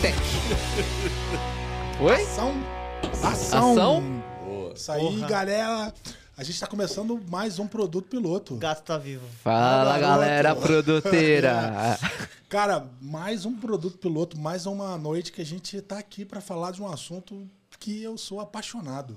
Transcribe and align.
Tech. 0.00 0.16
Oi? 2.00 2.22
Ação. 2.22 2.54
Ação. 3.22 3.72
Ação? 3.72 4.24
Isso 4.74 4.92
aí, 4.92 5.00
Porra. 5.00 5.28
galera. 5.28 5.94
A 6.38 6.42
gente 6.42 6.58
tá 6.58 6.66
começando 6.66 7.20
mais 7.28 7.58
um 7.58 7.66
produto 7.66 8.08
piloto. 8.08 8.54
O 8.54 8.56
gato 8.56 8.82
tá 8.82 8.96
vivo. 8.96 9.26
Fala, 9.44 9.98
garoto. 9.98 10.00
galera 10.00 10.56
produteira. 10.56 11.98
Cara, 12.48 12.86
mais 12.98 13.44
um 13.44 13.54
produto 13.54 13.98
piloto, 13.98 14.38
mais 14.38 14.64
uma 14.64 14.96
noite 14.96 15.30
que 15.30 15.42
a 15.42 15.44
gente 15.44 15.78
tá 15.82 15.98
aqui 15.98 16.24
pra 16.24 16.40
falar 16.40 16.70
de 16.70 16.80
um 16.80 16.90
assunto 16.90 17.46
que 17.78 18.02
eu 18.02 18.16
sou 18.16 18.40
apaixonado. 18.40 19.16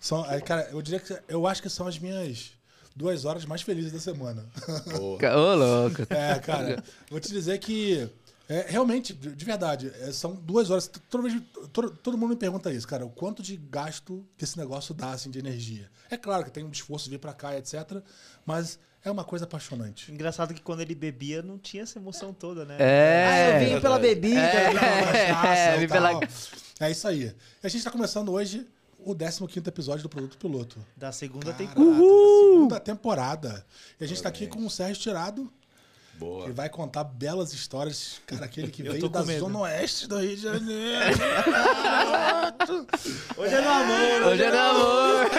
São, 0.00 0.28
é, 0.28 0.40
cara, 0.40 0.68
eu 0.72 0.82
diria 0.82 1.00
que 1.00 1.16
eu 1.28 1.46
acho 1.46 1.62
que 1.62 1.70
são 1.70 1.86
as 1.86 1.98
minhas 1.98 2.50
duas 2.94 3.24
horas 3.24 3.44
mais 3.44 3.62
felizes 3.62 3.92
da 3.92 4.00
semana. 4.00 4.44
Ô, 5.00 5.54
louco. 5.54 6.02
É, 6.10 6.38
cara, 6.40 6.82
vou 7.08 7.20
te 7.20 7.28
dizer 7.30 7.58
que 7.58 8.10
é, 8.48 8.66
realmente, 8.68 9.12
de 9.12 9.34
de 9.34 9.44
verdade, 9.44 9.90
é, 10.00 10.12
são 10.12 10.34
duas 10.34 10.70
horas. 10.70 10.86
T- 10.88 11.00
Toda 11.08 11.28
vez, 11.28 11.42
todo, 11.72 11.90
todo 11.96 12.18
mundo 12.18 12.30
me 12.30 12.36
pergunta 12.36 12.72
isso, 12.72 12.86
cara, 12.86 13.04
o 13.06 13.10
quanto 13.10 13.42
de 13.42 13.56
gasto 13.56 14.26
que 14.36 14.44
esse 14.44 14.56
negócio 14.58 14.94
dá 14.94 15.10
assim, 15.12 15.30
de 15.30 15.38
energia. 15.38 15.90
É 16.10 16.16
claro 16.16 16.44
que 16.44 16.50
tem 16.50 16.62
um 16.64 16.70
esforço 16.70 17.06
de 17.06 17.12
vir 17.12 17.18
pra 17.18 17.32
cá, 17.32 17.56
etc. 17.56 18.02
Mas 18.44 18.78
é 19.02 19.10
uma 19.10 19.24
coisa 19.24 19.44
apaixonante. 19.44 20.12
Engraçado 20.12 20.52
que 20.54 20.60
quando 20.62 20.80
ele 20.80 20.94
bebia 20.94 21.42
não 21.42 21.58
tinha 21.58 21.82
essa 21.82 21.98
emoção 21.98 22.32
toda, 22.32 22.64
né? 22.64 22.76
É. 22.78 23.26
Ah, 23.26 23.62
eu 23.62 23.74
vim 23.74 23.80
pela 23.80 23.98
bebida. 23.98 24.40
É. 24.40 24.72
Cachaça 24.74 25.76
e 25.76 25.80
vim 25.80 25.88
pela- 25.88 26.10
tal. 26.12 26.20
É 26.80 26.90
isso 26.90 27.06
aí. 27.08 27.34
E 27.62 27.66
a 27.66 27.68
gente 27.68 27.82
tá 27.84 27.90
começando 27.90 28.30
hoje 28.32 28.66
o 28.98 29.14
15 29.14 29.60
episódio 29.68 30.02
do 30.02 30.08
Produto 30.08 30.36
Piloto. 30.38 30.78
Da 30.96 31.12
segunda 31.12 31.52
Caraca, 31.52 31.64
temporada. 31.74 31.98
Segunda 31.98 32.80
temporada. 32.80 33.66
E 34.00 34.04
a 34.04 34.06
gente 34.08 34.22
tá 34.22 34.28
aqui 34.30 34.46
com 34.46 34.64
o 34.64 34.70
Sérgio 34.70 35.02
Tirado, 35.02 35.52
Boa. 36.18 36.46
que 36.46 36.52
vai 36.52 36.68
contar 36.68 37.04
belas 37.04 37.52
histórias. 37.52 38.20
Cara, 38.26 38.44
aquele 38.44 38.70
que 38.70 38.82
veio 38.88 39.08
da 39.08 39.24
medo. 39.24 39.40
zona 39.40 39.58
oeste 39.60 40.06
do 40.06 40.18
Rio 40.18 40.36
de 40.36 40.42
Janeiro. 40.42 41.18
Hoje 43.36 43.54
é 43.54 43.60
no 43.60 43.70
amor. 43.70 44.22
Hoje 44.32 44.42
é 44.42 44.50
no 44.50 44.58
amor. 44.58 45.30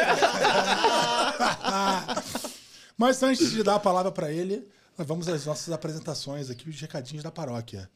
Mas 2.98 3.22
antes 3.24 3.52
de 3.52 3.64
dar 3.64 3.76
a 3.76 3.80
palavra 3.80 4.12
para 4.12 4.32
ele, 4.32 4.68
nós 4.98 5.08
vamos 5.08 5.28
às 5.28 5.46
nossas 5.46 5.74
apresentações 5.74 6.50
aqui, 6.50 6.70
os 6.70 6.80
recadinhos 6.80 7.24
da 7.24 7.32
paróquia. 7.32 7.90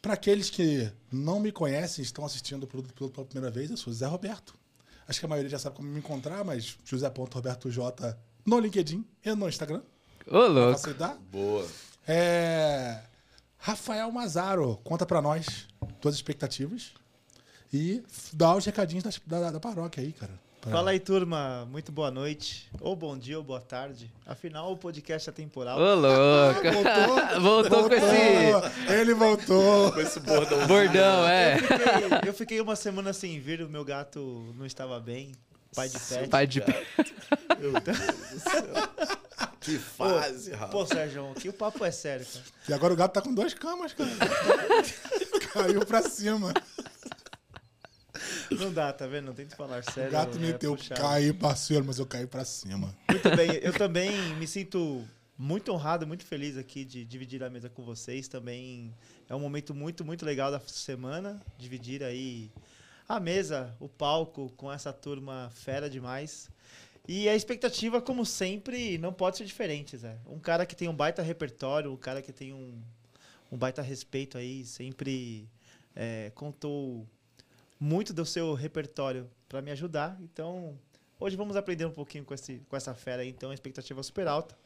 Para 0.00 0.14
aqueles 0.14 0.48
que 0.48 0.90
não 1.12 1.38
me 1.38 1.52
conhecem, 1.52 2.02
estão 2.02 2.24
assistindo 2.24 2.64
o 2.64 2.66
produto 2.66 2.94
Piloto 2.94 3.14
pela 3.14 3.26
primeira 3.26 3.50
vez, 3.50 3.70
eu 3.70 3.76
sou 3.76 3.92
Zé 3.92 4.06
Roberto. 4.06 4.54
Acho 5.06 5.20
que 5.20 5.26
a 5.26 5.28
maioria 5.28 5.50
já 5.50 5.58
sabe 5.58 5.76
como 5.76 5.88
me 5.88 5.98
encontrar, 5.98 6.42
mas 6.44 6.76
José.RobertoJ 6.84 7.78
no 8.46 8.58
LinkedIn 8.58 9.04
e 9.24 9.34
no 9.34 9.48
Instagram. 9.48 9.82
Ô, 10.26 10.38
louco. 10.46 10.78
Facilitar. 10.78 11.18
Boa. 11.30 11.66
É... 12.10 12.98
Rafael 13.58 14.10
Mazaro, 14.10 14.80
conta 14.82 15.04
para 15.06 15.20
nós 15.20 15.68
tuas 16.00 16.14
expectativas 16.14 16.92
e 17.72 18.02
dá 18.32 18.54
os 18.56 18.64
recadinhos 18.64 19.04
das- 19.04 19.20
da, 19.26 19.50
da 19.50 19.60
paróquia 19.60 20.02
aí, 20.02 20.12
cara. 20.12 20.32
Pra- 20.60 20.72
Fala 20.72 20.90
aí, 20.90 20.98
turma. 21.00 21.66
Muito 21.70 21.92
boa 21.92 22.10
noite. 22.10 22.68
Ou 22.80 22.94
bom 22.96 23.16
dia 23.16 23.38
ou 23.38 23.44
boa 23.44 23.60
tarde. 23.60 24.10
Afinal, 24.26 24.72
o 24.72 24.76
podcast 24.76 25.28
é 25.28 25.32
temporal. 25.32 25.78
Ô, 25.78 25.94
louco. 25.94 26.60
Voltou? 26.72 27.40
Voltou 27.40 27.88
com 27.88 27.94
esse 27.94 28.92
Ele 28.92 29.14
voltou. 29.14 29.92
Com 29.92 30.00
esse 30.00 30.20
bordão. 30.20 30.66
bordão, 30.66 31.28
é. 31.28 31.58
Fiquei- 31.58 32.28
eu 32.28 32.34
fiquei 32.34 32.60
uma 32.60 32.76
semana 32.76 33.12
sem 33.12 33.38
vir, 33.40 33.62
o 33.62 33.68
meu 33.70 33.84
gato 33.84 34.52
não 34.58 34.66
estava 34.66 34.98
bem. 35.00 35.32
Pai 35.74 35.88
de 35.88 35.98
pet. 36.00 36.28
Pai 36.28 36.46
de 36.46 36.60
pé. 36.60 36.84
Que 39.60 39.78
fase, 39.78 40.52
rapaz. 40.52 40.70
Pô, 40.70 40.86
Sérgio, 40.86 41.30
aqui 41.32 41.48
o 41.48 41.52
papo 41.52 41.84
é 41.84 41.90
sério, 41.90 42.26
cara. 42.26 42.44
E 42.68 42.72
agora 42.72 42.94
o 42.94 42.96
gato 42.96 43.12
tá 43.12 43.20
com 43.20 43.34
duas 43.34 43.52
camas, 43.52 43.92
cara. 43.92 44.10
Caiu 45.52 45.84
pra 45.84 46.02
cima. 46.02 46.54
Não 48.50 48.72
dá, 48.72 48.92
tá 48.92 49.06
vendo? 49.06 49.26
Não 49.26 49.34
tento 49.34 49.54
falar 49.54 49.82
sério. 49.84 50.08
O 50.08 50.12
gato 50.12 50.36
é 50.38 50.40
meteu, 50.40 50.76
puxado. 50.76 51.00
caí 51.00 51.34
cima, 51.56 51.82
mas 51.84 51.98
eu 51.98 52.06
caí 52.06 52.26
pra 52.26 52.44
cima. 52.44 52.94
Muito 53.08 53.36
bem, 53.36 53.50
eu 53.62 53.72
também 53.72 54.34
me 54.36 54.46
sinto 54.46 55.06
muito 55.36 55.72
honrado, 55.72 56.06
muito 56.06 56.24
feliz 56.24 56.56
aqui 56.56 56.84
de 56.84 57.04
dividir 57.04 57.42
a 57.42 57.50
mesa 57.50 57.68
com 57.68 57.84
vocês. 57.84 58.28
Também 58.28 58.94
é 59.28 59.34
um 59.34 59.40
momento 59.40 59.74
muito, 59.74 60.04
muito 60.04 60.24
legal 60.24 60.50
da 60.50 60.60
semana, 60.60 61.40
dividir 61.58 62.02
aí 62.02 62.50
a 63.08 63.18
mesa, 63.18 63.74
o 63.80 63.88
palco 63.88 64.52
com 64.56 64.72
essa 64.72 64.92
turma 64.92 65.50
fera 65.54 65.88
demais. 65.88 66.48
E 67.08 67.28
a 67.28 67.34
expectativa, 67.34 68.00
como 68.00 68.24
sempre, 68.24 68.98
não 68.98 69.12
pode 69.12 69.38
ser 69.38 69.44
diferente, 69.44 69.96
Zé. 69.96 70.18
Um 70.26 70.38
cara 70.38 70.64
que 70.64 70.76
tem 70.76 70.88
um 70.88 70.94
baita 70.94 71.22
repertório, 71.22 71.92
um 71.92 71.96
cara 71.96 72.22
que 72.22 72.32
tem 72.32 72.52
um, 72.52 72.80
um 73.50 73.56
baita 73.56 73.82
respeito 73.82 74.38
aí, 74.38 74.64
sempre 74.64 75.48
é, 75.94 76.30
contou 76.34 77.06
muito 77.78 78.12
do 78.12 78.24
seu 78.24 78.54
repertório 78.54 79.28
para 79.48 79.60
me 79.62 79.70
ajudar. 79.70 80.16
Então, 80.20 80.78
hoje 81.18 81.36
vamos 81.36 81.56
aprender 81.56 81.86
um 81.86 81.92
pouquinho 81.92 82.24
com, 82.24 82.34
esse, 82.34 82.62
com 82.68 82.76
essa 82.76 82.94
fera 82.94 83.22
aí, 83.22 83.28
então 83.28 83.50
a 83.50 83.54
expectativa 83.54 83.98
é 83.98 84.02
super 84.02 84.28
alta. 84.28 84.56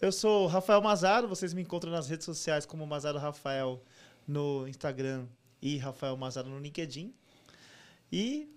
Eu 0.00 0.12
sou 0.12 0.46
Rafael 0.46 0.82
Mazaro, 0.82 1.28
vocês 1.28 1.54
me 1.54 1.62
encontram 1.62 1.90
nas 1.90 2.08
redes 2.08 2.24
sociais 2.24 2.66
como 2.66 2.86
Mazaro 2.86 3.18
Rafael 3.18 3.82
no 4.26 4.66
Instagram 4.68 5.26
e 5.60 5.78
Rafael 5.78 6.16
Mazaro 6.16 6.48
no 6.48 6.58
LinkedIn. 6.58 7.14
E 8.10 8.51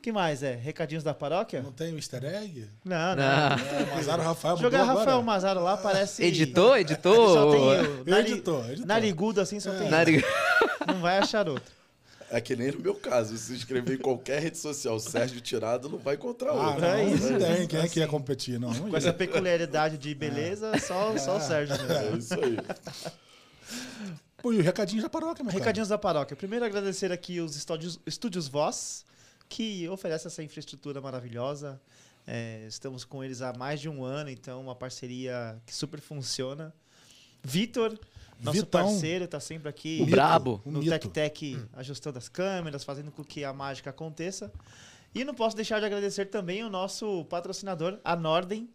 que 0.00 0.10
mais 0.12 0.42
é? 0.42 0.54
Recadinhos 0.54 1.04
da 1.04 1.12
paróquia? 1.14 1.60
Não 1.62 1.72
tem 1.72 1.92
o 1.92 1.96
easter 1.96 2.24
egg? 2.24 2.66
Não, 2.84 2.96
não. 2.96 3.16
Não. 3.16 3.22
É, 3.22 3.94
Mazaro 3.94 4.22
Rafael 4.22 4.56
mudou 4.56 4.70
Jogar 4.70 4.84
Rafael 4.84 5.00
agora? 5.08 5.22
Mazaro 5.22 5.62
lá 5.62 5.76
parece. 5.76 6.22
Editou, 6.24 6.68
Só 6.70 6.76
editou. 6.78 7.52
tem 7.52 7.62
eu. 7.84 8.04
Nari- 8.06 8.32
Editor, 8.32 8.66
editor. 8.70 8.86
Narigudo 8.86 9.40
assim 9.40 9.60
só 9.60 9.70
tem. 9.72 9.84
eu. 9.84 9.90
Nariz. 9.90 10.22
Não 10.86 11.00
vai 11.00 11.18
achar 11.18 11.48
outro. 11.48 11.72
É 12.32 12.40
que 12.40 12.54
nem 12.54 12.70
no 12.70 12.78
meu 12.78 12.94
caso. 12.94 13.36
Se 13.36 13.52
escrever 13.54 13.94
em 13.94 13.98
qualquer 13.98 14.40
rede 14.40 14.56
social 14.56 14.98
Sérgio 15.00 15.40
Tirado, 15.40 15.88
não 15.88 15.98
vai 15.98 16.14
encontrar 16.14 16.50
Ah, 16.52 16.68
outro. 16.68 16.80
não, 16.80 16.88
É 16.94 17.04
isso. 17.04 17.30
não 17.32 17.38
tem. 17.40 17.66
Quem 17.66 17.80
é 17.80 17.88
que 17.88 17.98
ia 17.98 18.04
Assim. 18.04 18.10
competir? 18.10 18.58
Não, 18.60 18.70
não 18.72 18.82
Com 18.82 18.88
ia. 18.90 18.96
essa 18.98 19.12
peculiaridade 19.12 19.98
de 19.98 20.14
beleza, 20.14 20.70
só, 20.78 21.16
só 21.18 21.36
o 21.36 21.40
Sérgio. 21.40 21.76
mesmo. 21.76 21.92
É 22.14 22.18
isso 22.18 22.34
aí. 22.34 22.56
Pô, 24.42 24.52
e 24.52 24.58
o 24.58 24.62
recadinho 24.62 25.02
da 25.02 25.08
paróquia, 25.10 25.42
meu 25.44 25.50
cara? 25.52 25.58
Recadinhos 25.58 25.88
da 25.88 25.98
paróquia. 25.98 26.34
Primeiro, 26.36 26.64
agradecer 26.64 27.12
aqui 27.12 27.40
os 27.40 27.56
estúdios, 27.56 28.00
estúdios 28.06 28.48
Voz, 28.48 29.04
que 29.50 29.86
oferece 29.88 30.28
essa 30.28 30.42
infraestrutura 30.42 31.00
maravilhosa. 31.00 31.82
É, 32.26 32.64
estamos 32.68 33.04
com 33.04 33.22
eles 33.22 33.42
há 33.42 33.52
mais 33.52 33.80
de 33.80 33.88
um 33.88 34.04
ano, 34.04 34.30
então 34.30 34.60
uma 34.60 34.76
parceria 34.76 35.60
que 35.66 35.74
super 35.74 36.00
funciona. 36.00 36.72
Vitor, 37.42 37.98
nosso 38.40 38.60
Vitão. 38.60 38.84
parceiro, 38.84 39.24
está 39.24 39.40
sempre 39.40 39.68
aqui 39.68 39.98
O 40.00 40.06
brabo. 40.06 40.62
No 40.64 40.78
mito. 40.78 40.90
Tec 40.90 41.08
Tec, 41.08 41.68
ajustando 41.72 42.16
as 42.16 42.28
câmeras, 42.28 42.84
fazendo 42.84 43.10
com 43.10 43.24
que 43.24 43.44
a 43.44 43.52
mágica 43.52 43.90
aconteça. 43.90 44.52
E 45.12 45.24
não 45.24 45.34
posso 45.34 45.56
deixar 45.56 45.80
de 45.80 45.86
agradecer 45.86 46.26
também 46.26 46.62
o 46.62 46.70
nosso 46.70 47.24
patrocinador, 47.24 47.98
a 48.04 48.14
Norden. 48.14 48.70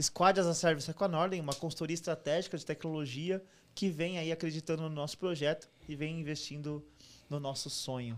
Squad 0.00 0.38
as 0.38 0.46
a 0.46 0.54
Service 0.54 0.88
é 0.88 0.94
com 0.94 1.04
a 1.04 1.08
Norden, 1.08 1.40
uma 1.40 1.54
consultoria 1.54 1.94
estratégica 1.94 2.56
de 2.56 2.64
tecnologia 2.64 3.42
que 3.74 3.88
vem 3.88 4.18
aí 4.18 4.30
acreditando 4.30 4.82
no 4.82 4.90
nosso 4.90 5.18
projeto 5.18 5.68
e 5.88 5.96
vem 5.96 6.20
investindo 6.20 6.84
no 7.28 7.40
nosso 7.40 7.68
sonho. 7.68 8.16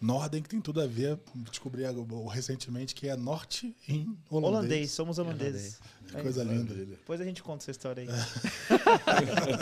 Norden, 0.00 0.40
que 0.42 0.48
tem 0.48 0.60
tudo 0.60 0.80
a 0.80 0.86
ver. 0.86 1.18
Descobri 1.34 1.82
recentemente 2.30 2.94
que 2.94 3.08
é 3.08 3.16
norte 3.16 3.74
em 3.88 4.16
Holandês, 4.30 4.54
holandês. 4.54 4.90
somos 4.92 5.18
holandeses. 5.18 5.78
Que 6.08 6.16
É 6.16 6.22
coisa 6.22 6.42
isso. 6.42 6.52
linda. 6.52 6.74
Depois 6.74 7.20
a 7.20 7.24
gente 7.24 7.42
conta 7.42 7.62
essa 7.64 7.70
história 7.70 8.02
aí. 8.02 8.08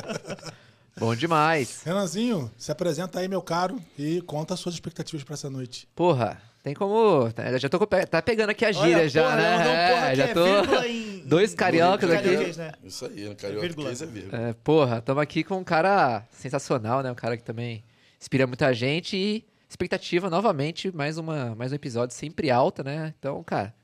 Bom 0.99 1.15
demais. 1.15 1.83
Renanzinho, 1.85 2.51
se 2.59 2.73
apresenta 2.73 3.21
aí, 3.21 3.29
meu 3.29 3.41
caro, 3.41 3.81
e 3.97 4.21
conta 4.23 4.55
as 4.55 4.61
suas 4.61 4.75
expectativas 4.75 5.23
pra 5.23 5.35
essa 5.35 5.49
noite. 5.49 5.89
Porra, 5.95 6.43
tem 6.63 6.75
como. 6.75 7.29
Eu 7.53 7.59
já 7.59 7.69
tô 7.69 7.79
com 7.79 7.85
o 7.85 7.87
pé- 7.87 8.05
tá 8.05 8.21
pegando 8.21 8.51
aqui 8.51 8.65
a 8.65 8.73
gíria 8.73 8.97
Olha, 8.97 9.09
já, 9.09 9.23
porra, 9.23 9.37
né? 9.37 9.51
não, 9.51 9.59
não, 9.59 9.95
porra, 9.95 10.11
É, 10.11 10.17
já 10.17 10.25
é 10.25 10.35
tô. 10.35 10.83
em- 10.85 11.19
Dois 11.29 11.55
cariocas 11.55 12.11
aqui. 12.11 12.59
né? 12.59 12.73
Isso 12.83 13.05
aí, 13.05 13.29
no 13.29 13.37
Carioca 13.37 13.65
é 13.67 13.69
vírgula. 13.69 13.93
É, 14.33 14.53
porra, 14.65 14.99
estamos 14.99 15.23
aqui 15.23 15.45
com 15.45 15.59
um 15.59 15.65
cara 15.65 16.27
sensacional, 16.33 17.03
né? 17.03 17.13
Um 17.13 17.15
cara 17.15 17.37
que 17.37 17.45
também 17.45 17.85
inspira 18.21 18.47
muita 18.47 18.73
gente 18.75 19.17
e 19.17 19.45
expectativa 19.69 20.31
novamente, 20.31 20.95
mais, 20.95 21.19
uma, 21.19 21.55
mais 21.55 21.73
um 21.73 21.75
episódio 21.75 22.15
sempre 22.15 22.51
alta, 22.51 22.83
né? 22.83 23.15
Então, 23.19 23.43
cara, 23.45 23.75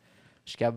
acho 0.46 0.56
que 0.56 0.64
a, 0.64 0.72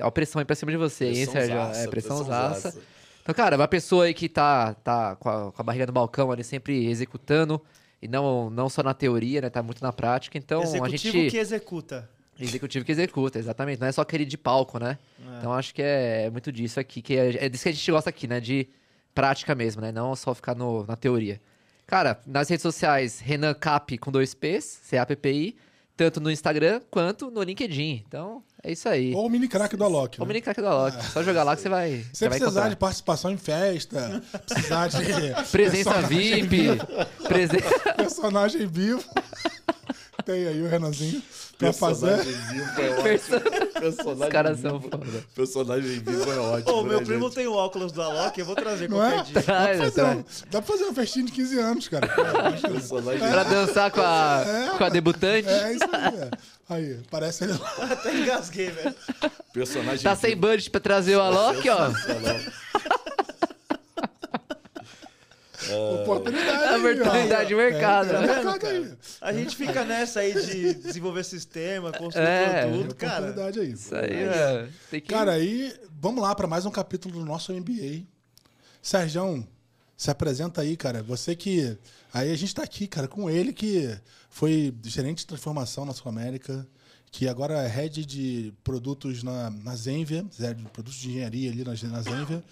a 0.00 0.10
pressão 0.10 0.38
aí 0.38 0.44
pra 0.44 0.54
cima 0.54 0.70
de 0.70 0.78
você, 0.78 1.06
hein, 1.06 1.26
Sérgio? 1.26 1.56
Pressãozaça, 1.56 1.80
É, 1.80 1.88
pressão 1.88 2.24
zaça. 2.24 2.82
Então, 3.22 3.34
cara, 3.34 3.56
uma 3.56 3.68
pessoa 3.68 4.04
aí 4.04 4.14
que 4.14 4.28
tá, 4.28 4.74
tá 4.74 5.16
com, 5.16 5.28
a, 5.28 5.52
com 5.52 5.60
a 5.60 5.64
barriga 5.64 5.86
no 5.86 5.92
balcão 5.92 6.30
ali 6.30 6.44
sempre 6.44 6.86
executando, 6.86 7.60
e 8.00 8.06
não, 8.06 8.48
não 8.48 8.68
só 8.68 8.82
na 8.82 8.94
teoria, 8.94 9.40
né? 9.40 9.50
Tá 9.50 9.62
muito 9.62 9.82
na 9.82 9.92
prática. 9.92 10.38
Então, 10.38 10.62
Executivo 10.62 11.16
a 11.18 11.20
gente. 11.20 11.30
que 11.32 11.38
executa. 11.38 12.08
Executivo 12.38 12.84
que 12.84 12.92
executa, 12.92 13.38
exatamente. 13.38 13.80
Não 13.80 13.88
é 13.88 13.92
só 13.92 14.02
aquele 14.02 14.24
de 14.24 14.38
palco, 14.38 14.78
né? 14.78 14.96
É. 15.20 15.38
Então 15.38 15.52
acho 15.52 15.74
que 15.74 15.82
é 15.82 16.30
muito 16.30 16.52
disso 16.52 16.78
aqui, 16.78 17.02
que 17.02 17.16
é, 17.16 17.46
é 17.46 17.48
disso 17.48 17.64
que 17.64 17.68
a 17.68 17.72
gente 17.72 17.90
gosta 17.90 18.08
aqui, 18.08 18.28
né? 18.28 18.38
De 18.38 18.68
prática 19.12 19.56
mesmo, 19.56 19.82
né? 19.82 19.90
Não 19.90 20.14
só 20.14 20.32
ficar 20.32 20.54
no, 20.54 20.86
na 20.86 20.94
teoria. 20.94 21.40
Cara, 21.88 22.20
nas 22.26 22.50
redes 22.50 22.60
sociais, 22.60 23.18
Renan 23.18 23.54
Cap 23.54 23.96
com 23.96 24.12
dois 24.12 24.34
P's, 24.34 24.78
C-A-P-P-I. 24.82 25.56
tanto 25.96 26.20
no 26.20 26.30
Instagram 26.30 26.82
quanto 26.90 27.30
no 27.30 27.42
LinkedIn. 27.42 28.04
Então, 28.06 28.42
é 28.62 28.70
isso 28.72 28.86
aí. 28.90 29.14
Ou 29.14 29.24
o 29.26 29.30
mini 29.30 29.48
crack 29.48 29.74
do 29.74 29.82
Alok. 29.82 30.18
O 30.18 30.24
né? 30.24 30.28
mini 30.28 30.42
crack 30.42 30.60
do 30.60 30.66
Alok. 30.68 31.02
Só 31.06 31.22
jogar 31.22 31.44
lá 31.44 31.56
que 31.56 31.62
você 31.62 31.68
vai, 31.70 31.90
Se 31.90 32.04
você 32.12 32.28
vai 32.28 32.38
precisar 32.38 32.60
encontrar. 32.60 32.68
de 32.68 32.76
participação 32.76 33.30
em 33.30 33.38
festa, 33.38 34.22
precisar 34.46 34.88
de 34.88 34.98
Presença 35.50 35.94
personagem 35.94 36.42
VIP, 36.46 36.66
presen... 37.26 37.60
personagem 37.96 38.66
vivo, 38.66 39.02
tem 40.28 40.46
aí 40.46 40.62
o 40.62 40.68
Renanzinho 40.68 41.22
pra 41.56 41.72
fazer. 41.72 42.16
Personagem 42.18 42.42
vivo 42.52 42.80
é 42.80 42.90
ótimo. 42.90 43.40
Personagem 43.80 44.22
Os 44.24 44.28
caras 44.28 44.60
são 44.60 44.80
foda. 44.80 45.24
Personagem 45.34 45.98
vivo 46.00 46.30
é 46.32 46.38
ótimo. 46.38 46.76
Ô, 46.76 46.82
meu 46.82 46.98
né, 47.00 47.04
primo 47.06 47.24
gente? 47.24 47.34
tem 47.36 47.46
o 47.46 47.54
óculos 47.54 47.92
do 47.92 48.02
Alok, 48.02 48.38
eu 48.38 48.44
vou 48.44 48.54
trazer 48.54 48.90
Não 48.90 48.98
qualquer 48.98 49.18
é? 49.18 49.22
dia. 49.22 49.34
Dá 49.34 49.42
pra, 49.42 49.78
fazer 49.78 50.04
um, 50.04 50.24
dá 50.50 50.62
pra 50.62 50.62
fazer 50.62 50.84
uma 50.84 50.94
festinha 50.94 51.24
de 51.24 51.32
15 51.32 51.58
anos, 51.58 51.88
cara. 51.88 52.06
Personagem 52.60 53.20
Pra 53.30 53.42
dançar 53.44 53.90
com 53.90 54.00
a, 54.02 54.44
com 54.76 54.84
a 54.84 54.88
debutante. 54.90 55.48
É 55.48 55.72
isso 55.72 55.84
aí. 55.90 56.14
é. 56.18 56.30
Aí, 56.70 57.00
parece 57.10 57.44
ele 57.44 57.54
lá. 57.54 57.74
Até 57.92 58.14
engasguei, 58.14 58.70
velho. 58.70 58.94
Personagem 59.54 60.02
Tá 60.02 60.14
sem 60.14 60.30
vivo. 60.30 60.42
budget 60.42 60.70
pra 60.70 60.80
trazer 60.80 61.16
o 61.16 61.20
Alok, 61.22 61.66
ó. 61.70 61.88
Oportunidade. 66.02 66.50
A 66.50 66.70
aí, 66.70 66.80
oportunidade 66.80 67.44
ó. 67.44 67.48
de 67.48 67.54
mercado, 67.54 68.10
É, 68.10 68.18
tem 68.18 68.20
né? 68.26 68.34
mercado 68.34 68.66
aí. 68.66 68.92
A 69.20 69.32
gente 69.32 69.56
fica 69.56 69.84
nessa 69.84 70.20
aí 70.20 70.32
de 70.32 70.74
desenvolver 70.74 71.24
sistema, 71.24 71.92
construir 71.92 72.24
É, 72.26 72.66
produto, 72.66 72.94
cara. 72.94 73.14
oportunidade 73.24 73.60
aí. 73.60 73.72
Isso 73.72 73.94
aí, 73.94 74.12
é. 74.12 74.68
Que... 74.90 75.00
Cara, 75.00 75.32
aí, 75.32 75.74
vamos 76.00 76.22
lá 76.22 76.34
para 76.34 76.46
mais 76.46 76.64
um 76.64 76.70
capítulo 76.70 77.18
do 77.18 77.24
nosso 77.24 77.52
MBA. 77.52 78.04
Sérgio, 78.80 79.46
se 79.96 80.10
apresenta 80.10 80.60
aí, 80.60 80.76
cara. 80.76 81.02
Você 81.02 81.34
que. 81.34 81.76
Aí 82.14 82.32
a 82.32 82.36
gente 82.36 82.54
tá 82.54 82.62
aqui, 82.62 82.86
cara, 82.86 83.08
com 83.08 83.28
ele 83.28 83.52
que 83.52 83.94
foi 84.30 84.72
gerente 84.84 85.18
de 85.18 85.26
transformação 85.26 85.84
na 85.84 85.92
Sul 85.92 86.08
América, 86.08 86.66
que 87.10 87.28
agora 87.28 87.54
é 87.62 87.66
head 87.66 88.04
de 88.06 88.54
produtos 88.62 89.22
na, 89.22 89.50
na 89.50 89.74
Zenvia, 89.74 90.24
head 90.38 90.62
de 90.62 90.68
produtos 90.70 90.98
de 91.00 91.10
engenharia 91.10 91.50
ali 91.50 91.64
na, 91.64 91.72
na 91.90 92.00
Zenvia. 92.02 92.42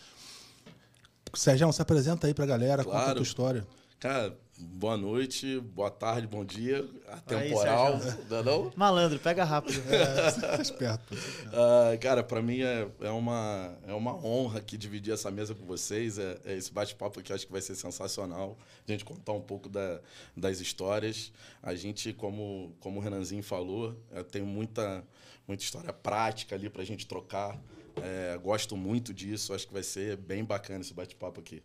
Sérgio, 1.37 1.73
se 1.73 1.83
apresenta 1.83 2.27
aí 2.27 2.35
pra 2.35 2.47
galera, 2.47 2.83
conta 2.85 2.97
a 2.97 3.01
Claro. 3.01 3.15
tua 3.17 3.23
história. 3.23 3.67
Cara, 3.99 4.37
boa 4.59 4.97
noite, 4.97 5.59
boa 5.59 5.91
tarde, 5.91 6.27
bom 6.27 6.45
dia. 6.45 6.87
Atemporal, 7.09 7.99
não 8.29 8.39
é 8.39 8.43
não? 8.43 8.73
Malandro, 8.77 9.19
pega 9.19 9.43
rápido. 9.45 9.81
Fica 9.81 10.61
esperto. 10.63 11.03
pô. 11.09 11.17
Ah, 11.53 11.97
cara, 11.99 12.23
pra 12.23 12.43
mim 12.43 12.61
é, 12.61 12.87
é, 13.01 13.11
uma, 13.11 13.75
é 13.87 13.95
uma 13.95 14.15
honra 14.15 14.59
aqui 14.59 14.77
dividir 14.77 15.13
essa 15.15 15.31
mesa 15.31 15.55
com 15.55 15.65
vocês. 15.65 16.19
É, 16.19 16.39
é 16.45 16.57
esse 16.57 16.71
bate-papo 16.73 17.21
aqui, 17.21 17.33
acho 17.33 17.47
que 17.47 17.53
vai 17.53 17.63
ser 17.63 17.75
sensacional. 17.75 18.59
A 18.87 18.93
gente 18.93 19.05
contar 19.05 19.33
um 19.33 19.41
pouco 19.41 19.69
da, 19.69 19.99
das 20.37 20.61
histórias. 20.61 21.33
A 21.63 21.75
gente, 21.75 22.13
como, 22.13 22.75
como 22.81 23.01
o 23.01 23.03
Renanzinho 23.03 23.43
falou, 23.43 23.97
é, 24.13 24.23
tem 24.23 24.43
muita, 24.43 25.03
muita 25.49 25.63
história 25.65 25.93
prática 25.93 26.55
ali 26.55 26.69
pra 26.69 26.85
gente 26.85 27.07
trocar. 27.07 27.59
É, 28.03 28.39
gosto 28.39 28.77
muito 28.77 29.13
disso, 29.15 29.55
acho 29.55 29.67
que 29.67 29.73
vai 29.73 29.83
ser 29.83 30.17
bem 30.17 30.45
bacana 30.45 30.81
esse 30.81 30.93
bate-papo 30.93 31.41
aqui. 31.41 31.63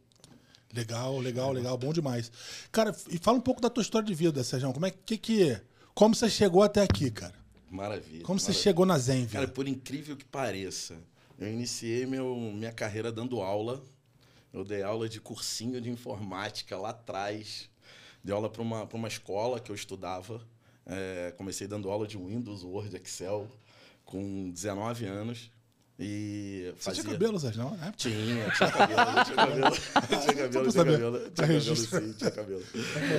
Legal, 0.73 1.19
legal, 1.19 1.51
legal, 1.51 1.77
bom 1.77 1.91
demais. 1.91 2.31
Cara, 2.71 2.95
e 3.09 3.17
fala 3.17 3.37
um 3.37 3.41
pouco 3.41 3.59
da 3.59 3.69
tua 3.69 3.81
história 3.81 4.07
de 4.07 4.13
vida, 4.13 4.43
Sérgio. 4.43 4.71
Como 4.71 4.85
é 4.85 4.91
que, 4.91 5.17
que 5.17 5.61
como 5.93 6.15
você 6.15 6.29
chegou 6.29 6.63
até 6.63 6.81
aqui, 6.81 7.11
cara? 7.11 7.35
Maravilha. 7.69 8.23
Como 8.23 8.39
você 8.39 8.47
maravilha. 8.47 8.63
chegou 8.63 8.85
na 8.85 8.97
Zenvia? 8.97 9.39
Cara, 9.39 9.47
por 9.47 9.67
incrível 9.67 10.15
que 10.15 10.25
pareça, 10.25 10.97
eu 11.37 11.51
iniciei 11.51 12.05
meu, 12.05 12.35
minha 12.35 12.71
carreira 12.71 13.11
dando 13.11 13.41
aula. 13.41 13.83
Eu 14.53 14.63
dei 14.63 14.83
aula 14.83 15.07
de 15.07 15.19
cursinho 15.19 15.79
de 15.81 15.89
informática 15.89 16.77
lá 16.77 16.89
atrás. 16.89 17.69
Dei 18.23 18.33
aula 18.33 18.49
para 18.49 18.61
uma, 18.61 18.85
pra 18.85 18.97
uma 18.97 19.07
escola 19.07 19.59
que 19.59 19.71
eu 19.71 19.75
estudava. 19.75 20.41
É, 20.85 21.33
comecei 21.37 21.67
dando 21.67 21.89
aula 21.89 22.07
de 22.07 22.17
Windows, 22.17 22.63
Word, 22.63 22.95
Excel, 22.95 23.47
com 24.05 24.49
19 24.51 25.05
anos. 25.05 25.51
E 26.03 26.73
Você 26.79 26.83
fazia... 26.83 27.03
tinha 27.03 27.13
cabelo, 27.13 27.39
Sérgio? 27.39 27.63
Não, 27.63 27.75
é? 27.75 27.91
Tinha, 27.95 28.49
tinha 28.49 28.71
cabelo, 28.71 29.23
tinha 29.23 29.35
cabelo, 29.35 29.71
tinha 30.09 30.33
cabelo, 30.33 30.71
tinha 30.71 30.83
cabelo, 30.83 31.19
tinha 31.19 31.47
cabelo 31.47 31.75
sim, 31.75 32.13
tinha 32.13 32.31
cabelo. 32.31 32.63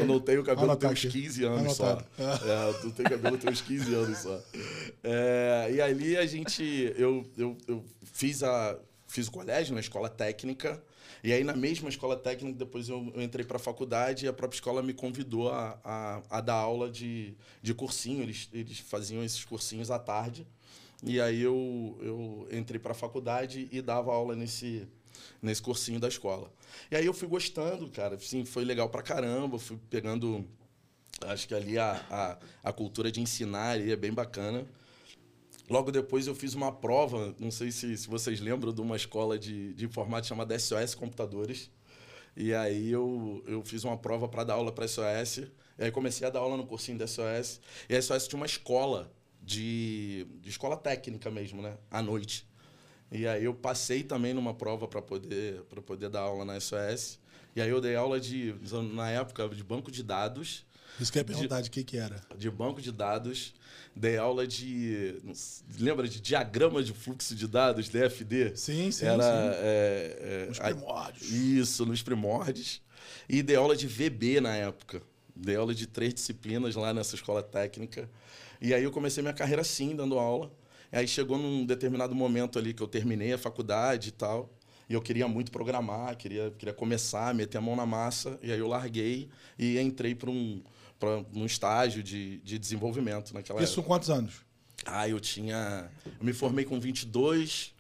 Eu 0.01 0.07
não 0.07 0.19
tenho 0.19 0.43
cabelo, 0.43 0.77
tem 0.77 0.91
uns 0.91 0.99
aqui. 0.99 1.23
15 1.23 1.45
anos 1.45 1.77
só. 1.77 2.03
É, 2.19 2.73
tu 2.81 2.91
tem 2.91 3.07
cabelo, 3.07 3.39
tem 3.39 3.53
uns 3.53 3.61
15 3.61 3.95
anos 3.95 4.19
só. 4.19 4.43
É, 5.05 5.71
e 5.73 5.81
ali 5.81 6.17
a 6.17 6.27
gente, 6.27 6.93
eu, 6.97 7.25
eu, 7.39 7.57
eu 7.69 7.85
fiz, 8.03 8.43
a, 8.43 8.77
fiz 9.07 9.29
o 9.29 9.31
colégio 9.31 9.75
na 9.75 9.81
escola 9.81 10.09
técnica, 10.09 10.83
e 11.23 11.33
aí 11.33 11.45
na 11.45 11.55
mesma 11.55 11.89
escola 11.89 12.17
técnica, 12.17 12.59
depois 12.59 12.89
eu, 12.89 13.13
eu 13.15 13.23
entrei 13.23 13.47
para 13.47 13.59
a 13.59 13.61
faculdade 13.61 14.25
e 14.25 14.29
a 14.29 14.33
própria 14.33 14.57
escola 14.57 14.83
me 14.83 14.93
convidou 14.93 15.53
a, 15.53 15.79
a, 15.85 16.23
a 16.29 16.41
dar 16.41 16.55
aula 16.55 16.91
de, 16.91 17.37
de 17.63 17.73
cursinho, 17.75 18.25
eles, 18.25 18.49
eles 18.53 18.81
faziam 18.81 19.23
esses 19.23 19.45
cursinhos 19.45 19.89
à 19.89 20.01
tarde. 20.01 20.45
E 21.03 21.21
aí 21.21 21.43
eu, 21.43 21.99
eu 22.01 22.49
entrei 22.53 22.79
para 22.79 22.93
a 22.93 22.95
faculdade 22.95 23.69
e 23.73 23.83
dava 23.83 24.13
aula 24.13 24.37
nesse, 24.37 24.87
nesse 25.41 25.61
cursinho 25.61 25.99
da 25.99 26.07
escola. 26.07 26.53
E 26.91 26.97
aí 26.97 27.05
eu 27.05 27.13
fui 27.13 27.27
gostando, 27.27 27.91
cara. 27.91 28.15
Assim, 28.15 28.45
foi 28.45 28.65
legal 28.65 28.89
pra 28.89 29.03
caramba. 29.03 29.59
Fui 29.59 29.79
pegando. 29.91 30.47
Acho 31.27 31.49
que 31.49 31.55
ali 31.55 31.77
a, 31.77 32.05
a, 32.09 32.39
a 32.71 32.73
cultura 32.73 33.11
de 33.11 33.21
ensinar 33.21 33.81
é 33.81 33.97
bem 33.97 34.13
bacana. 34.13 34.65
Logo 35.69 35.91
depois 35.91 36.27
eu 36.27 36.35
fiz 36.35 36.55
uma 36.55 36.71
prova, 36.71 37.35
não 37.39 37.51
sei 37.51 37.71
se, 37.71 37.97
se 37.97 38.09
vocês 38.09 38.41
lembram 38.41 38.73
de 38.73 38.81
uma 38.81 38.97
escola 38.97 39.39
de, 39.39 39.73
de 39.75 39.87
informática 39.87 40.29
chamada 40.29 40.59
SOS 40.59 40.95
Computadores. 40.95 41.71
E 42.37 42.55
aí 42.55 42.91
eu, 42.91 43.43
eu 43.47 43.63
fiz 43.65 43.85
uma 43.85 43.97
prova 43.97 44.29
para 44.29 44.45
dar 44.45 44.55
aula 44.55 44.71
para 44.71 44.87
SOS. 44.87 45.39
E 45.79 45.85
aí 45.85 45.91
comecei 45.91 46.27
a 46.27 46.31
dar 46.31 46.41
aula 46.41 46.57
no 46.57 46.67
cursinho 46.67 46.99
da 46.99 47.07
SOS. 47.07 47.61
E 47.89 47.97
a 47.97 48.03
SOS 48.03 48.29
tinha 48.29 48.39
uma 48.39 48.47
escola 48.47 49.11
de, 49.43 50.27
de 50.41 50.49
escola 50.49 50.77
técnica 50.77 51.31
mesmo, 51.31 51.61
né? 51.63 51.77
À 51.91 52.03
noite. 52.03 52.47
E 53.11 53.27
aí 53.27 53.45
eu 53.45 53.53
passei 53.55 54.03
também 54.03 54.33
numa 54.33 54.55
prova 54.55 54.89
para 54.89 55.03
poder, 55.03 55.63
poder 55.85 56.09
dar 56.09 56.21
aula 56.21 56.45
na 56.45 56.59
SOS. 56.59 57.19
E 57.55 57.61
aí 57.61 57.69
eu 57.69 57.81
dei 57.81 57.95
aula 57.95 58.19
de, 58.19 58.55
na 58.95 59.11
época, 59.11 59.49
de 59.51 59.63
banco 59.63 59.91
de 59.91 60.03
dados 60.03 60.65
Isso 60.99 61.13
que 61.13 61.19
ia 61.19 61.25
perguntar 61.25 61.61
de 61.61 61.69
que 61.71 61.85
que 61.85 61.99
era. 61.99 62.19
de 62.39 62.51
banco 62.51 62.81
de 62.81 62.91
dados, 62.91 63.53
dei 63.95 64.17
aula 64.17 64.47
de. 64.47 65.17
Lembra 65.79 66.09
de 66.09 66.19
diagrama 66.23 66.83
de 66.83 66.95
fluxo 66.95 67.35
de 67.35 67.47
dados, 67.47 67.91
DFD? 67.91 68.57
Sim, 68.57 68.91
sim, 68.91 69.05
Era. 69.05 69.23
sim. 69.23 69.59
é, 69.61 70.47
é, 70.47 70.51
Os 70.51 70.59
a- 70.61 70.65
primórdios. 70.65 71.31
Isso, 71.31 71.85
nos 71.85 72.03
primórdios. 72.03 72.81
E 73.29 73.43
dei 73.43 73.57
aula 73.57 73.77
de 73.77 73.87
VB 73.87 74.41
na 74.41 74.55
época. 74.57 75.03
Dei 75.37 75.57
aula 75.57 75.75
de 75.75 75.87
três 75.87 76.15
disciplinas 76.15 76.75
lá 76.75 76.95
nessa 76.95 77.15
escola 77.15 77.43
técnica. 77.43 78.09
E 78.63 78.73
aí 78.73 78.85
eu 78.85 78.93
comecei 78.93 79.21
minha 79.23 79.35
carreira 79.35 79.63
assim, 79.63 79.97
dando 79.97 80.17
aula. 80.19 80.53
E 80.93 80.97
aí 80.97 81.09
chegou 81.09 81.37
num 81.37 81.67
determinado 81.67 82.15
momento 82.15 82.59
ali 82.61 82.73
que 82.73 82.81
eu 82.81 82.87
terminei 82.87 83.33
a 83.33 83.39
faculdade 83.39 84.11
e 84.11 84.13
tal. 84.13 84.49
E 84.89 84.95
eu 84.95 85.03
queria 85.03 85.27
muito 85.27 85.51
programar, 85.51 86.17
queria, 86.17 86.53
queria 86.57 86.73
começar, 86.73 87.35
meter 87.35 87.59
a 87.59 87.61
mão 87.61 87.75
na 87.75 87.85
massa. 87.85 88.39
E 88.41 88.53
aí 88.53 88.59
eu 88.59 88.69
larguei 88.69 89.29
e 89.59 89.81
entrei 89.81 90.15
para 90.15 90.31
um, 90.31 90.63
pra 90.99 91.25
um 91.35 91.45
estágio 91.45 92.05
de, 92.05 92.39
de 92.39 92.57
desenvolvimento 92.57 93.35
naquela 93.35 93.61
Isso 93.61 93.73
época. 93.73 93.83
com 93.83 93.89
quantos 93.89 94.11
anos? 94.11 94.35
Ah, 94.87 95.09
eu 95.09 95.19
tinha. 95.19 95.91
Eu 96.05 96.25
me 96.25 96.33
formei 96.33 96.65
com 96.65 96.79
22, 96.79 97.75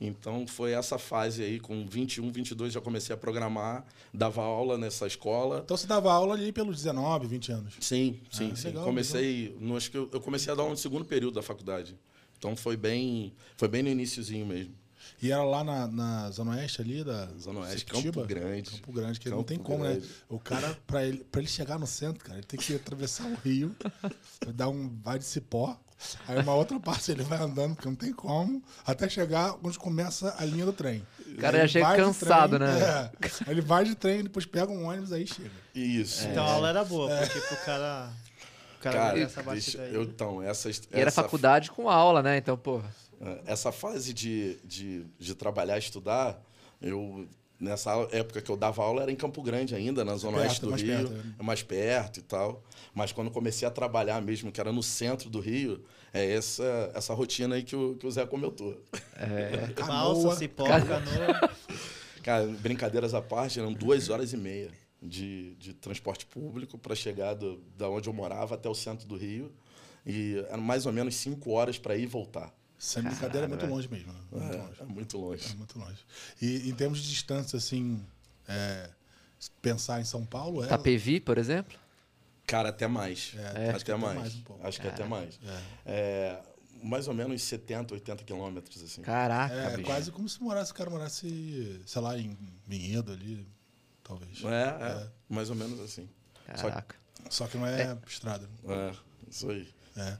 então 0.00 0.46
foi 0.46 0.72
essa 0.72 0.98
fase 0.98 1.42
aí, 1.42 1.58
com 1.60 1.86
21, 1.86 2.30
22 2.30 2.72
já 2.72 2.80
comecei 2.80 3.14
a 3.14 3.16
programar, 3.16 3.84
dava 4.12 4.42
aula 4.42 4.76
nessa 4.76 5.06
escola. 5.06 5.60
Então 5.64 5.76
você 5.76 5.86
dava 5.86 6.12
aula 6.12 6.34
ali 6.34 6.52
pelos 6.52 6.76
19, 6.76 7.26
20 7.26 7.52
anos. 7.52 7.74
Sim, 7.80 8.20
sim, 8.30 8.50
Ah, 8.52 8.56
sim. 8.56 8.66
legal, 8.68 8.84
comecei. 8.84 9.56
No, 9.60 9.76
acho 9.76 9.90
que 9.90 9.96
eu, 9.96 10.08
eu 10.12 10.20
comecei 10.20 10.52
a 10.52 10.56
dar 10.56 10.62
aula 10.62 10.72
no 10.72 10.78
segundo 10.78 11.04
período 11.04 11.34
da 11.34 11.42
faculdade. 11.42 11.96
Então 12.38 12.54
foi 12.54 12.76
bem. 12.76 13.32
Foi 13.56 13.68
bem 13.68 13.82
no 13.82 13.88
iníciozinho 13.88 14.44
mesmo. 14.46 14.74
E 15.22 15.30
era 15.32 15.42
lá 15.44 15.64
na, 15.64 15.86
na 15.86 16.30
Zona 16.30 16.50
Oeste 16.56 16.82
ali 16.82 17.02
da 17.02 17.26
Zona 17.38 17.60
Oeste? 17.60 17.86
Campo 17.86 18.24
Grande. 18.26 18.70
Campo 18.72 18.92
Grande, 18.92 19.18
que 19.20 19.30
não 19.30 19.38
Campo 19.38 19.48
tem 19.48 19.58
como, 19.58 19.84
Grande. 19.84 20.00
né? 20.00 20.12
O 20.28 20.38
cara, 20.38 20.76
pra 20.86 21.06
ele, 21.06 21.18
pra 21.24 21.40
ele 21.40 21.48
chegar 21.48 21.78
no 21.78 21.86
centro, 21.86 22.22
cara, 22.22 22.38
ele 22.38 22.46
tem 22.46 22.58
que 22.60 22.74
atravessar 22.74 23.24
o 23.24 23.34
rio, 23.36 23.74
dar 24.54 24.68
um 24.68 24.90
vai 25.02 25.18
de 25.18 25.24
cipó, 25.24 25.78
aí 26.28 26.38
uma 26.40 26.54
outra 26.54 26.78
parte 26.78 27.10
ele 27.10 27.22
vai 27.22 27.38
andando, 27.38 27.74
porque 27.74 27.88
não 27.88 27.96
tem 27.96 28.12
como, 28.12 28.62
até 28.84 29.08
chegar 29.08 29.54
onde 29.62 29.78
começa 29.78 30.34
a 30.38 30.44
linha 30.44 30.64
do 30.66 30.72
trem. 30.72 31.06
O 31.26 31.36
cara 31.36 31.58
Ele 31.58 31.66
já 31.66 31.80
chega 31.80 31.96
cansado, 31.96 32.56
trem, 32.58 32.68
né? 32.68 32.80
É, 32.80 33.10
aí 33.46 33.50
ele 33.50 33.60
vai 33.60 33.84
de 33.84 33.94
trem, 33.94 34.22
depois 34.22 34.46
pega 34.46 34.70
um 34.70 34.86
ônibus, 34.86 35.12
aí 35.12 35.26
chega. 35.26 35.50
Isso. 35.74 36.26
Então 36.28 36.46
a 36.46 36.50
aula 36.52 36.68
era 36.68 36.84
boa, 36.84 37.08
porque 37.16 37.40
pro 37.40 37.56
cara. 37.58 38.10
O 38.78 38.82
cara, 38.82 38.98
Cara, 38.98 39.18
essa 39.20 39.42
batida 39.42 39.54
deixa, 39.54 39.82
aí. 39.82 39.94
eu, 39.94 40.02
então, 40.02 40.42
essa, 40.42 40.70
E 40.70 40.74
era 40.92 41.08
essa 41.08 41.22
faculdade 41.22 41.70
com 41.70 41.88
aula, 41.88 42.22
né? 42.22 42.36
Então, 42.36 42.56
porra. 42.56 42.88
É, 43.20 43.40
Essa 43.46 43.72
fase 43.72 44.12
de, 44.12 44.58
de, 44.62 45.04
de 45.18 45.34
trabalhar 45.34 45.76
e 45.76 45.80
estudar, 45.80 46.38
eu 46.80 47.26
nessa 47.58 47.90
época 48.12 48.40
que 48.40 48.50
eu 48.50 48.56
dava 48.56 48.82
aula 48.82 49.02
era 49.02 49.12
em 49.12 49.16
Campo 49.16 49.42
Grande 49.42 49.74
ainda, 49.74 50.04
na 50.04 50.16
zona 50.16 50.38
Perto, 50.38 50.48
oeste 50.48 50.60
do 50.62 50.70
mais 50.70 50.82
Rio, 50.82 50.96
perto, 50.96 51.10
né? 51.12 51.34
é 51.38 51.42
mais 51.42 51.62
perto 51.62 52.20
e 52.20 52.22
tal. 52.22 52.62
Mas 52.94 53.12
quando 53.12 53.30
comecei 53.30 53.66
a 53.66 53.70
trabalhar 53.70 54.20
mesmo, 54.22 54.52
que 54.52 54.60
era 54.60 54.72
no 54.72 54.82
centro 54.82 55.28
do 55.28 55.40
Rio, 55.40 55.82
é 56.12 56.32
essa, 56.32 56.90
essa 56.94 57.14
rotina 57.14 57.56
aí 57.56 57.62
que 57.62 57.76
o, 57.76 57.96
que 57.96 58.06
o 58.06 58.10
Zé 58.10 58.26
comentou. 58.26 58.80
É. 59.16 59.72
Canoa. 59.76 60.36
cipó, 60.36 60.64
canoa. 60.64 61.50
Cara, 62.22 62.46
brincadeiras 62.46 63.14
à 63.14 63.22
parte, 63.22 63.60
eram 63.60 63.72
duas 63.72 64.08
horas 64.08 64.32
e 64.32 64.36
meia 64.36 64.70
de, 65.00 65.54
de 65.56 65.72
transporte 65.74 66.26
público 66.26 66.76
para 66.76 66.94
chegar 66.94 67.34
do, 67.34 67.62
da 67.76 67.88
onde 67.88 68.08
eu 68.08 68.12
morava 68.12 68.54
até 68.54 68.68
o 68.68 68.74
centro 68.74 69.06
do 69.06 69.16
Rio. 69.16 69.52
E 70.04 70.44
eram 70.48 70.62
mais 70.62 70.86
ou 70.86 70.92
menos 70.92 71.14
cinco 71.16 71.50
horas 71.52 71.78
para 71.78 71.96
ir 71.96 72.04
e 72.04 72.06
voltar. 72.06 72.52
Sem 72.78 73.02
brincadeira, 73.02 73.46
é 73.46 73.48
muito 73.48 73.66
longe 73.66 73.88
mesmo. 73.88 74.12
né? 74.12 74.18
Muito 74.30 74.52
É, 74.54 74.56
longe. 74.56 74.80
é 74.80 74.84
muito 74.84 75.18
longe. 75.18 75.50
É 75.50 75.54
muito 75.54 75.78
longe. 75.78 76.04
E 76.40 76.68
em 76.68 76.74
termos 76.74 76.98
de 77.00 77.08
distância, 77.08 77.56
assim, 77.56 78.04
é, 78.46 78.90
pensar 79.62 80.00
em 80.00 80.04
São 80.04 80.24
Paulo 80.26 80.62
é. 80.64 80.66
Tapevi, 80.66 81.18
por 81.20 81.38
exemplo? 81.38 81.78
Cara, 82.46 82.68
até 82.68 82.86
mais. 82.86 83.32
É, 83.36 83.70
acho 83.70 83.84
que 83.84 83.90
até 83.90 83.92
até 83.92 83.96
mais. 83.96 84.18
mais 84.18 84.34
um. 84.34 84.66
Acho 84.66 84.80
que 84.80 84.88
até 84.88 85.04
mais. 85.04 85.40
É, 85.84 86.38
mais 86.82 87.08
ou 87.08 87.14
menos 87.14 87.42
70, 87.42 87.94
80 87.94 88.22
quilômetros, 88.24 88.82
assim. 88.82 89.02
Caraca, 89.02 89.54
É, 89.54 89.70
bicho. 89.76 89.82
quase 89.88 90.12
como 90.12 90.28
se 90.28 90.40
morasse, 90.42 90.70
o 90.70 90.74
cara 90.74 90.90
morasse, 90.90 91.82
sei 91.86 92.02
lá, 92.02 92.16
em 92.18 92.36
Vinhedo 92.66 93.10
ali, 93.10 93.46
talvez. 94.04 94.44
É, 94.44 95.02
é, 95.04 95.08
mais 95.28 95.50
ou 95.50 95.56
menos 95.56 95.80
assim. 95.80 96.08
Caraca. 96.46 96.94
Só 97.30 97.46
que 97.48 97.56
não 97.56 97.66
é, 97.66 97.98
estrada. 98.06 98.48
É, 98.68 98.94
isso 99.28 99.50
aí. 99.50 99.68
É. 99.96 100.18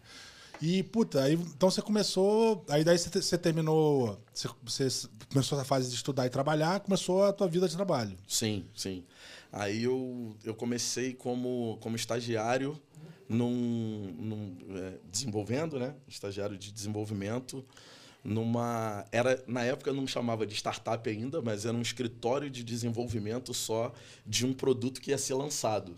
E, 0.61 0.83
puta, 0.83 1.23
aí, 1.23 1.35
então 1.35 1.71
você 1.71 1.83
começou. 1.83 2.65
Aí 2.69 2.85
daí 2.85 2.99
você, 2.99 3.11
você 3.11 3.39
terminou. 3.39 4.19
Você, 4.33 4.49
você 4.63 5.09
começou 5.31 5.59
a 5.59 5.65
fase 5.65 5.89
de 5.89 5.95
estudar 5.95 6.27
e 6.27 6.31
trabalhar, 6.31 6.81
começou 6.81 7.25
a 7.25 7.33
tua 7.33 7.49
vida 7.49 7.69
de 7.69 7.77
trabalho. 7.77 8.17
Sim, 8.27 8.65
sim. 8.75 9.05
Aí 9.53 9.85
eu, 9.85 10.37
eu 10.45 10.55
comecei 10.55 11.15
como, 11.15 11.79
como 11.81 11.97
estagiário 11.97 12.81
num, 13.29 14.15
num, 14.19 14.57
é, 14.77 14.99
desenvolvendo, 15.11 15.79
né? 15.79 15.95
Estagiário 16.09 16.57
de 16.57 16.73
desenvolvimento 16.73 17.65
numa 18.27 19.07
era 19.13 19.43
na 19.47 19.63
época 19.63 19.93
não 19.93 20.05
chamava 20.05 20.45
de 20.45 20.55
startup 20.55 21.09
ainda, 21.09 21.41
mas 21.41 21.65
era 21.65 21.77
um 21.77 21.83
escritório 21.83 22.51
de 22.51 22.65
desenvolvimento 22.65 23.55
só 23.55 23.93
de 24.27 24.45
um 24.45 24.53
produto 24.53 25.01
que 25.01 25.11
ia 25.11 25.19
ser 25.19 25.35
lançado, 25.35 25.97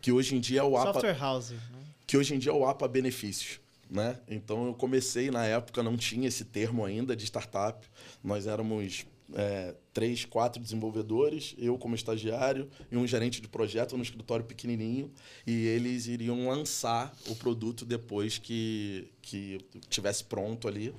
que 0.00 0.10
hoje 0.10 0.34
em 0.34 0.40
dia 0.40 0.60
é 0.60 0.62
o 0.62 0.76
APA, 0.76 0.94
Software 0.94 1.18
House. 1.18 1.50
né? 1.50 1.58
que 2.06 2.16
hoje 2.16 2.34
em 2.34 2.38
dia 2.38 2.50
é 2.50 2.54
o 2.54 2.66
APA 2.66 2.88
Benefícios. 2.88 3.60
Né? 3.88 4.18
Então 4.28 4.66
eu 4.66 4.74
comecei 4.74 5.30
na 5.30 5.44
época, 5.44 5.82
não 5.82 5.96
tinha 5.96 6.28
esse 6.28 6.44
termo 6.44 6.84
ainda 6.84 7.14
de 7.14 7.24
startup. 7.24 7.86
Nós 8.22 8.46
éramos 8.46 9.06
é, 9.34 9.74
três, 9.92 10.24
quatro 10.24 10.60
desenvolvedores, 10.60 11.54
eu 11.58 11.78
como 11.78 11.94
estagiário 11.94 12.68
e 12.90 12.96
um 12.96 13.06
gerente 13.06 13.40
de 13.40 13.48
projeto 13.48 13.96
no 13.96 14.02
escritório 14.02 14.44
pequenininho. 14.44 15.10
E 15.46 15.66
eles 15.66 16.06
iriam 16.06 16.48
lançar 16.48 17.14
o 17.28 17.34
produto 17.34 17.84
depois 17.84 18.38
que, 18.38 19.08
que 19.22 19.58
tivesse 19.88 20.24
pronto 20.24 20.68
ali. 20.68 20.94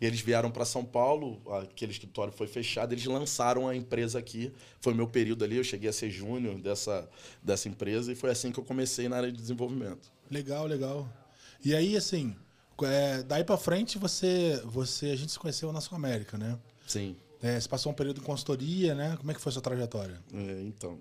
Eles 0.00 0.20
vieram 0.20 0.50
para 0.50 0.64
São 0.64 0.84
Paulo, 0.84 1.40
aquele 1.60 1.92
escritório 1.92 2.32
foi 2.32 2.48
fechado, 2.48 2.92
eles 2.92 3.04
lançaram 3.04 3.68
a 3.68 3.76
empresa 3.76 4.18
aqui. 4.18 4.52
Foi 4.80 4.92
meu 4.94 5.06
período 5.06 5.44
ali, 5.44 5.56
eu 5.56 5.62
cheguei 5.62 5.88
a 5.88 5.92
ser 5.92 6.10
júnior 6.10 6.58
dessa, 6.58 7.08
dessa 7.40 7.68
empresa 7.68 8.10
e 8.10 8.16
foi 8.16 8.30
assim 8.30 8.50
que 8.50 8.58
eu 8.58 8.64
comecei 8.64 9.08
na 9.08 9.16
área 9.16 9.30
de 9.30 9.38
desenvolvimento. 9.38 10.10
Legal, 10.28 10.66
legal. 10.66 11.08
E 11.64 11.74
aí, 11.74 11.96
assim, 11.96 12.36
é, 12.82 13.22
daí 13.22 13.44
pra 13.44 13.56
frente 13.56 13.98
você, 13.98 14.60
você. 14.64 15.10
A 15.10 15.16
gente 15.16 15.32
se 15.32 15.38
conheceu 15.38 15.72
na 15.72 15.80
Sul 15.80 15.96
América, 15.96 16.36
né? 16.36 16.58
Sim. 16.86 17.16
É, 17.42 17.58
você 17.60 17.68
passou 17.68 17.92
um 17.92 17.94
período 17.94 18.20
em 18.20 18.24
consultoria, 18.24 18.94
né? 18.94 19.16
Como 19.16 19.30
é 19.30 19.34
que 19.34 19.40
foi 19.40 19.50
a 19.50 19.52
sua 19.52 19.62
trajetória? 19.62 20.20
É, 20.32 20.62
então, 20.62 21.00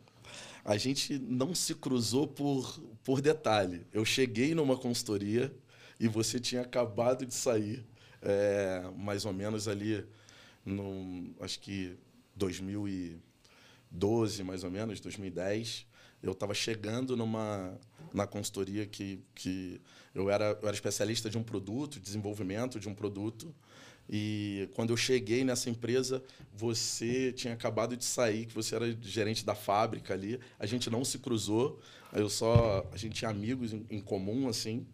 a 0.64 0.78
gente 0.78 1.18
não 1.20 1.56
se 1.56 1.76
cruzou 1.76 2.28
por, 2.28 2.80
por 3.04 3.22
detalhe. 3.22 3.86
Eu 3.92 4.06
cheguei 4.06 4.56
numa 4.56 4.78
consultoria 4.78 5.54
e 6.00 6.08
você 6.08 6.40
tinha 6.40 6.62
acabado 6.62 7.26
de 7.26 7.34
sair, 7.34 7.86
é, 8.22 8.84
mais 8.98 9.26
ou 9.26 9.34
menos 9.34 9.68
ali, 9.68 10.06
no, 10.66 11.34
acho 11.40 11.60
que 11.60 11.98
2012, 12.36 14.44
mais 14.44 14.64
ou 14.64 14.72
menos, 14.72 15.00
2010. 15.00 15.86
Eu 16.22 16.34
estava 16.34 16.54
chegando 16.54 17.18
numa 17.18 17.78
na 18.14 18.28
consultoria 18.28 18.86
que, 18.86 19.24
que 19.34 19.80
eu, 20.14 20.30
era, 20.30 20.58
eu 20.62 20.68
era 20.68 20.74
especialista 20.74 21.30
de 21.30 21.38
um 21.38 21.44
produto, 21.44 22.00
desenvolvimento 22.00 22.80
de 22.80 22.90
um 22.90 22.94
produto. 22.94 23.54
E 24.10 24.70
quando 24.74 24.90
eu 24.92 24.98
cheguei 24.98 25.44
nessa 25.44 25.70
empresa, 25.70 26.22
você 26.54 27.32
tinha 27.32 27.54
acabado 27.54 27.96
de 27.96 28.04
sair, 28.04 28.46
que 28.46 28.54
você 28.54 28.76
era 28.76 28.92
gerente 29.02 29.46
da 29.46 29.56
fábrica 29.56 30.14
ali. 30.14 30.40
A 30.60 30.66
gente 30.66 30.90
não 30.90 31.06
se 31.06 31.20
cruzou, 31.20 31.80
eu 32.12 32.30
só 32.30 32.86
a 32.92 32.98
gente 32.98 33.14
tinha 33.14 33.32
amigos 33.32 33.72
em, 33.72 33.86
em 33.90 34.02
comum 34.02 34.50
assim. 34.50 34.86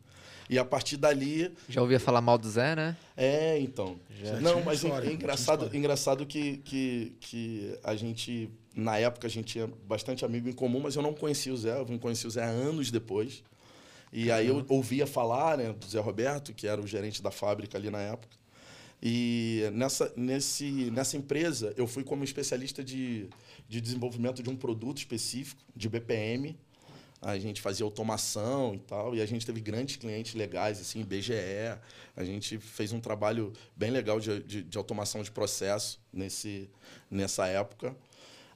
E 0.49 0.57
a 0.57 0.63
partir 0.63 0.95
dali, 0.95 1.51
Já 1.67 1.81
ouvia 1.81 1.99
falar 1.99 2.21
mal 2.21 2.37
do 2.37 2.49
Zé, 2.49 2.75
né? 2.75 2.95
é, 3.17 3.59
então. 3.59 3.99
Já 4.21 4.39
Não, 4.39 4.63
mas 4.63 4.81
história, 4.81 5.09
é 5.09 5.11
engraçado, 5.11 5.75
engraçado 5.75 6.25
que, 6.25 6.57
que, 6.57 7.17
que 7.19 7.77
a 7.83 7.95
gente, 7.95 8.49
na 8.77 8.95
época, 8.99 9.25
a 9.25 9.29
gente 9.29 9.53
tinha 9.53 9.65
bastante 9.87 10.23
amigo 10.23 10.47
em 10.47 10.53
comum, 10.53 10.79
mas 10.79 10.95
eu 10.95 11.01
não 11.01 11.11
conhecia 11.11 11.51
o 11.51 11.57
Zé, 11.57 11.79
eu 11.79 11.85
vim 11.85 11.97
conhecer 11.97 12.27
o 12.27 12.29
Zé 12.29 12.43
anos 12.43 12.91
depois. 12.91 13.43
E 14.13 14.31
aí 14.31 14.47
eu 14.47 14.63
ouvia 14.69 15.07
falar 15.07 15.57
né, 15.57 15.73
do 15.73 15.85
Zé 15.87 15.99
Roberto, 15.99 16.53
que 16.53 16.67
era 16.67 16.79
o 16.79 16.85
gerente 16.85 17.19
da 17.19 17.31
fábrica 17.31 17.75
ali 17.75 17.89
na 17.89 17.99
época. 17.99 18.37
E 19.01 19.63
nessa, 19.73 20.13
nesse, 20.15 20.91
nessa 20.91 21.17
empresa, 21.17 21.73
eu 21.75 21.87
fui 21.87 22.03
como 22.03 22.23
especialista 22.23 22.83
de, 22.83 23.27
de 23.67 23.81
desenvolvimento 23.81 24.43
de 24.43 24.49
um 24.49 24.55
produto 24.55 24.99
específico, 24.99 25.59
de 25.75 25.89
BPM. 25.89 26.55
A 27.19 27.35
gente 27.39 27.61
fazia 27.61 27.83
automação 27.83 28.75
e 28.75 28.79
tal, 28.79 29.15
e 29.15 29.21
a 29.21 29.25
gente 29.25 29.43
teve 29.43 29.59
grandes 29.59 29.95
clientes 29.95 30.35
legais, 30.35 30.79
assim, 30.79 31.03
BGE. 31.03 31.79
A 32.15 32.23
gente 32.23 32.59
fez 32.59 32.93
um 32.93 32.99
trabalho 32.99 33.51
bem 33.75 33.89
legal 33.89 34.19
de, 34.19 34.39
de, 34.43 34.61
de 34.61 34.77
automação 34.77 35.23
de 35.23 35.31
processo 35.31 35.99
nesse, 36.13 36.69
nessa 37.09 37.47
época. 37.47 37.95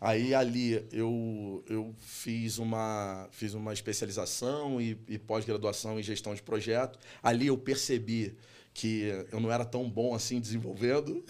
Aí 0.02 0.34
ali 0.34 0.84
eu, 0.92 1.64
eu 1.70 1.94
fiz, 2.00 2.58
uma, 2.58 3.30
fiz 3.30 3.54
uma 3.54 3.72
especialização 3.72 4.82
e, 4.82 5.00
e 5.08 5.20
pós-graduação 5.20 6.00
em 6.00 6.04
gestão 6.04 6.34
de 6.34 6.42
projeto. 6.42 6.98
Ali 7.22 7.48
eu 7.48 7.58
percebi 7.58 8.36
que 8.74 9.26
eu 9.32 9.40
não 9.40 9.52
era 9.52 9.64
tão 9.64 9.88
bom 9.88 10.16
assim 10.16 10.40
desenvolvendo. 10.40 11.24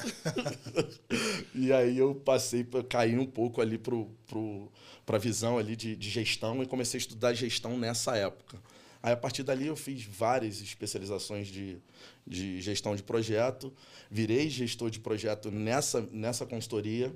e 1.54 1.74
aí 1.74 1.98
eu 1.98 2.16
passei, 2.16 2.66
caí 2.88 3.20
um 3.20 3.26
pouco 3.26 3.60
ali 3.60 3.78
para 3.78 3.96
pro, 4.26 4.72
a 5.06 5.18
visão 5.18 5.58
ali 5.58 5.76
de, 5.76 5.94
de 5.94 6.10
gestão 6.10 6.64
e 6.64 6.66
comecei 6.66 6.98
a 6.98 7.02
estudar 7.02 7.34
gestão 7.34 7.78
nessa 7.78 8.16
época. 8.16 8.58
Aí, 9.04 9.12
a 9.12 9.18
partir 9.18 9.44
dali, 9.44 9.68
eu 9.68 9.76
fiz 9.76 10.04
várias 10.04 10.62
especializações 10.62 11.48
de, 11.48 11.80
de 12.26 12.62
gestão 12.62 12.96
de 12.96 13.04
projeto, 13.04 13.74
virei 14.10 14.48
gestor 14.48 14.90
de 14.90 15.00
projeto 15.00 15.52
nessa, 15.52 16.08
nessa 16.12 16.46
consultoria. 16.46 17.12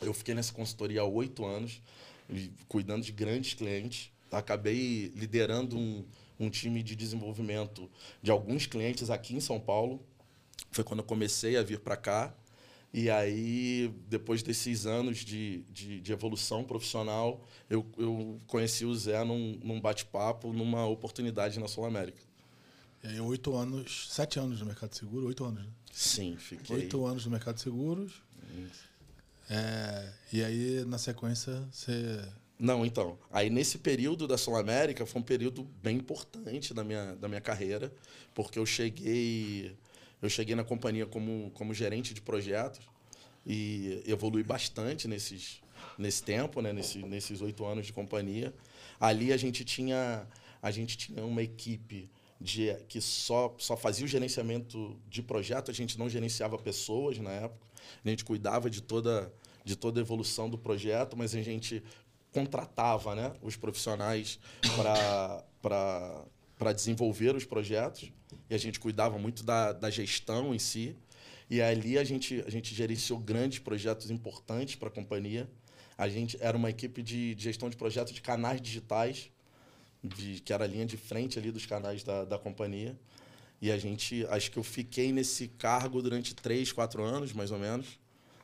Eu 0.00 0.12
fiquei 0.12 0.34
nessa 0.34 0.52
consultoria 0.52 1.00
há 1.00 1.04
oito 1.04 1.44
anos, 1.44 1.80
cuidando 2.68 3.02
de 3.02 3.12
grandes 3.12 3.54
clientes. 3.54 4.10
Acabei 4.30 5.12
liderando 5.14 5.76
um, 5.76 6.04
um 6.38 6.50
time 6.50 6.82
de 6.82 6.94
desenvolvimento 6.94 7.90
de 8.22 8.30
alguns 8.30 8.66
clientes 8.66 9.10
aqui 9.10 9.34
em 9.34 9.40
São 9.40 9.60
Paulo. 9.60 10.04
Foi 10.70 10.84
quando 10.84 11.00
eu 11.00 11.04
comecei 11.04 11.56
a 11.56 11.62
vir 11.62 11.80
para 11.80 11.96
cá. 11.96 12.34
E 12.92 13.10
aí, 13.10 13.92
depois 14.08 14.42
desses 14.42 14.86
anos 14.86 15.18
de, 15.18 15.64
de, 15.70 16.00
de 16.00 16.12
evolução 16.12 16.64
profissional, 16.64 17.44
eu, 17.68 17.84
eu 17.98 18.40
conheci 18.46 18.84
o 18.84 18.94
Zé 18.94 19.22
num, 19.22 19.58
num 19.62 19.80
bate-papo, 19.80 20.52
numa 20.52 20.86
oportunidade 20.86 21.60
na 21.60 21.68
Sul 21.68 21.84
América. 21.84 22.22
E 23.04 23.08
aí, 23.08 23.20
oito 23.20 23.54
anos, 23.54 24.08
sete 24.10 24.38
anos 24.38 24.60
no 24.60 24.66
mercado 24.66 24.90
de 24.90 24.96
seguro, 24.96 25.26
oito 25.26 25.44
anos, 25.44 25.64
né? 25.64 25.70
Sim, 25.92 26.36
fiquei. 26.38 26.76
Oito 26.76 27.04
anos 27.04 27.24
no 27.26 27.30
mercado 27.30 27.56
de 27.56 27.62
seguros. 27.62 28.22
É, 29.48 30.12
e 30.32 30.44
aí, 30.44 30.84
na 30.84 30.98
sequência, 30.98 31.62
você. 31.70 32.20
Não, 32.58 32.86
então. 32.86 33.18
Aí 33.30 33.50
nesse 33.50 33.78
período 33.78 34.26
da 34.26 34.38
Sul 34.38 34.56
América 34.56 35.04
foi 35.04 35.20
um 35.20 35.24
período 35.24 35.64
bem 35.82 35.98
importante 35.98 36.72
da 36.72 36.82
minha, 36.82 37.14
da 37.16 37.28
minha 37.28 37.40
carreira, 37.40 37.92
porque 38.34 38.58
eu 38.58 38.64
cheguei 38.64 39.76
eu 40.22 40.30
cheguei 40.30 40.54
na 40.54 40.64
companhia 40.64 41.06
como, 41.06 41.50
como 41.54 41.74
gerente 41.74 42.14
de 42.14 42.20
projetos 42.20 42.80
e 43.46 44.02
evolui 44.06 44.42
bastante 44.42 45.06
nesses, 45.06 45.60
nesse 45.98 46.22
tempo, 46.22 46.60
né? 46.62 46.72
Nesse, 46.72 46.98
nesses 46.98 47.40
oito 47.42 47.64
anos 47.64 47.86
de 47.86 47.92
companhia. 47.92 48.52
Ali 48.98 49.32
a 49.32 49.36
gente 49.36 49.64
tinha 49.64 50.26
a 50.62 50.70
gente 50.70 50.96
tinha 50.96 51.24
uma 51.24 51.42
equipe 51.42 52.10
de, 52.40 52.74
que 52.88 53.00
só, 53.00 53.54
só 53.58 53.76
fazia 53.76 54.04
o 54.04 54.08
gerenciamento 54.08 54.98
de 55.08 55.22
projeto, 55.22 55.70
a 55.70 55.74
gente 55.74 55.98
não 55.98 56.08
gerenciava 56.08 56.58
pessoas 56.58 57.18
na 57.18 57.30
época, 57.30 57.66
a 58.04 58.08
gente 58.08 58.24
cuidava 58.24 58.68
de 58.70 58.80
toda, 58.80 59.32
de 59.64 59.76
toda 59.76 60.00
a 60.00 60.02
evolução 60.02 60.48
do 60.48 60.58
projeto, 60.58 61.16
mas 61.16 61.34
a 61.34 61.42
gente 61.42 61.82
contratava 62.32 63.14
né, 63.14 63.32
os 63.42 63.56
profissionais 63.56 64.38
para 65.62 66.72
desenvolver 66.74 67.34
os 67.34 67.44
projetos 67.44 68.12
e 68.50 68.54
a 68.54 68.58
gente 68.58 68.78
cuidava 68.78 69.18
muito 69.18 69.42
da, 69.42 69.72
da 69.72 69.90
gestão 69.90 70.54
em 70.54 70.58
si. 70.58 70.96
E 71.48 71.62
ali 71.62 71.96
a 71.96 72.04
gente, 72.04 72.42
a 72.46 72.50
gente 72.50 72.74
gerenciou 72.74 73.18
grandes 73.18 73.58
projetos 73.58 74.10
importantes 74.10 74.74
para 74.74 74.88
a 74.88 74.90
companhia. 74.90 75.48
A 75.96 76.08
gente 76.08 76.36
era 76.40 76.56
uma 76.56 76.68
equipe 76.68 77.02
de, 77.02 77.34
de 77.34 77.42
gestão 77.44 77.70
de 77.70 77.76
projetos 77.76 78.12
de 78.12 78.20
canais 78.20 78.60
digitais, 78.60 79.30
de, 80.02 80.40
que 80.40 80.52
era 80.52 80.64
a 80.64 80.66
linha 80.66 80.84
de 80.84 80.96
frente 80.96 81.38
ali 81.38 81.50
dos 81.50 81.64
canais 81.64 82.02
da, 82.02 82.24
da 82.24 82.38
companhia. 82.38 82.96
E 83.60 83.70
a 83.70 83.78
gente, 83.78 84.26
acho 84.26 84.50
que 84.50 84.58
eu 84.58 84.62
fiquei 84.62 85.12
nesse 85.12 85.48
cargo 85.48 86.02
durante 86.02 86.34
três, 86.34 86.72
quatro 86.72 87.02
anos, 87.02 87.32
mais 87.32 87.50
ou 87.50 87.58
menos. 87.58 87.98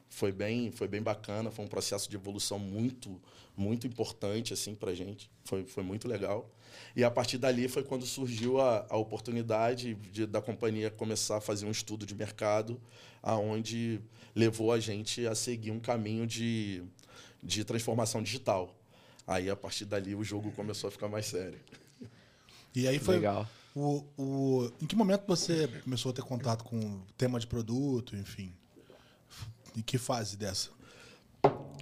foi 0.09 0.31
bem, 0.33 0.71
foi 0.71 0.89
bem 0.89 1.03
bacana, 1.03 1.51
foi 1.51 1.65
um 1.65 1.69
processo 1.69 2.09
de 2.09 2.17
evolução 2.17 2.59
muito, 2.59 3.21
muito 3.57 3.87
importante 3.87 4.53
assim 4.53 4.75
para 4.75 4.95
gente. 4.95 5.31
Foi, 5.45 5.65
foi 5.65 5.83
muito 5.83 6.07
legal. 6.07 6.51
E 6.95 7.05
a 7.05 7.11
partir 7.11 7.39
dali 7.39 7.69
foi 7.69 7.83
quando 7.83 8.05
surgiu 8.05 8.61
a, 8.61 8.87
a 8.89 8.97
oportunidade 8.97 9.95
de, 9.95 10.27
da 10.27 10.41
companhia 10.41 10.91
começar 10.91 11.39
a 11.39 11.41
fazer 11.41 11.67
um 11.67 11.71
estudo 11.71 12.05
de 12.05 12.15
mercado, 12.15 12.81
aonde 13.23 14.01
levou 14.35 14.73
a 14.73 14.81
gente 14.81 15.27
a 15.27 15.35
seguir 15.35 15.71
um 15.71 15.81
caminho 15.81 16.27
de, 16.27 16.83
de 17.43 17.65
transformação 17.65 18.23
digital. 18.23 18.75
Aí 19.27 19.49
a 19.49 19.57
partir 19.57 19.85
dali 19.85 20.15
o 20.15 20.25
jogo 20.25 20.51
começou 20.53 20.89
a 20.89 20.91
ficar 20.91 21.09
mais 21.09 21.27
sério. 21.27 21.59
E 22.75 22.89
aí 22.89 22.99
foi. 22.99 23.17
Legal. 23.17 23.47
O, 23.75 24.05
o, 24.19 24.73
em 24.83 24.87
que 24.87 24.95
momento 24.95 25.25
você 25.27 25.67
começou 25.83 26.11
a 26.11 26.15
ter 26.15 26.23
contato 26.23 26.63
com 26.65 27.01
tema 27.17 27.41
de 27.41 27.47
produto, 27.47 28.15
enfim? 28.17 28.55
Em 29.75 29.81
que 29.81 29.97
fase 29.97 30.37
dessa? 30.37 30.71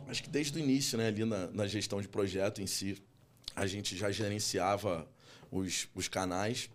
Acho 0.06 0.22
que 0.22 0.28
desde 0.28 0.56
o 0.56 0.60
início, 0.60 0.96
né, 0.96 1.08
ali 1.08 1.24
na, 1.24 1.48
na 1.48 1.66
gestão 1.66 2.00
de 2.00 2.08
projeto 2.08 2.62
em 2.62 2.66
si, 2.66 3.02
a 3.56 3.66
gente 3.66 3.96
já 3.96 4.10
gerenciava 4.10 5.08
os, 5.50 5.88
os 5.94 6.06
canais, 6.06 6.70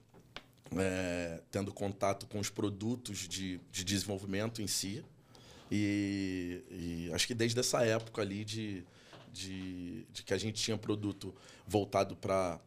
é, 0.77 1.41
tendo 1.49 1.73
contato 1.73 2.27
com 2.27 2.39
os 2.39 2.49
produtos 2.49 3.19
de, 3.19 3.59
de 3.71 3.83
desenvolvimento 3.83 4.61
em 4.61 4.67
si. 4.67 5.03
E, 5.71 6.61
e 6.69 7.13
acho 7.13 7.25
que 7.25 7.33
desde 7.33 7.59
essa 7.59 7.83
época 7.85 8.21
ali 8.21 8.43
de, 8.43 8.83
de, 9.31 10.05
de 10.11 10.23
que 10.23 10.33
a 10.33 10.37
gente 10.37 10.61
tinha 10.61 10.77
produto 10.77 11.33
voltado 11.65 12.15
para 12.15 12.59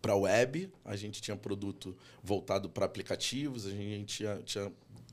para 0.00 0.14
web, 0.14 0.70
a 0.84 0.96
gente 0.96 1.20
tinha 1.20 1.36
produto 1.36 1.96
voltado 2.22 2.68
para 2.68 2.86
aplicativos, 2.86 3.66
a 3.66 3.70
gente 3.70 4.16
tinha, 4.16 4.36
tinha 4.44 4.72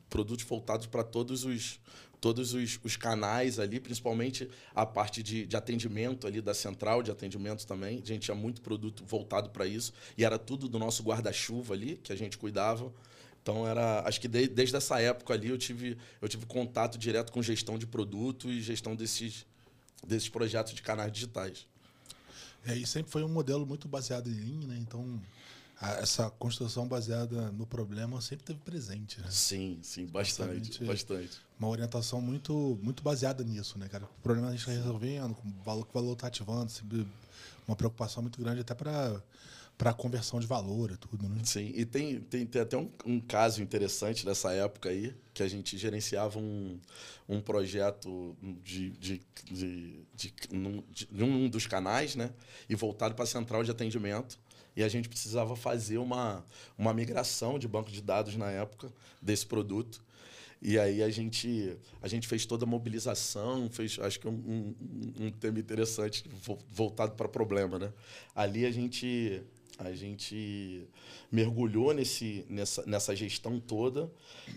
produtos 0.10 0.46
voltados 0.46 0.88
para 0.88 1.04
todos 1.04 1.44
os 1.44 1.80
todos 2.20 2.54
os, 2.54 2.80
os, 2.84 2.98
canais 2.98 3.60
ali, 3.60 3.80
principalmente 3.80 4.50
a 4.74 4.88
parte 4.88 5.22
de, 5.22 5.46
de, 5.46 5.56
atendimento 5.56 6.26
ali 6.26 6.42
da 6.42 6.54
central 6.54 7.04
de 7.04 7.12
atendimento 7.12 7.66
também. 7.68 8.02
A 8.04 8.06
gente 8.08 8.24
tinha 8.24 8.36
muito 8.36 8.60
produto 8.62 9.06
voltado 9.06 9.52
para 9.52 9.68
isso 9.68 9.94
e 10.18 10.26
era 10.26 10.40
tudo 10.40 10.68
do 10.68 10.80
nosso 10.80 11.04
guarda-chuva 11.04 11.76
ali 11.76 11.98
que 11.98 12.12
a 12.12 12.16
gente 12.16 12.36
cuidava. 12.38 12.92
Então 13.42 13.68
era, 13.68 14.02
acho 14.06 14.20
que 14.20 14.28
de, 14.28 14.48
desde 14.48 14.76
essa 14.76 15.00
época 15.00 15.34
ali 15.34 15.50
eu 15.50 15.58
tive 15.58 15.98
eu 16.22 16.28
tive 16.28 16.46
contato 16.46 16.98
direto 16.98 17.32
com 17.32 17.42
gestão 17.42 17.78
de 17.78 17.86
produto 17.86 18.50
e 18.50 18.62
gestão 18.62 18.96
desses 18.96 19.46
desses 20.06 20.28
projetos 20.28 20.74
de 20.74 20.82
canais 20.82 21.12
digitais. 21.12 21.68
É, 22.68 22.76
e 22.76 22.86
sempre 22.86 23.12
foi 23.12 23.24
um 23.24 23.30
modelo 23.30 23.66
muito 23.66 23.88
baseado 23.88 24.30
em 24.30 24.34
Lean, 24.34 24.68
né? 24.68 24.78
Então, 24.78 25.22
a, 25.80 25.92
essa 25.94 26.30
construção 26.32 26.86
baseada 26.86 27.50
no 27.52 27.66
problema 27.66 28.20
sempre 28.20 28.46
teve 28.46 28.60
presente, 28.60 29.22
né? 29.22 29.28
Sim, 29.30 29.80
sim, 29.82 30.06
bastante, 30.06 30.84
bastante. 30.84 31.40
Uma 31.58 31.70
orientação 31.70 32.20
muito, 32.20 32.78
muito 32.84 33.02
baseada 33.02 33.44
nisso, 33.44 33.80
né, 33.80 33.88
cara? 33.88 34.04
O 34.04 34.22
problema 34.22 34.50
a 34.50 34.52
gente 34.52 34.60
está 34.60 34.72
resolvendo, 34.74 35.32
o 35.32 35.64
valor 35.64 35.86
que 35.86 35.92
o 35.92 35.94
valor 35.94 36.14
está 36.14 36.28
ativando, 36.28 36.72
uma 37.66 37.76
preocupação 37.76 38.22
muito 38.22 38.40
grande 38.42 38.62
até 38.62 38.74
para 38.74 39.22
para 39.78 39.94
conversão 39.94 40.40
de 40.40 40.48
valor 40.48 40.92
e 40.92 40.98
tudo, 40.98 41.30
né? 41.30 41.40
Sim, 41.44 41.72
e 41.76 41.86
tem, 41.86 42.20
tem, 42.22 42.46
tem 42.48 42.62
até 42.62 42.76
um, 42.76 42.90
um, 43.06 43.20
caso 43.20 43.62
interessante 43.62 44.26
dessa 44.26 44.52
época 44.52 44.90
aí, 44.90 45.14
que 45.34 45.44
a 45.44 45.48
gente 45.48 45.78
gerenciava 45.78 46.40
um, 46.40 46.80
um 47.30 47.40
projeto 47.40 48.36
de, 48.64 48.90
de, 48.92 49.22
de, 49.44 50.06
de, 50.16 50.34
num, 50.52 50.84
de, 50.90 51.50
dos 51.50 51.68
canais, 51.68 52.16
né? 52.16 52.32
E 52.68 52.74
voltado 52.74 53.14
para 53.14 53.24
a 53.24 53.28
central 53.28 53.64
de 53.64 53.70
atendimento. 53.70 54.40
E 54.76 54.84
a 54.84 54.90
gente 54.90 55.08
precisava 55.10 55.56
fazer 55.56 56.00
uma, 56.00 56.44
uma 56.78 56.94
migração 56.94 57.58
de 57.60 57.68
banco 57.68 57.92
de 57.92 58.02
dados 58.02 58.36
na 58.36 58.50
época 58.50 58.92
desse 59.22 59.46
produto. 59.46 60.04
E 60.60 60.80
aí 60.80 61.04
a 61.04 61.10
gente, 61.10 61.78
a 62.02 62.08
gente 62.08 62.28
fez 62.28 62.46
toda 62.46 62.66
a 62.66 62.68
mobilização, 62.68 63.70
fez 63.70 64.00
acho 64.00 64.20
que 64.20 64.28
um, 64.28 64.32
um, 64.32 65.26
um 65.28 65.32
tema 65.32 65.60
interessante 65.60 66.26
voltado 66.72 67.14
para 67.14 67.28
problema, 67.28 67.78
né? 67.78 67.94
Ali 68.36 68.66
a 68.66 68.72
gente 68.72 69.44
a 69.78 69.94
gente 69.94 70.88
mergulhou 71.32 71.94
nesse, 71.94 72.46
nessa, 72.50 72.86
nessa 72.86 73.16
gestão 73.16 73.60
toda 73.60 74.12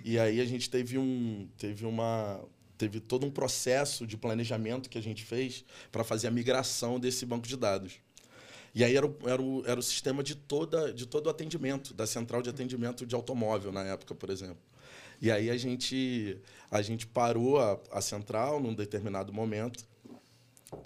e 0.04 0.18
aí 0.18 0.40
a 0.40 0.44
gente 0.44 0.70
teve 0.70 0.96
um 0.96 1.48
teve 1.58 1.84
uma 1.84 2.42
teve 2.78 2.98
todo 2.98 3.26
um 3.26 3.30
processo 3.30 4.06
de 4.06 4.16
planejamento 4.16 4.88
que 4.88 4.96
a 4.96 5.02
gente 5.02 5.22
fez 5.22 5.64
para 5.92 6.02
fazer 6.02 6.28
a 6.28 6.30
migração 6.30 6.98
desse 6.98 7.26
banco 7.26 7.46
de 7.46 7.56
dados. 7.56 8.00
E 8.74 8.82
aí 8.82 8.96
era 8.96 9.06
o, 9.06 9.16
era 9.26 9.42
o, 9.42 9.62
era 9.66 9.78
o 9.78 9.82
sistema 9.82 10.22
de, 10.22 10.34
toda, 10.34 10.92
de 10.92 11.04
todo 11.04 11.26
o 11.26 11.30
atendimento, 11.30 11.92
da 11.92 12.06
central 12.06 12.40
de 12.40 12.48
atendimento 12.48 13.04
de 13.04 13.14
automóvel 13.14 13.70
na 13.70 13.82
época, 13.82 14.14
por 14.14 14.30
exemplo. 14.30 14.62
E 15.20 15.30
aí 15.30 15.50
a 15.50 15.56
gente, 15.58 16.38
a 16.70 16.80
gente 16.80 17.06
parou 17.06 17.58
a, 17.58 17.78
a 17.92 18.00
central 18.00 18.60
num 18.60 18.72
determinado 18.72 19.32
momento 19.32 19.84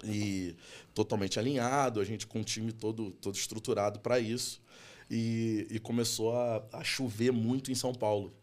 e 0.03 0.55
totalmente 0.93 1.39
alinhado, 1.39 1.99
a 1.99 2.03
gente 2.03 2.25
com 2.25 2.41
o 2.41 2.43
time 2.43 2.71
todo, 2.71 3.11
todo 3.11 3.35
estruturado 3.35 3.99
para 3.99 4.19
isso. 4.19 4.61
E, 5.09 5.67
e 5.69 5.79
começou 5.79 6.35
a, 6.35 6.63
a, 6.73 6.83
chover 6.83 7.31
muito 7.31 7.71
em 7.71 7.75
São 7.75 7.93
Paulo. 7.93 8.33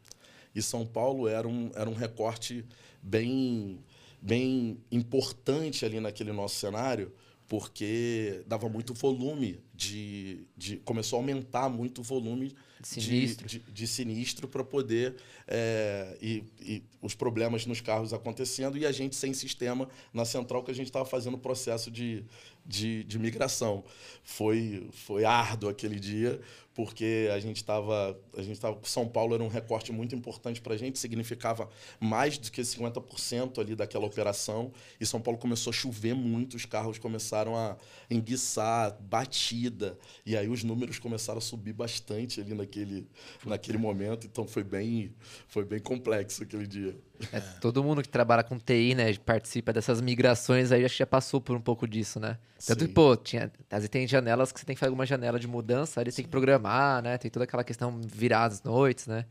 E 0.54 0.62
São 0.62 0.86
Paulo 0.86 1.26
era 1.26 1.48
um, 1.48 1.70
era 1.74 1.90
um 1.90 1.94
recorte 1.94 2.64
bem, 3.02 3.80
bem 4.20 4.78
importante 4.90 5.84
ali 5.84 5.98
naquele 5.98 6.30
nosso 6.32 6.56
cenário, 6.56 7.12
porque 7.48 8.44
dava 8.46 8.68
muito 8.68 8.94
volume 8.94 9.60
de, 9.74 10.46
de 10.56 10.76
começou 10.78 11.18
a 11.18 11.22
aumentar 11.22 11.68
muito 11.68 12.00
o 12.00 12.04
volume 12.04 12.54
sinistro. 12.82 13.46
de, 13.46 13.58
de, 13.58 13.72
de 13.72 13.86
sinistro 13.86 14.48
para 14.48 14.64
poder 14.64 15.16
é, 15.46 16.16
e, 16.20 16.44
e, 16.60 16.82
os 17.00 17.14
problemas 17.14 17.66
nos 17.66 17.80
carros 17.80 18.12
acontecendo 18.12 18.76
e 18.78 18.86
a 18.86 18.92
gente 18.92 19.16
sem 19.16 19.32
sistema 19.32 19.88
na 20.12 20.24
central 20.24 20.62
que 20.62 20.70
a 20.70 20.74
gente 20.74 20.86
estava 20.86 21.04
fazendo 21.04 21.34
o 21.34 21.38
processo 21.38 21.90
de, 21.90 22.24
de, 22.64 23.04
de 23.04 23.18
migração 23.18 23.84
foi 24.22 24.86
foi 24.92 25.24
árduo 25.24 25.68
aquele 25.68 25.98
dia 25.98 26.40
porque 26.74 27.28
a 27.32 27.38
gente 27.38 27.56
estava 27.56 28.18
a 28.36 28.42
gente 28.42 28.52
estava 28.52 28.78
São 28.84 29.06
Paulo 29.06 29.34
era 29.34 29.42
um 29.42 29.48
recorte 29.48 29.92
muito 29.92 30.14
importante 30.14 30.60
para 30.60 30.74
a 30.74 30.76
gente 30.76 30.98
significava 30.98 31.68
mais 32.00 32.38
do 32.38 32.50
que 32.50 32.62
50% 32.62 33.58
ali 33.58 33.74
daquela 33.74 34.06
operação 34.06 34.72
e 35.00 35.06
São 35.06 35.20
Paulo 35.20 35.38
começou 35.38 35.70
a 35.70 35.74
chover 35.74 36.14
muito 36.14 36.56
os 36.56 36.64
carros 36.64 36.98
começaram 36.98 37.56
a 37.56 37.76
enguiçar 38.10 38.96
batida 39.00 39.98
e 40.24 40.36
aí 40.36 40.48
os 40.48 40.64
números 40.64 40.98
começaram 40.98 41.38
a 41.38 41.42
subir 41.42 41.72
bastante 41.72 42.40
ali 42.40 42.54
naquele 42.54 43.06
naquele 43.44 43.78
momento 43.78 44.26
então 44.26 44.46
foi 44.46 44.64
bem 44.64 45.14
foi 45.48 45.64
bem 45.64 45.80
complexo 45.80 46.42
aquele 46.42 46.66
dia 46.66 46.96
é, 47.32 47.40
todo 47.60 47.82
mundo 47.82 48.02
que 48.02 48.08
trabalha 48.08 48.42
com 48.42 48.58
TI, 48.58 48.94
né, 48.94 49.14
participa 49.18 49.72
dessas 49.72 50.00
migrações 50.00 50.72
aí, 50.72 50.84
acho 50.84 50.94
que 50.94 50.98
já 51.00 51.06
passou 51.06 51.40
por 51.40 51.56
um 51.56 51.60
pouco 51.60 51.86
disso, 51.86 52.18
né? 52.18 52.38
Tanto 52.66 52.86
que, 52.86 52.92
pô, 52.92 53.16
tinha, 53.16 53.50
às 53.70 53.78
vezes 53.78 53.88
tem 53.88 54.06
janelas 54.06 54.52
que 54.52 54.60
você 54.60 54.66
tem 54.66 54.74
que 54.74 54.80
fazer 54.80 54.88
alguma 54.88 55.04
janela 55.06 55.38
de 55.38 55.46
mudança, 55.46 56.00
aí 56.00 56.04
você 56.10 56.16
tem 56.16 56.24
que 56.24 56.30
programar, 56.30 57.02
né? 57.02 57.18
Tem 57.18 57.30
toda 57.30 57.44
aquela 57.44 57.64
questão 57.64 58.00
virar 58.04 58.44
as 58.44 58.62
noites, 58.62 59.06
né? 59.06 59.24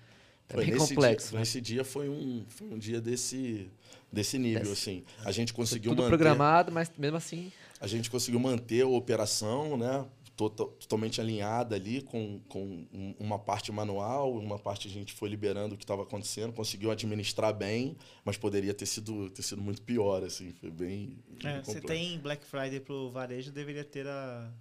É 0.50 0.54
foi 0.54 0.66
bem 0.66 0.78
complexo. 0.78 1.30
Dia, 1.30 1.36
né? 1.36 1.40
Nesse 1.40 1.62
dia 1.62 1.84
foi 1.86 2.10
um, 2.10 2.44
foi 2.50 2.68
um 2.68 2.78
dia 2.78 3.00
desse, 3.00 3.72
desse 4.12 4.38
nível, 4.38 4.62
Desse- 4.64 4.74
assim. 4.74 5.04
A 5.24 5.32
gente 5.32 5.54
conseguiu 5.54 5.92
Tudo 5.92 6.04
manter... 6.04 6.10
programado, 6.10 6.72
mas 6.72 6.92
mesmo 6.98 7.18
assim. 7.18 7.52
A 7.80 7.88
gente 7.88 8.12
conseguiu 8.12 8.40
manter 8.40 8.82
a 8.82 8.88
operação, 8.88 9.78
né? 9.78 10.06
Tota- 10.36 10.66
Totalmente 10.66 11.20
alinhada 11.22 11.76
ali 11.76 12.02
com, 12.02 12.40
com 12.48 12.64
um- 12.94 13.16
uma 13.20 13.38
parte 13.38 13.72
manual, 13.72 14.34
uma 14.38 14.58
parte 14.58 14.88
a 14.88 14.92
gente 14.92 15.14
foi 15.14 15.30
liberando 15.30 15.76
o 15.76 15.78
que 15.78 15.84
estava 15.84 16.04
acontecendo, 16.04 16.52
conseguiu 16.54 16.90
administrar 16.90 17.54
bem, 17.54 17.96
mas 18.26 18.38
poderia 18.38 18.74
ter 18.74 18.86
sido, 18.86 19.30
ter 19.30 19.44
sido 19.44 19.62
muito 19.62 19.82
pior, 19.82 20.24
assim. 20.24 20.52
Foi 20.54 20.72
bem. 20.72 21.18
bem 21.42 21.52
É, 21.52 21.62
você 21.62 21.80
tem 21.82 22.18
Black 22.20 22.46
Friday 22.46 22.80
pro 22.80 23.10
varejo, 23.12 23.52
deveria 23.52 23.84
ter 23.84 24.08
a, 24.08 24.52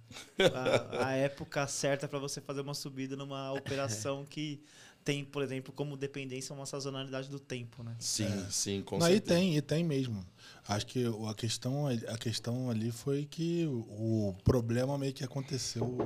a, 0.53 1.07
a 1.07 1.11
época 1.17 1.65
certa 1.67 2.07
para 2.07 2.19
você 2.19 2.41
fazer 2.41 2.61
uma 2.61 2.73
subida 2.73 3.15
numa 3.15 3.51
operação 3.53 4.25
que 4.25 4.61
tem, 5.03 5.25
por 5.25 5.41
exemplo, 5.41 5.73
como 5.73 5.97
dependência 5.97 6.53
uma 6.53 6.65
sazonalidade 6.65 7.27
do 7.29 7.39
tempo, 7.39 7.81
né? 7.83 7.95
Sim, 7.99 8.45
sim, 8.51 8.81
com 8.83 8.99
Não, 8.99 9.07
e 9.07 9.13
certeza. 9.13 9.39
tem, 9.39 9.57
e 9.57 9.61
tem 9.61 9.83
mesmo. 9.83 10.23
Acho 10.67 10.85
que 10.85 11.03
a 11.27 11.33
questão, 11.33 11.87
a 11.87 12.17
questão 12.17 12.69
ali 12.69 12.91
foi 12.91 13.25
que 13.25 13.65
o 13.67 14.35
problema 14.43 14.97
meio 14.97 15.13
que 15.13 15.23
aconteceu 15.23 15.97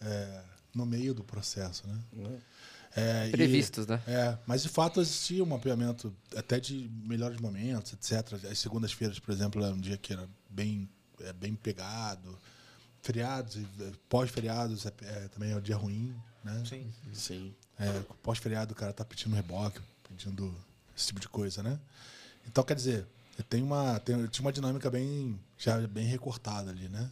é, 0.00 0.42
no 0.74 0.86
meio 0.86 1.12
do 1.14 1.24
processo, 1.24 1.86
né? 1.86 1.98
Né? 2.12 2.40
É, 2.96 3.28
e- 3.28 3.32
Previstos, 3.32 3.86
né? 3.86 4.00
É, 4.06 4.38
mas 4.46 4.62
de 4.62 4.68
fato 4.68 5.00
existia 5.00 5.42
um 5.42 5.46
mapeamento 5.46 6.14
até 6.36 6.60
de 6.60 6.88
melhores 7.04 7.40
momentos, 7.40 7.92
etc. 7.92 8.34
As 8.50 8.58
segundas-feiras, 8.58 9.18
por 9.18 9.32
exemplo, 9.32 9.62
era 9.64 9.74
um 9.74 9.80
dia 9.80 9.96
que 9.96 10.12
era 10.12 10.28
bem, 10.48 10.88
é, 11.20 11.32
bem 11.32 11.54
pegado. 11.54 12.38
Feriados, 13.02 13.56
e, 13.56 13.66
é, 13.82 13.92
pós-feriados 14.08 14.86
é, 14.86 14.92
é, 15.02 15.28
também 15.28 15.50
é 15.50 15.56
um 15.56 15.60
dia 15.60 15.76
ruim, 15.76 16.14
né? 16.44 16.62
Sim. 16.64 16.92
Sim. 17.12 17.54
É, 17.78 18.00
pós-feriado 18.22 18.72
o 18.72 18.76
cara 18.76 18.92
tá 18.92 19.04
pedindo 19.04 19.34
reboque, 19.34 19.80
pedindo 20.08 20.54
esse 20.96 21.08
tipo 21.08 21.18
de 21.18 21.28
coisa, 21.28 21.62
né? 21.62 21.78
Então, 22.46 22.64
quer 22.64 22.74
dizer, 22.74 23.06
tem 23.48 23.62
uma, 23.62 23.98
tem, 24.00 24.26
tinha 24.26 24.44
uma 24.44 24.52
dinâmica 24.52 24.90
bem, 24.90 25.38
já 25.58 25.78
bem 25.86 26.06
recortada 26.06 26.70
ali, 26.70 26.88
né? 26.88 27.10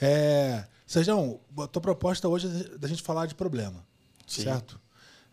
É, 0.00 0.64
Sérgio, 0.86 1.40
a 1.58 1.66
tua 1.66 1.82
proposta 1.82 2.28
hoje 2.28 2.46
é 2.46 2.78
da 2.78 2.88
gente 2.88 3.02
falar 3.02 3.26
de 3.26 3.34
problema, 3.34 3.84
Sim. 4.26 4.44
certo? 4.44 4.80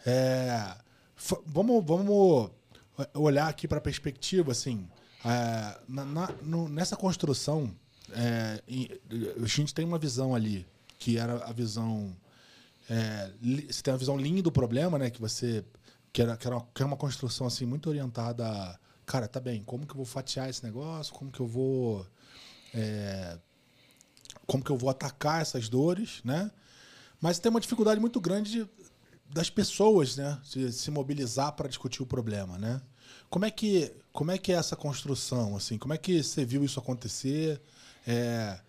É, 0.06 0.76
vamos, 1.46 1.84
vamos, 1.86 2.52
olhar 3.14 3.48
aqui 3.48 3.68
para 3.68 3.78
a 3.78 3.82
perspectiva, 3.82 4.52
assim, 4.52 4.88
é, 5.24 5.80
na, 5.88 6.06
na, 6.06 6.30
no, 6.42 6.70
nessa 6.70 6.96
construção, 6.96 7.74
é, 8.12 8.62
a 9.42 9.48
gente 9.48 9.74
tem 9.74 9.86
uma 9.86 9.98
visão 9.98 10.36
ali, 10.36 10.66
que 11.00 11.18
era 11.18 11.44
a 11.46 11.52
visão. 11.52 12.16
É, 12.90 13.32
você 13.68 13.82
tem 13.82 13.94
a 13.94 13.98
visão 13.98 14.16
lean 14.16 14.42
do 14.42 14.52
problema, 14.52 15.00
né? 15.00 15.10
Que 15.10 15.20
você. 15.20 15.64
Que 16.14 16.22
era, 16.22 16.38
que 16.38 16.48
era, 16.48 16.56
uma, 16.56 16.68
que 16.74 16.82
era 16.82 16.88
uma 16.88 16.98
construção 16.98 17.48
assim, 17.48 17.66
muito 17.66 17.90
orientada 17.90 18.48
a. 18.48 18.78
Cara, 19.06 19.28
tá 19.28 19.40
bem, 19.40 19.64
como 19.64 19.86
que 19.86 19.94
eu 19.94 19.98
vou 19.98 20.06
fatiar 20.06 20.50
esse 20.50 20.64
negócio? 20.64 21.14
Como 21.14 21.32
que 21.32 21.40
eu 21.40 21.48
vou. 21.48 22.06
É, 22.74 23.38
como 24.48 24.64
que 24.64 24.72
eu 24.72 24.78
vou 24.78 24.90
atacar 24.90 25.42
essas 25.42 25.70
dores, 25.70 26.22
né? 26.24 26.52
Mas 27.22 27.40
tem 27.40 27.50
uma 27.50 27.62
dificuldade 27.62 28.00
muito 28.00 28.20
grande 28.20 28.52
de, 28.52 28.70
das 29.30 29.50
pessoas, 29.50 30.18
né? 30.18 30.40
De 30.52 30.72
se 30.72 30.92
mobilizar 30.92 31.54
para 31.54 31.68
discutir 31.68 32.02
o 32.02 32.06
problema, 32.06 32.58
né? 32.58 32.82
Como 33.30 33.46
é 33.46 33.52
que 33.52 33.92
como 34.12 34.32
é 34.32 34.38
que 34.38 34.52
é 34.52 34.56
essa 34.56 34.76
construção, 34.76 35.56
assim? 35.56 35.78
Como 35.78 35.94
é 35.94 35.98
que 35.98 36.24
você 36.24 36.46
viu 36.46 36.64
isso 36.64 36.80
acontecer? 36.80 37.62
É, 38.08 38.60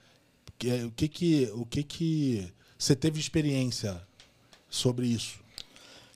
o 0.84 0.90
que 0.90 1.08
que 1.08 1.50
o 1.54 1.64
que 1.64 1.82
que 1.82 2.52
você 2.78 2.96
teve 2.96 3.20
experiência 3.20 4.00
sobre 4.68 5.06
isso? 5.06 5.40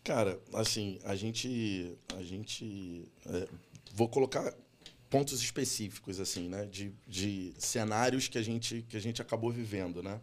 Cara, 0.03 0.39
assim, 0.55 0.99
a 1.05 1.15
gente 1.15 1.95
a 2.17 2.23
gente 2.23 3.05
é, 3.27 3.49
vou 3.93 4.09
colocar 4.09 4.55
pontos 5.09 5.43
específicos 5.43 6.21
assim, 6.21 6.49
né, 6.49 6.67
de, 6.67 6.93
de 7.07 7.53
cenários 7.59 8.29
que 8.29 8.39
a 8.39 8.43
gente 8.43 8.85
que 8.89 8.97
a 8.97 9.01
gente 9.01 9.21
acabou 9.21 9.51
vivendo, 9.51 10.03
né? 10.03 10.21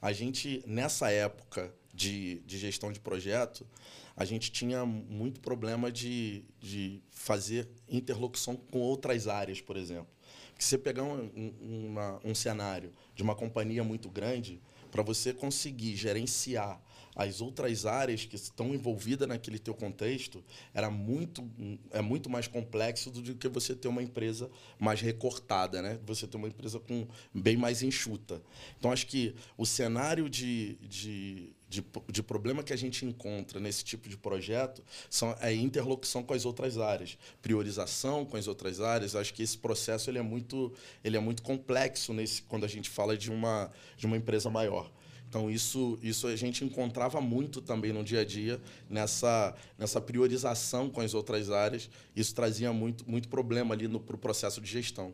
A 0.00 0.12
gente 0.12 0.62
nessa 0.66 1.10
época 1.10 1.74
de, 1.96 2.40
de 2.40 2.58
gestão 2.58 2.92
de 2.92 3.00
projeto, 3.00 3.66
a 4.14 4.24
gente 4.24 4.52
tinha 4.52 4.84
muito 4.84 5.40
problema 5.40 5.90
de, 5.90 6.44
de 6.60 7.02
fazer 7.10 7.68
interlocução 7.88 8.54
com 8.54 8.78
outras 8.78 9.26
áreas, 9.26 9.60
por 9.60 9.76
exemplo. 9.76 10.08
Que 10.56 10.64
você 10.64 10.76
pegar 10.76 11.02
um, 11.02 11.52
uma, 11.60 12.20
um 12.22 12.34
cenário 12.34 12.92
de 13.14 13.22
uma 13.22 13.34
companhia 13.34 13.82
muito 13.82 14.10
grande, 14.10 14.60
para 14.90 15.02
você 15.02 15.32
conseguir 15.32 15.96
gerenciar 15.96 16.80
as 17.16 17.40
outras 17.40 17.86
áreas 17.86 18.26
que 18.26 18.36
estão 18.36 18.74
envolvidas 18.74 19.26
naquele 19.26 19.58
teu 19.58 19.72
contexto 19.72 20.44
era 20.74 20.90
muito 20.90 21.42
é 21.90 22.02
muito 22.02 22.28
mais 22.28 22.46
complexo 22.46 23.10
do 23.10 23.34
que 23.34 23.48
você 23.48 23.74
ter 23.74 23.88
uma 23.88 24.02
empresa 24.02 24.50
mais 24.78 25.00
recortada, 25.00 25.80
né? 25.80 25.98
Você 26.04 26.26
ter 26.26 26.36
uma 26.36 26.48
empresa 26.48 26.78
com 26.78 27.08
bem 27.32 27.56
mais 27.56 27.82
enxuta. 27.82 28.42
Então 28.78 28.92
acho 28.92 29.06
que 29.06 29.34
o 29.56 29.64
cenário 29.64 30.28
de, 30.28 30.74
de, 30.82 31.54
de, 31.66 31.82
de 32.10 32.22
problema 32.22 32.62
que 32.62 32.74
a 32.74 32.76
gente 32.76 33.06
encontra 33.06 33.58
nesse 33.58 33.82
tipo 33.82 34.10
de 34.10 34.18
projeto 34.18 34.82
são 35.08 35.34
é 35.40 35.54
interlocução 35.54 36.22
com 36.22 36.34
as 36.34 36.44
outras 36.44 36.76
áreas, 36.76 37.16
priorização 37.40 38.26
com 38.26 38.36
as 38.36 38.46
outras 38.46 38.78
áreas. 38.78 39.16
Acho 39.16 39.32
que 39.32 39.42
esse 39.42 39.56
processo 39.56 40.10
ele 40.10 40.18
é 40.18 40.22
muito 40.22 40.70
ele 41.02 41.16
é 41.16 41.20
muito 41.20 41.42
complexo 41.42 42.12
nesse 42.12 42.42
quando 42.42 42.64
a 42.64 42.68
gente 42.68 42.90
fala 42.90 43.16
de 43.16 43.30
uma 43.30 43.72
de 43.96 44.04
uma 44.04 44.18
empresa 44.18 44.50
maior. 44.50 44.90
Então, 45.36 45.50
isso, 45.50 45.98
isso 46.02 46.26
a 46.26 46.34
gente 46.34 46.64
encontrava 46.64 47.20
muito 47.20 47.60
também 47.60 47.92
no 47.92 48.02
dia 48.02 48.20
a 48.20 48.24
dia, 48.24 48.58
nessa, 48.88 49.54
nessa 49.78 50.00
priorização 50.00 50.88
com 50.88 51.02
as 51.02 51.12
outras 51.12 51.50
áreas. 51.50 51.90
Isso 52.16 52.34
trazia 52.34 52.72
muito, 52.72 53.04
muito 53.06 53.28
problema 53.28 53.74
ali 53.74 53.86
para 53.86 54.16
o 54.16 54.18
processo 54.18 54.62
de 54.62 54.66
gestão. 54.66 55.12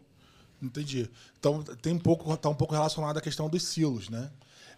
Entendi. 0.63 1.11
Então, 1.37 1.61
tem 1.65 1.93
um 1.93 1.99
pouco, 1.99 2.33
está 2.33 2.49
um 2.49 2.55
pouco 2.55 2.73
relacionado 2.73 3.17
à 3.17 3.21
questão 3.21 3.49
dos 3.49 3.65
silos, 3.65 4.09
né? 4.09 4.31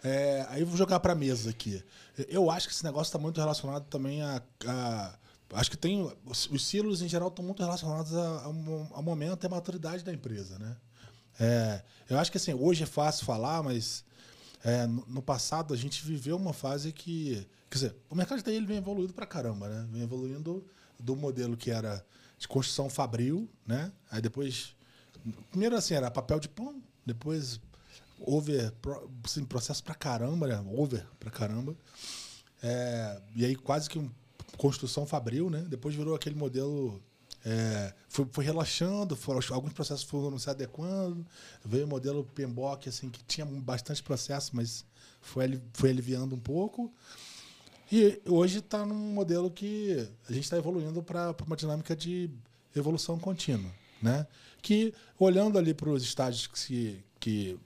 É, 0.03 0.47
aí 0.49 0.63
vou 0.63 0.75
jogar 0.75 0.99
para 0.99 1.13
a 1.13 1.15
mesa 1.15 1.51
aqui. 1.51 1.83
Eu 2.27 2.49
acho 2.49 2.67
que 2.67 2.73
esse 2.73 2.83
negócio 2.83 3.09
está 3.09 3.19
muito 3.19 3.39
relacionado 3.39 3.85
também 3.85 4.23
a, 4.23 4.41
a, 4.65 5.13
Acho 5.53 5.69
que 5.69 5.77
tem. 5.77 6.11
Os, 6.25 6.49
os 6.49 6.65
silos, 6.65 7.03
em 7.03 7.07
geral, 7.07 7.27
estão 7.27 7.45
muito 7.45 7.61
relacionados 7.61 8.15
ao 8.15 9.03
momento 9.03 9.43
e 9.43 9.45
à 9.45 9.49
maturidade 9.49 10.03
da 10.03 10.11
empresa, 10.11 10.57
né? 10.57 10.75
É, 11.39 11.83
eu 12.09 12.17
acho 12.17 12.31
que 12.31 12.37
assim, 12.37 12.55
hoje 12.55 12.81
é 12.81 12.87
fácil 12.87 13.25
falar, 13.25 13.61
mas 13.61 14.03
é, 14.65 14.87
no, 14.87 15.21
passado, 15.21 15.75
a 15.75 15.77
gente 15.77 16.03
viveu 16.03 16.35
uma 16.35 16.51
fase 16.51 16.91
que. 16.91 17.47
Quer 17.69 17.75
dizer, 17.75 17.95
o 18.09 18.15
mercado 18.15 18.39
de 18.39 18.43
TI 18.45 18.55
ele 18.55 18.65
vem 18.65 18.77
evoluindo 18.77 19.13
pra 19.13 19.27
caramba, 19.27 19.69
né? 19.69 19.87
Vem 19.91 20.01
evoluindo 20.01 20.65
do 20.99 21.15
modelo 21.15 21.55
que 21.55 21.69
era 21.69 22.03
de 22.35 22.47
construção 22.47 22.89
fabril, 22.89 23.47
né? 23.63 23.91
Aí 24.09 24.23
depois. 24.23 24.75
Primeiro, 25.51 25.75
assim, 25.75 25.93
era 25.93 26.09
papel 26.09 26.39
de 26.39 26.49
pão, 26.49 26.81
depois 27.05 27.59
over, 28.19 28.73
assim, 29.23 29.45
processo 29.45 29.83
pra 29.83 29.93
caramba, 29.93 30.47
né? 30.47 30.59
Over 30.75 31.05
pra 31.19 31.29
caramba. 31.29 31.75
É, 32.63 33.21
e 33.35 33.45
aí 33.45 33.55
quase 33.55 33.87
que 33.87 33.99
um, 33.99 34.09
construção 34.57 35.05
fabril, 35.05 35.47
né? 35.47 35.63
Depois 35.69 35.93
virou 35.93 36.15
aquele 36.15 36.35
modelo 36.35 36.99
é, 37.45 37.93
foi, 38.09 38.25
foi, 38.31 38.43
relaxando, 38.43 39.15
foram, 39.15 39.39
alguns 39.51 39.71
processos 39.71 40.03
foram 40.03 40.39
se 40.39 40.49
adequando. 40.49 41.23
Veio 41.63 41.85
o 41.85 41.87
modelo 41.87 42.23
PMBOK, 42.33 42.89
assim, 42.89 43.07
que 43.07 43.23
tinha 43.23 43.45
bastante 43.45 44.01
processo, 44.01 44.55
mas 44.55 44.83
foi, 45.21 45.61
foi 45.73 45.91
aliviando 45.91 46.33
um 46.33 46.39
pouco. 46.39 46.91
E 47.91 48.19
hoje 48.25 48.57
está 48.57 48.83
num 48.83 49.13
modelo 49.13 49.51
que 49.51 50.09
a 50.27 50.33
gente 50.33 50.45
está 50.45 50.57
evoluindo 50.57 51.03
para 51.03 51.35
uma 51.45 51.55
dinâmica 51.55 51.95
de 51.95 52.31
evolução 52.75 53.19
contínua. 53.19 53.71
Né? 54.01 54.25
Que, 54.59 54.91
olhando 55.19 55.59
ali 55.59 55.73
para 55.73 55.89
os 55.91 56.03
estágios 56.03 56.47
que, 56.47 57.03
que 57.19 57.59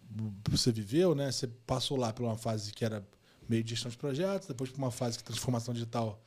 você 0.50 0.74
viveu, 0.74 1.16
né? 1.16 1.32
você 1.32 1.48
passou 1.66 1.96
lá 1.96 2.12
por 2.12 2.24
uma 2.24 2.38
fase 2.38 2.74
que 2.74 2.84
era 2.84 3.06
meio 3.48 3.64
de 3.64 3.70
gestão 3.70 3.90
de 3.90 3.98
projetos, 3.98 4.50
depois 4.50 4.70
por 4.70 4.78
uma 4.78 4.92
fase 4.92 5.18
de 5.18 5.24
transformação 5.24 5.74
digital 5.74 6.22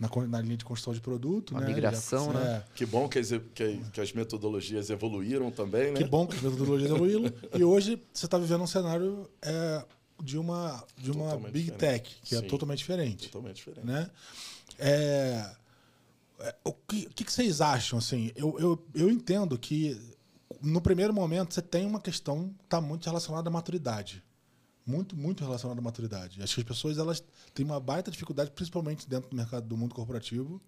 na, 0.00 0.08
na 0.26 0.40
linha 0.40 0.56
de 0.56 0.64
construção 0.64 0.94
de 0.94 1.00
produto. 1.00 1.50
Uma 1.50 1.60
né? 1.60 1.66
migração, 1.66 2.32
Já, 2.32 2.40
né? 2.40 2.56
É. 2.56 2.64
Que 2.74 2.86
bom 2.86 3.06
que 3.06 3.18
as, 3.18 3.28
que, 3.54 3.78
que 3.92 4.00
as 4.00 4.12
metodologias 4.14 4.88
evoluíram 4.88 5.50
também, 5.50 5.92
né? 5.92 5.98
Que 5.98 6.04
bom 6.04 6.26
que 6.26 6.34
as 6.36 6.42
metodologias 6.42 6.90
evoluíram. 6.90 7.32
e 7.54 7.62
hoje 7.62 8.02
você 8.12 8.24
está 8.24 8.38
vivendo 8.38 8.62
um 8.62 8.66
cenário 8.66 9.28
é, 9.42 9.84
de 10.22 10.38
uma, 10.38 10.82
de 10.96 11.10
uma 11.10 11.36
Big 11.36 11.70
diferente. 11.70 11.78
Tech, 11.78 12.16
que 12.24 12.34
é 12.34 12.38
Sim, 12.38 12.46
é 12.46 12.48
totalmente 12.48 12.78
diferente. 12.78 13.28
Totalmente 13.28 13.56
diferente. 13.56 13.86
Né? 13.86 14.10
É, 14.78 15.50
é, 16.40 16.54
o 16.64 16.72
que, 16.72 17.06
o 17.06 17.10
que 17.10 17.30
vocês 17.30 17.60
acham? 17.60 17.98
Assim, 17.98 18.32
eu, 18.34 18.58
eu, 18.58 18.82
eu 18.94 19.10
entendo 19.10 19.58
que 19.58 20.00
no 20.62 20.80
primeiro 20.80 21.12
momento 21.12 21.52
você 21.52 21.60
tem 21.60 21.86
uma 21.86 22.00
questão 22.00 22.54
que 22.58 22.64
está 22.64 22.80
muito 22.80 23.04
relacionada 23.04 23.50
à 23.50 23.52
maturidade 23.52 24.24
muito, 24.90 25.16
muito 25.16 25.44
relacionado 25.44 25.78
à 25.78 25.82
maturidade. 25.82 26.42
Acho 26.42 26.54
que 26.54 26.60
as 26.60 26.66
pessoas 26.66 26.98
elas 26.98 27.22
têm 27.54 27.64
uma 27.64 27.78
baita 27.78 28.10
dificuldade, 28.10 28.50
principalmente 28.50 29.08
dentro 29.08 29.30
do 29.30 29.36
mercado 29.36 29.66
do 29.66 29.76
mundo 29.76 29.94
corporativo, 29.94 30.60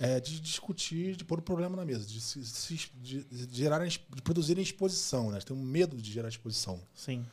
é, 0.00 0.18
de 0.18 0.40
discutir, 0.40 1.16
de 1.16 1.24
pôr 1.24 1.38
o 1.38 1.42
problema 1.42 1.76
na 1.76 1.84
mesa, 1.84 2.04
de, 2.06 2.20
se, 2.20 2.90
de, 3.00 3.24
de 3.24 3.56
gerar, 3.56 3.86
de 3.86 3.98
produzirem 4.24 4.62
exposição. 4.62 5.30
Né? 5.30 5.38
Tem 5.40 5.54
um 5.54 5.62
medo 5.62 5.96
de 5.96 6.10
gerar 6.10 6.28
exposição. 6.28 6.80
Sim. 6.94 7.24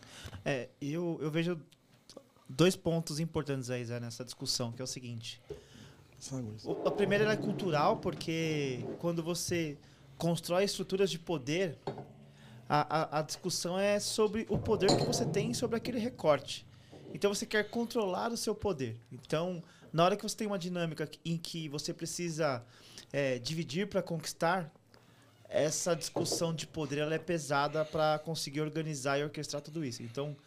É, 0.44 0.70
eu, 0.82 1.18
eu 1.22 1.32
vejo 1.32 1.60
dois 2.48 2.76
pontos 2.76 3.20
importantes 3.20 3.70
aí 3.70 3.86
Zé, 3.86 4.00
nessa 4.00 4.26
discussão, 4.26 4.72
que 4.72 4.82
é 4.82 4.84
o 4.84 4.88
seguinte. 4.88 5.42
O, 6.66 6.88
a 6.88 6.92
primeira 6.92 7.32
é 7.32 7.38
cultural, 7.38 7.98
porque 7.98 8.86
quando 9.00 9.24
você 9.24 9.78
constrói 10.18 10.66
estruturas 10.66 11.10
de 11.10 11.18
poder, 11.18 11.78
a, 12.70 13.18
a, 13.18 13.20
a 13.20 13.22
discussão 13.24 13.80
é 13.80 14.00
sobre 14.00 14.46
o 14.48 14.58
poder 14.60 14.96
que 14.96 15.04
você 15.04 15.26
tem 15.26 15.56
sobre 15.56 15.76
aquele 15.76 15.98
recorte. 15.98 16.68
Então 17.12 17.34
você 17.34 17.46
quer 17.46 17.68
controlar 17.68 18.32
o 18.32 18.38
seu 18.38 18.54
poder. 18.54 18.96
Então, 19.12 19.64
na 19.92 20.06
hora 20.06 20.16
que 20.16 20.22
você 20.22 20.38
tem 20.38 20.46
uma 20.46 20.60
dinâmica 20.60 21.10
em 21.26 21.36
que 21.36 21.68
você 21.68 21.92
precisa 21.92 22.64
é, 23.12 23.40
dividir 23.40 23.88
para 23.88 24.04
conquistar, 24.04 24.72
essa 25.50 25.96
discussão 25.96 26.54
de 26.54 26.68
poder 26.68 27.00
ela 27.00 27.16
é 27.16 27.18
pesada 27.18 27.84
para 27.84 28.20
conseguir 28.20 28.62
organizar 28.62 29.18
e 29.18 29.24
orquestrar 29.24 29.64
tudo 29.64 29.84
isso. 29.84 30.04
Então, 30.04 30.38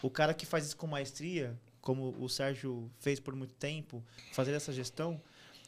o 0.00 0.08
cara 0.08 0.32
que 0.32 0.46
faz 0.46 0.66
isso 0.66 0.76
com 0.76 0.86
maestria, 0.86 1.58
como 1.80 2.14
o 2.20 2.28
Sérgio 2.28 2.88
fez 3.00 3.18
por 3.18 3.34
muito 3.34 3.54
tempo, 3.54 4.00
fazer 4.32 4.52
essa 4.52 4.72
gestão, 4.72 5.20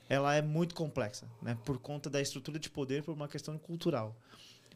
ela 0.08 0.32
é 0.36 0.40
muito 0.40 0.76
complexa, 0.76 1.26
né? 1.42 1.58
Por 1.64 1.78
conta 1.78 2.08
da 2.08 2.20
estrutura 2.20 2.58
de 2.58 2.70
poder, 2.70 3.02
por 3.02 3.14
uma 3.14 3.26
questão 3.26 3.58
cultural. 3.58 4.14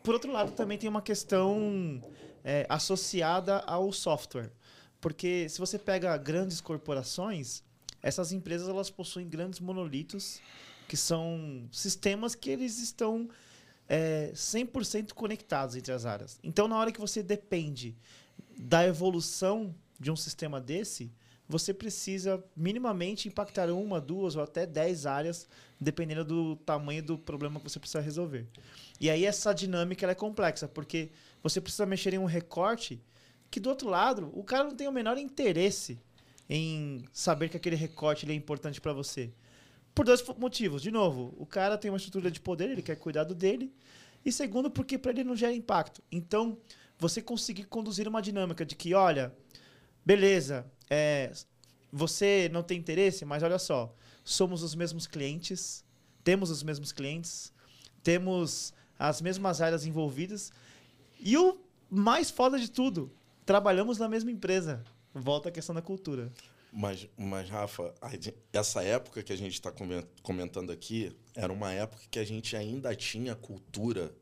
Por 0.08 0.14
outro 0.14 0.32
lado, 0.32 0.52
também 0.52 0.78
tem 0.78 0.88
uma 0.88 1.02
questão 1.02 2.02
é, 2.42 2.64
associada 2.70 3.58
ao 3.66 3.92
software. 3.92 4.50
Porque 5.02 5.46
se 5.50 5.58
você 5.58 5.78
pega 5.78 6.16
grandes 6.16 6.62
corporações, 6.62 7.62
essas 8.02 8.32
empresas 8.32 8.70
elas 8.70 8.88
possuem 8.88 9.28
grandes 9.28 9.60
monolitos, 9.60 10.40
que 10.88 10.96
são 10.96 11.68
sistemas 11.70 12.34
que 12.34 12.48
eles 12.48 12.78
estão 12.78 13.28
é, 13.86 14.30
100% 14.34 15.12
conectados 15.12 15.76
entre 15.76 15.92
as 15.92 16.06
áreas. 16.06 16.40
Então, 16.42 16.66
na 16.66 16.78
hora 16.78 16.90
que 16.90 16.98
você 16.98 17.22
depende 17.22 17.94
da 18.58 18.86
evolução 18.86 19.74
de 20.00 20.10
um 20.10 20.16
sistema 20.16 20.58
desse, 20.58 21.12
você 21.48 21.72
precisa 21.72 22.44
minimamente 22.54 23.26
impactar 23.26 23.70
uma, 23.70 24.00
duas 24.00 24.36
ou 24.36 24.42
até 24.42 24.66
dez 24.66 25.06
áreas, 25.06 25.48
dependendo 25.80 26.24
do 26.24 26.56
tamanho 26.56 27.02
do 27.02 27.18
problema 27.18 27.58
que 27.58 27.70
você 27.70 27.80
precisa 27.80 28.00
resolver. 28.00 28.46
E 29.00 29.08
aí 29.08 29.24
essa 29.24 29.54
dinâmica 29.54 30.06
é 30.06 30.14
complexa, 30.14 30.68
porque 30.68 31.10
você 31.42 31.60
precisa 31.60 31.86
mexer 31.86 32.12
em 32.12 32.18
um 32.18 32.26
recorte 32.26 33.00
que 33.50 33.58
do 33.58 33.70
outro 33.70 33.88
lado, 33.88 34.30
o 34.34 34.44
cara 34.44 34.64
não 34.64 34.76
tem 34.76 34.86
o 34.86 34.92
menor 34.92 35.16
interesse 35.16 35.98
em 36.48 37.04
saber 37.12 37.48
que 37.48 37.56
aquele 37.56 37.76
recorte 37.76 38.30
é 38.30 38.34
importante 38.34 38.80
para 38.80 38.92
você. 38.92 39.32
por 39.94 40.04
dois 40.04 40.22
motivos. 40.38 40.82
De 40.82 40.90
novo, 40.90 41.34
o 41.38 41.44
cara 41.46 41.76
tem 41.76 41.90
uma 41.90 41.96
estrutura 41.96 42.30
de 42.30 42.40
poder, 42.40 42.70
ele 42.70 42.82
quer 42.82 42.96
cuidar 42.96 43.24
do 43.24 43.34
dele. 43.34 43.72
E 44.24 44.30
segundo, 44.30 44.70
porque 44.70 44.98
para 44.98 45.10
ele 45.10 45.24
não 45.24 45.34
gera 45.34 45.52
impacto. 45.52 46.02
Então, 46.12 46.58
você 46.98 47.22
conseguir 47.22 47.64
conduzir 47.64 48.06
uma 48.06 48.20
dinâmica 48.20 48.64
de 48.64 48.76
que, 48.76 48.94
olha, 48.94 49.34
beleza, 50.04 50.66
é, 50.90 51.32
você 51.92 52.48
não 52.52 52.62
tem 52.62 52.78
interesse, 52.78 53.24
mas 53.24 53.42
olha 53.42 53.58
só, 53.58 53.94
somos 54.24 54.62
os 54.62 54.74
mesmos 54.74 55.06
clientes, 55.06 55.84
temos 56.22 56.50
os 56.50 56.62
mesmos 56.62 56.92
clientes, 56.92 57.52
temos 58.02 58.72
as 58.98 59.20
mesmas 59.20 59.60
áreas 59.60 59.86
envolvidas. 59.86 60.52
E 61.20 61.36
o 61.36 61.58
mais 61.90 62.30
foda 62.30 62.58
de 62.58 62.70
tudo, 62.70 63.10
trabalhamos 63.46 63.98
na 63.98 64.08
mesma 64.08 64.30
empresa. 64.30 64.84
Volta 65.14 65.48
a 65.48 65.52
questão 65.52 65.74
da 65.74 65.82
cultura. 65.82 66.30
Mas, 66.70 67.08
mas 67.16 67.48
Rafa, 67.48 67.94
essa 68.52 68.82
época 68.82 69.22
que 69.22 69.32
a 69.32 69.36
gente 69.36 69.54
está 69.54 69.72
comentando 70.22 70.70
aqui 70.70 71.16
era 71.34 71.50
uma 71.50 71.72
época 71.72 72.02
que 72.10 72.18
a 72.18 72.24
gente 72.24 72.54
ainda 72.54 72.94
tinha 72.94 73.34
cultura 73.34 74.14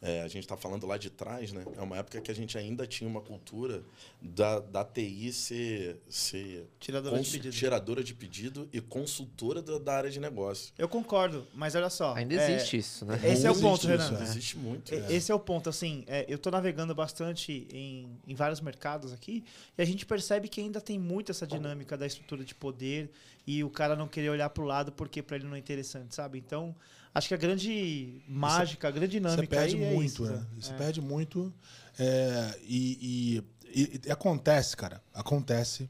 é, 0.00 0.22
a 0.22 0.28
gente 0.28 0.44
está 0.44 0.56
falando 0.56 0.86
lá 0.86 0.96
de 0.96 1.10
trás, 1.10 1.52
né? 1.52 1.64
É 1.76 1.82
uma 1.82 1.96
época 1.96 2.20
que 2.20 2.30
a 2.30 2.34
gente 2.34 2.56
ainda 2.56 2.86
tinha 2.86 3.08
uma 3.08 3.20
cultura 3.20 3.82
da, 4.20 4.58
da 4.58 4.84
TI 4.84 5.32
ser, 5.32 6.02
ser 6.08 6.68
tiradora, 6.80 7.20
de 7.20 7.30
pedido. 7.30 7.54
tiradora 7.54 8.04
de 8.04 8.14
pedido 8.14 8.68
e 8.72 8.80
consultora 8.80 9.62
da, 9.62 9.78
da, 9.78 9.96
área 9.96 10.10
de 10.10 10.18
negócio. 10.18 10.72
Eu 10.76 10.88
concordo, 10.88 11.46
mas 11.54 11.74
olha 11.76 11.88
só. 11.88 12.14
Ainda 12.14 12.34
é, 12.34 12.54
existe 12.54 12.78
isso, 12.78 13.04
né? 13.04 13.18
Esse 13.22 13.46
é 13.46 13.50
o 13.50 13.54
ponto, 13.54 13.78
isso, 13.78 13.86
Renan. 13.86 14.18
É. 14.18 14.22
Existe 14.22 14.58
muito. 14.58 14.92
É. 14.92 15.12
Esse 15.12 15.30
é 15.30 15.34
o 15.34 15.38
ponto. 15.38 15.68
Assim, 15.68 16.04
é, 16.08 16.24
eu 16.28 16.34
estou 16.34 16.50
navegando 16.50 16.94
bastante 16.94 17.68
em, 17.72 18.08
em 18.26 18.34
vários 18.34 18.60
mercados 18.60 19.12
aqui 19.12 19.44
e 19.76 19.82
a 19.82 19.84
gente 19.84 20.04
percebe 20.04 20.48
que 20.48 20.60
ainda 20.60 20.80
tem 20.80 20.98
muito 20.98 21.30
essa 21.30 21.46
dinâmica 21.46 21.96
da 21.96 22.06
estrutura 22.06 22.44
de 22.44 22.54
poder 22.54 23.10
e 23.46 23.62
o 23.62 23.70
cara 23.70 23.94
não 23.94 24.08
querer 24.08 24.30
olhar 24.30 24.50
para 24.50 24.62
o 24.62 24.66
lado 24.66 24.90
porque 24.90 25.22
para 25.22 25.36
ele 25.36 25.46
não 25.46 25.54
é 25.54 25.58
interessante, 25.58 26.14
sabe? 26.14 26.38
Então 26.38 26.74
acho 27.14 27.28
que 27.28 27.34
a 27.34 27.38
grande 27.38 28.20
mágica, 28.28 28.88
a 28.88 28.90
grande 28.90 29.12
dinâmica. 29.12 29.42
Você 29.42 29.46
perde 29.46 29.76
muito, 29.76 30.02
é 30.02 30.04
isso, 30.04 30.24
né? 30.24 30.46
Você 30.58 30.72
é. 30.72 30.76
perde 30.76 31.00
muito. 31.00 31.54
É, 31.98 32.58
e, 32.62 32.98
e, 33.00 33.44
e, 33.74 34.10
acontece, 34.10 34.76
cara. 34.76 35.02
Acontece. 35.14 35.88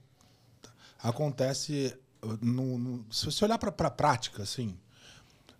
Acontece. 1.02 1.96
No, 2.40 2.78
no, 2.78 3.12
se 3.12 3.26
você 3.26 3.44
olhar 3.44 3.58
para 3.58 3.70
a 3.86 3.90
prática, 3.90 4.42
assim. 4.42 4.76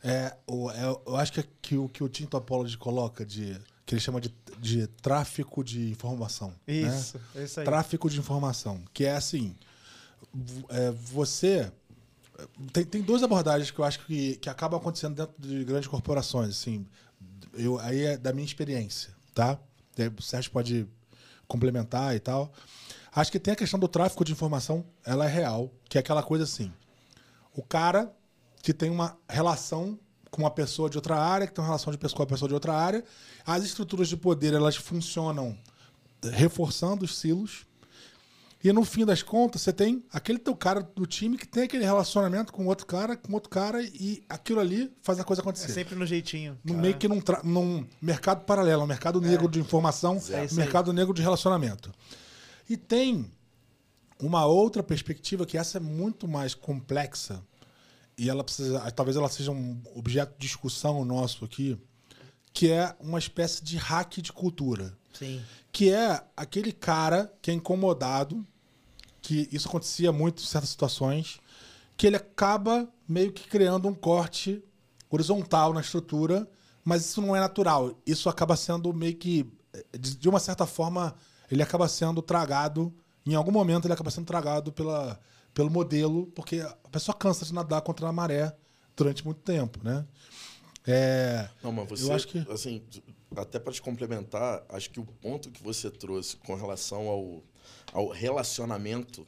É, 0.02 0.37
o, 0.46 0.70
é, 0.70 0.85
eu 1.07 1.16
acho 1.16 1.33
que, 1.33 1.42
que 1.61 1.76
o 1.76 1.88
que 1.88 2.04
o 2.04 2.09
Tinto 2.09 2.37
Apology 2.37 2.76
coloca 2.76 3.24
de. 3.24 3.61
que 3.85 3.94
ele 3.94 4.00
chama 4.00 4.20
de, 4.20 4.33
de 4.59 4.87
tráfico 4.87 5.64
de 5.64 5.90
informação. 5.90 6.54
Né? 6.66 6.74
Isso, 6.74 7.20
né? 7.35 7.44
isso 7.44 7.61
aí. 7.61 7.66
Tráfico 7.66 8.09
de 8.09 8.18
informação. 8.18 8.83
Que 8.92 9.04
é 9.04 9.12
assim. 9.12 9.57
É, 10.68 10.90
você 10.90 11.72
tem, 12.72 12.85
tem 12.85 13.02
duas 13.02 13.22
abordagens 13.22 13.70
que 13.70 13.78
eu 13.78 13.85
acho 13.85 14.04
que, 14.04 14.37
que 14.37 14.48
acabam 14.48 14.78
acontecendo 14.78 15.14
dentro 15.14 15.35
de 15.38 15.64
grandes 15.64 15.88
corporações, 15.88 16.50
assim. 16.50 16.87
Eu, 17.54 17.78
aí 17.81 18.02
é 18.02 18.16
da 18.16 18.33
minha 18.33 18.44
experiência, 18.44 19.12
tá? 19.35 19.59
O 20.16 20.22
Sérgio 20.22 20.52
pode 20.52 20.87
complementar 21.48 22.14
e 22.14 22.20
tal. 22.20 22.52
Acho 23.12 23.32
que 23.32 23.40
tem 23.40 23.54
a 23.54 23.56
questão 23.56 23.80
do 23.80 23.88
tráfico 23.88 24.24
de 24.24 24.30
informação, 24.32 24.84
ela 25.04 25.24
é 25.24 25.28
real, 25.28 25.72
que 25.88 25.98
é 25.98 26.00
aquela 26.00 26.22
coisa 26.22 26.44
assim. 26.44 26.72
O 27.54 27.62
cara 27.62 28.12
que 28.62 28.72
tem 28.72 28.90
uma 28.90 29.16
relação 29.28 29.98
com 30.30 30.42
uma 30.42 30.50
pessoa 30.50 30.90
de 30.90 30.98
outra 30.98 31.16
área, 31.16 31.46
que 31.46 31.52
tem 31.52 31.62
uma 31.62 31.68
relação 31.68 31.92
de 31.92 31.98
pessoa 31.98 32.18
com 32.18 32.22
a 32.22 32.26
pessoa 32.26 32.48
de 32.48 32.54
outra 32.54 32.74
área, 32.74 33.02
as 33.46 33.64
estruturas 33.64 34.08
de 34.08 34.16
poder, 34.16 34.52
elas 34.52 34.76
funcionam 34.76 35.58
reforçando 36.22 37.04
os 37.04 37.18
silos, 37.18 37.66
e 38.62 38.73
no 38.73 38.85
fim 38.85 39.05
das 39.05 39.23
contas, 39.23 39.62
você 39.62 39.73
tem 39.73 40.05
aquele 40.12 40.38
teu 40.38 40.55
cara 40.57 40.83
do 40.83 41.07
time 41.07 41.38
que 41.38 41.47
tem 41.47 41.62
aquele 41.62 41.85
relacionamento 41.85 42.53
com 42.53 42.66
outro 42.66 42.87
cara, 42.87 43.16
com 43.16 43.33
outro 43.33 43.49
cara, 43.49 43.81
e 43.83 44.25
aquilo 44.29 44.59
ali 44.59 44.92
faz 45.01 45.21
a 45.21 45.25
coisa 45.25 45.42
acontecer. 45.42 45.71
É 45.71 45.75
sempre 45.75 45.94
no 45.94 46.05
jeitinho. 46.05 46.59
No 46.64 46.75
meio 46.75 46.97
que 46.97 47.07
num, 47.07 47.23
num 47.44 47.87
mercado 48.03 48.44
paralelo, 48.44 48.83
um 48.83 48.87
mercado 48.87 49.21
negro 49.21 49.47
é. 49.47 49.51
de 49.51 49.61
informação, 49.61 50.21
é 50.31 50.53
um 50.53 50.57
mercado 50.57 50.92
negro 50.92 51.14
de 51.14 51.23
relacionamento. 51.23 51.92
E 52.68 52.77
tem 52.77 53.31
uma 54.21 54.44
outra 54.44 54.83
perspectiva 54.83 55.47
que 55.47 55.57
essa 55.57 55.79
é 55.79 55.81
muito 55.81 56.27
mais 56.27 56.53
complexa, 56.53 57.40
e 58.18 58.29
ela 58.29 58.42
precisa. 58.42 58.81
Talvez 58.90 59.16
ela 59.16 59.29
seja 59.29 59.53
um 59.53 59.81
objeto 59.94 60.33
de 60.33 60.49
discussão 60.49 61.05
nosso 61.05 61.44
aqui, 61.44 61.79
que 62.53 62.73
é 62.73 62.92
uma 62.99 63.21
espécie 63.21 63.62
de 63.62 63.77
hack 63.77 64.21
de 64.21 64.33
cultura. 64.33 64.97
Sim. 65.12 65.42
Que 65.73 65.92
é 65.92 66.23
aquele 66.37 66.73
cara 66.73 67.33
que 67.40 67.51
é 67.51 67.55
incomodado, 67.55 68.47
que 69.21 69.49
isso 69.53 69.68
acontecia 69.68 70.12
muito 70.12 70.42
em 70.42 70.47
certas 70.47 70.71
situações, 70.71 71.40
que 71.97 72.07
ele 72.07 72.16
acaba 72.16 72.88
meio 73.09 73.33
que 73.33 73.49
criando 73.49 73.88
um 73.88 73.94
corte 73.94 74.62
horizontal 75.11 75.73
na 75.73 75.81
estrutura, 75.81 76.49
mas 76.85 77.05
isso 77.05 77.21
não 77.21 77.35
é 77.35 77.40
natural. 77.40 77.99
Isso 78.07 78.29
acaba 78.29 78.57
sendo 78.57 78.92
meio 78.92 79.16
que, 79.16 79.51
de 79.99 80.29
uma 80.29 80.38
certa 80.40 80.66
forma, 80.66 81.14
ele 81.51 81.62
acaba 81.62 81.88
sendo 81.88 82.23
tragado, 82.23 82.94
em 83.27 83.35
algum 83.35 83.53
momento 83.53 83.87
ele 83.87 83.92
acaba 83.92 84.11
sendo 84.11 84.27
tragado 84.27 84.73
pela, 84.73 85.21
pelo 85.53 85.71
modelo, 85.71 86.27
porque 86.29 86.61
a 86.61 86.88
pessoa 86.90 87.14
cansa 87.14 87.44
de 87.44 87.53
nadar 87.53 87.83
contra 87.83 88.09
a 88.09 88.12
maré 88.12 88.55
durante 88.97 89.25
muito 89.25 89.40
tempo, 89.40 89.81
né? 89.83 90.07
É, 90.87 91.49
não, 91.62 91.73
mas 91.73 91.88
você, 91.88 92.05
eu 92.05 92.14
acho 92.14 92.29
que... 92.29 92.38
assim, 92.51 92.83
até 93.36 93.58
para 93.58 93.72
te 93.72 93.82
complementar, 93.82 94.64
acho 94.68 94.90
que 94.90 95.00
o 95.00 95.04
ponto 95.04 95.50
que 95.50 95.62
você 95.62 95.90
trouxe 95.90 96.36
com 96.36 96.54
relação 96.54 97.08
ao, 97.08 97.42
ao 97.92 98.08
relacionamento, 98.08 99.26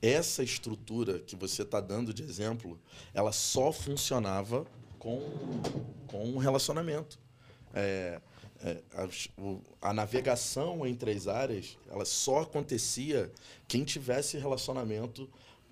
essa 0.00 0.42
estrutura 0.42 1.18
que 1.18 1.36
você 1.36 1.62
está 1.62 1.80
dando 1.80 2.12
de 2.12 2.22
exemplo, 2.22 2.78
ela 3.14 3.32
só 3.32 3.72
funcionava 3.72 4.66
com, 4.98 5.20
com 6.06 6.24
um 6.24 6.38
relacionamento. 6.38 7.18
É, 7.74 8.20
é, 8.64 8.80
a, 8.94 9.88
a, 9.88 9.92
navegação 9.92 10.86
entre 10.86 11.10
as 11.10 11.26
áreas, 11.26 11.76
ela 11.90 12.04
só 12.04 12.42
acontecia 12.42 13.32
quem 13.66 13.82
tivesse 13.82 14.38
relacionamento 14.38 15.28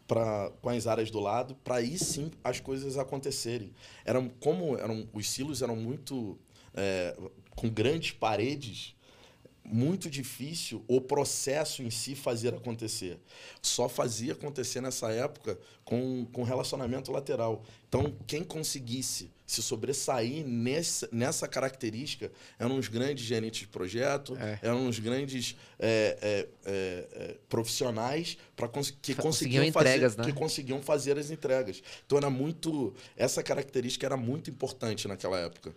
pra, 0.09 0.51
com 0.61 0.71
as 0.71 0.89
áreas 0.89 1.09
do 1.09 1.21
lado, 1.21 1.55
para 1.63 1.77
aí 1.77 1.97
sim 1.97 2.33
as 2.43 2.59
coisas 2.59 2.99
acontecerem. 2.99 3.73
Eram 4.05 4.29
como 4.29 4.77
eram 4.77 5.09
os 5.13 5.31
silos 5.31 5.63
eram 5.63 5.77
muito 5.77 6.37
é, 6.75 7.17
com 7.61 7.69
grandes 7.69 8.13
paredes, 8.13 8.97
muito 9.63 10.09
difícil 10.09 10.83
o 10.89 10.99
processo 10.99 11.83
em 11.83 11.91
si 11.91 12.15
fazer 12.15 12.55
acontecer. 12.55 13.19
Só 13.61 13.87
fazia 13.87 14.33
acontecer 14.33 14.81
nessa 14.81 15.13
época 15.13 15.59
com, 15.85 16.25
com 16.33 16.43
relacionamento 16.43 17.13
lateral. 17.13 17.63
Então, 17.87 18.17
quem 18.27 18.43
conseguisse 18.43 19.31
se 19.47 19.63
sobressair 19.63 20.47
nessa, 20.47 21.07
nessa 21.13 21.47
característica 21.47 22.33
eram 22.59 22.79
os 22.79 22.89
grandes 22.89 23.27
gerentes 23.27 23.61
de 23.61 23.69
projeto, 23.69 24.35
é. 24.37 24.59
eram 24.63 24.89
os 24.89 24.99
grandes 24.99 25.55
é, 25.79 26.17
é, 26.23 26.49
é, 26.65 27.09
é 27.13 27.37
profissionais 27.47 28.39
para 28.57 28.69
cons 28.69 28.91
que 28.91 29.15
conseguiam 29.15 29.63
entregas, 29.65 30.15
fazer, 30.15 30.27
né? 30.27 30.33
que 30.33 30.39
conseguiam 30.39 30.81
fazer 30.81 31.19
as 31.19 31.31
entregas. 31.31 31.83
Então 32.07 32.17
era 32.17 32.31
muito 32.31 32.95
essa 33.17 33.43
característica 33.43 34.07
era 34.07 34.17
muito 34.17 34.49
importante 34.49 35.07
naquela 35.07 35.39
época. 35.39 35.75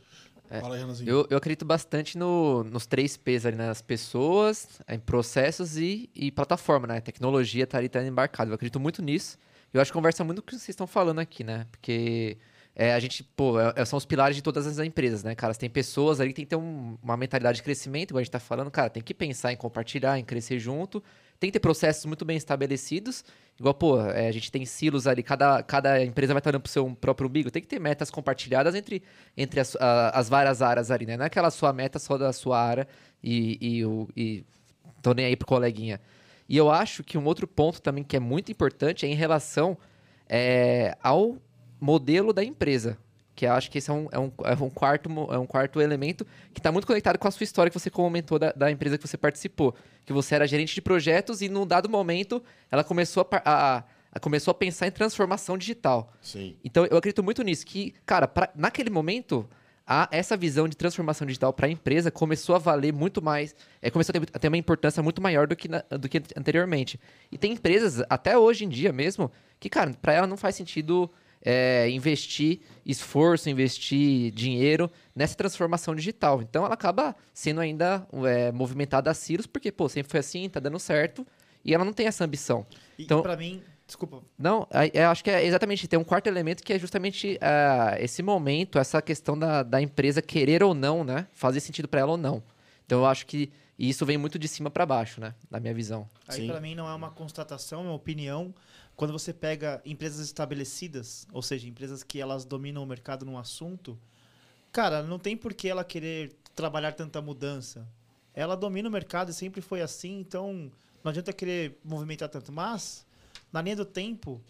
É, 0.54 0.62
Fala, 0.62 0.78
Renanzinho. 0.78 1.10
Eu, 1.10 1.28
eu 1.32 1.38
acredito 1.38 1.66
bastante 1.66 2.16
no, 2.16 2.64
nos 2.64 2.86
três 2.86 3.18
P's 3.18 3.44
ali, 3.44 3.58
nas 3.58 3.82
pessoas, 3.82 4.68
em 4.88 5.00
processos 5.00 5.78
e, 5.78 6.12
e 6.14 6.32
plataforma, 6.32 6.86
né? 6.86 6.98
A 6.98 7.02
tecnologia 7.02 7.66
tá 7.66 7.80
ali, 7.80 7.90
tá 7.90 8.04
embarcado. 8.06 8.52
Eu 8.52 8.56
acredito 8.56 8.80
muito 8.80 9.02
nisso. 9.02 9.40
Eu 9.74 9.82
acho 9.82 9.92
que 9.92 9.98
conversa 9.98 10.24
muito 10.24 10.44
com 10.44 10.46
o 10.46 10.46
que 10.46 10.54
vocês 10.54 10.70
estão 10.70 10.86
falando 10.86 11.18
aqui, 11.18 11.44
né? 11.44 11.66
Porque 11.72 12.38
é, 12.76 12.94
a 12.94 13.00
gente, 13.00 13.24
pô, 13.24 13.60
é, 13.60 13.74
é, 13.78 13.84
são 13.84 13.98
os 13.98 14.06
pilares 14.06 14.36
de 14.36 14.44
todas 14.44 14.68
as 14.68 14.78
empresas, 14.78 15.24
né, 15.24 15.34
cara? 15.34 15.56
Tem 15.56 15.68
pessoas 15.68 16.20
ali 16.20 16.30
que 16.30 16.36
tem 16.36 16.46
que 16.46 16.50
ter 16.50 16.56
um, 16.56 17.00
uma 17.02 17.18
mentalidade 17.18 17.56
de 17.56 17.64
crescimento, 17.64 18.12
igual 18.12 18.20
a 18.20 18.24
gente 18.24 18.32
tá 18.32 18.40
falando, 18.40 18.70
cara, 18.70 18.92
tem 18.92 19.02
que 19.02 19.16
pensar 19.16 19.52
em 19.52 19.56
compartilhar, 19.56 20.20
em 20.20 20.24
crescer 20.24 20.60
junto. 20.60 21.04
Tem 21.44 21.50
que 21.50 21.60
ter 21.60 21.60
processos 21.60 22.06
muito 22.06 22.24
bem 22.24 22.38
estabelecidos 22.38 23.26
Igual, 23.60 23.74
pô, 23.74 24.02
é, 24.02 24.28
a 24.28 24.32
gente 24.32 24.52
tem 24.52 24.66
silos 24.66 25.06
ali, 25.06 25.22
cada, 25.22 25.62
cada 25.62 26.04
empresa 26.04 26.34
vai 26.34 26.40
estar 26.40 26.52
dando 26.52 26.62
pro 26.62 26.72
seu 26.72 26.90
próprio 26.96 27.28
umbigo. 27.30 27.52
Tem 27.52 27.62
que 27.62 27.68
ter 27.68 27.80
metas 27.80 28.10
compartilhadas 28.10 28.74
entre, 28.74 29.04
entre 29.38 29.60
as, 29.60 29.76
a, 29.76 30.18
as 30.18 30.28
várias 30.28 30.62
áreas 30.62 30.90
ali, 30.90 31.06
né? 31.06 31.18
Não 31.18 31.24
é 31.24 31.28
aquela 31.28 31.52
sua 31.52 31.72
meta 31.72 32.00
só 32.00 32.18
da 32.18 32.34
sua 32.34 32.60
área 32.60 32.88
e, 33.24 33.58
e, 33.62 34.22
e 34.22 34.46
tô 35.02 35.14
nem 35.14 35.26
aí 35.26 35.36
pro 35.36 35.48
coleguinha. 35.48 36.02
E 36.50 36.58
eu 36.58 36.72
acho 36.72 37.04
que 37.04 37.18
um 37.18 37.26
outro 37.26 37.48
ponto 37.48 37.82
também 37.82 38.04
que 38.04 38.16
é 38.16 38.20
muito 38.20 38.52
importante 38.52 39.06
é 39.06 39.10
em 39.10 39.16
relação 39.16 39.78
é, 40.28 40.98
ao 41.04 41.38
modelo 41.80 42.34
da 42.34 42.44
empresa. 42.44 42.98
Que 43.36 43.46
eu 43.46 43.54
acho 43.54 43.72
que 43.72 43.80
esse 43.80 43.90
é 43.90 43.94
um, 43.94 44.08
é 44.12 44.20
um, 44.20 44.32
é 44.44 44.54
um, 44.54 44.70
quarto, 44.70 45.10
é 45.32 45.38
um 45.38 45.46
quarto 45.46 45.82
elemento 45.82 46.26
que 46.54 46.60
está 46.60 46.72
muito 46.72 46.86
conectado 46.86 47.18
com 47.18 47.28
a 47.28 47.32
sua 47.32 47.44
história 47.44 47.70
que 47.70 47.80
você 47.80 47.90
comentou 47.90 48.38
da, 48.38 48.52
da, 48.52 48.72
empresa 48.72 48.98
que 48.98 49.08
você 49.08 49.18
participou. 49.18 49.76
Que 50.06 50.14
você 50.14 50.36
era 50.36 50.48
gerente 50.48 50.76
de 50.76 50.82
projetos 50.82 51.42
e, 51.42 51.50
num 51.50 51.66
dado 51.66 51.90
momento, 51.90 52.44
ela 52.72 52.84
começou 52.84 53.28
a, 53.32 53.78
a, 53.78 53.84
a 54.12 54.20
começou 54.20 54.52
a 54.52 54.56
pensar 54.56 54.88
em 54.88 54.92
transformação 54.92 55.58
digital. 55.58 56.14
Sim. 56.22 56.56
Então, 56.64 56.86
eu 56.86 56.98
acredito 56.98 57.24
muito 57.24 57.42
nisso. 57.42 57.66
Que, 57.66 57.96
cara, 58.06 58.28
pra, 58.28 58.52
naquele 58.56 58.92
momento, 58.92 59.50
a, 59.86 60.08
essa 60.12 60.38
visão 60.38 60.68
de 60.68 60.78
transformação 60.78 61.28
digital 61.28 61.52
para 61.52 61.68
a 61.68 61.70
empresa 61.70 62.10
começou 62.10 62.56
a 62.56 62.60
valer 62.60 62.94
muito 62.94 63.22
mais, 63.22 63.56
é, 63.82 63.90
começou 63.90 64.14
a 64.16 64.20
ter, 64.20 64.30
a 64.34 64.40
ter, 64.40 64.48
uma 64.48 64.58
importância 64.58 65.04
muito 65.04 65.22
maior 65.22 65.48
do 65.48 65.56
que, 65.56 65.68
na, 65.68 65.84
do 65.90 66.08
que 66.08 66.22
anteriormente. 66.38 67.00
E 67.32 67.38
tem 67.38 67.54
empresas, 67.54 68.06
até 68.10 68.38
hoje 68.38 68.64
em 68.66 68.70
dia 68.70 68.94
mesmo, 68.94 69.32
que, 69.60 69.70
cara, 69.70 69.94
para 70.02 70.14
ela 70.14 70.28
não 70.28 70.38
faz 70.38 70.56
sentido 70.56 71.10
é, 71.44 71.90
investir 71.90 72.62
esforço, 72.86 73.50
investir 73.50 74.32
dinheiro 74.32 74.90
nessa 75.16 75.36
transformação 75.36 75.94
digital. 75.96 76.42
Então 76.42 76.66
ela 76.66 76.74
acaba 76.74 77.16
sendo 77.34 77.62
ainda 77.62 78.06
é, 78.28 78.52
movimentada 78.52 79.10
a 79.12 79.14
Cirrus, 79.14 79.46
porque, 79.46 79.72
pô, 79.72 79.88
sempre 79.90 80.10
foi 80.12 80.20
assim, 80.20 80.50
tá 80.50 80.60
dando 80.60 80.80
certo, 80.80 81.26
e 81.64 81.74
ela 81.74 81.86
não 81.86 81.94
tem 81.94 82.08
essa 82.08 82.24
ambição. 82.26 82.66
E 82.98 83.04
Então- 83.04 83.22
pra 83.22 83.36
mim, 83.38 83.62
desculpa, 83.86 84.22
Não, 84.38 84.68
eu 84.94 85.10
acho 85.10 85.24
que 85.24 85.30
é 85.30 85.46
exatamente, 85.46 85.88
tem 85.88 86.00
um 86.00 86.04
quarto 86.04 86.28
elemento 86.28 86.64
que 86.64 86.74
é 86.74 86.80
justamente 86.80 87.38
ah, 87.42 87.96
esse 88.00 88.22
momento, 88.24 88.80
essa 88.80 89.02
questão 89.02 89.38
da, 89.38 89.64
da 89.64 89.82
empresa 89.82 90.22
querer 90.22 90.64
ou 90.64 90.74
não, 90.74 91.04
né? 91.04 91.28
Fazer 91.34 91.60
sentido 91.60 91.88
para 91.88 92.02
ela 92.02 92.12
ou 92.12 92.18
não. 92.18 92.42
Então 92.86 93.00
eu 93.00 93.06
acho 93.06 93.26
que 93.26 93.52
isso 93.80 94.06
vem 94.06 94.18
muito 94.18 94.38
de 94.38 94.48
cima 94.48 94.70
para 94.70 94.86
baixo, 94.86 95.20
né? 95.20 95.34
Na 95.50 95.60
minha 95.60 95.74
visão. 95.74 96.08
Aí 96.28 96.48
pra 96.48 96.60
mim 96.62 96.76
não 96.76 96.88
é 96.88 96.94
uma 96.94 97.10
constatação, 97.10 97.82
é 97.82 97.84
uma 97.84 97.94
opinião. 97.94 98.54
Quando 98.96 99.12
você 99.12 99.34
pega 99.34 99.82
empresas 99.86 100.26
estabelecidas, 100.26 101.28
ou 101.32 101.42
seja, 101.42 101.68
empresas 101.68 102.04
que 102.04 102.20
elas 102.20 102.46
dominam 102.46 102.84
o 102.84 102.86
mercado 102.86 103.26
num 103.26 103.38
assunto, 103.38 103.98
cara, 104.72 105.02
não 105.02 105.18
tem 105.18 105.36
por 105.36 105.54
que 105.54 105.68
ela 105.68 105.84
querer 105.84 106.36
trabalhar 106.56 106.92
tanta 106.94 107.22
mudança. 107.22 107.88
Ela 108.34 108.56
domina 108.56 108.90
o 108.90 108.92
mercado 108.92 109.30
e 109.30 109.34
sempre 109.34 109.62
foi 109.62 109.82
assim, 109.82 110.20
então 110.20 110.72
não 111.04 111.10
adianta 111.10 111.34
querer 111.34 111.80
movimentar 111.84 112.30
tanto. 112.30 112.52
Mas, 112.52 113.06
na 113.52 113.62
linha 113.62 113.76
do 113.76 113.86
tempo, 113.86 114.42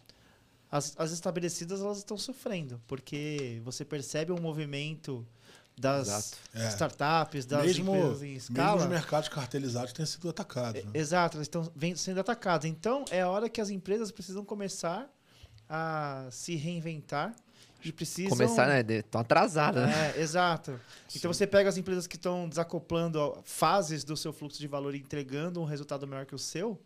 as, 0.69 0.93
as 0.97 1.11
estabelecidas 1.11 1.81
elas 1.81 1.99
estão 1.99 2.17
sofrendo, 2.17 2.81
porque 2.87 3.61
você 3.63 3.85
percebe 3.85 4.31
um 4.31 4.41
movimento 4.41 5.25
das 5.77 6.07
Exato. 6.07 6.37
É. 6.53 6.67
startups, 6.69 7.45
das 7.45 7.65
mesmo, 7.65 7.95
empresas 7.95 8.21
em 8.21 8.33
mesmo 8.33 8.53
escala. 8.53 8.81
os 8.83 8.87
mercados 8.87 9.29
cartelizados 9.29 9.93
têm 9.93 10.05
sido 10.05 10.29
atacados. 10.29 10.83
né? 10.83 10.91
Exato, 10.93 11.37
elas 11.37 11.47
estão 11.47 11.71
sendo 11.95 12.19
atacadas. 12.19 12.69
Então, 12.69 13.05
é 13.09 13.21
a 13.21 13.29
hora 13.29 13.49
que 13.49 13.59
as 13.59 13.69
empresas 13.69 14.11
precisam 14.11 14.45
começar 14.45 15.09
a 15.67 16.27
se 16.31 16.55
reinventar 16.55 17.35
e 17.83 17.91
precisam... 17.91 18.29
Começar, 18.29 18.67
né? 18.67 18.97
Estão 18.97 19.21
atrasadas, 19.21 19.87
né? 19.87 20.13
É, 20.15 20.21
exato. 20.21 20.79
Então, 21.15 21.33
você 21.33 21.47
pega 21.47 21.67
as 21.69 21.77
empresas 21.77 22.07
que 22.07 22.15
estão 22.15 22.47
desacoplando 22.47 23.37
fases 23.43 24.03
do 24.03 24.15
seu 24.15 24.31
fluxo 24.31 24.59
de 24.59 24.67
valor 24.67 24.93
e 24.95 24.99
entregando 24.99 25.59
um 25.59 25.65
resultado 25.65 26.07
melhor 26.07 26.25
que 26.25 26.35
o 26.35 26.39
seu, 26.39 26.79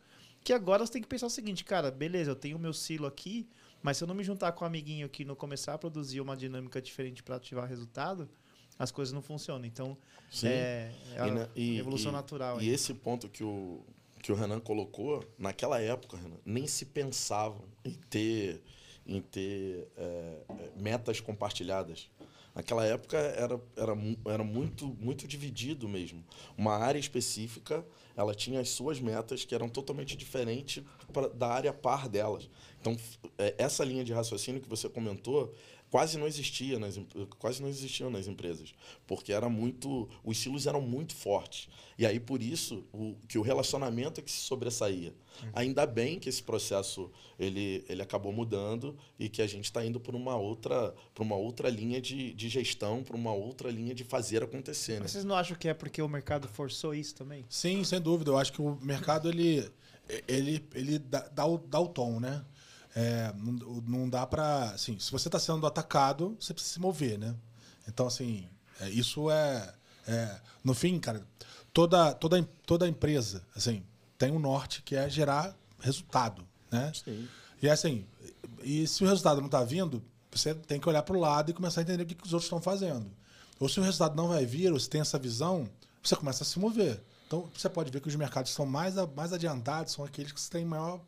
que 0.43 0.53
agora 0.53 0.85
você 0.85 0.93
tem 0.93 1.01
que 1.01 1.07
pensar 1.07 1.27
o 1.27 1.29
seguinte, 1.29 1.65
cara, 1.65 1.91
beleza, 1.91 2.31
eu 2.31 2.35
tenho 2.35 2.55
o 2.57 2.59
meu 2.59 2.73
silo 2.73 3.05
aqui, 3.05 3.47
mas 3.83 3.97
se 3.97 4.03
eu 4.03 4.07
não 4.07 4.15
me 4.15 4.23
juntar 4.23 4.53
com 4.53 4.63
o 4.63 4.67
amiguinho 4.67 5.05
aqui 5.05 5.23
e 5.23 5.25
não 5.25 5.35
começar 5.35 5.73
a 5.73 5.77
produzir 5.77 6.21
uma 6.21 6.35
dinâmica 6.37 6.81
diferente 6.81 7.21
para 7.21 7.35
ativar 7.35 7.67
resultado, 7.67 8.29
as 8.77 8.91
coisas 8.91 9.13
não 9.13 9.21
funcionam. 9.21 9.65
Então, 9.65 9.97
Sim. 10.31 10.47
é, 10.47 10.91
é 11.15 11.27
E 11.27 11.31
na- 11.31 11.49
e- 11.55 11.77
evolução 11.79 12.11
e- 12.11 12.15
natural. 12.15 12.57
E 12.61 12.65
aí. 12.67 12.69
esse 12.73 12.93
ponto 12.93 13.27
que 13.29 13.43
o, 13.43 13.81
que 14.21 14.31
o 14.31 14.35
Renan 14.35 14.59
colocou, 14.59 15.23
naquela 15.37 15.81
época, 15.81 16.17
Renan, 16.17 16.37
nem 16.45 16.67
se 16.67 16.85
pensavam 16.85 17.61
em 17.85 17.93
ter, 18.09 18.61
em 19.05 19.21
ter 19.21 19.87
é, 19.97 20.37
é, 20.49 20.69
metas 20.81 21.19
compartilhadas. 21.19 22.09
Naquela 22.53 22.83
época 22.83 23.17
era, 23.17 23.61
era, 23.75 23.95
era 24.25 24.43
muito, 24.43 24.87
muito 24.99 25.27
dividido 25.27 25.87
mesmo. 25.87 26.23
Uma 26.57 26.75
área 26.75 26.97
específica, 26.97 27.85
ela 28.15 28.33
tinha 28.33 28.59
as 28.59 28.69
suas 28.69 28.99
metas 28.99 29.45
que 29.45 29.53
eram 29.53 29.69
totalmente 29.69 30.17
diferentes 30.17 30.83
pra- 31.13 31.27
da 31.27 31.49
área 31.49 31.71
par 31.71 32.09
delas. 32.09 32.49
Então, 32.81 32.97
é, 33.37 33.53
essa 33.59 33.83
linha 33.85 34.03
de 34.03 34.11
raciocínio 34.11 34.59
que 34.59 34.67
você 34.67 34.89
comentou 34.89 35.53
quase 35.89 36.17
não 36.17 36.27
existia 36.27 36.77
nas 36.77 36.99
quase 37.39 37.61
não 37.61 37.69
existiam 37.69 38.09
nas 38.09 38.27
empresas 38.27 38.73
porque 39.05 39.31
era 39.31 39.47
muito 39.47 40.09
os 40.23 40.37
silos 40.37 40.67
eram 40.67 40.81
muito 40.81 41.15
fortes 41.15 41.69
e 41.97 42.05
aí 42.05 42.19
por 42.19 42.41
isso 42.41 42.83
o, 42.91 43.15
que 43.27 43.37
o 43.37 43.41
relacionamento 43.41 44.19
é 44.19 44.23
que 44.23 44.31
se 44.31 44.39
sobressaía 44.39 45.13
ainda 45.53 45.85
bem 45.85 46.19
que 46.19 46.27
esse 46.27 46.41
processo 46.41 47.11
ele, 47.39 47.85
ele 47.87 48.01
acabou 48.01 48.33
mudando 48.33 48.97
e 49.19 49.29
que 49.29 49.41
a 49.41 49.47
gente 49.47 49.65
está 49.65 49.85
indo 49.85 49.99
por 49.99 50.15
uma 50.15 50.35
outra 50.35 50.93
por 51.13 51.23
uma 51.23 51.35
outra 51.35 51.69
linha 51.69 52.01
de, 52.01 52.33
de 52.33 52.49
gestão 52.49 53.03
para 53.03 53.15
uma 53.15 53.33
outra 53.33 53.69
linha 53.69 53.93
de 53.93 54.03
fazer 54.03 54.43
acontecer 54.43 54.97
né? 54.97 55.01
Mas 55.01 55.11
vocês 55.11 55.23
não 55.23 55.35
acham 55.35 55.55
que 55.57 55.67
é 55.67 55.73
porque 55.73 56.01
o 56.01 56.07
mercado 56.07 56.47
forçou 56.47 56.93
isso 56.93 57.15
também? 57.15 57.45
Sim, 57.49 57.83
sem 57.83 58.01
dúvida. 58.01 58.31
Eu 58.31 58.37
acho 58.37 58.51
que 58.51 58.61
o 58.61 58.77
mercado 58.81 59.29
ele, 59.29 59.69
ele, 60.27 60.65
ele 60.73 60.99
dá, 60.99 61.27
dá, 61.29 61.45
o, 61.45 61.57
dá 61.57 61.79
o 61.79 61.87
tom, 61.87 62.19
né? 62.19 62.43
É, 62.99 63.31
não, 63.37 63.53
não 63.87 64.09
dá 64.09 64.25
pra. 64.25 64.71
Assim, 64.71 64.97
se 64.97 65.11
você 65.11 65.27
está 65.27 65.37
sendo 65.37 65.67
atacado, 65.67 66.35
você 66.39 66.51
precisa 66.51 66.73
se 66.73 66.79
mover, 66.79 67.19
né? 67.19 67.35
Então, 67.87 68.07
assim, 68.07 68.49
é, 68.79 68.89
isso 68.89 69.29
é, 69.29 69.71
é. 70.07 70.41
No 70.63 70.73
fim, 70.73 70.99
cara, 70.99 71.23
toda, 71.71 72.11
toda, 72.15 72.41
toda 72.65 72.87
empresa 72.87 73.43
assim, 73.55 73.83
tem 74.17 74.31
um 74.31 74.39
norte 74.39 74.81
que 74.81 74.95
é 74.95 75.07
gerar 75.07 75.55
resultado, 75.79 76.43
né? 76.71 76.91
Sim. 77.05 77.27
E 77.61 77.69
assim, 77.69 78.03
e 78.63 78.87
se 78.87 79.03
o 79.03 79.07
resultado 79.07 79.41
não 79.41 79.45
está 79.45 79.63
vindo, 79.63 80.03
você 80.31 80.55
tem 80.55 80.79
que 80.79 80.89
olhar 80.89 81.03
para 81.03 81.15
o 81.15 81.19
lado 81.19 81.51
e 81.51 81.53
começar 81.53 81.81
a 81.81 81.83
entender 81.83 82.01
o 82.01 82.05
que, 82.07 82.15
que 82.15 82.25
os 82.25 82.33
outros 82.33 82.47
estão 82.47 82.59
fazendo. 82.59 83.05
Ou 83.59 83.69
se 83.69 83.79
o 83.79 83.83
resultado 83.83 84.15
não 84.15 84.29
vai 84.29 84.43
vir, 84.43 84.73
ou 84.73 84.79
se 84.79 84.89
tem 84.89 85.01
essa 85.01 85.19
visão, 85.19 85.69
você 86.01 86.15
começa 86.15 86.43
a 86.43 86.47
se 86.47 86.57
mover. 86.57 86.99
Então, 87.27 87.47
você 87.55 87.69
pode 87.69 87.91
ver 87.91 88.01
que 88.01 88.07
os 88.07 88.15
mercados 88.15 88.51
são 88.51 88.65
mais, 88.65 88.95
mais 89.15 89.33
adiantados, 89.33 89.93
são 89.93 90.03
aqueles 90.03 90.31
que 90.31 90.49
têm 90.49 90.65
maior, 90.65 90.99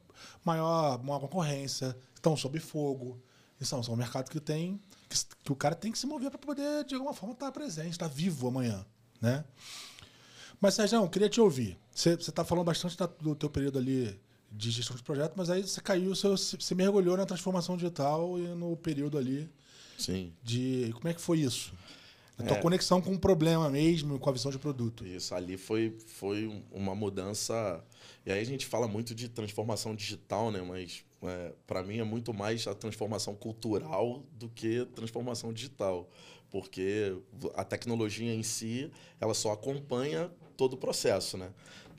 maior, 0.43 1.01
maior 1.03 1.19
concorrência, 1.19 1.95
estão 2.15 2.35
sob 2.37 2.59
fogo. 2.59 3.19
E 3.61 3.65
são, 3.65 3.83
são 3.83 3.95
mercados 3.95 4.29
que 4.31 4.39
tem 4.39 4.79
que, 5.09 5.17
que 5.43 5.51
o 5.51 5.55
cara 5.55 5.75
tem 5.75 5.91
que 5.91 5.97
se 5.99 6.05
mover 6.07 6.29
para 6.29 6.39
poder, 6.39 6.85
de 6.85 6.93
alguma 6.95 7.13
forma, 7.13 7.33
estar 7.33 7.51
presente, 7.51 7.91
estar 7.91 8.07
vivo 8.07 8.47
amanhã. 8.47 8.85
Né? 9.21 9.43
Mas, 10.61 10.75
Sérgio, 10.75 10.97
eu 11.01 11.09
queria 11.09 11.29
te 11.29 11.39
ouvir. 11.41 11.77
Você 11.93 12.11
está 12.11 12.43
falando 12.43 12.65
bastante 12.65 12.97
da- 12.97 13.05
do 13.05 13.35
teu 13.35 13.49
período 13.49 13.77
ali 13.79 14.19
de 14.51 14.71
gestão 14.71 14.95
de 14.95 15.03
projeto, 15.03 15.33
mas 15.35 15.49
aí 15.49 15.61
você 15.61 15.79
caiu, 15.81 16.15
você, 16.15 16.27
você 16.57 16.73
mergulhou 16.75 17.15
na 17.17 17.25
transformação 17.25 17.75
digital 17.77 18.37
e 18.39 18.47
no 18.47 18.75
período 18.77 19.17
ali 19.17 19.49
sim 19.97 20.33
de. 20.43 20.91
Como 20.95 21.07
é 21.07 21.13
que 21.13 21.21
foi 21.21 21.39
isso? 21.39 21.73
A 22.37 22.43
tua 22.43 22.57
É. 22.57 22.61
conexão 22.61 23.01
com 23.01 23.13
o 23.13 23.19
problema 23.19 23.69
mesmo, 23.69 24.17
com 24.17 24.29
a 24.29 24.33
visão 24.33 24.49
de 24.51 24.57
produto. 24.57 25.05
Isso 25.05 25.35
ali 25.35 25.57
foi, 25.57 25.97
foi 26.07 26.47
um- 26.47 26.63
uma 26.71 26.95
mudança. 26.95 27.83
E 28.25 28.31
aí 28.31 28.39
a 28.39 28.45
gente 28.45 28.65
fala 28.65 28.87
muito 28.87 29.15
de 29.15 29.29
transformação 29.29 29.95
digital, 29.95 30.51
né? 30.51 30.61
Mas 30.61 31.03
para 31.67 31.83
mim 31.83 31.99
é 31.99 32.03
muito 32.03 32.33
mais 32.33 32.65
a 32.67 32.73
transformação 32.73 33.35
cultural 33.35 34.23
do 34.33 34.47
que 34.49 34.85
transformação 34.95 35.51
digital, 35.51 36.09
porque 36.49 37.17
a 37.55 37.63
tecnologia 37.63 38.33
em 38.33 38.43
si 38.43 38.91
ela 39.19 39.33
só 39.33 39.51
acompanha 39.51 40.31
todo 40.55 40.73
o 40.73 40.77
processo, 40.77 41.37
né? 41.37 41.51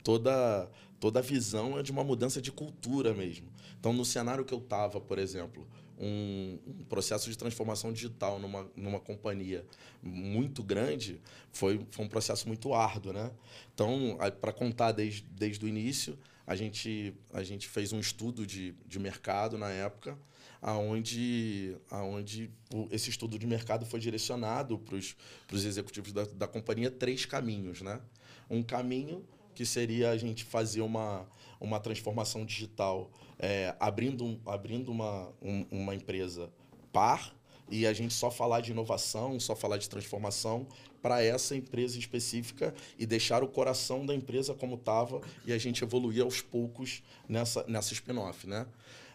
Toda 0.03 0.69
toda 0.99 1.19
a 1.19 1.21
visão 1.21 1.79
é 1.79 1.83
de 1.83 1.91
uma 1.91 2.03
mudança 2.03 2.41
de 2.41 2.51
cultura 2.51 3.13
mesmo. 3.13 3.47
Então 3.79 3.91
no 3.91 4.05
cenário 4.05 4.45
que 4.45 4.53
eu 4.53 4.59
estava, 4.59 5.01
por 5.01 5.17
exemplo, 5.17 5.67
um, 6.01 6.59
um 6.65 6.83
processo 6.85 7.29
de 7.29 7.37
transformação 7.37 7.93
digital 7.93 8.39
numa, 8.39 8.69
numa 8.75 8.99
companhia 8.99 9.63
muito 10.01 10.63
grande 10.63 11.21
foi, 11.51 11.85
foi 11.91 12.05
um 12.05 12.09
processo 12.09 12.47
muito 12.47 12.73
árduo, 12.73 13.13
né? 13.13 13.31
Então, 13.73 14.17
para 14.41 14.51
contar 14.51 14.91
desde, 14.91 15.21
desde 15.21 15.63
o 15.63 15.67
início, 15.67 16.17
a 16.47 16.55
gente, 16.55 17.13
a 17.31 17.43
gente 17.43 17.69
fez 17.69 17.93
um 17.93 17.99
estudo 17.99 18.45
de, 18.47 18.73
de 18.85 18.99
mercado 18.99 19.57
na 19.57 19.69
época, 19.69 20.17
aonde, 20.61 21.77
aonde 21.89 22.49
esse 22.89 23.09
estudo 23.09 23.37
de 23.37 23.45
mercado 23.45 23.85
foi 23.85 23.99
direcionado 23.99 24.79
para 24.79 24.95
os 24.95 25.65
executivos 25.65 26.11
da, 26.11 26.25
da 26.25 26.47
companhia 26.47 26.89
três 26.89 27.25
caminhos, 27.25 27.81
né? 27.81 28.01
Um 28.49 28.63
caminho 28.63 29.23
que 29.61 29.65
seria 29.67 30.09
a 30.09 30.17
gente 30.17 30.43
fazer 30.43 30.81
uma, 30.81 31.27
uma 31.59 31.79
transformação 31.79 32.43
digital 32.43 33.11
é, 33.37 33.75
abrindo, 33.79 34.41
abrindo 34.43 34.91
uma, 34.91 35.29
um- 35.39 35.65
uma 35.69 35.93
empresa 35.93 36.49
par 36.91 37.31
e 37.69 37.85
a 37.85 37.93
gente 37.93 38.11
só 38.11 38.31
falar 38.31 38.61
de 38.61 38.71
inovação, 38.71 39.39
só 39.39 39.55
falar 39.55 39.77
de 39.77 39.87
transformação 39.87 40.65
para 40.99 41.23
essa 41.23 41.55
empresa 41.55 41.99
específica 41.99 42.73
e 42.97 43.05
deixar 43.05 43.43
o 43.43 43.47
coração 43.47 44.03
da 44.03 44.15
empresa 44.15 44.55
como 44.55 44.73
estava 44.75 45.21
e 45.45 45.53
a 45.53 45.57
gente 45.59 45.83
evoluir 45.83 46.23
aos 46.23 46.41
poucos 46.41 47.03
nessa, 47.29 47.63
nessa 47.67 47.93
spin-off, 47.93 48.47
né? 48.47 48.65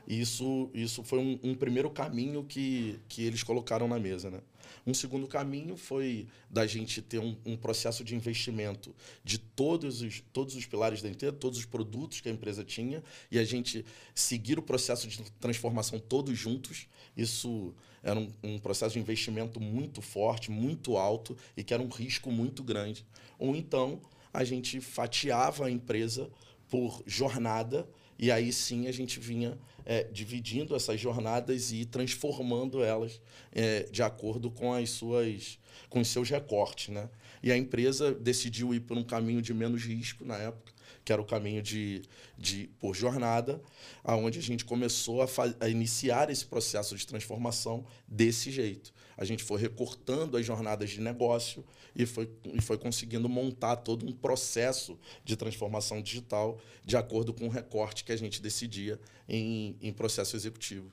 Isso, 0.06 0.70
isso 0.72 1.02
foi 1.02 1.18
um, 1.18 1.40
um 1.42 1.54
primeiro 1.56 1.90
caminho 1.90 2.44
que, 2.44 3.00
que 3.08 3.24
eles 3.24 3.42
colocaram 3.42 3.88
na 3.88 3.98
mesa, 3.98 4.30
né? 4.30 4.38
Um 4.86 4.94
segundo 4.94 5.26
caminho 5.26 5.76
foi 5.76 6.26
da 6.50 6.66
gente 6.66 7.02
ter 7.02 7.18
um, 7.18 7.36
um 7.44 7.56
processo 7.56 8.04
de 8.04 8.14
investimento 8.14 8.94
de 9.24 9.38
todos 9.38 10.02
os, 10.02 10.22
todos 10.32 10.54
os 10.54 10.66
pilares 10.66 11.02
da 11.02 11.08
empresa, 11.08 11.32
todos 11.32 11.58
os 11.58 11.64
produtos 11.64 12.20
que 12.20 12.28
a 12.28 12.32
empresa 12.32 12.64
tinha, 12.64 13.02
e 13.30 13.38
a 13.38 13.44
gente 13.44 13.84
seguir 14.14 14.58
o 14.58 14.62
processo 14.62 15.08
de 15.08 15.22
transformação 15.40 15.98
todos 15.98 16.38
juntos. 16.38 16.86
Isso 17.16 17.74
era 18.02 18.18
um, 18.18 18.30
um 18.42 18.58
processo 18.58 18.94
de 18.94 19.00
investimento 19.00 19.60
muito 19.60 20.00
forte, 20.00 20.50
muito 20.50 20.96
alto, 20.96 21.36
e 21.56 21.64
que 21.64 21.74
era 21.74 21.82
um 21.82 21.88
risco 21.88 22.30
muito 22.30 22.62
grande. 22.62 23.04
Ou 23.38 23.56
então, 23.56 24.00
a 24.32 24.44
gente 24.44 24.80
fatiava 24.80 25.66
a 25.66 25.70
empresa 25.70 26.30
por 26.68 27.02
jornada 27.06 27.88
E 28.18 28.30
aí 28.30 28.52
sim 28.52 28.88
a 28.88 28.92
gente 28.92 29.20
vinha 29.20 29.58
é, 29.86 30.02
dividindo 30.04 30.74
essas 30.74 31.00
jornadas 31.00 31.72
e 31.72 31.86
transformando 31.86 32.82
elas 32.82 33.20
é, 33.52 33.84
de 33.84 34.02
acordo 34.02 34.50
com 34.50 34.74
as 34.74 34.90
suas 34.90 35.58
com 35.88 36.00
os 36.00 36.08
seus 36.08 36.28
recortes, 36.28 36.88
né? 36.88 37.08
E 37.42 37.52
a 37.52 37.56
empresa 37.56 38.12
decidiu 38.12 38.74
ir 38.74 38.80
por 38.80 38.96
um 38.96 39.04
caminho 39.04 39.40
de 39.40 39.54
menos 39.54 39.84
risco 39.84 40.24
na 40.24 40.36
época, 40.36 40.72
que 41.04 41.12
era 41.12 41.22
o 41.22 41.24
caminho 41.24 41.62
de, 41.62 42.02
de 42.36 42.68
por 42.80 42.94
jornada, 42.94 43.62
aonde 44.02 44.38
a 44.38 44.42
gente 44.42 44.64
começou 44.64 45.22
a, 45.22 45.28
a 45.60 45.68
iniciar 45.68 46.30
esse 46.30 46.44
processo 46.44 46.96
de 46.96 47.06
transformação 47.06 47.86
desse 48.08 48.50
jeito. 48.50 48.92
A 49.16 49.24
gente 49.24 49.42
foi 49.42 49.60
recortando 49.60 50.36
as 50.36 50.44
jornadas 50.44 50.90
de 50.90 51.00
negócio 51.00 51.64
e 51.94 52.04
foi, 52.04 52.30
e 52.44 52.60
foi 52.60 52.76
conseguindo 52.76 53.28
montar 53.28 53.76
todo 53.76 54.06
um 54.06 54.12
processo 54.12 54.98
de 55.24 55.36
transformação 55.36 56.02
digital 56.02 56.58
de 56.84 56.96
acordo 56.96 57.32
com 57.32 57.46
o 57.46 57.50
recorte 57.50 58.04
que 58.04 58.12
a 58.12 58.16
gente 58.16 58.42
decidia 58.42 59.00
em, 59.28 59.76
em 59.80 59.92
processo 59.92 60.36
executivo. 60.36 60.90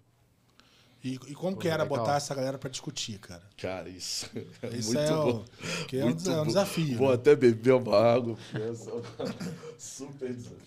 E, 1.04 1.16
e 1.28 1.36
como 1.36 1.56
Pô, 1.56 1.62
que 1.62 1.68
era 1.68 1.84
legal. 1.84 2.00
botar 2.00 2.16
essa 2.16 2.34
galera 2.34 2.58
para 2.58 2.70
discutir, 2.70 3.20
cara? 3.20 3.44
Cara, 3.58 3.90
isso 3.90 4.30
é 4.64 4.70
isso 4.70 4.94
muito 4.94 5.00
é 5.00 5.10
bom. 5.10 5.46
Que 5.90 5.98
é, 5.98 6.04
muito 6.06 6.30
um, 6.30 6.34
é 6.34 6.42
um 6.42 6.48
desafio. 6.48 6.98
Vou 6.98 7.10
né? 7.10 7.16
até 7.16 7.36
beber 7.36 7.74
uma 7.74 7.98
água, 7.98 8.38
super 9.78 10.34
desafio. 10.34 10.64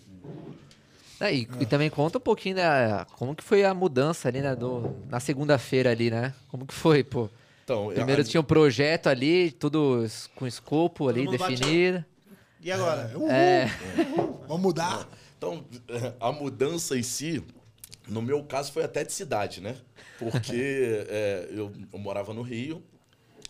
É, 1.19 1.33
e, 1.33 1.41
é. 1.41 1.63
e, 1.63 1.65
também 1.65 1.89
conta 1.89 2.19
um 2.19 2.21
pouquinho 2.21 2.57
da 2.57 3.07
como 3.15 3.35
que 3.35 3.43
foi 3.43 3.65
a 3.65 3.73
mudança 3.73 4.27
ali, 4.27 4.39
né, 4.39 4.55
do, 4.55 4.95
na 5.09 5.19
segunda-feira 5.19 5.89
ali, 5.89 6.11
né? 6.11 6.35
Como 6.47 6.67
que 6.67 6.73
foi, 6.73 7.03
pô? 7.03 7.27
Então, 7.67 7.89
Primeiro 7.89 8.21
a... 8.21 8.23
tinha 8.23 8.39
um 8.39 8.45
projeto 8.45 9.07
ali, 9.07 9.51
tudo 9.51 10.07
com 10.35 10.47
escopo 10.47 11.09
ali 11.09 11.27
definido. 11.27 12.05
E 12.61 12.71
agora? 12.71 13.11
É. 13.29 13.33
é. 13.33 13.67
Vamos 14.47 14.61
mudar. 14.61 15.05
Então, 15.37 15.65
a 16.17 16.31
mudança 16.31 16.97
em 16.97 17.03
si, 17.03 17.43
no 18.07 18.21
meu 18.21 18.41
caso, 18.41 18.71
foi 18.71 18.85
até 18.85 19.03
de 19.03 19.11
cidade, 19.11 19.59
né? 19.59 19.75
Porque 20.17 21.03
é, 21.11 21.49
eu, 21.51 21.73
eu, 21.91 21.99
morava 21.99 22.33
no 22.33 22.41
Rio, 22.41 22.81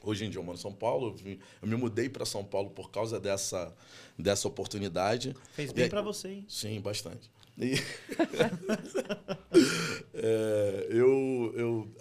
hoje 0.03 0.26
em 0.26 0.32
dia 0.32 0.39
eu 0.39 0.43
moro 0.43 0.57
em 0.57 0.61
São 0.61 0.74
Paulo, 0.74 1.15
eu 1.61 1.68
me 1.68 1.76
mudei 1.76 2.09
para 2.09 2.26
São 2.26 2.43
Paulo 2.43 2.72
por 2.72 2.89
causa 2.89 3.20
dessa, 3.20 3.72
dessa 4.18 4.47
oportunidade. 4.47 5.36
Fez 5.51 5.72
bem 5.72 5.89
para 5.89 6.01
você, 6.01 6.30
hein? 6.30 6.45
Sim, 6.49 6.82
bastante. 6.82 7.30
E 7.58 7.74
é, 10.14 10.88
eu 10.89 11.53
eu 11.55 11.95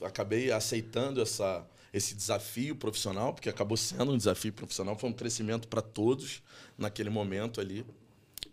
acabei 0.00 0.50
aceitando 0.50 1.20
essa, 1.20 1.66
esse 1.92 2.14
desafio 2.14 2.74
profissional, 2.74 3.34
porque 3.34 3.48
acabou 3.48 3.76
sendo 3.76 4.12
um 4.12 4.16
desafio 4.16 4.52
profissional, 4.52 4.98
foi 4.98 5.10
um 5.10 5.12
crescimento 5.12 5.68
para 5.68 5.82
todos 5.82 6.42
naquele 6.78 7.10
momento 7.10 7.60
ali 7.60 7.84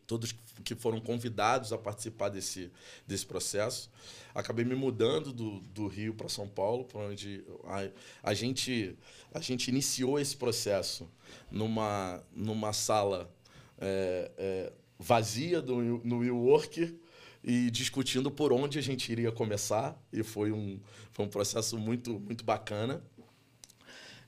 todos 0.06 0.36
que 0.64 0.76
foram 0.76 1.00
convidados 1.00 1.74
a 1.74 1.78
participar 1.78 2.30
desse, 2.30 2.72
desse 3.08 3.26
processo. 3.26 3.89
Acabei 4.34 4.66
me 4.66 4.76
mudando 4.76 5.32
do, 5.32 5.60
do 5.60 5.88
Rio 5.88 6.14
para 6.14 6.30
São 6.30 6.48
Paulo, 6.48 6.86
para 6.86 7.02
onde 7.02 7.44
a, 7.66 8.30
a, 8.30 8.34
gente, 8.34 8.98
a 9.34 9.39
gente 9.39 9.70
iniciou 9.70 10.20
esse 10.20 10.36
processo 10.36 11.10
numa, 11.50 12.24
numa 12.36 12.74
sala 12.74 13.32
é, 13.80 14.32
é, 14.38 14.74
vazia 15.04 15.62
do, 15.62 16.01
no 16.04 16.20
WeWork 16.20 16.97
e 17.43 17.70
discutindo 17.70 18.32
por 18.32 18.54
onde 18.54 18.80
a 18.80 18.82
gente 18.82 19.12
iria 19.12 19.32
começar. 19.32 20.01
E 20.12 20.24
foi 20.24 20.51
um, 20.51 20.80
foi 21.12 21.26
um 21.26 21.30
processo 21.30 21.78
muito, 21.78 22.20
muito 22.20 22.43
bacana. 22.43 23.04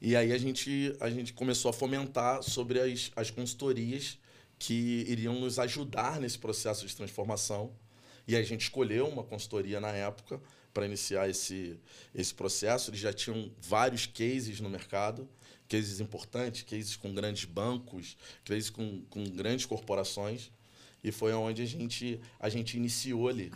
E 0.01 0.15
aí 0.15 0.33
a 0.33 0.37
gente, 0.37 0.95
a 0.99 1.09
gente 1.09 1.33
começou 1.33 1.69
a 1.69 1.73
fomentar 1.73 2.43
sobre 2.43 2.79
as, 2.79 3.11
as 3.15 3.31
consultorias 3.31 4.19
que 4.59 5.05
iriam 5.07 5.39
nos 5.39 5.57
ajudar 5.57 6.19
nesse 6.19 6.37
processo 6.37 6.85
de 6.85 6.95
transformação. 6.95 7.71
E 8.27 8.35
a 8.35 8.43
gente 8.43 8.63
escolheu 8.63 9.07
uma 9.07 9.23
consultoria 9.23 9.79
na 9.79 9.91
época 9.91 10.41
para 10.73 10.85
iniciar 10.85 11.29
esse, 11.29 11.79
esse 12.13 12.33
processo. 12.33 12.89
Eles 12.89 12.99
já 12.99 13.13
tinham 13.13 13.49
vários 13.61 14.05
cases 14.05 14.59
no 14.59 14.69
mercado, 14.69 15.27
cases 15.69 16.01
importantes, 16.01 16.63
cases 16.63 16.97
com 16.97 17.13
grandes 17.13 17.45
bancos, 17.45 18.17
cases 18.43 18.69
com, 18.69 19.01
com 19.09 19.23
grandes 19.23 19.65
corporações. 19.65 20.51
E 21.05 21.11
foi 21.11 21.31
onde 21.33 21.61
a 21.61 21.65
gente, 21.65 22.19
a 22.39 22.49
gente 22.49 22.75
iniciou 22.75 23.27
ali. 23.27 23.51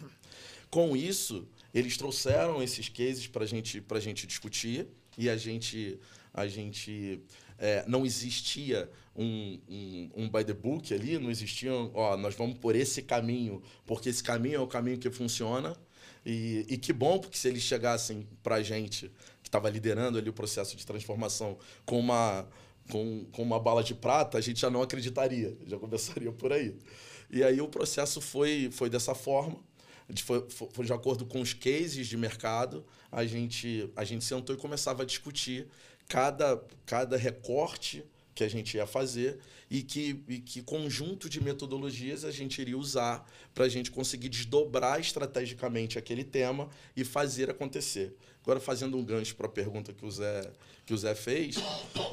Com 0.69 0.95
isso, 0.95 1.47
eles 1.73 1.97
trouxeram 1.97 2.61
esses 2.61 2.87
cases 2.89 3.25
para 3.25 3.43
gente, 3.43 3.83
a 3.89 3.99
gente 3.99 4.27
discutir 4.27 4.87
e 5.17 5.27
a 5.27 5.35
gente, 5.35 5.99
a 6.31 6.47
gente 6.47 7.19
é, 7.57 7.83
não 7.87 8.05
existia 8.05 8.87
um, 9.15 9.59
um, 9.67 10.09
um, 10.15 10.29
by 10.29 10.45
the 10.45 10.53
book 10.53 10.93
ali, 10.93 11.17
não 11.17 11.31
existia, 11.31 11.73
ó, 11.73 12.15
nós 12.15 12.35
vamos 12.35 12.59
por 12.59 12.75
esse 12.75 13.01
caminho, 13.01 13.63
porque 13.83 14.09
esse 14.09 14.23
caminho 14.23 14.57
é 14.57 14.59
o 14.59 14.67
caminho 14.67 14.99
que 14.99 15.09
funciona. 15.09 15.75
E, 16.23 16.65
e 16.69 16.77
que 16.77 16.93
bom, 16.93 17.17
porque 17.17 17.37
se 17.37 17.47
eles 17.47 17.63
chegassem 17.63 18.27
para 18.43 18.55
a 18.55 18.61
gente, 18.61 19.11
que 19.41 19.47
estava 19.47 19.69
liderando 19.69 20.19
ali 20.19 20.29
o 20.29 20.33
processo 20.33 20.77
de 20.77 20.85
transformação, 20.85 21.57
com 21.83 21.99
uma, 21.99 22.47
com, 22.91 23.25
com 23.31 23.41
uma 23.41 23.59
bala 23.59 23.83
de 23.83 23.95
prata, 23.95 24.37
a 24.37 24.41
gente 24.41 24.59
já 24.59 24.69
não 24.69 24.81
acreditaria, 24.81 25.57
já 25.65 25.77
começaria 25.79 26.31
por 26.31 26.53
aí. 26.53 26.75
E 27.29 27.43
aí 27.43 27.61
o 27.61 27.67
processo 27.67 28.19
foi, 28.19 28.69
foi 28.71 28.89
dessa 28.89 29.13
forma, 29.13 29.57
foi, 30.23 30.45
foi 30.49 30.85
de 30.85 30.93
acordo 30.93 31.25
com 31.25 31.41
os 31.41 31.53
cases 31.53 32.07
de 32.07 32.17
mercado, 32.17 32.85
a 33.11 33.25
gente, 33.25 33.89
a 33.95 34.03
gente 34.03 34.25
sentou 34.25 34.55
e 34.55 34.57
começava 34.57 35.03
a 35.03 35.05
discutir 35.05 35.67
cada, 36.07 36.61
cada 36.85 37.15
recorte 37.17 38.03
que 38.33 38.43
a 38.43 38.47
gente 38.47 38.77
ia 38.77 38.87
fazer 38.87 39.37
e 39.69 39.83
que, 39.83 40.23
e 40.27 40.39
que 40.39 40.61
conjunto 40.61 41.29
de 41.29 41.43
metodologias 41.43 42.23
a 42.23 42.31
gente 42.31 42.61
iria 42.61 42.77
usar 42.77 43.29
para 43.53 43.65
a 43.65 43.69
gente 43.69 43.91
conseguir 43.91 44.29
desdobrar 44.29 44.99
estrategicamente 44.99 45.99
aquele 45.99 46.23
tema 46.23 46.69
e 46.95 47.03
fazer 47.03 47.49
acontecer. 47.49 48.15
Agora, 48.41 48.59
fazendo 48.59 48.97
um 48.97 49.03
gancho 49.03 49.35
para 49.35 49.47
a 49.47 49.49
pergunta 49.49 49.93
que 49.93 50.05
o 50.05 50.11
Zé, 50.11 50.51
que 50.85 50.93
o 50.93 50.97
Zé 50.97 51.13
fez, 51.13 51.55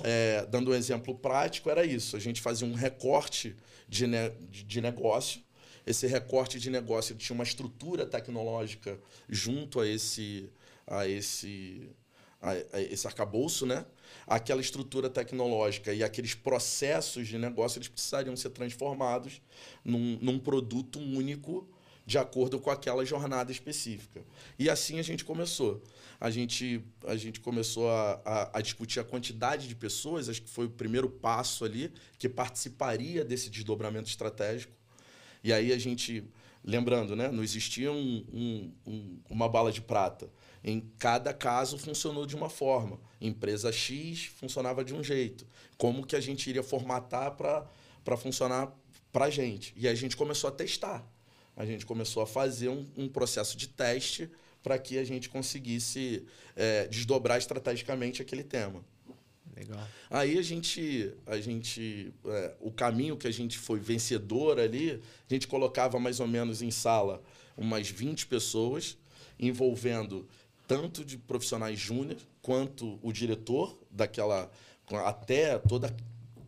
é, 0.05 0.45
dando 0.47 0.71
um 0.71 0.75
exemplo 0.75 1.15
prático, 1.15 1.71
era 1.71 1.85
isso. 1.85 2.17
A 2.17 2.21
gente 2.21 2.41
fazia 2.41 2.67
um 2.67 2.75
recorte 2.75 3.57
de, 3.89 4.07
ne 4.07 4.31
de 4.51 4.81
negócio. 4.81 5.41
Esse 5.87 6.07
recorte 6.07 6.59
de 6.59 6.69
negócio 6.69 7.15
tinha 7.15 7.35
uma 7.35 7.45
estrutura 7.45 8.05
tecnológica 8.05 8.99
junto 9.29 9.81
a 9.81 9.87
esse, 9.87 10.51
a 10.87 11.07
esse 11.07 11.89
esse 12.91 13.07
arcabouço, 13.07 13.67
né? 13.67 13.85
aquela 14.27 14.61
estrutura 14.61 15.09
tecnológica 15.09 15.93
e 15.93 16.03
aqueles 16.03 16.35
processos 16.35 17.27
de 17.27 17.39
negócio 17.39 17.79
eles 17.79 17.89
precisariam 17.89 18.37
ser 18.37 18.51
transformados 18.51 19.41
num, 19.85 20.19
num 20.21 20.39
produto 20.39 20.99
único 20.99 21.69
de 22.07 22.19
acordo 22.19 22.61
com 22.61 22.71
aquela 22.71 23.05
jornada 23.05 23.51
específica. 23.51 24.23
E 24.57 24.71
assim 24.71 25.01
a 25.01 25.03
gente 25.03 25.25
começou. 25.25 25.83
A 26.21 26.31
gente, 26.31 26.81
a 27.05 27.17
gente 27.17 27.41
começou 27.41 27.91
a, 27.91 28.23
a, 28.25 28.59
a, 28.59 28.61
discutir 28.63 29.01
a 29.01 29.05
quantidade 29.05 29.67
de 29.67 29.75
pessoas, 29.75 30.29
acho 30.29 30.41
que 30.41 30.49
foi 30.49 30.67
o 30.67 30.71
primeiro 30.71 31.11
passo 31.11 31.65
ali, 31.65 31.93
que 32.17 32.29
participaria 32.29 33.25
desse 33.25 33.51
desdobramento 33.51 34.09
estratégico. 34.09 34.73
E 35.43 35.53
aí 35.53 35.73
a 35.73 35.79
gente, 35.79 36.25
lembrando, 36.65 37.17
né, 37.17 37.29
não 37.29 37.43
existia 37.43 37.91
um, 37.91 38.25
um, 38.33 38.73
um, 38.87 39.19
uma 39.29 39.49
bala 39.49 39.73
de 39.73 39.81
prata. 39.81 40.31
Em 40.63 40.81
cada 40.99 41.35
caso 41.35 41.77
funcionou 41.77 42.25
de 42.25 42.37
uma 42.37 42.49
forma. 42.49 43.01
Empresa 43.21 43.73
X 43.73 44.27
funcionava 44.27 44.85
de 44.85 44.95
um 44.95 45.03
jeito. 45.03 45.45
Como 45.77 46.07
que 46.07 46.17
a 46.17 46.21
gente 46.21 46.49
iria 46.49 46.63
formatar 46.63 47.33
para 47.33 48.17
funcionar 48.17 48.73
para 49.13 49.27
a 49.27 49.31
gente? 49.31 49.75
E 49.77 49.87
a 49.87 49.95
gente 49.95 50.17
começou 50.17 50.49
a 50.49 50.53
testar. 50.53 51.05
A 51.57 51.65
gente 51.65 51.87
começou 51.87 52.23
a 52.23 52.27
fazer 52.27 52.69
um, 52.69 52.87
um 52.97 53.09
processo 53.09 53.57
de 53.57 53.67
teste 53.67 54.31
para 54.63 54.79
que 54.79 54.99
a 54.99 55.05
gente 55.05 55.29
conseguisse 55.29 56.25
é, 56.55 56.87
desdobrar 56.89 57.39
estrategicamente 57.39 58.21
aquele 58.21 58.45
tema. 58.45 58.85
Legal. 59.57 59.89
Aí 60.11 60.39
a 60.39 60.43
gente, 60.43 61.15
a 61.25 61.39
gente, 61.41 62.13
é, 62.27 62.55
o 62.61 62.71
caminho 62.71 63.17
que 63.17 63.27
a 63.27 63.31
gente 63.31 63.57
foi 63.59 63.81
vencedor 63.81 64.61
ali, 64.61 65.01
a 65.31 65.33
gente 65.33 65.49
colocava 65.49 65.99
mais 65.99 66.21
ou 66.21 66.27
menos 66.27 66.61
em 66.61 66.71
sala 66.71 67.23
umas 67.57 67.89
20 67.89 68.27
pessoas, 68.27 68.99
envolvendo 69.41 70.29
tanto 70.69 71.05
de 71.05 71.17
profissionais 71.17 71.79
júnior 71.79 72.19
quanto 72.43 72.99
o 73.03 73.13
diretor 73.13 73.79
daquela 73.91 74.51
até 75.05 75.59
toda 75.59 75.95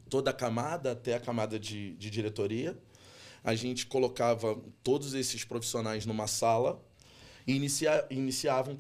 toda 0.09 0.31
a 0.31 0.33
camada 0.33 0.93
até 0.93 1.15
a 1.15 1.21
camada 1.21 1.59
de, 1.59 1.95
de 1.95 2.11
diretoria 2.11 2.77
a 3.49 3.55
gente 3.55 3.87
colocava 3.87 4.61
todos 4.83 5.15
esses 5.15 5.45
profissionais 5.45 6.05
numa 6.05 6.27
sala 6.27 6.83
e 7.47 7.55
inicia, 7.55 8.07
iniciava 8.11 8.71
um, 8.71 8.77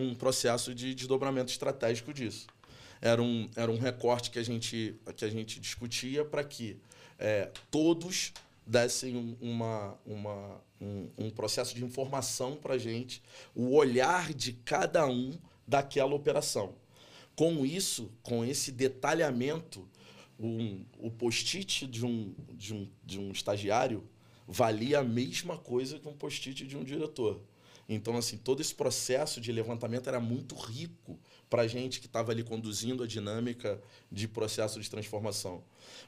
um 0.00 0.14
processo 0.14 0.74
de 0.74 0.94
desdobramento 0.94 1.50
estratégico 1.50 2.12
disso 2.12 2.46
era 3.02 3.20
um, 3.20 3.50
era 3.56 3.70
um 3.70 3.78
recorte 3.78 4.30
que 4.30 4.38
a 4.38 4.44
gente 4.44 4.94
que 5.16 5.24
a 5.24 5.28
gente 5.28 5.58
discutia 5.58 6.24
para 6.24 6.44
que 6.44 6.78
é, 7.18 7.50
todos 7.68 8.32
dessem 8.64 9.36
uma, 9.40 9.98
uma, 10.06 10.60
um, 10.80 11.08
um 11.18 11.30
processo 11.30 11.74
de 11.74 11.84
informação 11.84 12.54
para 12.54 12.74
a 12.74 12.78
gente, 12.78 13.20
o 13.56 13.74
olhar 13.74 14.32
de 14.32 14.52
cada 14.52 15.04
um 15.04 15.32
daquela 15.66 16.14
operação. 16.14 16.76
Com 17.34 17.66
isso, 17.66 18.12
com 18.22 18.44
esse 18.44 18.70
detalhamento, 18.70 19.88
um, 20.38 20.84
o 20.98 21.10
post-it 21.10 21.88
de 21.88 22.06
um, 22.06 22.32
de, 22.52 22.72
um, 22.72 22.88
de 23.04 23.18
um 23.18 23.32
estagiário 23.32 24.08
valia 24.46 25.00
a 25.00 25.04
mesma 25.04 25.56
coisa 25.56 25.98
que 25.98 26.08
um 26.08 26.14
post-it 26.14 26.66
de 26.66 26.76
um 26.76 26.84
diretor. 26.84 27.40
Então, 27.88 28.16
assim, 28.16 28.36
todo 28.36 28.60
esse 28.60 28.74
processo 28.74 29.40
de 29.40 29.52
levantamento 29.52 30.08
era 30.08 30.20
muito 30.20 30.54
rico 30.54 31.18
para 31.50 31.62
a 31.62 31.66
gente 31.66 32.00
que 32.00 32.06
estava 32.06 32.32
ali 32.32 32.42
conduzindo 32.42 33.02
a 33.02 33.06
dinâmica 33.06 33.80
de 34.10 34.26
processo 34.26 34.80
de 34.80 34.88
transformação. 34.88 35.62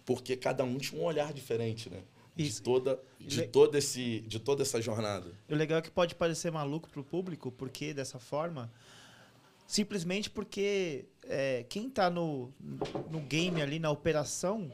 Porque 0.05 0.37
cada 0.37 0.65
um 0.65 0.79
tinha 0.79 1.01
um 1.01 1.05
olhar 1.05 1.33
diferente, 1.33 1.91
né? 1.91 2.03
De 2.35 2.45
Isso. 2.45 2.63
toda, 2.63 3.01
de, 3.21 3.47
todo 3.47 3.77
esse, 3.77 4.21
de 4.21 4.41
toda 4.41 4.63
essa 4.63 4.81
jornada. 4.81 5.31
O 5.49 5.55
legal 5.55 5.79
é 5.79 5.83
que 5.83 5.91
pode 5.91 6.15
parecer 6.15 6.51
maluco 6.51 6.89
pro 6.89 7.05
público, 7.05 7.53
porque 7.53 7.95
dessa 7.95 8.19
forma, 8.19 8.73
simplesmente 9.67 10.31
porque 10.31 11.05
é, 11.25 11.65
quem 11.69 11.89
tá 11.89 12.11
no, 12.11 12.53
no 13.11 13.21
game 13.21 13.63
ali, 13.63 13.79
na 13.79 13.91
operação, 13.91 14.73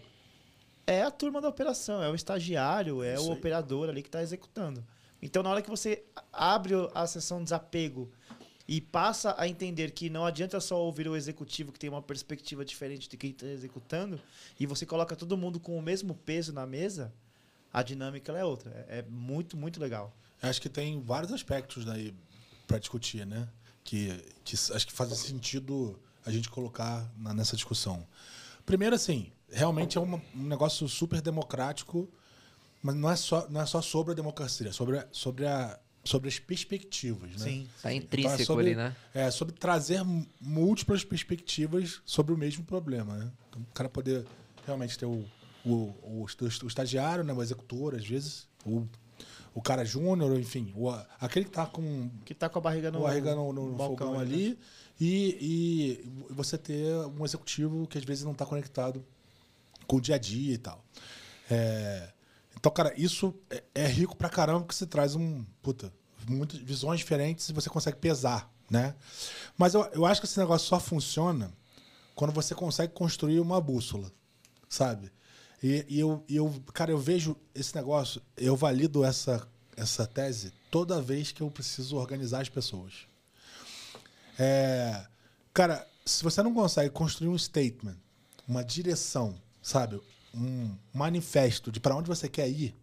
é 0.93 1.03
a 1.03 1.11
turma 1.11 1.41
da 1.41 1.49
operação, 1.49 2.03
é 2.03 2.09
o 2.11 2.15
estagiário, 2.15 3.03
é 3.03 3.15
Isso 3.15 3.29
o 3.29 3.33
aí. 3.33 3.39
operador 3.39 3.89
ali 3.89 4.03
que 4.03 4.09
está 4.09 4.23
executando. 4.23 4.85
Então, 5.23 5.43
na 5.43 5.51
hora 5.51 5.63
que 5.63 5.71
você 5.71 6.03
abre 6.33 6.75
a 6.95 7.07
sessão 7.07 7.45
desapego 7.45 8.11
e 8.67 8.81
passa 8.81 9.35
a 9.39 9.47
entender 9.49 9.91
que 9.93 10.09
não 10.09 10.25
adianta 10.25 10.59
só 10.61 10.81
ouvir 10.81 11.07
o 11.09 11.17
executivo 11.17 11.73
que 11.73 11.79
tem 11.79 11.91
uma 11.91 12.01
perspectiva 12.03 12.65
diferente 12.65 13.09
de 13.09 13.17
quem 13.17 13.31
está 13.31 13.47
executando, 13.47 14.21
e 14.59 14.67
você 14.67 14.87
coloca 14.87 15.15
todo 15.17 15.37
mundo 15.37 15.61
com 15.61 15.77
o 15.79 15.83
mesmo 15.83 16.15
peso 16.15 16.53
na 16.53 16.67
mesa, 16.67 17.13
a 17.73 17.83
dinâmica 17.83 18.33
é 18.33 18.45
outra. 18.45 18.71
É, 18.89 18.99
é 18.99 19.03
muito, 19.09 19.57
muito 19.57 19.81
legal. 19.81 20.15
Acho 20.43 20.61
que 20.61 20.69
tem 20.69 21.01
vários 21.03 21.33
aspectos 21.33 21.85
daí 21.85 22.15
para 22.67 22.79
discutir, 22.79 23.27
né? 23.27 23.49
Que, 23.85 24.09
que 24.45 24.55
acho 24.57 24.87
que 24.87 24.93
faz 24.93 25.11
sentido 25.19 25.99
a 26.25 26.31
gente 26.31 26.49
colocar 26.49 27.09
na- 27.17 27.35
nessa 27.35 27.57
discussão. 27.57 28.07
Primeiro, 28.67 28.95
assim, 28.95 29.33
realmente 29.51 29.99
é 29.99 30.01
uma- 30.01 30.21
um 30.35 30.45
negócio 30.45 30.89
super 30.89 31.21
democrático, 31.21 32.09
mas 32.83 32.95
não 32.95 33.11
é 33.11 33.17
só, 33.17 33.47
não 33.51 33.61
é 33.61 33.67
só 33.67 33.81
sobre 33.83 34.13
a 34.13 34.15
democracia, 34.15 34.69
é 34.69 34.73
sobre, 34.73 35.05
sobre, 35.13 35.47
a, 35.47 35.79
sobre 36.05 36.29
as 36.29 36.39
perspectivas, 36.39 37.31
né? 37.33 37.39
Sim. 37.39 37.69
Tá 37.83 37.91
Então, 37.91 37.91
é 37.91 37.95
intrínseco 37.95 38.45
sobre- 38.45 38.67
ali, 38.69 38.75
né? 38.77 38.97
É, 39.15 39.31
sobre 39.31 39.55
trazer 39.55 40.03
múltiplas 40.41 41.05
perspectivas 41.05 42.01
sobre 42.05 42.33
o 42.33 42.39
mesmo 42.39 42.65
problema, 42.65 43.17
né? 43.17 43.31
Então, 43.49 43.63
o 43.63 43.75
cara 43.75 43.89
poder 43.89 44.25
realmente 44.67 44.99
ter 44.99 45.07
o, 45.07 45.25
o, 45.65 45.71
o, 45.71 46.27
o 46.63 46.67
estagiário, 46.67 47.25
né? 47.25 47.33
o 47.33 47.43
executor, 47.43 47.95
às 47.95 48.07
vezes, 48.07 48.47
o, 48.65 48.87
o 49.55 49.61
cara 49.61 49.85
júnior, 49.85 50.39
enfim, 50.39 50.73
o, 50.77 50.89
aquele 51.21 51.45
que 51.45 51.51
tá 51.51 51.67
com 51.67 52.09
Que 52.25 52.33
tá 52.35 52.49
com 52.49 52.59
a 52.59 52.63
barriga 52.63 52.91
no, 52.91 53.01
barriga 53.03 53.35
no, 53.35 53.53
no 53.53 53.73
balcão 53.75 54.07
fogão 54.09 54.21
ali, 54.21 54.33
ali, 54.33 54.59
e, 55.01 56.05
e 56.29 56.33
você 56.33 56.59
ter 56.59 56.95
um 57.07 57.25
executivo 57.25 57.87
que 57.87 57.97
às 57.97 58.05
vezes 58.05 58.25
não 58.25 58.33
está 58.33 58.45
conectado 58.45 59.05
com 59.87 59.97
o 59.97 60.01
dia 60.01 60.17
a 60.17 60.19
dia 60.19 60.55
e 60.55 60.59
tal. 60.59 60.85
É, 61.51 62.13
então, 62.57 62.71
cara, 62.71 62.93
isso 62.97 63.35
é, 63.49 63.63
é 63.75 63.87
rico 63.87 64.15
pra 64.15 64.29
caramba 64.29 64.61
porque 64.61 64.75
você 64.75 64.87
traz 64.87 65.15
um. 65.17 65.45
Puta, 65.63 65.93
muitas 66.29 66.61
visões 66.61 67.01
diferentes 67.01 67.49
e 67.49 67.53
você 67.53 67.71
consegue 67.71 67.97
pesar, 67.97 68.53
né? 68.71 68.95
Mas 69.57 69.73
eu, 69.75 69.83
eu 69.93 70.05
acho 70.05 70.21
que 70.21 70.27
esse 70.27 70.39
negócio 70.39 70.69
só 70.69 70.79
funciona 70.79 71.51
quando 72.15 72.33
você 72.33 72.55
consegue 72.55 72.93
construir 72.93 73.41
uma 73.41 73.61
bússola, 73.61 74.13
sabe? 74.69 75.11
E, 75.63 75.87
e 75.89 76.01
eu, 76.01 76.23
e 76.29 76.37
eu, 76.37 76.63
cara, 76.75 76.91
eu 76.91 76.99
vejo 76.99 77.35
esse 77.55 77.75
negócio, 77.75 78.21
eu 78.37 78.55
valido 78.55 79.05
essa, 79.05 79.47
essa 79.77 80.07
tese 80.07 80.53
toda 80.71 81.01
vez 81.01 81.33
que 81.33 81.43
eu 81.43 81.51
preciso 81.51 81.97
organizar 81.97 82.43
as 82.43 82.49
pessoas. 82.49 83.10
É, 84.43 85.07
cara, 85.53 85.87
se 86.03 86.25
você 86.25 86.43
não 86.43 86.55
consegue 86.55 86.89
construir 86.89 87.29
um 87.29 87.37
statement, 87.37 87.97
uma 88.49 88.65
direção, 88.65 89.39
sabe? 89.63 90.01
Um 90.35 90.75
manifesto 90.95 91.71
de 91.71 91.79
para 91.79 91.95
onde 91.95 92.09
você 92.09 92.27
quer 92.27 92.49
ir, 92.49 92.75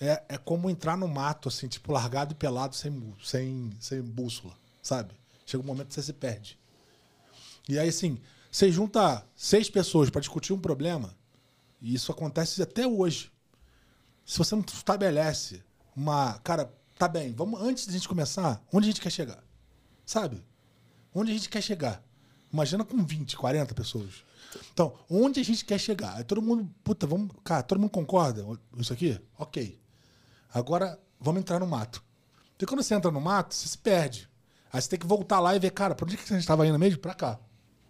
é, 0.00 0.22
é 0.30 0.38
como 0.38 0.70
entrar 0.70 0.96
no 0.96 1.06
mato, 1.06 1.50
assim, 1.50 1.68
tipo, 1.68 1.92
largado 1.92 2.32
e 2.32 2.34
pelado 2.34 2.74
sem, 2.74 3.14
sem, 3.22 3.70
sem 3.78 4.00
bússola, 4.00 4.56
sabe? 4.82 5.12
Chega 5.44 5.62
um 5.62 5.66
momento 5.66 5.88
que 5.88 5.94
você 5.94 6.02
se 6.02 6.14
perde. 6.14 6.58
E 7.68 7.78
aí, 7.78 7.90
assim, 7.90 8.18
você 8.50 8.72
junta 8.72 9.22
seis 9.36 9.68
pessoas 9.68 10.08
para 10.08 10.22
discutir 10.22 10.54
um 10.54 10.58
problema, 10.58 11.14
e 11.82 11.94
isso 11.94 12.10
acontece 12.10 12.62
até 12.62 12.86
hoje. 12.86 13.30
Se 14.24 14.38
você 14.38 14.54
não 14.54 14.64
estabelece 14.66 15.62
uma. 15.94 16.38
Cara, 16.38 16.72
tá 16.98 17.06
bem, 17.06 17.34
vamos, 17.34 17.60
antes 17.60 17.86
da 17.86 17.92
gente 17.92 18.08
começar, 18.08 18.62
onde 18.72 18.86
a 18.86 18.90
gente 18.90 19.02
quer 19.02 19.10
chegar? 19.10 19.49
Sabe? 20.10 20.44
Onde 21.14 21.30
a 21.30 21.34
gente 21.34 21.48
quer 21.48 21.62
chegar? 21.62 22.02
Imagina 22.52 22.84
com 22.84 23.04
20, 23.04 23.36
40 23.36 23.72
pessoas. 23.76 24.24
Então, 24.72 24.98
onde 25.08 25.38
a 25.38 25.44
gente 25.44 25.64
quer 25.64 25.78
chegar? 25.78 26.16
Aí 26.16 26.24
todo 26.24 26.42
mundo, 26.42 26.68
puta, 26.82 27.06
vamos. 27.06 27.30
Cara, 27.44 27.62
todo 27.62 27.78
mundo 27.78 27.92
concorda? 27.92 28.44
Isso 28.76 28.92
aqui? 28.92 29.20
Ok. 29.38 29.80
Agora, 30.52 30.98
vamos 31.20 31.42
entrar 31.42 31.60
no 31.60 31.66
mato. 31.68 32.02
Porque 32.50 32.66
quando 32.66 32.82
você 32.82 32.92
entra 32.92 33.08
no 33.12 33.20
mato, 33.20 33.54
você 33.54 33.68
se 33.68 33.78
perde. 33.78 34.28
Aí 34.72 34.82
você 34.82 34.88
tem 34.88 34.98
que 34.98 35.06
voltar 35.06 35.38
lá 35.38 35.54
e 35.54 35.60
ver, 35.60 35.70
cara, 35.70 35.94
por 35.94 36.08
onde 36.08 36.16
que 36.16 36.24
a 36.24 36.26
gente 36.26 36.40
estava 36.40 36.66
indo 36.66 36.76
mesmo? 36.76 36.98
Pra 36.98 37.14
cá. 37.14 37.38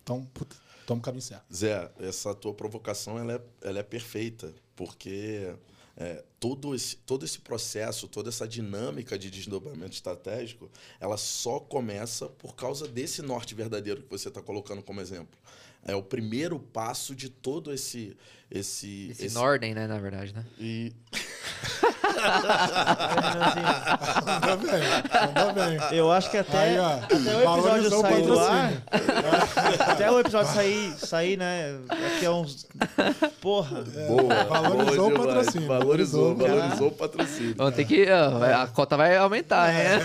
Então, 0.02 0.22
puta, 0.34 0.54
toma 0.86 0.98
o 0.98 1.02
caminho 1.02 1.22
certo. 1.22 1.46
Zé, 1.50 1.90
essa 2.00 2.34
tua 2.34 2.52
provocação 2.52 3.18
ela 3.18 3.32
é, 3.32 3.42
ela 3.62 3.78
é 3.78 3.82
perfeita, 3.82 4.52
porque 4.76 5.56
é, 6.00 6.24
todo, 6.40 6.74
esse, 6.74 6.96
todo 6.96 7.26
esse 7.26 7.38
processo, 7.38 8.08
toda 8.08 8.30
essa 8.30 8.48
dinâmica 8.48 9.18
de 9.18 9.30
desdobramento 9.30 9.92
estratégico, 9.92 10.70
ela 10.98 11.18
só 11.18 11.60
começa 11.60 12.26
por 12.26 12.54
causa 12.54 12.88
desse 12.88 13.20
norte 13.20 13.54
verdadeiro 13.54 14.02
que 14.02 14.08
você 14.08 14.28
está 14.28 14.40
colocando 14.40 14.82
como 14.82 15.02
exemplo. 15.02 15.38
É 15.86 15.94
o 15.94 16.02
primeiro 16.02 16.58
passo 16.58 17.14
de 17.14 17.28
todo 17.28 17.72
esse. 17.72 18.16
Esse, 18.50 19.10
Esse 19.12 19.32
Norden, 19.32 19.74
né, 19.74 19.86
na 19.86 19.98
verdade, 19.98 20.34
né? 20.34 20.44
E, 20.58 20.92
Mandou 24.26 24.56
bem, 24.58 24.82
mandou 25.34 25.52
bem. 25.54 25.78
Eu 25.96 26.10
acho 26.10 26.30
que 26.30 26.36
até, 26.36 26.58
Aí, 26.58 26.78
ó, 26.78 26.96
até 26.96 27.16
o 27.16 27.76
episódio 27.78 27.90
sair 28.00 28.22
do 28.26 28.38
ar. 28.40 28.72
até 29.88 30.10
o 30.10 30.20
episódio 30.20 30.52
sair, 30.52 30.92
sair, 30.98 31.36
né? 31.36 31.78
Daqui 31.86 32.26
a 32.26 32.32
uns. 32.32 32.66
Porra. 33.40 33.82
boa, 34.08 34.44
valorizou 34.44 35.10
boa 35.10 35.22
o 35.22 35.26
patrocínio, 35.26 35.68
Valorizou, 35.68 36.34
valorizou. 36.34 36.58
valorizou 36.58 36.88
o 36.88 36.92
patrocínio. 36.92 37.54
Vamos 37.56 37.74
ter 37.74 37.84
que. 37.84 38.06
ó, 38.10 38.62
a 38.62 38.66
cota 38.68 38.96
vai 38.96 39.16
aumentar, 39.16 39.68
né? 39.72 39.96
É, 39.96 40.00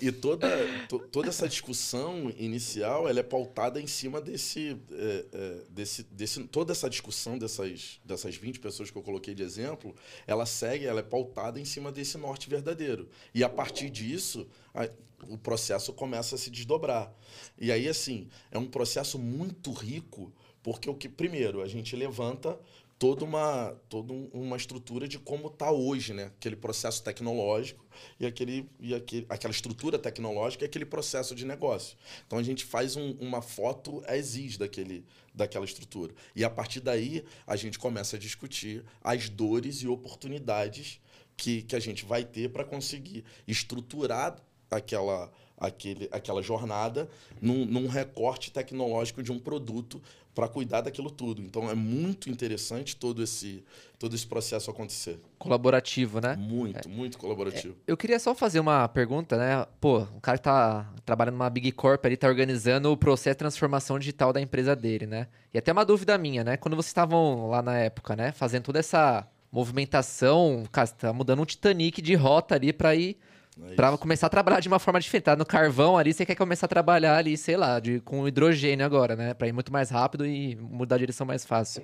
e 0.00 0.10
toda, 0.12 0.48
to- 0.88 0.98
toda 1.10 1.28
essa 1.28 1.48
discussão 1.48 2.30
inicial 2.36 3.08
ela 3.08 3.20
é 3.20 3.22
pautada 3.22 3.80
em 3.80 3.86
cima 3.86 4.20
desse, 4.20 4.76
é, 4.92 5.24
é, 5.32 5.62
desse, 5.70 6.02
desse. 6.04 6.42
Toda 6.44 6.72
essa 6.72 6.88
discussão 6.88 7.38
dessas, 7.38 8.00
dessas 8.04 8.34
20 8.36 8.60
pessoas 8.60 8.90
que 8.90 8.96
eu 8.98 9.02
coloquei 9.02 9.34
de 9.34 9.42
exemplo, 9.42 9.94
ela 10.26 10.46
segue, 10.46 10.86
ela 10.86 11.00
é 11.00 11.02
pautada 11.02 11.60
em 11.60 11.64
cima 11.64 11.90
desse 11.92 12.16
norte 12.18 12.48
verdadeiro. 12.48 13.08
E 13.34 13.42
a 13.44 13.48
partir 13.48 13.90
disso, 13.90 14.46
a- 14.74 14.88
o 15.28 15.36
processo 15.36 15.92
começa 15.92 16.34
a 16.34 16.38
se 16.38 16.50
desdobrar. 16.50 17.12
E 17.58 17.70
aí, 17.70 17.86
assim, 17.88 18.28
é 18.50 18.58
um 18.58 18.66
processo 18.66 19.18
muito 19.18 19.70
rico, 19.72 20.32
porque 20.62 20.88
o 20.88 20.94
que, 20.94 21.08
primeiro, 21.08 21.60
a 21.62 21.68
gente 21.68 21.94
levanta 21.94 22.58
toda 23.00 23.24
uma, 23.24 23.74
toda 23.88 24.12
um- 24.12 24.28
uma 24.32 24.58
estrutura 24.58 25.08
de 25.08 25.18
como 25.18 25.48
está 25.48 25.72
hoje, 25.72 26.12
né? 26.12 26.24
Aquele 26.26 26.54
processo 26.54 27.02
tecnológico 27.02 27.82
e, 28.20 28.26
aquele, 28.26 28.68
e 28.78 28.94
aquele, 28.94 29.24
aquela 29.26 29.50
estrutura 29.50 29.98
tecnológica 29.98 30.64
e 30.64 30.66
aquele 30.66 30.84
processo 30.84 31.34
de 31.34 31.46
negócio. 31.46 31.96
Então 32.26 32.38
a 32.38 32.42
gente 32.42 32.62
faz 32.62 32.96
um- 32.96 33.12
uma 33.18 33.40
foto 33.40 34.02
exige 34.06 34.58
daquele, 34.58 35.02
daquela 35.34 35.64
estrutura. 35.64 36.12
E 36.36 36.44
a 36.44 36.50
partir 36.50 36.80
daí 36.80 37.24
a 37.46 37.56
gente 37.56 37.78
começa 37.78 38.16
a 38.16 38.18
discutir 38.18 38.84
as 39.02 39.30
dores 39.30 39.76
e 39.80 39.88
oportunidades 39.88 41.00
que, 41.38 41.62
que 41.62 41.74
a 41.74 41.80
gente 41.80 42.04
vai 42.04 42.22
ter 42.22 42.50
para 42.50 42.64
conseguir 42.66 43.24
estruturar 43.48 44.36
aquela, 44.70 45.32
aquele, 45.56 46.06
aquela 46.12 46.42
jornada 46.42 47.08
num, 47.40 47.64
num 47.64 47.88
recorte 47.88 48.50
tecnológico 48.52 49.22
de 49.22 49.32
um 49.32 49.38
produto 49.38 50.02
para 50.34 50.48
cuidar 50.48 50.80
daquilo 50.82 51.10
tudo. 51.10 51.42
Então 51.42 51.68
é 51.70 51.74
muito 51.74 52.30
interessante 52.30 52.96
todo 52.96 53.22
esse, 53.22 53.64
todo 53.98 54.14
esse 54.14 54.26
processo 54.26 54.70
acontecer. 54.70 55.20
Colaborativo, 55.38 56.20
né? 56.20 56.36
Muito, 56.36 56.88
muito 56.88 57.18
colaborativo. 57.18 57.76
Eu 57.86 57.96
queria 57.96 58.18
só 58.18 58.34
fazer 58.34 58.60
uma 58.60 58.88
pergunta, 58.88 59.36
né? 59.36 59.66
Pô, 59.80 60.00
o 60.00 60.20
cara 60.20 60.38
que 60.38 60.44
tá 60.44 60.92
trabalhando 61.04 61.34
numa 61.34 61.50
Big 61.50 61.72
Corp 61.72 62.04
ali, 62.04 62.16
tá 62.16 62.28
organizando 62.28 62.90
o 62.92 62.96
processo 62.96 63.34
de 63.34 63.38
transformação 63.38 63.98
digital 63.98 64.32
da 64.32 64.40
empresa 64.40 64.76
dele, 64.76 65.06
né? 65.06 65.26
E 65.52 65.58
até 65.58 65.72
uma 65.72 65.84
dúvida 65.84 66.16
minha, 66.16 66.44
né? 66.44 66.56
Quando 66.56 66.76
vocês 66.76 66.90
estavam 66.90 67.48
lá 67.48 67.62
na 67.62 67.76
época, 67.78 68.14
né? 68.14 68.32
Fazendo 68.32 68.64
toda 68.64 68.78
essa 68.78 69.26
movimentação, 69.50 70.64
cara, 70.70 70.86
você 70.86 70.94
tá 70.94 71.12
mudando 71.12 71.42
um 71.42 71.44
Titanic 71.44 72.00
de 72.00 72.14
rota 72.14 72.54
ali 72.54 72.72
pra 72.72 72.94
ir 72.94 73.18
É 73.70 73.74
Pra 73.74 73.88
isso. 73.88 73.98
começar 73.98 74.26
a 74.26 74.30
trabalhar 74.30 74.60
de 74.60 74.68
uma 74.68 74.78
forma 74.78 75.00
diferente. 75.00 75.24
Tá 75.24 75.36
no 75.36 75.44
carvão 75.44 75.96
ali, 75.98 76.12
você 76.14 76.24
quer 76.24 76.34
começar 76.34 76.66
a 76.66 76.68
trabalhar 76.68 77.16
ali, 77.16 77.36
sei 77.36 77.56
lá, 77.56 77.78
de, 77.80 78.00
com 78.00 78.26
hidrogênio 78.26 78.84
agora, 78.86 79.16
né? 79.16 79.34
Pra 79.34 79.48
ir 79.48 79.52
muito 79.52 79.72
mais 79.72 79.90
rápido 79.90 80.24
e 80.26 80.56
mudar 80.56 80.96
a 80.96 80.98
direção 80.98 81.26
mais 81.26 81.44
fácil. 81.44 81.82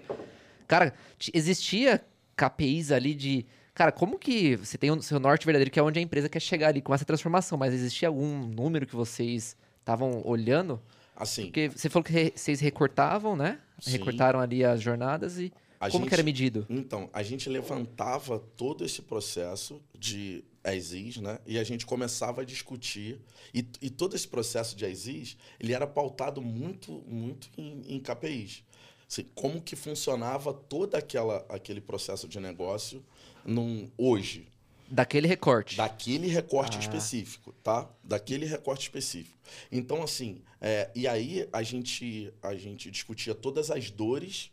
Cara, 0.67 0.95
existia 1.35 2.03
KPIs 2.37 2.91
ali 2.93 3.15
de. 3.15 3.47
Cara, 3.75 3.93
como 3.93 4.19
que 4.19 4.57
você 4.57 4.79
tem 4.79 4.91
o 4.91 5.03
seu 5.03 5.21
norte 5.21 5.45
verdadeiro, 5.45 5.71
que 5.71 5.79
é 5.79 5.83
onde 5.83 5.99
a 5.99 6.03
empresa 6.03 6.29
quer 6.29 6.41
chegar 6.41 6.69
ali 6.69 6.81
com 6.81 6.95
essa 6.95 7.05
transformação, 7.05 7.59
mas 7.59 7.75
existia 7.75 8.09
algum 8.09 8.47
número 8.47 8.87
que 8.87 8.97
vocês 8.97 9.55
estavam 9.81 10.23
olhando? 10.25 10.81
Assim, 11.15 11.45
Porque 11.47 11.69
você 11.69 11.89
falou 11.91 12.05
que 12.05 12.33
vocês 12.35 12.61
recortavam, 12.61 13.37
né? 13.37 13.59
Sim. 13.79 13.93
Recortaram 13.93 14.41
ali 14.41 14.65
as 14.65 14.81
jornadas 14.81 15.39
e. 15.39 15.53
A 15.79 15.91
Como 15.91 16.05
gente- 16.05 16.09
que 16.09 16.15
era 16.15 16.23
medido? 16.23 16.67
Então, 16.71 17.11
a 17.13 17.23
gente 17.23 17.51
levantava 17.51 18.39
todo 18.39 18.83
esse 18.83 19.03
processo 19.03 19.83
de 19.99 20.43
ASIS, 20.67 21.19
né? 21.19 21.39
E 21.47 21.59
a 21.59 21.65
gente 21.65 21.87
começava 21.87 22.43
a 22.43 22.45
discutir. 22.45 23.21
E, 23.55 23.65
e 23.81 23.89
todo 23.89 24.17
esse 24.17 24.27
processo 24.27 24.75
de 24.77 24.85
ASIS, 24.85 25.37
ele 25.61 25.73
era 25.73 25.87
pautado 25.87 26.43
muito, 26.43 26.93
muito 27.07 27.49
em, 27.57 27.83
em 27.87 28.01
KPIs. 28.01 28.63
Assim, 29.09 29.25
como 29.35 29.63
que 29.63 29.77
funcionava 29.77 30.53
todo 30.53 30.97
aquela, 30.97 31.47
aquele 31.49 31.81
processo 31.81 32.27
de 32.27 32.41
negócio 32.41 33.05
num, 33.45 33.89
hoje, 33.97 34.49
Daquele 34.89 35.27
recorte. 35.27 35.77
daquele 35.77 36.29
recorte 36.29 36.77
Ah. 36.77 36.81
específico, 36.81 37.53
tá? 37.63 37.89
Daquele 38.05 38.47
recorte 38.47 38.83
específico. 38.83 39.37
Então, 39.71 40.01
assim, 40.03 40.43
é, 40.61 40.91
e 40.95 41.09
aí 41.09 41.49
a 41.53 41.63
gente, 41.63 42.33
a 42.43 42.55
gente 42.55 42.89
discutia 42.91 43.35
todas 43.35 43.69
as 43.71 43.91
dores, 43.91 44.51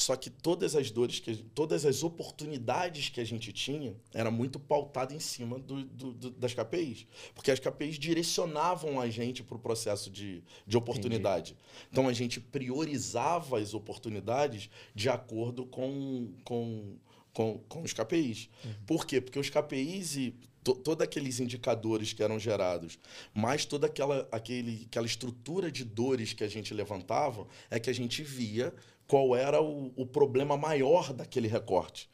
só 0.00 0.14
que 0.14 0.30
todas 0.30 0.76
as 0.76 0.92
dores, 0.92 1.18
que, 1.18 1.34
todas 1.54 1.84
as 1.84 2.04
oportunidades 2.04 3.08
que 3.08 3.20
a 3.20 3.24
gente 3.24 3.52
tinha, 3.52 3.96
era 4.14 4.30
muito 4.30 4.56
pautado 4.60 5.12
em 5.12 5.18
cima 5.18 5.58
do, 5.58 5.82
do- 5.84 6.12
do- 6.12 6.30
das 6.30 6.54
KPIs. 6.54 7.04
Porque 7.34 7.50
as 7.50 7.58
KPIs 7.58 7.98
direcionavam 7.98 9.00
a 9.00 9.10
gente 9.10 9.42
para 9.42 9.56
o 9.56 9.58
processo 9.58 10.08
de, 10.08 10.40
de 10.64 10.76
oportunidade. 10.76 11.56
Então, 11.90 12.06
a 12.06 12.12
gente 12.12 12.38
priorizava 12.40 13.58
as 13.58 13.74
oportunidades 13.74 14.70
de 14.94 15.08
acordo 15.08 15.66
com, 15.66 16.32
com, 16.44 16.96
com, 17.32 17.58
com 17.68 17.82
os 17.82 17.92
KPIs. 17.92 18.48
Por 18.86 19.04
quê? 19.04 19.20
Porque 19.20 19.38
os 19.40 19.50
KPIs 19.50 20.14
e 20.16 20.34
to, 20.62 20.76
todos 20.76 21.02
aqueles 21.02 21.40
indicadores 21.40 22.12
que 22.12 22.22
eram 22.22 22.38
gerados, 22.38 23.00
mais 23.34 23.64
toda 23.64 23.88
aquela, 23.88 24.28
aquele, 24.30 24.84
aquela 24.88 25.06
estrutura 25.06 25.72
de 25.72 25.84
dores 25.84 26.32
que 26.32 26.44
a 26.44 26.48
gente 26.48 26.72
levantava, 26.72 27.48
é 27.68 27.80
que 27.80 27.90
a 27.90 27.92
gente 27.92 28.22
via 28.22 28.72
qual 29.08 29.34
era 29.34 29.60
o, 29.60 29.90
o 29.96 30.06
problema 30.06 30.56
maior 30.56 31.12
daquele 31.12 31.48
recorte. 31.48 32.08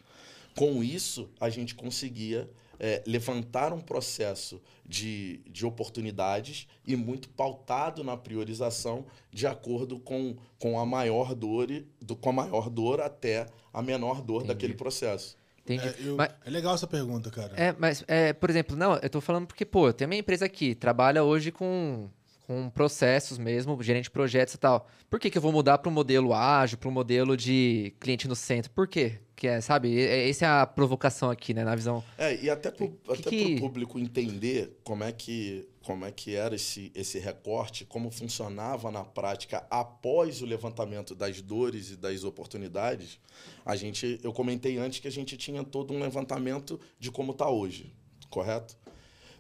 Com 0.57 0.83
isso, 0.83 1.29
a 1.41 1.51
gente 1.51 1.75
conseguia 1.75 2.49
é, 2.79 3.03
levantar 3.07 3.73
um 3.73 3.81
processo 3.81 4.63
de, 4.87 5.41
de 5.51 5.67
oportunidades 5.67 6.69
e 6.87 6.95
muito 6.95 7.29
pautado 7.29 8.05
na 8.05 8.17
priorização 8.17 9.05
de 9.33 9.47
acordo 9.47 9.99
com, 9.99 10.37
com, 10.59 10.79
a, 10.79 10.87
maior 10.87 11.35
dor, 11.35 11.71
e- 11.71 11.87
do, 12.01 12.15
com 12.15 12.31
a 12.31 12.33
maior 12.33 12.71
dor 12.71 13.01
até 13.01 13.47
a 13.73 13.83
menor 13.83 14.23
dor 14.23 14.37
Entendi. 14.43 14.49
daquele 14.55 14.75
processo. 14.75 15.37
Entendi. 15.65 15.89
É, 15.89 15.95
eu- 16.01 16.17
Mas- 16.17 16.31
é 16.45 16.51
legal 16.51 16.75
essa 16.75 16.87
pergunta, 16.87 17.31
cara. 17.31 17.55
É, 17.57 17.75
mas, 17.77 18.05
é, 18.07 18.33
por 18.33 18.51
exemplo, 18.51 18.77
não, 18.77 18.95
eu 18.97 19.11
tô 19.11 19.21
falando 19.21 19.47
porque, 19.49 19.65
pô, 19.65 19.93
tem 19.93 20.07
minha 20.07 20.21
empresa 20.21 20.45
aqui, 20.45 20.75
trabalha 20.75 21.25
hoje 21.25 21.51
com, 21.51 22.09
com 22.47 22.69
processos 22.71 23.39
mesmo, 23.39 23.83
gerente 23.83 24.05
de 24.05 24.11
projetos 24.11 24.55
e 24.55 24.59
tal. 24.59 24.87
Por 25.09 25.19
que, 25.19 25.31
que 25.31 25.39
eu 25.39 25.43
vou 25.43 25.53
mudar 25.53 25.79
para 25.79 25.89
um 25.91 25.93
modelo 25.93 26.35
ágil, 26.35 26.77
para 26.77 26.89
um 26.89 26.93
modelo 26.93 27.37
de 27.37 27.95
cliente 28.01 28.29
no 28.29 28.37
centro? 28.37 28.71
Por 28.71 28.87
quê? 28.87 29.19
Que 29.35 29.49
é, 29.49 29.61
sabe, 29.61 30.01
essa 30.01 30.45
é 30.45 30.49
a 30.49 30.67
provocação 30.67 31.31
aqui, 31.31 31.55
né, 31.55 31.65
na 31.65 31.75
visão. 31.75 32.05
É, 32.19 32.37
e 32.41 32.51
até 32.51 32.71
para 32.71 32.87
que- 33.17 33.55
o 33.57 33.61
público 33.61 33.99
entender 33.99 34.79
como 34.85 35.03
é 35.05 35.11
que, 35.13 35.69
como 35.83 36.05
é 36.05 36.13
que 36.13 36.35
era 36.35 36.55
esse, 36.55 36.93
esse 36.95 37.19
recorte, 37.19 37.85
como 37.85 38.11
funcionava 38.11 38.91
na 38.91 39.05
prática 39.05 39.67
após 39.71 40.41
o 40.43 40.47
levantamento 40.47 41.15
das 41.15 41.41
dores 41.41 41.91
e 41.91 41.97
das 41.97 42.25
oportunidades, 42.25 43.19
a 43.65 43.75
gente, 43.75 44.21
eu 44.23 44.33
comentei 44.33 44.79
antes 44.79 45.01
que 45.01 45.09
a 45.09 45.13
gente 45.13 45.37
tinha 45.37 45.65
todo 45.65 45.93
um 45.95 45.99
levantamento 46.01 46.79
de 46.99 47.11
como 47.11 47.33
está 47.33 47.49
hoje, 47.49 47.93
correto? 48.31 48.77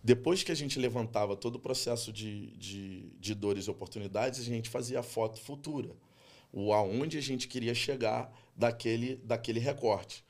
Depois 0.05 0.43
que 0.43 0.53
a 0.53 0.55
gente 0.55 0.79
levantava 0.79 1.35
todo 1.35 1.57
o 1.57 1.59
processo 1.59 2.13
de, 2.13 2.49
de, 2.59 3.09
de 3.19 3.35
dores 3.35 3.65
e 3.65 3.71
oportunidades, 3.71 4.41
a 4.41 4.45
gente 4.45 4.69
fazia 4.69 5.01
a 5.01 5.03
foto 5.03 5.41
futura, 5.41 5.97
o 6.53 6.75
aonde 6.75 7.17
a 7.17 7.23
gente 7.23 7.49
queria 7.49 7.75
chegar 7.75 8.31
daquele, 8.55 9.17
daquele 9.25 9.59
recorte. 9.59 10.23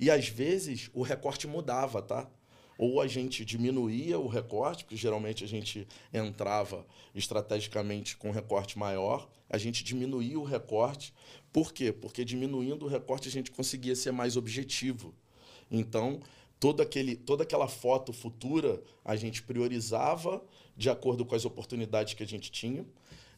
E 0.00 0.10
às 0.10 0.26
vezes 0.26 0.90
o 0.92 1.02
recorte 1.02 1.46
mudava, 1.46 2.02
tá? 2.02 2.28
Ou 2.76 3.00
a 3.00 3.06
gente 3.06 3.44
diminuía 3.44 4.18
o 4.18 4.26
recorte, 4.26 4.82
porque 4.82 4.96
geralmente 4.96 5.44
a 5.44 5.46
gente 5.46 5.86
entrava 6.12 6.84
estrategicamente 7.14 8.16
com 8.16 8.30
um 8.30 8.32
recorte 8.32 8.76
maior, 8.76 9.30
a 9.48 9.58
gente 9.58 9.84
diminuía 9.84 10.40
o 10.40 10.44
recorte. 10.44 11.14
Por 11.52 11.72
quê? 11.72 11.92
Porque 11.92 12.24
diminuindo 12.24 12.84
o 12.84 12.88
recorte 12.88 13.28
a 13.28 13.30
gente 13.30 13.52
conseguia 13.52 13.94
ser 13.94 14.10
mais 14.10 14.36
objetivo. 14.36 15.14
Então, 15.70 16.20
todo 16.60 16.82
aquele, 16.82 17.16
toda 17.16 17.42
aquela 17.42 17.66
foto 17.66 18.12
futura 18.12 18.82
a 19.02 19.16
gente 19.16 19.42
priorizava 19.42 20.44
de 20.76 20.90
acordo 20.90 21.24
com 21.24 21.34
as 21.34 21.46
oportunidades 21.46 22.14
que 22.14 22.22
a 22.22 22.26
gente 22.26 22.52
tinha. 22.52 22.84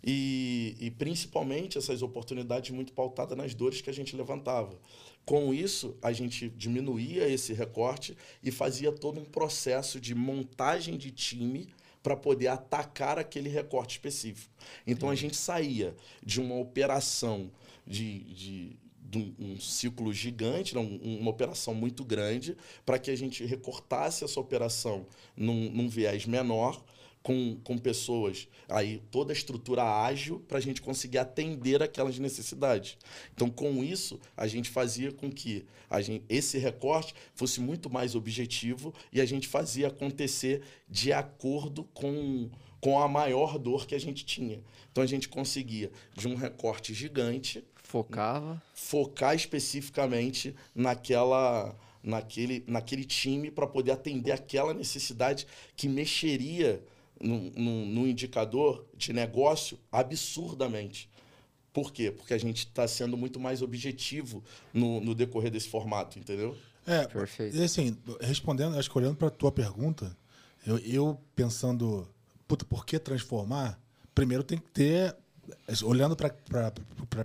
E, 0.04 0.76
e 0.80 0.90
principalmente 0.90 1.78
essas 1.78 2.02
oportunidades 2.02 2.72
muito 2.72 2.92
pautadas 2.92 3.38
nas 3.38 3.54
dores 3.54 3.80
que 3.80 3.88
a 3.88 3.94
gente 3.94 4.16
levantava. 4.16 4.76
Com 5.24 5.54
isso, 5.54 5.96
a 6.02 6.12
gente 6.12 6.48
diminuía 6.48 7.28
esse 7.28 7.52
recorte 7.52 8.16
e 8.42 8.50
fazia 8.50 8.90
todo 8.90 9.20
um 9.20 9.24
processo 9.24 10.00
de 10.00 10.12
montagem 10.12 10.98
de 10.98 11.12
time 11.12 11.68
para 12.02 12.16
poder 12.16 12.48
atacar 12.48 13.16
aquele 13.16 13.48
recorte 13.48 13.92
específico. 13.92 14.52
Então 14.84 15.08
a 15.08 15.14
gente 15.14 15.36
saía 15.36 15.94
de 16.20 16.40
uma 16.40 16.56
operação 16.56 17.52
de, 17.86 18.20
de, 18.34 18.76
de 19.12 19.18
um, 19.18 19.34
um 19.38 19.60
ciclo 19.60 20.10
gigante, 20.10 20.76
um- 20.76 21.18
uma 21.20 21.30
operação 21.30 21.74
muito 21.74 22.02
grande, 22.02 22.56
para 22.86 22.98
que 22.98 23.10
a 23.10 23.16
gente 23.16 23.44
recortasse 23.44 24.24
essa 24.24 24.40
operação 24.40 25.06
num, 25.36 25.70
num 25.70 25.86
viés 25.88 26.24
menor, 26.24 26.82
com, 27.22 27.56
com 27.62 27.78
pessoas, 27.78 28.48
aí 28.68 29.00
toda 29.10 29.32
a 29.32 29.36
estrutura 29.36 29.84
ágil, 29.84 30.40
para 30.48 30.58
a 30.58 30.60
gente 30.60 30.82
conseguir 30.82 31.18
atender 31.18 31.80
aquelas 31.80 32.18
necessidades. 32.18 32.96
Então, 33.32 33.48
com 33.48 33.84
isso, 33.84 34.18
a 34.36 34.48
gente 34.48 34.68
fazia 34.68 35.12
com 35.12 35.30
que 35.30 35.64
a 35.88 36.00
gente, 36.00 36.24
esse 36.28 36.58
recorte 36.58 37.14
fosse 37.34 37.60
muito 37.60 37.88
mais 37.88 38.16
objetivo 38.16 38.92
e 39.12 39.20
a 39.20 39.24
gente 39.24 39.46
fazia 39.46 39.86
acontecer 39.86 40.62
de 40.88 41.12
acordo 41.12 41.84
com, 41.94 42.50
com 42.80 42.98
a 42.98 43.06
maior 43.06 43.56
dor 43.56 43.86
que 43.86 43.94
a 43.94 44.00
gente 44.00 44.24
tinha. 44.24 44.60
Então, 44.90 45.04
a 45.04 45.06
gente 45.06 45.28
conseguia, 45.28 45.92
de 46.16 46.26
um 46.26 46.34
recorte 46.34 46.92
gigante, 46.92 47.62
Focava. 47.93 48.62
focar 48.74 49.34
especificamente 49.34 50.55
naquela, 50.74 51.76
naquele, 52.03 52.64
naquele 52.66 53.05
time 53.05 53.51
para 53.51 53.66
poder 53.66 53.93
atender 53.93 54.32
aquela 54.32 54.72
necessidade 54.72 55.47
que 55.76 55.88
mexeria 55.88 56.82
no, 57.20 57.51
no, 57.51 57.86
no 57.86 58.07
indicador 58.09 58.86
de 58.97 59.12
negócio 59.12 59.78
absurdamente. 59.90 61.11
Por 61.72 61.93
quê? 61.93 62.11
Porque 62.11 62.34
a 62.34 62.38
gente 62.38 62.66
está 62.66 62.88
sendo 62.88 63.16
muito 63.16 63.38
mais 63.38 63.62
objetivo 63.62 64.43
no, 64.72 65.01
no 65.01 65.14
decorrer 65.14 65.51
desse 65.51 65.68
formato, 65.68 66.18
entendeu? 66.18 66.57
É, 66.86 67.07
Perfeito. 67.07 67.57
e 67.57 67.62
assim, 67.62 67.97
respondendo, 68.20 68.76
acho 68.76 68.90
que 68.90 68.99
olhando 68.99 69.16
para 69.16 69.30
tua 69.30 69.53
pergunta, 69.53 70.16
eu, 70.66 70.78
eu 70.78 71.20
pensando, 71.34 72.09
puta, 72.49 72.64
por 72.64 72.84
que 72.84 72.99
transformar? 72.99 73.80
Primeiro 74.14 74.43
tem 74.43 74.59
que 74.59 74.70
ter, 74.70 75.16
olhando 75.84 76.14
para 76.16 76.28
a 76.28 76.70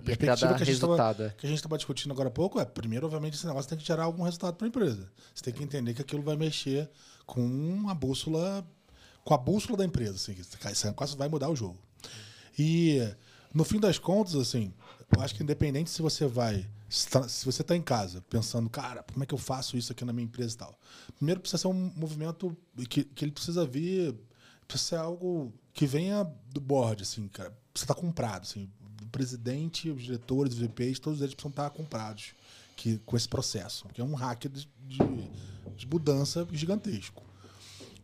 perspectiva 0.00 0.54
que 0.56 0.62
a 0.62 0.66
gente 0.66 0.80
tava- 0.80 0.96
é. 1.24 1.30
que 1.30 1.46
a 1.46 1.48
gente 1.48 1.58
estava 1.58 1.76
discutindo 1.76 2.12
agora 2.12 2.28
há 2.28 2.32
pouco, 2.32 2.58
é, 2.60 2.64
primeiro, 2.64 3.06
obviamente, 3.06 3.34
esse 3.34 3.46
negócio 3.46 3.68
tem 3.68 3.78
que 3.78 3.86
gerar 3.86 4.04
algum 4.04 4.22
resultado 4.22 4.54
para 4.56 4.66
a 4.66 4.68
empresa. 4.68 5.10
Você 5.34 5.44
tem 5.44 5.54
que 5.54 5.62
entender 5.62 5.94
que 5.94 6.02
aquilo 6.02 6.22
vai 6.22 6.36
mexer 6.36 6.88
com 7.26 7.40
uma 7.44 7.94
bússola, 7.94 8.66
com 9.24 9.34
a 9.34 9.38
bússola 9.38 9.76
da 9.78 9.84
empresa, 9.84 10.14
assim, 10.14 10.34
esse 10.70 10.86
negócio 10.86 11.16
vai 11.16 11.28
mudar 11.28 11.48
o 11.50 11.56
jogo. 11.56 11.78
E, 12.58 13.00
no 13.52 13.64
fim 13.64 13.78
das 13.78 13.98
contas, 13.98 14.34
assim, 14.34 14.72
eu 15.14 15.22
acho 15.22 15.34
que 15.34 15.42
independente 15.42 15.90
se 15.90 16.02
você 16.02 16.26
vai, 16.26 16.66
se 16.88 17.08
se 17.28 17.44
você 17.44 17.62
está 17.62 17.76
em 17.76 17.82
casa 17.82 18.22
pensando, 18.28 18.68
cara, 18.68 19.02
como 19.02 19.22
é 19.22 19.26
que 19.26 19.34
eu 19.34 19.38
faço 19.38 19.76
isso 19.76 19.92
aqui 19.92 20.04
na 20.04 20.12
minha 20.12 20.24
empresa 20.24 20.54
e 20.54 20.58
tal. 20.58 20.78
Primeiro 21.16 21.40
precisa 21.40 21.58
ser 21.62 21.68
um 21.68 21.92
movimento 21.94 22.56
que, 22.88 23.04
que 23.04 23.24
ele 23.24 23.32
precisa 23.32 23.64
vir, 23.66 24.14
precisa 24.66 24.88
ser 24.88 24.96
algo 24.96 25.52
que 25.72 25.86
venha 25.86 26.24
do 26.52 26.60
board, 26.60 27.02
assim, 27.02 27.28
cara. 27.28 27.56
Precisa 27.78 27.92
estar 27.92 27.94
comprado, 27.94 28.42
assim. 28.42 28.68
O 29.02 29.06
presidente, 29.06 29.90
os 29.90 30.02
diretores, 30.02 30.54
os 30.54 30.58
VPs, 30.58 30.98
todos 30.98 31.20
eles 31.20 31.34
precisam 31.34 31.50
estar 31.50 31.70
comprados 31.70 32.32
que, 32.76 32.98
com 33.06 33.16
esse 33.16 33.28
processo, 33.28 33.86
que 33.92 34.00
é 34.00 34.04
um 34.04 34.14
hack 34.14 34.46
de, 34.48 34.68
de, 34.86 34.98
de 35.76 35.86
mudança 35.86 36.46
gigantesco. 36.52 37.22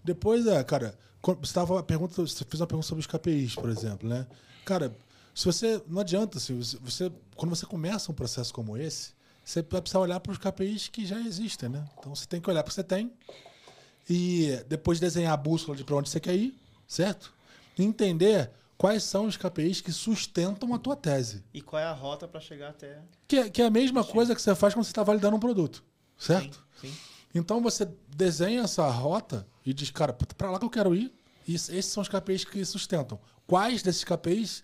Depois, 0.03 0.47
é, 0.47 0.63
cara, 0.63 0.97
você 1.41 1.53
tava 1.53 1.83
pergunta, 1.83 2.15
você 2.15 2.45
fez 2.45 2.61
uma 2.61 2.67
pergunta 2.67 2.87
sobre 2.87 3.01
os 3.01 3.07
KPIs, 3.07 3.55
por 3.55 3.69
exemplo, 3.69 4.09
né? 4.09 4.27
Cara, 4.65 4.97
se 5.35 5.45
você 5.45 5.83
não 5.89 6.01
adianta, 6.01 6.39
assim, 6.39 6.59
você- 6.59 7.11
quando 7.37 7.55
você 7.55 7.67
começa 7.67 8.13
um 8.13 8.15
processo 8.15 8.53
como 8.53 8.77
esse, 8.77 9.13
você 9.45 9.63
vai 9.63 9.81
precisar 9.81 10.01
olhar 10.01 10.21
para 10.21 10.33
os 10.33 10.39
KPIs 10.39 10.89
que 10.89 11.05
já 11.05 11.19
existem, 11.21 11.69
né? 11.69 11.85
Então 11.99 12.15
você 12.15 12.27
tem 12.27 12.41
que 12.41 12.49
olhar 12.49 12.63
para 12.63 12.69
o 12.69 12.71
que 12.71 12.75
você 12.77 12.85
tem 12.85 13.13
e 14.09 14.63
depois 14.69 15.01
desenhar 15.01 15.33
a 15.33 15.37
bússola 15.37 15.77
de 15.77 15.85
para 15.85 15.97
onde 15.97 16.09
você 16.09 16.21
quer 16.21 16.35
ir, 16.37 16.55
certo? 16.87 17.33
E 17.79 17.83
entender 17.83 18.51
quais 18.85 19.03
são 19.03 19.25
os 19.25 19.35
KPIs 19.35 19.81
que 19.81 19.91
sustentam 19.91 20.75
a 20.75 20.79
tua 20.79 20.95
tese. 20.95 21.43
E 21.55 21.63
qual 21.63 21.81
é 21.81 21.87
a 21.87 21.93
rota 21.95 22.29
para 22.29 22.39
chegar 22.39 22.69
até. 22.69 23.01
Que 23.27 23.37
é, 23.37 23.49
que 23.49 23.63
é 23.63 23.65
a 23.65 23.71
mesma 23.71 24.05
coisa 24.05 24.35
que 24.35 24.43
você 24.43 24.55
faz 24.55 24.75
quando 24.75 24.85
você 24.85 24.91
está 24.91 25.03
validando 25.03 25.35
um 25.35 25.41
produto, 25.41 25.83
certo? 26.19 26.63
Sim, 26.83 26.89
sim. 26.89 26.95
Então 27.35 27.63
você 27.63 27.89
desenha 28.15 28.61
essa 28.61 28.87
rota 28.91 29.47
e 29.65 29.73
diz, 29.73 29.91
cara, 29.91 30.13
para 30.13 30.51
lá 30.51 30.59
que 30.59 30.67
eu 30.67 30.71
quero 30.71 30.95
ir, 30.95 31.11
e 31.49 31.55
esses 31.55 31.87
são 31.87 32.03
os 32.03 32.11
KPIs 32.11 32.45
que 32.45 32.63
sustentam. 32.63 33.19
Quais 33.47 33.83
desses 33.83 34.05
KPIs 34.05 34.63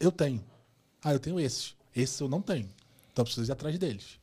eu 0.00 0.10
tenho? 0.10 0.42
Ah, 1.04 1.12
eu 1.12 1.20
tenho 1.20 1.38
esses. 1.38 1.76
Esses 1.94 2.18
eu 2.18 2.30
não 2.30 2.40
tenho. 2.40 2.70
Então 3.12 3.20
eu 3.20 3.24
preciso 3.24 3.50
ir 3.50 3.52
atrás 3.52 3.78
deles. 3.78 4.18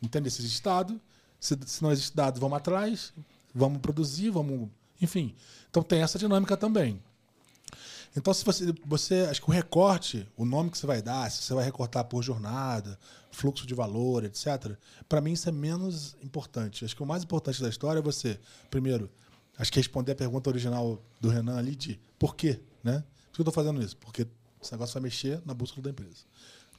entender 0.00 0.30
se 0.30 0.40
existe 0.40 0.62
dado, 0.62 1.00
se, 1.40 1.58
se 1.66 1.82
não 1.82 1.90
existe 1.90 2.14
dado, 2.14 2.38
vamos 2.38 2.56
atrás, 2.56 3.12
vamos 3.52 3.80
produzir, 3.80 4.30
vamos. 4.30 4.70
Enfim. 5.02 5.34
Então 5.68 5.82
tem 5.82 6.00
essa 6.00 6.16
dinâmica 6.16 6.56
também. 6.56 7.02
Então, 8.18 8.34
se 8.34 8.44
você, 8.44 8.74
você. 8.84 9.26
Acho 9.30 9.40
que 9.40 9.48
o 9.48 9.52
recorte, 9.52 10.28
o 10.36 10.44
nome 10.44 10.70
que 10.70 10.76
você 10.76 10.86
vai 10.86 11.00
dar, 11.00 11.30
se 11.30 11.42
você 11.42 11.54
vai 11.54 11.64
recortar 11.64 12.04
por 12.04 12.22
jornada, 12.22 12.98
fluxo 13.30 13.66
de 13.66 13.74
valor, 13.74 14.24
etc., 14.24 14.76
para 15.08 15.20
mim 15.20 15.32
isso 15.32 15.48
é 15.48 15.52
menos 15.52 16.16
importante. 16.22 16.84
Acho 16.84 16.96
que 16.96 17.02
o 17.02 17.06
mais 17.06 17.22
importante 17.22 17.62
da 17.62 17.68
história 17.68 18.00
é 18.00 18.02
você, 18.02 18.38
primeiro, 18.70 19.08
acho 19.56 19.70
que 19.72 19.78
responder 19.78 20.12
a 20.12 20.16
pergunta 20.16 20.50
original 20.50 21.00
do 21.20 21.28
Renan 21.28 21.56
ali 21.56 21.76
de 21.76 22.00
por 22.18 22.34
quê, 22.34 22.60
né? 22.82 23.04
Por 23.30 23.36
que 23.36 23.40
eu 23.40 23.42
estou 23.44 23.54
fazendo 23.54 23.80
isso? 23.80 23.96
Porque 23.98 24.26
esse 24.60 24.72
negócio 24.72 24.94
vai 24.94 25.02
mexer 25.02 25.40
na 25.46 25.54
bússola 25.54 25.82
da 25.82 25.90
empresa. 25.90 26.24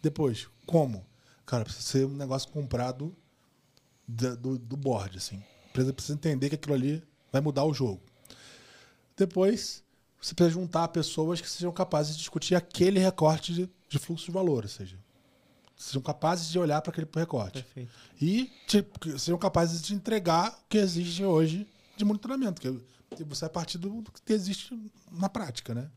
Depois, 0.02 0.48
como? 0.66 1.06
Cara, 1.46 1.64
precisa 1.64 1.86
ser 1.86 2.06
um 2.06 2.16
negócio 2.16 2.50
comprado 2.50 3.16
da- 4.06 4.36
do, 4.36 4.58
do 4.58 4.76
board, 4.76 5.18
assim. 5.18 5.38
A 5.38 5.70
empresa 5.70 5.94
precisa 5.94 6.16
entender 6.16 6.50
que 6.50 6.56
aquilo 6.56 6.76
ali 6.76 7.02
vai 7.32 7.40
mudar 7.42 7.64
o 7.64 7.74
jogo. 7.74 8.02
Depois, 9.16 9.84
você 10.22 10.34
precisa 10.34 10.60
juntar 10.60 10.88
pessoas 10.90 11.40
que 11.42 11.50
sejam 11.50 11.72
capazes 11.72 12.14
de 12.14 12.20
discutir 12.20 12.56
aquele 12.56 13.00
recorte 13.00 13.54
de, 13.54 13.70
de 13.88 14.00
fluxo 14.00 14.26
de 14.26 14.32
valor, 14.32 14.64
ou 14.64 14.70
seja, 14.70 14.98
sejam 15.78 16.02
capazes 16.02 16.50
de 16.50 16.60
olhar 16.60 16.82
para 16.82 16.92
aquele 16.92 17.08
recorte. 17.16 17.64
Perfeito. 17.64 17.92
E 18.22 18.52
tipo, 18.68 19.18
sejam 19.18 19.38
capazes 19.38 19.82
de 19.82 19.94
entregar 19.94 20.52
o 20.52 20.70
que 20.70 20.78
existe 20.78 21.24
hoje 21.24 21.66
de 21.96 22.04
monitoramento, 22.04 22.62
que 22.62 23.24
você 23.24 23.42
vai 23.42 23.50
partir 23.50 23.78
do, 23.78 24.04
que 24.26 24.34
existe 24.34 24.78
na 25.12 25.30
prática, 25.30 25.74
né? 25.74 25.90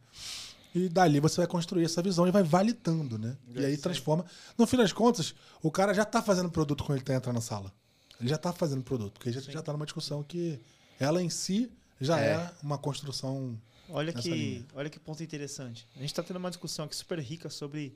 E 0.74 0.88
dali 0.88 1.20
você 1.20 1.36
vai 1.36 1.46
construir 1.46 1.84
essa 1.84 2.00
visão 2.00 2.26
e 2.26 2.30
vai 2.30 2.42
validando, 2.42 3.18
né? 3.18 3.36
E 3.54 3.64
aí 3.64 3.76
transforma. 3.76 4.24
No 4.56 4.66
fim 4.66 4.78
das 4.78 4.92
contas, 4.92 5.34
o 5.60 5.70
cara 5.70 5.92
já 5.92 6.02
está 6.02 6.22
fazendo 6.22 6.50
produto 6.50 6.82
quando 6.84 6.96
ele 6.96 7.04
tá 7.04 7.14
entrando 7.14 7.34
na 7.34 7.42
sala. 7.42 7.70
Ele 8.18 8.28
já 8.28 8.36
está 8.36 8.52
fazendo 8.52 8.82
produto, 8.82 9.14
porque 9.14 9.30
já, 9.32 9.40
já 9.40 9.60
está 9.60 9.72
numa 9.72 9.84
discussão 9.84 10.22
que 10.22 10.58
ela 10.98 11.22
em 11.22 11.28
si 11.28 11.70
já 12.00 12.18
é, 12.18 12.34
É. 12.34 12.52
uma 12.62 12.78
construção. 12.78 13.58
Olha 13.92 14.12
que, 14.12 14.28
linha. 14.30 14.66
olha 14.74 14.88
que 14.90 14.98
ponto 14.98 15.22
interessante. 15.22 15.86
A 15.94 15.98
gente 16.00 16.06
está 16.10 16.22
tendo 16.22 16.36
uma 16.36 16.48
discussão 16.50 16.84
aqui 16.86 16.96
super 16.96 17.18
rica 17.18 17.50
sobre 17.50 17.94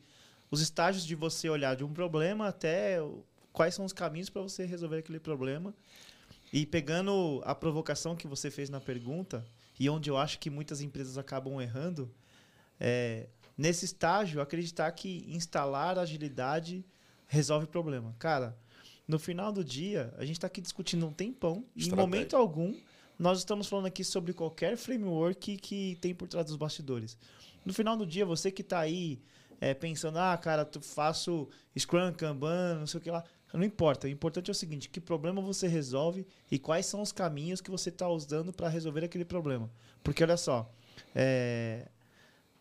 os 0.51 0.61
estágios 0.61 1.05
de 1.05 1.15
você 1.15 1.49
olhar 1.49 1.75
de 1.75 1.83
um 1.85 1.93
problema 1.93 2.49
até 2.49 3.01
o- 3.03 3.25
quais 3.53 3.75
são 3.75 3.85
os 3.85 3.93
caminhos 3.93 4.29
para 4.29 4.43
você 4.43 4.67
resolver 4.67 4.99
aquele 4.99 5.19
problema. 5.19 5.75
E 6.53 6.67
pegando 6.67 7.41
a 7.45 7.55
provocação 7.55 8.15
que 8.15 8.27
você 8.29 8.51
fez 8.51 8.69
na 8.71 8.81
pergunta, 8.81 9.45
e 9.81 9.89
onde 9.89 10.11
eu 10.11 10.17
acho 10.17 10.39
que 10.39 10.51
muitas 10.51 10.81
empresas 10.81 11.17
acabam 11.19 11.61
errando, 11.61 12.11
é, 12.79 13.27
nesse 13.57 13.85
estágio, 13.87 14.41
acreditar 14.41 14.91
que 14.93 15.25
instalar 15.29 15.99
agilidade 15.99 16.85
resolve 17.27 17.67
problema. 17.67 18.15
Cara, 18.19 18.57
no 19.09 19.19
final 19.19 19.51
do 19.53 19.65
dia, 19.65 20.13
a 20.19 20.25
gente 20.25 20.37
está 20.37 20.47
aqui 20.47 20.61
discutindo 20.61 21.07
um 21.07 21.13
tempão, 21.13 21.65
e 21.75 21.81
em 21.81 21.83
Estratégia. 21.85 21.97
momento 21.97 22.37
algum, 22.37 22.75
nós 23.19 23.39
estamos 23.39 23.67
falando 23.67 23.87
aqui 23.87 24.05
sobre 24.05 24.33
qualquer 24.33 24.77
framework 24.77 25.57
que 25.57 25.97
tem 26.01 26.15
por 26.15 26.29
trás 26.29 26.47
dos 26.47 26.57
bastidores. 26.57 27.17
No 27.65 27.73
final 27.73 27.97
do 27.97 28.07
dia, 28.07 28.25
você 28.25 28.51
que 28.51 28.63
está 28.63 28.81
aí 28.81 29.21
é, 29.61 29.75
pensando, 29.75 30.19
ah, 30.19 30.37
cara, 30.37 30.65
tu 30.65 30.81
faço 30.81 31.49
Scrum, 31.77 32.13
Kanban, 32.13 32.77
não 32.81 32.87
sei 32.87 32.99
o 32.99 33.03
que 33.03 33.11
lá. 33.11 33.25
Não 33.53 33.65
importa. 33.65 34.07
O 34.07 34.11
importante 34.11 34.51
é 34.51 34.53
o 34.53 34.55
seguinte: 34.55 34.89
que 34.89 35.01
problema 35.01 35.41
você 35.41 35.67
resolve 35.67 36.27
e 36.51 36.59
quais 36.59 36.87
são 36.87 37.01
os 37.01 37.13
caminhos 37.13 37.61
que 37.61 37.71
você 37.71 37.89
está 37.89 38.09
usando 38.09 38.53
para 38.53 38.69
resolver 38.69 39.05
aquele 39.05 39.25
problema. 39.25 39.71
Porque 40.03 40.23
olha 40.23 40.37
só, 40.37 40.71
é, 41.15 41.89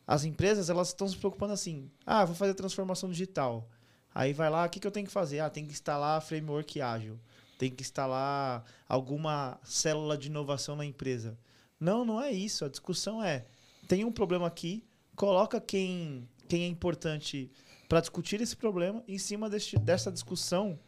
as 0.08 0.24
empresas 0.24 0.70
elas 0.70 0.90
estão 0.90 1.08
se 1.08 1.18
preocupando 1.18 1.54
assim: 1.54 1.92
ah, 2.06 2.24
vou 2.24 2.36
fazer 2.36 2.54
transformação 2.54 3.10
digital. 3.10 3.68
Aí 4.14 4.32
vai 4.32 4.50
lá, 4.50 4.66
o 4.66 4.70
que, 4.70 4.80
que 4.80 4.88
eu 4.88 4.92
tenho 4.92 5.06
que 5.06 5.12
fazer? 5.12 5.40
Ah, 5.40 5.50
tem 5.50 5.66
que 5.66 5.74
instalar 5.74 6.22
framework 6.22 6.80
ágil. 6.80 7.20
Tem 7.58 7.72
que 7.72 7.84
instalar 7.84 8.64
alguma 8.88 9.60
célula 9.64 10.18
de 10.18 10.28
inovação 10.28 10.76
na 10.76 10.86
empresa. 10.86 11.38
Não, 11.80 12.04
não 12.04 12.22
é 12.22 12.32
isso. 12.32 12.66
A 12.66 12.70
discussão 12.70 13.24
é: 13.24 13.46
tem 13.88 14.04
um 14.04 14.12
problema 14.12 14.48
aqui, 14.48 14.84
coloca 15.16 15.60
quem, 15.62 16.28
quem 16.48 16.64
é 16.64 16.68
importante 16.68 17.52
para 17.88 18.02
discutir 18.02 18.42
esse 18.42 18.56
problema 18.56 19.04
em 19.08 19.18
cima 19.18 19.50
deste, 19.50 19.78
dessa 19.78 20.12
discussão. 20.12 20.80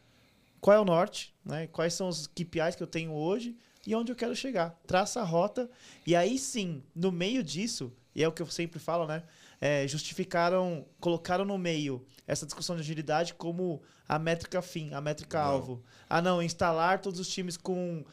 Qual 0.59 0.75
é 0.75 0.79
o 0.79 0.85
norte? 0.85 1.33
Né? 1.45 1.67
Quais 1.67 1.93
são 1.93 2.07
os 2.07 2.27
KPIs 2.27 2.75
que 2.75 2.83
eu 2.83 2.87
tenho 2.87 3.13
hoje 3.13 3.55
e 3.85 3.95
onde 3.95 4.11
eu 4.11 4.15
quero 4.15 4.35
chegar? 4.35 4.71
Traça 4.87 5.21
a 5.21 5.23
rota 5.23 5.69
e 6.05 6.15
aí 6.15 6.37
sim, 6.37 6.83
no 6.95 7.11
meio 7.11 7.43
disso, 7.43 7.93
e 8.15 8.23
é 8.23 8.27
o 8.27 8.31
que 8.31 8.41
eu 8.41 8.47
sempre 8.47 8.79
falo, 8.79 9.05
né? 9.05 9.23
É, 9.59 9.87
justificaram, 9.87 10.85
colocaram 10.99 11.43
no 11.45 11.57
meio 11.57 12.05
essa 12.27 12.45
discussão 12.45 12.75
de 12.75 12.81
agilidade 12.81 13.33
como 13.33 13.81
a 14.07 14.17
métrica 14.19 14.61
fim, 14.61 14.93
a 14.93 15.01
métrica 15.01 15.39
Não. 15.39 15.45
alvo. 15.49 15.83
Ah, 16.09 16.21
não, 16.21 16.41
instalar 16.41 16.99
todos 17.01 17.19
os 17.19 17.27
times 17.27 17.57
com. 17.57 18.03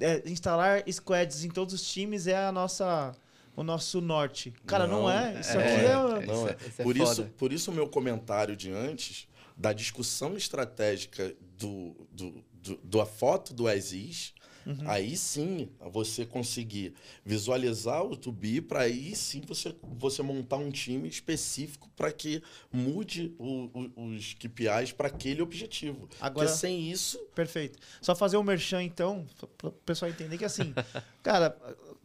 é, 0.00 0.22
instalar 0.30 0.82
squads 0.90 1.44
em 1.44 1.50
todos 1.50 1.74
os 1.74 1.82
times 1.92 2.26
é 2.26 2.36
a 2.36 2.52
nossa, 2.52 3.12
o 3.56 3.62
nosso 3.62 4.00
norte. 4.00 4.52
Cara, 4.66 4.86
não, 4.86 5.02
Não, 5.02 5.10
é. 5.10 5.40
Isso 5.40 5.50
é, 5.58 5.74
aqui 5.74 5.84
é. 5.84 6.22
é, 6.22 6.26
Não, 6.26 6.34
Isso 6.34 6.48
é. 6.48 6.50
é- 6.50 6.68
isso 6.68 6.80
é 6.80 6.84
por, 6.84 6.96
isso, 6.96 7.24
por 7.36 7.52
isso 7.52 7.70
o 7.70 7.74
meu 7.74 7.88
comentário 7.88 8.56
de 8.56 8.70
antes, 8.70 9.26
da 9.56 9.72
discussão 9.72 10.36
estratégica 10.36 11.34
do, 11.58 11.94
do, 12.10 12.44
do, 12.54 12.76
da 12.84 13.04
foto 13.04 13.52
do 13.52 13.68
Aziz, 13.68 14.32
Uhum. 14.66 14.76
aí 14.88 15.16
sim 15.16 15.68
você 15.90 16.24
conseguir 16.26 16.94
visualizar 17.24 18.04
o 18.04 18.16
to 18.16 18.30
be, 18.30 18.60
para 18.60 18.80
aí 18.82 19.14
sim 19.16 19.40
você, 19.46 19.74
você 19.82 20.22
montar 20.22 20.56
um 20.56 20.70
time 20.70 21.08
específico 21.08 21.88
para 21.96 22.12
que 22.12 22.42
mude 22.72 23.34
o- 23.38 23.70
o- 23.96 24.06
os 24.14 24.34
KPIs 24.34 24.92
para 24.92 25.08
aquele 25.08 25.42
objetivo. 25.42 26.08
Agora- 26.20 26.46
Porque 26.46 26.58
sem 26.60 26.90
isso, 26.90 27.18
Perfeito. 27.34 27.78
Só 28.00 28.14
fazer 28.14 28.36
o 28.36 28.42
merchan, 28.42 28.82
então, 28.82 29.26
para 29.56 29.68
o 29.68 29.72
pessoal 29.72 30.10
entender 30.10 30.36
que, 30.38 30.44
assim, 30.44 30.72
cara, 31.22 31.56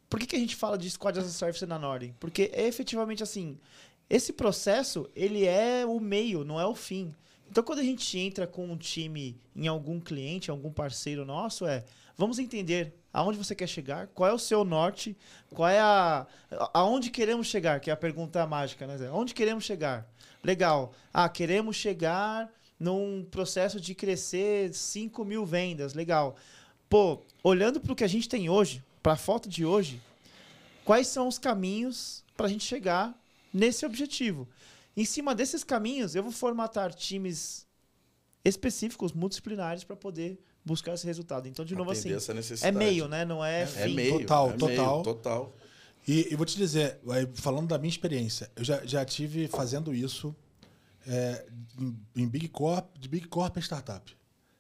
por 0.09 0.19
que, 0.19 0.25
que 0.25 0.35
a 0.35 0.39
gente 0.39 0.55
fala 0.55 0.77
de 0.77 0.89
Squad 0.89 1.19
as 1.19 1.25
a 1.25 1.29
Service 1.29 1.65
na 1.65 1.77
Nordem? 1.77 2.15
Porque 2.19 2.49
é 2.53 2.65
efetivamente 2.67 3.21
assim, 3.21 3.57
esse 4.09 4.31
processo, 4.31 5.09
ele 5.15 5.45
é 5.45 5.85
o 5.85 5.99
meio, 5.99 6.43
não 6.45 6.59
é 6.59 6.65
o 6.65 6.73
fim. 6.73 7.13
Então, 7.49 7.63
quando 7.63 7.79
a 7.79 7.83
gente 7.83 8.17
entra 8.17 8.45
com 8.47 8.65
um 8.69 8.77
time 8.77 9.37
em 9.55 9.67
algum 9.67 9.99
cliente, 9.99 10.49
algum 10.51 10.71
parceiro 10.71 11.25
nosso, 11.25 11.65
é, 11.65 11.83
vamos 12.17 12.39
entender 12.39 12.93
aonde 13.13 13.37
você 13.37 13.55
quer 13.55 13.67
chegar, 13.67 14.07
qual 14.07 14.29
é 14.29 14.33
o 14.33 14.39
seu 14.39 14.63
norte, 14.63 15.15
qual 15.49 15.69
é 15.69 15.79
a... 15.79 16.25
aonde 16.73 17.09
queremos 17.09 17.47
chegar, 17.47 17.79
que 17.79 17.89
é 17.89 17.93
a 17.93 17.97
pergunta 17.97 18.45
mágica, 18.45 18.85
né, 18.85 18.97
Zé? 18.97 19.07
Aonde 19.07 19.33
queremos 19.33 19.63
chegar? 19.63 20.07
Legal. 20.43 20.93
Ah, 21.13 21.27
queremos 21.27 21.75
chegar 21.75 22.51
num 22.79 23.25
processo 23.29 23.79
de 23.79 23.95
crescer 23.95 24.73
5 24.73 25.25
mil 25.25 25.45
vendas. 25.45 25.93
Legal. 25.93 26.35
Pô, 26.89 27.21
olhando 27.43 27.79
para 27.79 27.91
o 27.91 27.95
que 27.95 28.03
a 28.03 28.07
gente 28.07 28.29
tem 28.29 28.49
hoje, 28.49 28.83
para 29.01 29.13
a 29.13 29.17
foto 29.17 29.49
de 29.49 29.65
hoje, 29.65 30.01
quais 30.85 31.07
são 31.07 31.27
os 31.27 31.37
caminhos 31.39 32.23
para 32.35 32.45
a 32.45 32.49
gente 32.49 32.63
chegar 32.63 33.17
nesse 33.53 33.85
objetivo? 33.85 34.47
Em 34.95 35.05
cima 35.05 35.35
desses 35.35 35.63
caminhos, 35.63 36.15
eu 36.15 36.23
vou 36.23 36.31
formatar 36.31 36.93
times 36.93 37.67
específicos, 38.43 39.11
multidisciplinares, 39.11 39.83
para 39.83 39.95
poder 39.95 40.39
buscar 40.67 40.93
esse 40.93 41.05
resultado. 41.05 41.47
Então, 41.47 41.65
de 41.65 41.73
novo, 41.75 41.89
atender 41.91 42.15
assim, 42.15 42.37
essa 42.37 42.67
é 42.67 42.71
meio, 42.71 43.07
né? 43.07 43.25
Não 43.25 43.43
é, 43.43 43.63
É 43.63 43.65
fim. 43.65 43.95
meio. 43.95 44.19
Total, 44.19 44.49
é 44.49 44.53
total. 44.53 44.93
Meio, 44.93 45.03
total. 45.03 45.55
E 46.07 46.27
eu 46.29 46.37
vou 46.37 46.45
te 46.45 46.55
dizer, 46.55 46.99
falando 47.33 47.67
da 47.67 47.77
minha 47.77 47.89
experiência, 47.89 48.49
eu 48.55 48.63
já, 48.63 48.85
já 48.85 49.03
tive 49.03 49.47
fazendo 49.47 49.93
isso 49.93 50.35
é, 51.05 51.45
em, 51.79 51.97
em 52.15 52.27
Big 52.27 52.47
Corp, 52.49 52.97
de 52.97 53.09
Big 53.09 53.27
Corp 53.27 53.57
a 53.57 53.59
startup. 53.59 54.15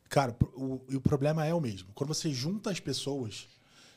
Cara, 0.09 0.35
o, 0.55 0.81
e 0.89 0.95
o 0.95 1.01
problema 1.01 1.45
é 1.45 1.53
o 1.53 1.61
mesmo. 1.61 1.89
Quando 1.93 2.13
você 2.13 2.33
junta 2.33 2.69
as 2.71 2.79
pessoas, 2.79 3.47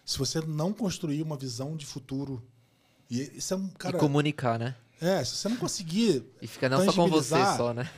se 0.05 0.19
você 0.19 0.41
não 0.41 0.73
construir 0.73 1.23
uma 1.23 1.37
visão 1.37 1.77
de 1.77 1.87
futuro, 1.87 2.45
e 3.11 3.21
isso 3.37 3.55
é 3.55 3.57
um 3.57 3.69
cara. 3.69 3.97
e 3.97 4.01
comunicar, 4.01 4.59
né? 4.59 4.77
É, 5.01 5.25
se 5.25 5.37
você 5.37 5.49
não 5.49 5.57
conseguir 5.57 6.25
E 6.43 6.47
fica 6.47 6.69
não 6.69 6.85
só 6.85 6.93
com 6.93 7.09
você 7.09 7.35
só, 7.57 7.73
né? 7.73 7.91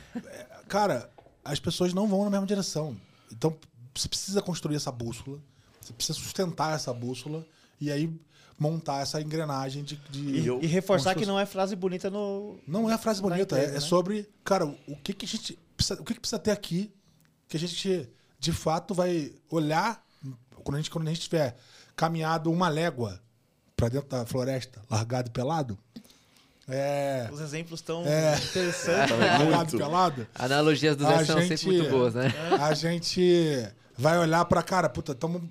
cara, 0.69 1.09
as 1.43 1.59
pessoas 1.59 1.93
não 1.93 2.07
vão 2.07 2.23
na 2.23 2.29
mesma 2.29 2.45
direção. 2.45 2.95
Então, 3.31 3.57
você 3.93 4.07
precisa 4.07 4.41
construir 4.41 4.75
essa 4.75 4.91
bússola, 4.91 5.39
você 5.81 5.93
precisa 5.93 6.17
sustentar 6.17 6.75
essa 6.75 6.93
bússola 6.93 7.45
e 7.79 7.91
aí 7.91 8.09
montar 8.57 9.01
essa 9.01 9.19
engrenagem 9.21 9.83
de. 9.83 9.95
de 10.09 10.19
E 10.39 10.47
eu- 10.47 10.59
E 10.61 10.67
reforçar 10.67 11.15
que 11.15 11.25
não 11.25 11.39
é 11.39 11.45
frase 11.45 11.75
bonita 11.75 12.09
no. 12.09 12.57
Não 12.67 12.89
é 12.89 12.97
frase 12.97 13.21
bonita, 13.21 13.55
empresa, 13.55 13.65
é, 13.65 13.69
é 13.69 13.73
né? 13.73 13.79
sobre, 13.79 14.29
cara, 14.43 14.65
o 14.65 14.95
que, 15.03 15.13
que 15.13 15.25
a 15.25 15.27
gente 15.27 15.59
precisa, 15.75 16.01
o 16.01 16.03
que, 16.05 16.13
que 16.13 16.19
precisa 16.19 16.39
ter 16.39 16.51
aqui 16.51 16.93
que 17.47 17.57
a 17.57 17.59
gente 17.59 18.09
de 18.39 18.51
fato 18.51 18.93
vai 18.93 19.31
olhar 19.49 20.03
quando 20.63 20.75
a 20.75 20.79
gente 20.79 20.89
quando 20.89 21.07
a 21.07 21.13
gente 21.13 21.21
tiver 21.21 21.55
caminhado 21.95 22.51
uma 22.51 22.67
légua 22.69 23.21
para 23.75 23.89
dentro 23.89 24.07
da 24.09 24.25
floresta, 24.25 24.81
largado 24.89 25.29
e 25.29 25.31
pelado. 25.31 25.77
É, 26.67 27.27
Os 27.31 27.41
exemplos 27.41 27.81
tão 27.81 28.05
É. 28.05 28.35
interessantes. 28.37 29.11
largado 29.19 29.75
e 29.75 29.77
pelado. 29.77 30.27
Analogias 30.33 30.95
do 30.95 31.05
A 31.05 31.25
são 31.25 31.41
gente- 31.41 31.57
sempre 31.57 31.77
muito 31.77 31.89
boas, 31.91 32.13
né? 32.13 32.31
a 32.61 32.73
gente 32.73 33.67
vai 33.97 34.17
olhar 34.17 34.43
pra 34.45 34.63
cara, 34.63 34.89
puta, 34.89 35.13
tamo, 35.15 35.49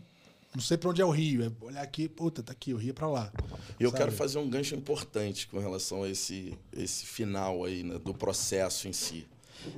não 0.55 0.63
sei 0.63 0.77
pra 0.77 0.91
onde 0.91 1.01
é 1.03 1.05
o 1.05 1.11
rio. 1.11 1.45
É 1.45 1.65
olhar 1.65 1.83
aqui, 1.83 2.09
puta, 2.09 2.43
tá 2.43 2.53
aqui, 2.53 2.73
o 2.73 2.77
rio 2.77 2.91
é 2.91 2.95
pra 2.95 3.09
lá. 3.09 3.33
E 3.79 3.85
eu 3.85 3.91
Sabe? 3.91 4.03
quero 4.03 4.13
fazer 4.13 4.39
um 4.39 4.49
gancho 4.49 4.75
importante 4.75 5.47
com 5.49 5.59
relação 5.59 6.03
a 6.03 6.09
esse, 6.09 6.59
esse 6.73 7.07
final 7.07 7.65
aí 7.65 7.83
né, 7.83 7.99
do 7.99 8.15
processo 8.15 8.89
em 8.89 8.93
si. 8.93 9.27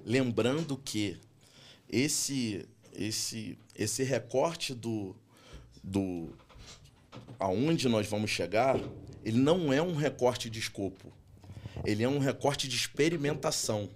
Lembrando 0.05 0.77
que 0.77 1.19
esse 1.89 2.67
esse, 2.95 3.59
esse 3.75 4.03
recorte 4.03 4.73
do, 4.73 5.15
do 5.83 6.29
aonde 7.39 7.89
nós 7.89 8.07
vamos 8.07 8.31
chegar, 8.31 8.79
ele 9.25 9.39
não 9.39 9.73
é 9.73 9.83
um 9.83 9.95
recorte 9.95 10.49
de 10.49 10.59
escopo. 10.59 11.13
Ele 11.85 12.03
é 12.05 12.09
um 12.09 12.19
recorte 12.19 12.69
de 12.69 12.77
experimentação. 12.77 13.91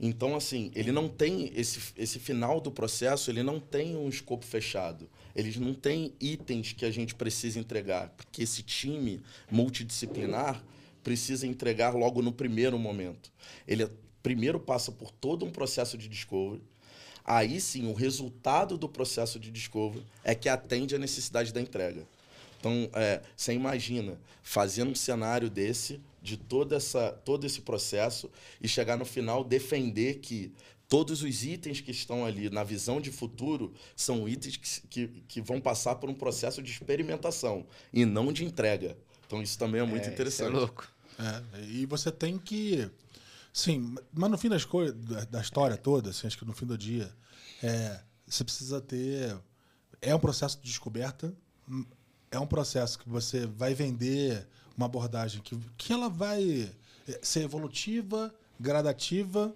Então, 0.00 0.34
assim, 0.34 0.70
ele 0.74 0.90
não 0.90 1.08
tem 1.08 1.52
esse, 1.54 1.80
esse 1.96 2.18
final 2.18 2.60
do 2.60 2.70
processo, 2.70 3.30
ele 3.30 3.42
não 3.42 3.60
tem 3.60 3.96
um 3.96 4.08
escopo 4.08 4.44
fechado. 4.44 5.08
Eles 5.34 5.56
não 5.56 5.72
têm 5.72 6.12
itens 6.20 6.72
que 6.72 6.84
a 6.84 6.90
gente 6.90 7.14
precisa 7.14 7.58
entregar, 7.58 8.10
porque 8.10 8.42
esse 8.42 8.62
time 8.62 9.22
multidisciplinar 9.50 10.62
precisa 11.02 11.46
entregar 11.46 11.94
logo 11.94 12.22
no 12.22 12.32
primeiro 12.32 12.78
momento. 12.78 13.32
Ele 13.66 13.88
primeiro 14.22 14.60
passa 14.60 14.92
por 14.92 15.10
todo 15.10 15.44
um 15.44 15.50
processo 15.50 15.98
de 15.98 16.08
discovery. 16.08 16.62
Aí 17.24 17.60
sim, 17.60 17.88
o 17.88 17.92
resultado 17.92 18.76
do 18.76 18.88
processo 18.88 19.38
de 19.38 19.50
discovery 19.50 20.04
é 20.24 20.34
que 20.34 20.48
atende 20.48 20.94
à 20.94 20.98
necessidade 20.98 21.52
da 21.52 21.60
entrega. 21.60 22.06
Então, 22.62 22.88
é, 22.92 23.20
você 23.36 23.52
imagina 23.52 24.20
fazendo 24.40 24.92
um 24.92 24.94
cenário 24.94 25.50
desse, 25.50 26.00
de 26.22 26.36
toda 26.36 26.76
essa, 26.76 27.10
todo 27.24 27.44
esse 27.44 27.60
processo, 27.60 28.30
e 28.60 28.68
chegar 28.68 28.96
no 28.96 29.04
final 29.04 29.42
defender 29.42 30.20
que 30.20 30.52
todos 30.88 31.24
os 31.24 31.42
itens 31.42 31.80
que 31.80 31.90
estão 31.90 32.24
ali 32.24 32.48
na 32.50 32.62
visão 32.62 33.00
de 33.00 33.10
futuro 33.10 33.74
são 33.96 34.28
itens 34.28 34.56
que, 34.56 34.80
que, 34.86 35.08
que 35.26 35.40
vão 35.40 35.60
passar 35.60 35.96
por 35.96 36.08
um 36.08 36.14
processo 36.14 36.62
de 36.62 36.70
experimentação 36.70 37.66
e 37.92 38.04
não 38.04 38.32
de 38.32 38.44
entrega. 38.44 38.96
Então, 39.26 39.42
isso 39.42 39.58
também 39.58 39.80
é 39.80 39.84
muito 39.84 40.08
É, 40.08 40.12
interessante. 40.12 40.50
Isso 40.50 40.56
é 40.56 40.60
louco. 40.60 40.88
É, 41.18 41.64
e 41.64 41.84
você 41.84 42.12
tem 42.12 42.38
que. 42.38 42.88
Sim, 43.52 43.96
mas 44.12 44.30
no 44.30 44.38
fim 44.38 44.48
das 44.48 44.64
coisas, 44.64 44.94
da, 45.26 45.40
história 45.40 45.76
toda, 45.76 46.10
assim, 46.10 46.28
acho 46.28 46.38
que 46.38 46.44
no 46.44 46.52
fim 46.52 46.66
do 46.66 46.78
dia, 46.78 47.12
é, 47.60 48.00
você 48.24 48.44
precisa 48.44 48.80
ter. 48.80 49.36
É 50.00 50.14
um 50.14 50.20
processo 50.20 50.58
de 50.58 50.64
descoberta, 50.64 51.34
é 52.32 52.40
um 52.40 52.46
processo 52.46 52.98
que 52.98 53.08
você 53.08 53.46
vai 53.46 53.74
vender 53.74 54.48
uma 54.76 54.86
abordagem 54.86 55.40
que, 55.42 55.56
que 55.76 55.92
ela 55.92 56.08
vai 56.08 56.72
é, 57.06 57.20
ser 57.22 57.42
evolutiva, 57.42 58.34
gradativa. 58.58 59.54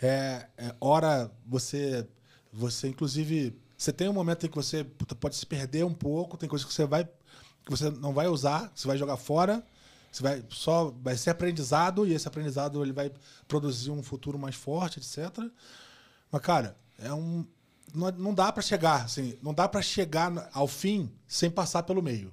É, 0.00 0.46
é, 0.56 0.74
hora 0.80 1.30
você, 1.44 2.06
você 2.52 2.88
inclusive, 2.88 3.58
você 3.76 3.92
tem 3.92 4.08
um 4.08 4.12
momento 4.12 4.46
em 4.46 4.48
que 4.48 4.54
você 4.54 4.84
pode 5.20 5.34
se 5.34 5.44
perder 5.44 5.84
um 5.84 5.92
pouco, 5.92 6.36
tem 6.36 6.48
coisas 6.48 6.66
que 6.66 6.72
você 6.72 6.86
vai 6.86 7.04
que 7.04 7.70
você 7.70 7.90
não 7.90 8.12
vai 8.12 8.28
usar, 8.28 8.70
você 8.74 8.86
vai 8.86 8.98
jogar 8.98 9.16
fora, 9.16 9.64
você 10.12 10.22
vai 10.22 10.44
só 10.50 10.94
vai 11.02 11.16
ser 11.16 11.30
aprendizado 11.30 12.06
e 12.06 12.12
esse 12.12 12.28
aprendizado 12.28 12.82
ele 12.82 12.92
vai 12.92 13.10
produzir 13.48 13.90
um 13.90 14.02
futuro 14.02 14.38
mais 14.38 14.54
forte, 14.54 15.00
etc. 15.00 15.50
Mas 16.30 16.42
cara, 16.42 16.76
é 16.98 17.12
um 17.12 17.44
não, 17.94 18.10
não 18.10 18.34
dá 18.34 18.50
para 18.50 18.62
chegar, 18.62 19.04
assim, 19.04 19.38
não 19.42 19.54
dá 19.54 19.68
para 19.68 19.80
chegar 19.80 20.50
ao 20.52 20.66
fim 20.66 21.10
sem 21.28 21.50
passar 21.50 21.82
pelo 21.84 22.02
meio, 22.02 22.32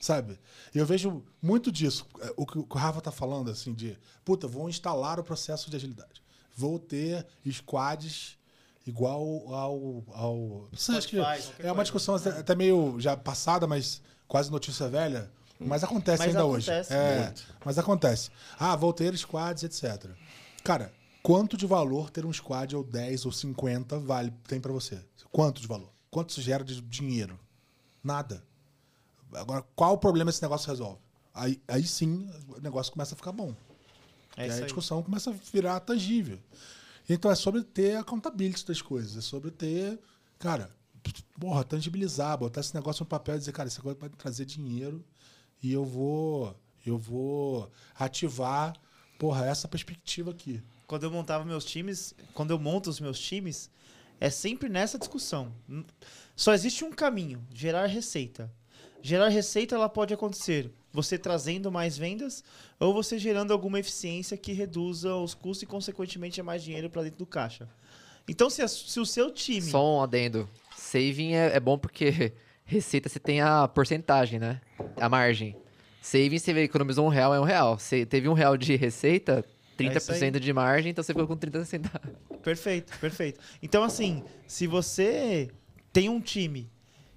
sabe? 0.00 0.38
E 0.74 0.78
eu 0.78 0.86
vejo 0.86 1.22
muito 1.42 1.72
disso, 1.72 2.06
é, 2.20 2.32
o 2.36 2.46
que 2.46 2.58
o 2.58 2.66
Rafa 2.72 3.00
tá 3.00 3.10
falando 3.10 3.50
assim 3.50 3.74
de, 3.74 3.98
puta, 4.24 4.46
vou 4.46 4.68
instalar 4.68 5.18
o 5.18 5.24
processo 5.24 5.70
de 5.70 5.76
agilidade. 5.76 6.22
Vou 6.56 6.78
ter 6.78 7.26
squads 7.50 8.38
igual 8.86 9.22
ao 9.54 10.04
ao, 10.12 10.68
acha 10.96 11.08
que 11.08 11.18
é 11.58 11.70
uma 11.70 11.82
discussão 11.82 12.14
até 12.14 12.30
até 12.30 12.54
meio 12.54 12.98
já 12.98 13.16
passada, 13.16 13.66
mas 13.66 14.02
quase 14.26 14.50
notícia 14.50 14.88
velha, 14.88 15.30
mas 15.58 15.84
acontece 15.84 16.18
Mas 16.18 16.28
ainda 16.28 16.40
acontece 16.40 16.92
hoje. 16.92 17.02
É, 17.02 17.24
muito. 17.24 17.44
mas 17.64 17.78
acontece. 17.78 18.30
Ah, 18.58 18.74
vou 18.74 18.92
ter 18.92 19.16
squads, 19.16 19.62
etc. 19.62 20.10
Cara, 20.64 20.90
quanto 21.22 21.56
de 21.56 21.66
valor 21.66 22.10
ter 22.10 22.24
um 22.24 22.32
squad 22.32 22.74
ou 22.76 22.84
10 22.84 23.26
ou 23.26 23.32
50 23.32 23.98
vale 23.98 24.32
tem 24.46 24.60
pra 24.60 24.72
você? 24.72 25.02
Quanto 25.30 25.60
de 25.60 25.66
valor? 25.66 25.90
Quanto 26.10 26.30
isso 26.30 26.42
gera 26.42 26.64
de 26.64 26.80
dinheiro? 26.80 27.38
Nada. 28.02 28.42
Agora, 29.32 29.62
qual 29.76 29.94
o 29.94 29.98
problema 29.98 30.30
esse 30.30 30.42
negócio 30.42 30.68
resolve? 30.68 30.98
Aí, 31.32 31.60
aí 31.68 31.86
sim 31.86 32.28
o 32.48 32.60
negócio 32.60 32.92
começa 32.92 33.14
a 33.14 33.16
ficar 33.16 33.32
bom. 33.32 33.54
É 34.36 34.40
e 34.40 34.42
aí 34.42 34.48
isso 34.48 34.58
a 34.58 34.60
aí. 34.60 34.64
discussão 34.64 35.02
começa 35.02 35.30
a 35.30 35.34
virar 35.52 35.78
tangível. 35.80 36.38
Então 37.08 37.30
é 37.30 37.34
sobre 37.34 37.62
ter 37.62 37.96
accountability 37.96 38.66
das 38.66 38.82
coisas, 38.82 39.16
é 39.16 39.20
sobre 39.20 39.50
ter, 39.50 39.98
cara, 40.38 40.70
porra, 41.38 41.64
tangibilizar, 41.64 42.38
botar 42.38 42.60
esse 42.60 42.74
negócio 42.74 43.02
no 43.02 43.08
papel 43.08 43.36
e 43.36 43.38
dizer, 43.38 43.52
cara, 43.52 43.68
esse 43.68 43.78
negócio 43.78 43.98
vai 43.98 44.08
trazer 44.10 44.44
dinheiro 44.44 45.04
e 45.62 45.72
eu 45.72 45.84
vou, 45.84 46.56
eu 46.84 46.98
vou 46.98 47.70
ativar, 47.98 48.74
porra, 49.18 49.46
essa 49.46 49.66
perspectiva 49.66 50.30
aqui. 50.30 50.62
Quando 50.90 51.04
eu 51.04 51.10
montava 51.12 51.44
meus 51.44 51.64
times, 51.64 52.12
quando 52.34 52.50
eu 52.50 52.58
monto 52.58 52.90
os 52.90 52.98
meus 52.98 53.16
times, 53.16 53.70
é 54.18 54.28
sempre 54.28 54.68
nessa 54.68 54.98
discussão. 54.98 55.52
Só 56.34 56.52
existe 56.52 56.84
um 56.84 56.90
caminho: 56.90 57.40
gerar 57.54 57.86
receita. 57.86 58.50
Gerar 59.00 59.28
receita 59.28 59.76
ela 59.76 59.88
pode 59.88 60.12
acontecer 60.12 60.68
você 60.92 61.16
trazendo 61.16 61.70
mais 61.70 61.96
vendas 61.96 62.42
ou 62.80 62.92
você 62.92 63.20
gerando 63.20 63.52
alguma 63.52 63.78
eficiência 63.78 64.36
que 64.36 64.52
reduza 64.52 65.14
os 65.14 65.32
custos 65.32 65.62
e, 65.62 65.66
consequentemente, 65.66 66.40
é 66.40 66.42
mais 66.42 66.60
dinheiro 66.64 66.90
para 66.90 67.02
dentro 67.04 67.18
do 67.20 67.26
caixa. 67.26 67.68
Então, 68.26 68.50
se, 68.50 68.60
a- 68.60 68.66
se 68.66 68.98
o 68.98 69.06
seu 69.06 69.30
time. 69.30 69.62
Só 69.70 69.98
um 69.98 70.02
adendo. 70.02 70.48
Saving 70.76 71.34
é, 71.34 71.54
é 71.54 71.60
bom 71.60 71.78
porque 71.78 72.32
receita 72.66 73.08
você 73.08 73.20
tem 73.20 73.40
a 73.40 73.68
porcentagem, 73.68 74.40
né? 74.40 74.60
A 74.96 75.08
margem. 75.08 75.54
Saving, 76.02 76.36
você 76.40 76.50
economizou 76.64 77.06
um 77.06 77.10
real, 77.10 77.32
é 77.32 77.38
um 77.40 77.44
real. 77.44 77.78
Você 77.78 78.04
teve 78.04 78.28
um 78.28 78.32
real 78.32 78.56
de 78.56 78.74
receita, 78.74 79.44
É 79.88 79.96
isso 79.96 80.12
aí. 80.12 80.20
30% 80.20 80.38
de 80.38 80.52
margem, 80.52 80.90
então 80.90 81.02
você 81.02 81.12
ficou 81.12 81.26
com 81.26 81.36
30 81.36 81.64
centavos. 81.64 82.10
Perfeito, 82.42 82.96
perfeito. 82.98 83.40
Então, 83.62 83.82
assim, 83.82 84.22
se 84.46 84.66
você 84.66 85.50
tem 85.92 86.08
um 86.08 86.20
time 86.20 86.70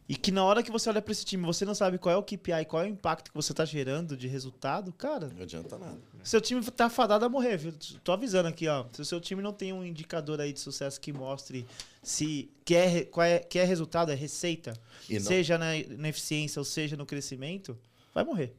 e 0.08 0.16
que 0.16 0.32
na 0.32 0.44
hora 0.44 0.62
que 0.62 0.70
você 0.70 0.90
olha 0.90 1.02
para 1.02 1.12
esse 1.14 1.24
time 1.24 1.46
você 1.46 1.64
não 1.64 1.74
sabe 1.74 1.98
qual 1.98 2.14
é 2.14 2.18
o 2.18 2.24
KPI, 2.24 2.66
qual 2.68 2.84
é 2.84 2.86
o 2.86 2.90
impacto 2.90 3.32
que 3.32 3.36
você 3.36 3.54
tá 3.54 3.64
gerando 3.64 4.18
de 4.18 4.28
resultado, 4.28 4.92
cara, 4.92 5.30
Não 5.34 5.44
adianta 5.44 5.78
nada. 5.78 5.98
seu 6.24 6.42
time 6.42 6.62
tá 6.64 6.90
fadado 6.90 7.24
a 7.24 7.30
morrer, 7.30 7.58
viu? 7.58 7.74
Tô 8.04 8.12
avisando 8.12 8.50
aqui, 8.50 8.68
ó. 8.68 8.86
Se 8.92 9.02
o 9.02 9.06
seu 9.06 9.22
time 9.22 9.42
não 9.42 9.54
tem 9.54 9.72
um 9.72 9.84
indicador 9.84 10.42
aí 10.42 10.52
de 10.52 10.60
sucesso 10.60 11.00
que 11.00 11.14
mostre 11.14 11.66
se 12.02 12.50
que 12.66 12.76
é, 12.76 13.06
qual 13.06 13.26
é, 13.26 13.40
que 13.40 13.58
é 13.58 13.64
resultado, 13.64 14.12
é 14.12 14.16
receita, 14.16 14.74
E 15.10 15.20
seja 15.20 15.58
na, 15.58 15.68
na 15.98 16.10
eficiência 16.10 16.60
ou 16.60 16.66
seja 16.66 16.98
no 16.98 17.06
crescimento, 17.06 17.78
vai 18.14 18.26
morrer. 18.26 18.54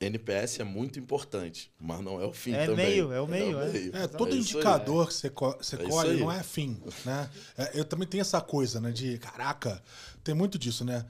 NPS 0.00 0.60
é 0.60 0.64
muito 0.64 0.98
importante, 0.98 1.70
mas 1.78 2.00
não 2.00 2.18
é 2.20 2.24
o 2.24 2.32
fim 2.32 2.52
É 2.54 2.64
também. 2.64 2.86
meio, 2.86 3.12
é 3.12 3.20
o 3.20 3.26
meio, 3.26 3.60
é. 3.60 4.04
É, 4.04 4.06
todo 4.06 4.34
isso 4.34 4.56
aí. 4.56 4.62
indicador 4.64 5.08
que 5.08 5.14
você, 5.14 5.28
co- 5.28 5.56
você 5.60 5.76
É 5.76 5.86
colhe 5.86 6.10
aí. 6.12 6.20
não 6.20 6.32
é 6.32 6.42
fim, 6.42 6.80
né? 7.04 7.28
É, 7.56 7.78
eu 7.78 7.84
também 7.84 8.08
tenho 8.08 8.22
essa 8.22 8.40
coisa, 8.40 8.80
né? 8.80 8.90
De, 8.92 9.18
caraca, 9.18 9.82
tem 10.24 10.34
muito 10.34 10.58
disso, 10.58 10.86
né? 10.86 11.04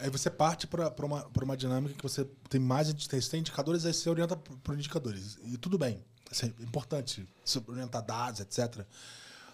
Aí 0.00 0.08
você 0.08 0.30
parte 0.30 0.66
para 0.66 0.88
uma, 1.04 1.20
pra 1.28 1.44
uma 1.44 1.56
dinâmica 1.56 1.94
que 1.94 2.02
você 2.02 2.24
tem 2.48 2.58
mais 2.58 2.88
você 2.90 3.30
tem 3.30 3.40
indicadores, 3.40 3.84
aí 3.84 3.92
você 3.92 4.08
orienta 4.08 4.34
por 4.34 4.74
indicadores. 4.74 5.36
E 5.44 5.58
tudo 5.58 5.76
bem. 5.76 6.02
Isso 6.30 6.46
é 6.46 6.48
importante, 6.62 7.28
se 7.44 7.62
orientar 7.68 8.02
dados, 8.02 8.40
etc. 8.40 8.86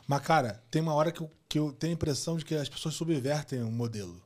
Mas, 0.06 0.22
cara, 0.22 0.62
tem 0.70 0.80
uma 0.80 0.94
hora 0.94 1.10
que 1.10 1.20
eu, 1.20 1.30
que 1.48 1.58
eu 1.58 1.72
tenho 1.72 1.92
a 1.92 1.94
impressão 1.94 2.36
de 2.36 2.44
que 2.44 2.54
as 2.54 2.68
pessoas 2.68 2.94
subvertem 2.94 3.60
o 3.64 3.72
modelo. 3.72 4.22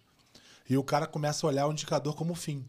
E 0.68 0.76
o 0.76 0.84
cara 0.84 1.06
começa 1.06 1.46
a 1.46 1.48
olhar 1.48 1.66
o 1.66 1.72
indicador 1.72 2.14
como 2.14 2.34
fim. 2.34 2.62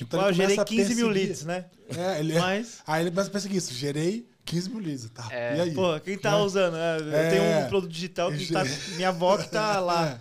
Então, 0.00 0.20
Ó, 0.20 0.22
ele 0.24 0.30
eu 0.30 0.34
gerei 0.34 0.56
começa 0.56 0.62
a 0.62 0.64
15 0.64 0.94
mil 0.94 1.08
leads, 1.08 1.44
né? 1.44 1.64
É, 1.96 2.20
ele, 2.20 2.38
Mas- 2.38 2.82
Aí 2.86 3.02
ele 3.02 3.10
começa 3.10 3.28
a 3.28 3.32
perseguir 3.32 3.56
isso. 3.58 3.72
Gerei 3.72 4.28
15 4.44 4.68
mil 4.70 4.78
leads. 4.80 5.08
Tá. 5.10 5.28
É, 5.30 5.56
e 5.56 5.60
aí? 5.62 5.74
Pô, 5.74 5.98
quem 6.00 6.18
tá 6.18 6.32
Né? 6.32 6.36
usando? 6.38 6.76
É, 6.76 6.98
eu 6.98 7.12
É. 7.12 7.30
tenho 7.30 7.64
um 7.64 7.68
produto 7.68 7.90
digital 7.90 8.30
que 8.32 8.52
tá. 8.52 8.62
Minha 8.96 9.08
avó 9.08 9.38
que 9.38 9.48
tá 9.48 9.78
lá 9.80 10.08
É. 10.08 10.20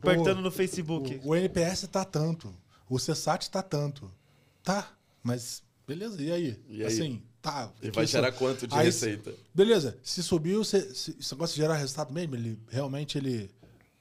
apertando 0.00 0.38
O- 0.38 0.42
no 0.42 0.50
Facebook. 0.50 1.20
O, 1.24 1.30
o 1.30 1.36
NPS 1.36 1.86
tá 1.88 2.04
tanto. 2.04 2.54
O 2.88 2.96
CSAT 2.98 3.50
tá 3.50 3.62
tanto. 3.62 4.10
Tá, 4.62 4.88
mas 5.22 5.62
beleza, 5.86 6.20
e 6.22 6.32
aí? 6.32 6.60
E 6.68 6.80
aí? 6.80 6.86
Assim, 6.86 7.22
tá. 7.42 7.70
E 7.82 7.90
que 7.90 7.94
vai 7.96 8.04
isso- 8.04 8.12
gerar 8.12 8.32
quanto 8.32 8.66
de 8.66 8.74
aí- 8.74 8.86
receita? 8.86 9.32
Beleza, 9.54 9.98
se 10.02 10.22
subiu, 10.22 10.64
se, 10.64 10.94
se 10.94 11.14
negócio 11.32 11.54
de 11.54 11.60
gerar 11.62 11.76
resultado 11.76 12.12
mesmo, 12.12 12.34
ele 12.36 12.58
realmente 12.70 13.16
ele 13.18 13.50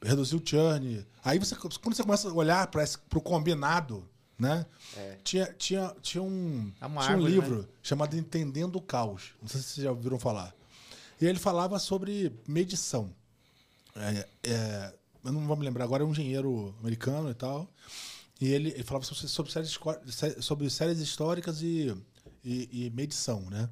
reduziu 0.01 0.39
o 0.39 0.41
churn. 0.43 1.05
Aí 1.23 1.37
você, 1.37 1.55
quando 1.55 1.93
você 1.95 2.03
começa 2.03 2.29
a 2.29 2.33
olhar 2.33 2.65
para 2.67 2.83
o 3.15 3.21
combinado, 3.21 4.08
né? 4.39 4.65
Tinha, 5.23 5.53
tinha, 5.57 5.95
tinha 6.01 6.23
um, 6.23 6.71
É 6.79 6.85
tinha 6.85 6.95
um 6.95 6.99
árvore, 6.99 7.31
livro 7.31 7.69
chamado 7.83 8.15
Entendendo 8.17 8.77
o 8.77 8.81
Caos. 8.81 9.33
Não 9.41 9.49
sei 9.49 9.59
se 9.59 9.67
vocês 9.67 9.83
já 9.83 9.91
ouviram 9.91 10.17
falar. 10.17 10.55
E 11.19 11.25
ele 11.25 11.37
falava 11.37 11.77
sobre 11.77 12.31
medição. 12.47 13.13
É, 13.95 14.27
é, 14.43 14.93
eu 15.25 15.33
não 15.33 15.45
vou 15.45 15.57
me 15.57 15.65
lembrar 15.65 15.83
agora, 15.83 16.03
é 16.03 16.05
um 16.05 16.11
engenheiro 16.11 16.73
americano 16.79 17.29
e 17.29 17.33
tal. 17.33 17.69
E 18.39 18.47
ele, 18.47 18.69
ele 18.69 18.83
falava 18.83 19.03
sobre, 19.05 19.27
sobre, 19.27 19.51
séries, 19.51 19.77
sobre 20.39 20.69
séries 20.69 20.99
históricas 20.99 21.61
e, 21.61 21.93
e, 22.41 22.85
e 22.85 22.89
medição, 22.91 23.41
né? 23.49 23.69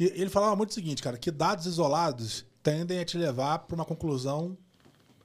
E 0.00 0.04
ele 0.04 0.30
falava 0.30 0.56
muito 0.56 0.70
o 0.70 0.74
seguinte, 0.74 1.02
cara, 1.02 1.18
que 1.18 1.30
dados 1.30 1.66
isolados 1.66 2.46
tendem 2.62 2.98
a 2.98 3.04
te 3.04 3.18
levar 3.18 3.58
para 3.58 3.74
uma 3.74 3.84
conclusão 3.84 4.56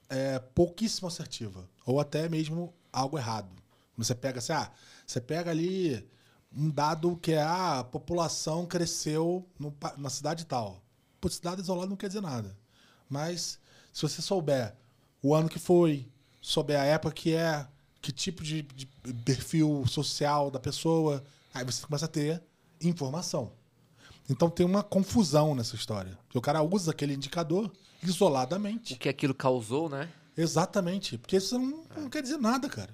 é, 0.09 0.39
pouquíssimo 0.39 1.07
assertiva. 1.07 1.69
Ou 1.85 2.01
até 2.01 2.27
mesmo 2.27 2.73
algo 2.91 3.17
errado. 3.17 3.49
Você 3.97 4.13
pega 4.13 4.39
assim, 4.39 4.53
ah, 4.53 4.71
você 5.05 5.19
pega 5.19 5.49
ali 5.51 6.07
um 6.55 6.69
dado 6.69 7.17
que 7.17 7.33
é 7.33 7.41
ah, 7.41 7.79
a 7.79 7.83
população 7.83 8.65
cresceu 8.65 9.47
no 9.59 9.75
na 9.97 10.09
cidade 10.09 10.45
tal. 10.45 10.83
Putz, 11.19 11.35
esse 11.35 11.43
dado 11.43 11.61
isolado 11.61 11.89
não 11.89 11.97
quer 11.97 12.07
dizer 12.07 12.21
nada. 12.21 12.55
Mas 13.09 13.59
se 13.91 14.01
você 14.01 14.21
souber 14.21 14.75
o 15.21 15.33
ano 15.33 15.49
que 15.49 15.59
foi, 15.59 16.07
souber 16.41 16.79
a 16.79 16.85
época 16.85 17.13
que 17.13 17.33
é, 17.33 17.67
que 18.01 18.11
tipo 18.11 18.43
de, 18.43 18.61
de 18.61 18.85
perfil 19.25 19.83
social 19.87 20.51
da 20.51 20.59
pessoa, 20.59 21.23
aí 21.53 21.65
você 21.65 21.85
começa 21.85 22.05
a 22.05 22.09
ter 22.09 22.41
informação. 22.81 23.51
Então 24.29 24.49
tem 24.49 24.65
uma 24.65 24.83
confusão 24.83 25.55
nessa 25.55 25.75
história. 25.75 26.17
Porque 26.25 26.37
o 26.37 26.41
cara 26.41 26.61
usa 26.61 26.91
aquele 26.91 27.13
indicador 27.13 27.71
isoladamente. 28.03 28.93
O 28.93 28.97
que 28.97 29.09
aquilo 29.09 29.33
causou, 29.33 29.89
né? 29.89 30.09
Exatamente. 30.35 31.17
Porque 31.17 31.37
isso 31.37 31.57
não, 31.57 31.83
não 31.95 32.09
quer 32.09 32.21
dizer 32.21 32.37
nada, 32.37 32.69
cara. 32.69 32.93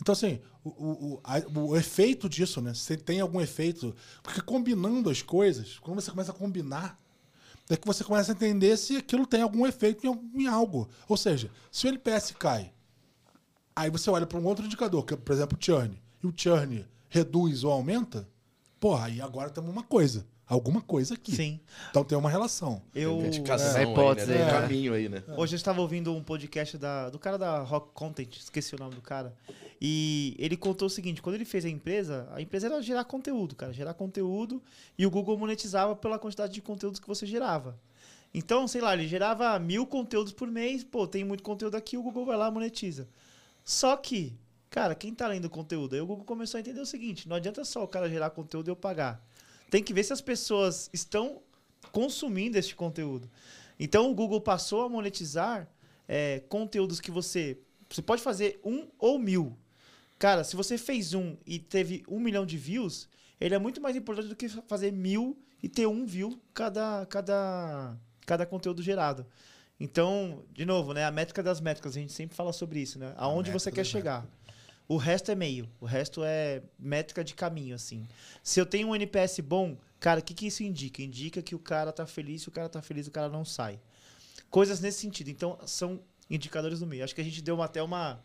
Então, 0.00 0.12
assim, 0.12 0.40
o, 0.64 0.70
o, 1.16 1.20
a- 1.24 1.42
o 1.58 1.76
efeito 1.76 2.28
disso, 2.28 2.60
né? 2.60 2.72
Se 2.74 2.96
tem 2.96 3.20
algum 3.20 3.40
efeito. 3.40 3.94
Porque 4.22 4.40
combinando 4.40 5.10
as 5.10 5.22
coisas, 5.22 5.78
quando 5.80 6.00
você 6.00 6.10
começa 6.10 6.30
a 6.30 6.34
combinar, 6.34 6.98
é 7.68 7.76
que 7.76 7.86
você 7.86 8.04
começa 8.04 8.32
a 8.32 8.34
entender 8.34 8.76
se 8.76 8.96
aquilo 8.96 9.26
tem 9.26 9.42
algum 9.42 9.66
efeito 9.66 10.06
em, 10.06 10.42
em 10.42 10.46
algo. 10.46 10.88
Ou 11.08 11.16
seja, 11.16 11.50
se 11.70 11.86
o 11.86 11.88
LPS 11.88 12.32
cai, 12.38 12.72
aí 13.74 13.90
você 13.90 14.10
olha 14.10 14.26
para 14.26 14.38
um 14.38 14.44
outro 14.46 14.64
indicador, 14.64 15.04
que 15.04 15.14
é, 15.14 15.16
por 15.16 15.32
exemplo, 15.32 15.58
o 15.60 15.64
churn, 15.64 16.00
e 16.22 16.26
o 16.26 16.32
churn 16.36 16.86
reduz 17.08 17.64
ou 17.64 17.72
aumenta, 17.72 18.28
porra, 18.80 19.06
aí 19.06 19.20
agora 19.20 19.50
temos 19.50 19.70
uma 19.70 19.82
coisa. 19.82 20.26
Alguma 20.48 20.80
coisa 20.80 21.14
aqui. 21.14 21.32
Sim. 21.32 21.60
Então 21.90 22.02
tem 22.02 22.16
uma 22.16 22.30
relação. 22.30 22.80
Eu, 22.94 23.18
Tem 23.18 23.26
indicação 23.26 23.76
É. 23.76 23.82
Hipótese 23.82 24.26
né? 24.28 24.34
Tem 24.34 24.42
aí, 24.42 24.48
um 24.48 24.54
né? 24.54 24.60
caminho 24.60 24.94
aí, 24.94 25.08
né? 25.08 25.22
Hoje 25.36 25.54
eu 25.54 25.56
estava 25.58 25.80
ouvindo 25.80 26.14
um 26.14 26.22
podcast 26.22 26.78
da, 26.78 27.10
do 27.10 27.18
cara 27.18 27.36
da 27.36 27.60
Rock 27.60 27.90
Content, 27.92 28.34
esqueci 28.38 28.74
o 28.74 28.78
nome 28.78 28.94
do 28.94 29.02
cara. 29.02 29.34
E 29.80 30.34
ele 30.38 30.56
contou 30.56 30.86
o 30.86 30.90
seguinte: 30.90 31.20
quando 31.20 31.34
ele 31.34 31.44
fez 31.44 31.64
a 31.66 31.68
empresa, 31.68 32.26
a 32.32 32.40
empresa 32.40 32.66
era 32.66 32.80
gerar 32.80 33.04
conteúdo, 33.04 33.54
cara, 33.54 33.72
gerar 33.72 33.92
conteúdo 33.92 34.62
e 34.96 35.04
o 35.04 35.10
Google 35.10 35.36
monetizava 35.36 35.94
pela 35.94 36.18
quantidade 36.18 36.52
de 36.54 36.62
conteúdos 36.62 36.98
que 36.98 37.06
você 37.06 37.26
gerava. 37.26 37.78
Então, 38.32 38.66
sei 38.66 38.80
lá, 38.80 38.94
ele 38.94 39.06
gerava 39.06 39.58
mil 39.58 39.86
conteúdos 39.86 40.32
por 40.32 40.48
mês, 40.48 40.82
pô, 40.82 41.06
tem 41.06 41.24
muito 41.24 41.42
conteúdo 41.42 41.76
aqui, 41.76 41.96
o 41.96 42.02
Google 42.02 42.26
vai 42.26 42.36
lá 42.36 42.48
e 42.48 42.50
monetiza. 42.50 43.08
Só 43.64 43.96
que, 43.96 44.34
cara, 44.70 44.94
quem 44.94 45.14
tá 45.14 45.26
lendo 45.28 45.48
conteúdo? 45.48 45.94
Aí 45.94 46.00
o 46.00 46.06
Google 46.06 46.24
começou 46.24 46.56
a 46.58 46.60
entender 46.60 46.80
o 46.80 46.86
seguinte: 46.86 47.28
não 47.28 47.36
adianta 47.36 47.64
só 47.64 47.84
o 47.84 47.88
cara 47.88 48.08
gerar 48.08 48.30
conteúdo 48.30 48.68
e 48.68 48.70
eu 48.70 48.76
pagar. 48.76 49.22
Tem 49.70 49.82
que 49.82 49.92
ver 49.92 50.04
se 50.04 50.12
as 50.12 50.20
pessoas 50.20 50.88
estão 50.92 51.42
consumindo 51.92 52.56
este 52.56 52.74
conteúdo. 52.74 53.30
Então 53.78 54.10
o 54.10 54.14
Google 54.14 54.40
passou 54.40 54.82
a 54.82 54.88
monetizar 54.88 55.68
é, 56.06 56.40
conteúdos 56.48 57.00
que 57.00 57.10
você. 57.10 57.58
Você 57.88 58.02
pode 58.02 58.22
fazer 58.22 58.60
um 58.64 58.88
ou 58.98 59.18
mil. 59.18 59.56
Cara, 60.18 60.42
se 60.42 60.56
você 60.56 60.76
fez 60.76 61.14
um 61.14 61.36
e 61.46 61.58
teve 61.58 62.02
um 62.08 62.18
milhão 62.18 62.44
de 62.44 62.56
views, 62.56 63.08
ele 63.40 63.54
é 63.54 63.58
muito 63.58 63.80
mais 63.80 63.94
importante 63.94 64.28
do 64.28 64.36
que 64.36 64.48
fazer 64.48 64.92
mil 64.92 65.38
e 65.62 65.68
ter 65.68 65.86
um 65.86 66.04
view 66.04 66.40
cada, 66.52 67.06
cada, 67.06 67.96
cada 68.26 68.44
conteúdo 68.44 68.82
gerado. 68.82 69.24
Então, 69.80 70.44
de 70.52 70.64
novo, 70.64 70.92
né? 70.92 71.04
A 71.04 71.10
métrica 71.10 71.42
das 71.42 71.60
métricas, 71.60 71.96
a 71.96 72.00
gente 72.00 72.12
sempre 72.12 72.34
fala 72.34 72.52
sobre 72.52 72.80
isso, 72.80 72.98
né? 72.98 73.14
Aonde 73.16 73.52
você 73.52 73.70
quer 73.70 73.84
chegar. 73.84 74.26
O 74.88 74.96
resto 74.96 75.30
é 75.30 75.34
meio. 75.34 75.68
O 75.80 75.84
resto 75.86 76.22
é 76.24 76.62
métrica 76.78 77.22
de 77.22 77.34
caminho, 77.34 77.74
assim. 77.74 78.08
Se 78.42 78.58
eu 78.58 78.64
tenho 78.64 78.88
um 78.88 78.96
NPS 78.96 79.40
bom, 79.40 79.76
cara, 80.00 80.20
o 80.20 80.22
que, 80.22 80.32
que 80.32 80.46
isso 80.46 80.62
indica? 80.62 81.02
Indica 81.02 81.42
que 81.42 81.54
o 81.54 81.58
cara 81.58 81.92
tá 81.92 82.06
feliz, 82.06 82.42
se 82.42 82.48
o 82.48 82.52
cara 82.52 82.68
tá 82.70 82.80
feliz, 82.80 83.06
o 83.06 83.10
cara 83.10 83.28
não 83.28 83.44
sai. 83.44 83.78
Coisas 84.50 84.80
nesse 84.80 85.00
sentido. 85.00 85.28
Então, 85.28 85.58
são 85.66 86.00
indicadores 86.30 86.80
do 86.80 86.86
meio. 86.86 87.04
Acho 87.04 87.14
que 87.14 87.20
a 87.20 87.24
gente 87.24 87.42
deu 87.42 87.54
uma- 87.54 87.66
até 87.66 87.82
uma, 87.82 88.18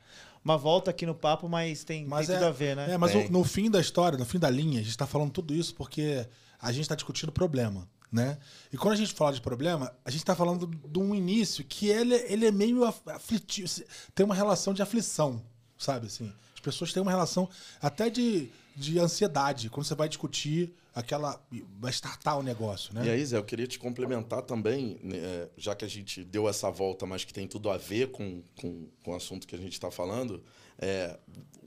uma 0.43 0.57
volta 0.57 0.89
aqui 0.91 1.05
no 1.05 1.14
papo, 1.16 1.49
mas 1.49 1.84
tem, 1.84 2.05
Mas 2.05 2.28
tem 2.28 2.36
é, 2.36 2.39
tudo 2.39 2.47
a 2.47 2.51
ver, 2.51 2.76
né? 2.76 2.91
É, 2.91 2.97
mas 2.97 3.14
o- 3.14 3.30
no 3.32 3.43
fim 3.43 3.70
da 3.70 3.80
história, 3.82 4.18
no 4.18 4.26
fim 4.26 4.39
da 4.39 4.49
linha, 4.49 4.80
a 4.80 4.84
gente 4.84 4.91
está 4.91 5.05
falando 5.07 5.32
tudo 5.32 5.53
isso 5.53 5.76
porque 5.76 6.26
a 6.61 6.72
gente 6.72 6.84
está 6.84 6.95
discutindo 6.95 7.32
problema, 7.32 7.89
né? 8.11 8.38
E 8.72 8.78
quando 8.78 8.93
a 8.93 8.97
gente 8.97 9.14
fala 9.14 9.34
de 9.34 9.41
problema, 9.41 9.93
a 10.05 10.09
gente 10.09 10.22
está 10.22 10.34
falando 10.36 10.66
de 10.68 10.99
um 10.99 11.14
início 11.14 11.64
que 11.66 11.88
ele, 11.89 12.16
ele 12.16 12.45
é 12.45 12.51
meio 12.51 12.86
af- 12.86 13.01
aflitivo, 13.07 13.70
tem 14.16 14.26
uma 14.26 14.36
relação 14.36 14.74
de 14.74 14.82
aflição, 14.82 15.41
sabe? 15.78 16.07
Assim, 16.07 16.32
as 16.53 16.53
pessoas 16.64 16.93
têm 16.93 17.01
uma 17.01 17.11
relação 17.11 17.47
até 17.82 18.09
de, 18.09 18.49
de 18.76 18.97
ansiedade 18.97 19.70
quando 19.70 19.86
você 19.86 19.95
vai 19.95 20.07
discutir 20.07 20.74
aquela. 20.95 21.43
vai 21.80 21.91
startar 21.91 22.38
o 22.38 22.43
negócio, 22.43 22.93
né? 22.93 23.05
E 23.05 23.09
aí, 23.09 23.26
Zé, 23.26 23.38
eu 23.38 23.43
queria 23.43 23.68
te 23.68 23.78
complementar 23.78 24.41
também, 24.43 24.99
né, 25.03 25.18
é, 25.18 25.49
já 25.57 25.76
que 25.76 25.84
a 25.84 25.88
gente 25.88 26.24
deu 26.24 26.47
essa 26.47 26.70
volta, 26.70 27.05
mas 27.05 27.24
que 27.24 27.34
tem 27.34 27.47
tudo 27.47 27.70
a 27.70 27.78
ver 27.78 28.11
com, 28.11 28.41
com, 28.59 28.88
com 29.03 29.11
o 29.11 29.16
assunto 29.16 29.47
que 29.47 29.55
a 29.55 29.59
gente 29.59 29.74
está 29.74 29.91
falando, 29.91 30.43
é, 30.80 31.18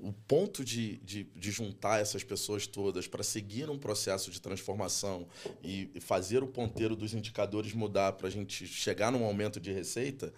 o 0.00 0.12
ponto 0.12 0.64
de, 0.64 0.98
de, 0.98 1.24
de 1.24 1.50
juntar 1.50 2.00
essas 2.00 2.22
pessoas 2.22 2.66
todas 2.66 3.06
para 3.06 3.22
seguir 3.22 3.70
um 3.70 3.78
processo 3.78 4.30
de 4.30 4.40
transformação 4.40 5.26
e, 5.62 5.90
e 5.94 6.00
fazer 6.00 6.42
o 6.42 6.46
ponteiro 6.46 6.94
dos 6.94 7.14
indicadores 7.14 7.72
mudar 7.72 8.12
para 8.12 8.28
a 8.28 8.30
gente 8.30 8.66
chegar 8.66 9.10
num 9.10 9.24
aumento 9.24 9.58
de 9.58 9.72
receita, 9.72 10.32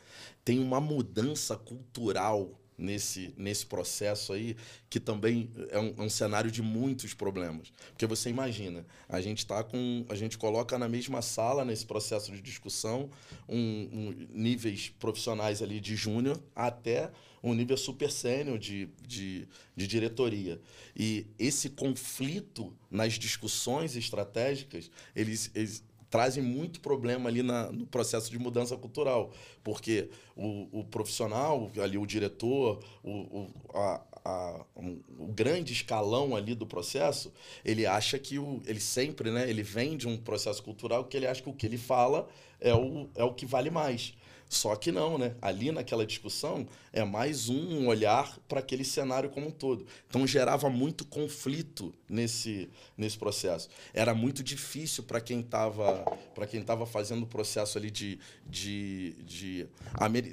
tem 0.45 0.59
uma 0.59 0.81
mudança 0.81 1.57
cultural 1.57 2.59
nesse, 2.79 3.35
nesse 3.37 3.67
processo 3.67 4.33
aí, 4.33 4.57
que 4.89 5.01
também 5.01 5.51
é 5.71 5.79
um, 5.79 5.95
é 5.99 6.03
um 6.03 6.09
cenário 6.09 6.51
de 6.51 6.63
muitos 6.63 7.13
problemas. 7.13 7.73
Porque 7.91 8.07
você 8.07 8.31
imagina, 8.31 8.87
a 9.09 9.21
gente 9.21 9.45
tá 9.45 9.63
com. 9.65 10.07
A 10.09 10.15
gente 10.15 10.39
coloca 10.39 10.79
na 10.79 10.89
mesma 10.89 11.21
sala, 11.21 11.65
nesse 11.65 11.85
processo 11.85 12.31
de 12.33 12.41
discussão, 12.41 13.11
um, 13.49 13.59
um- 13.59 14.27
níveis 14.31 14.91
profissionais 14.99 15.61
ali 15.61 15.81
de 15.81 15.97
júnior 15.97 16.41
até 16.55 17.11
um 17.43 17.55
nível 17.55 17.77
super 17.77 18.11
sênior 18.11 18.59
de, 18.59 18.89
de, 19.07 19.47
de 19.77 19.87
diretoria. 19.87 20.61
E 20.97 21.27
esse 21.39 21.71
conflito 21.71 22.77
nas 22.91 23.15
discussões 23.15 23.95
estratégicas, 23.97 24.91
eles, 25.15 25.51
eles 25.55 25.85
trazem 26.11 26.43
muito 26.43 26.81
problema 26.81 27.29
ali 27.29 27.43
na, 27.43 27.71
no 27.71 27.87
processo 27.87 28.31
de 28.31 28.39
mudança 28.39 28.77
cultural, 28.77 29.33
porque 29.63 30.09
o, 30.37 30.81
o 30.81 30.85
profissional, 30.85 31.71
ali 31.83 31.99
o 31.99 32.07
diretor, 32.07 32.83
o, 33.03 33.11
o, 33.11 33.51
a, 33.75 34.03
a- 34.25 34.65
um- 34.77 35.01
o 35.19 35.27
grande 35.29 35.73
escalão 35.73 36.35
ali 36.37 36.55
do 36.55 36.67
processo, 36.67 37.33
ele 37.65 37.87
acha 37.87 38.19
que 38.19 38.39
o, 38.39 38.63
ele 38.67 38.81
sempre, 38.81 39.31
né, 39.31 39.49
ele 39.49 39.63
vem 39.63 39.97
de 39.97 40.07
um 40.09 40.17
processo 40.17 40.63
cultural 40.63 41.05
que 41.05 41.17
ele 41.17 41.27
acha 41.27 41.43
que 41.43 41.49
o 41.49 41.53
que 41.53 41.67
ele 41.67 41.79
fala 41.79 42.29
é 42.61 42.75
o, 42.75 43.09
é 43.15 43.25
o 43.25 43.33
que 43.35 43.47
vale 43.47 43.71
mais. 43.71 44.15
Só 44.49 44.75
que 44.77 44.91
não, 44.91 45.19
né? 45.19 45.35
Ali 45.43 45.71
naquela 45.71 46.07
discussão 46.07 46.67
é 46.93 47.05
mais 47.05 47.49
um 47.49 47.87
olhar 47.87 48.39
para 48.49 48.61
aquele 48.61 48.85
cenário 48.85 49.29
como 49.29 49.49
um 49.49 49.51
todo. 49.51 49.87
Então 50.09 50.27
gerava 50.27 50.71
muito 50.71 51.05
conflito 51.05 51.95
nesse, 52.09 52.71
nesse 52.97 53.19
processo. 53.19 53.69
Era 53.93 54.15
muito 54.15 54.43
difícil 54.43 55.05
para 55.05 55.21
quem 55.21 55.41
estava 55.41 56.05
para 56.35 56.47
quem 56.47 56.63
tava 56.63 56.87
fazendo 56.87 57.25
o 57.25 57.27
processo 57.27 57.77
ali 57.77 57.91
de, 57.91 58.19
de, 58.47 59.15
de, 59.25 59.69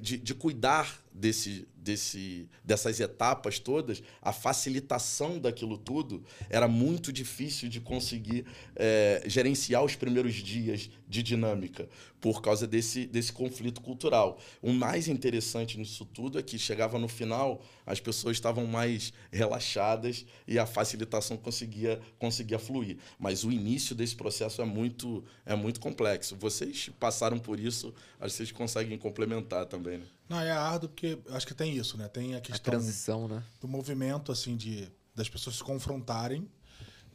de, 0.01 0.17
de 0.17 0.33
cuidar 0.33 1.03
desse, 1.15 1.67
desse, 1.75 2.49
dessas 2.63 2.99
etapas 2.99 3.57
todas, 3.57 4.03
a 4.21 4.33
facilitação 4.33 5.39
daquilo 5.39 5.77
tudo 5.77 6.23
era 6.49 6.67
muito 6.67 7.11
difícil 7.11 7.69
de 7.69 7.79
conseguir 7.79 8.45
eh, 8.75 9.23
gerenciar 9.25 9.83
os 9.83 9.95
primeiros 9.95 10.33
dias 10.35 10.89
de 11.07 11.21
dinâmica 11.21 11.87
por 12.19 12.41
causa 12.41 12.65
desse, 12.65 13.05
desse 13.05 13.31
conflito 13.31 13.79
cultural. 13.81 14.39
O 14.61 14.73
mais 14.73 15.07
interessante 15.07 15.77
nisso 15.77 16.03
tudo 16.05 16.39
é 16.39 16.43
que 16.43 16.57
chegava 16.57 16.97
no 16.97 17.07
final, 17.07 17.61
as 17.85 17.99
pessoas 17.99 18.37
estavam 18.37 18.65
mais 18.65 19.13
relaxadas 19.31 20.25
e 20.47 20.57
a 20.57 20.65
facilitação 20.65 21.37
conseguia, 21.37 21.99
conseguia 22.17 22.57
fluir. 22.59 22.97
Mas 23.19 23.43
o 23.43 23.51
início 23.51 23.95
desse 23.95 24.15
processo 24.15 24.61
é 24.61 24.65
muito, 24.65 25.23
é 25.45 25.55
muito 25.55 25.79
complexo. 25.79 26.35
Vocês 26.35 26.89
passaram 26.99 27.37
por 27.37 27.59
isso, 27.59 27.93
acho 28.19 28.31
que 28.31 28.37
vocês 28.37 28.51
conseguem 28.51 28.97
complementar 28.97 29.65
também. 29.67 29.99
Né? 29.99 30.05
Não, 30.27 30.39
é 30.39 30.51
árduo 30.51 30.89
porque 30.89 31.19
acho 31.29 31.45
que 31.45 31.53
tem 31.53 31.75
isso, 31.77 31.97
né? 31.97 32.07
Tem 32.07 32.33
a 32.33 32.37
A 32.39 32.41
questão. 32.41 32.71
transição, 32.71 33.27
né? 33.27 33.43
do 33.61 33.67
movimento 33.67 34.31
assim 34.31 34.55
de 34.55 34.87
das 35.13 35.29
pessoas 35.29 35.55
se 35.55 35.63
confrontarem 35.63 36.45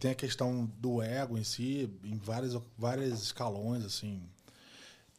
tem 0.01 0.11
a 0.11 0.15
questão 0.15 0.65
do 0.79 1.01
ego 1.03 1.39
em 1.39 1.45
si 1.45 1.89
em 2.03 2.17
vários 2.17 2.61
vários 2.77 3.23
escalões 3.23 3.85
assim. 3.85 4.21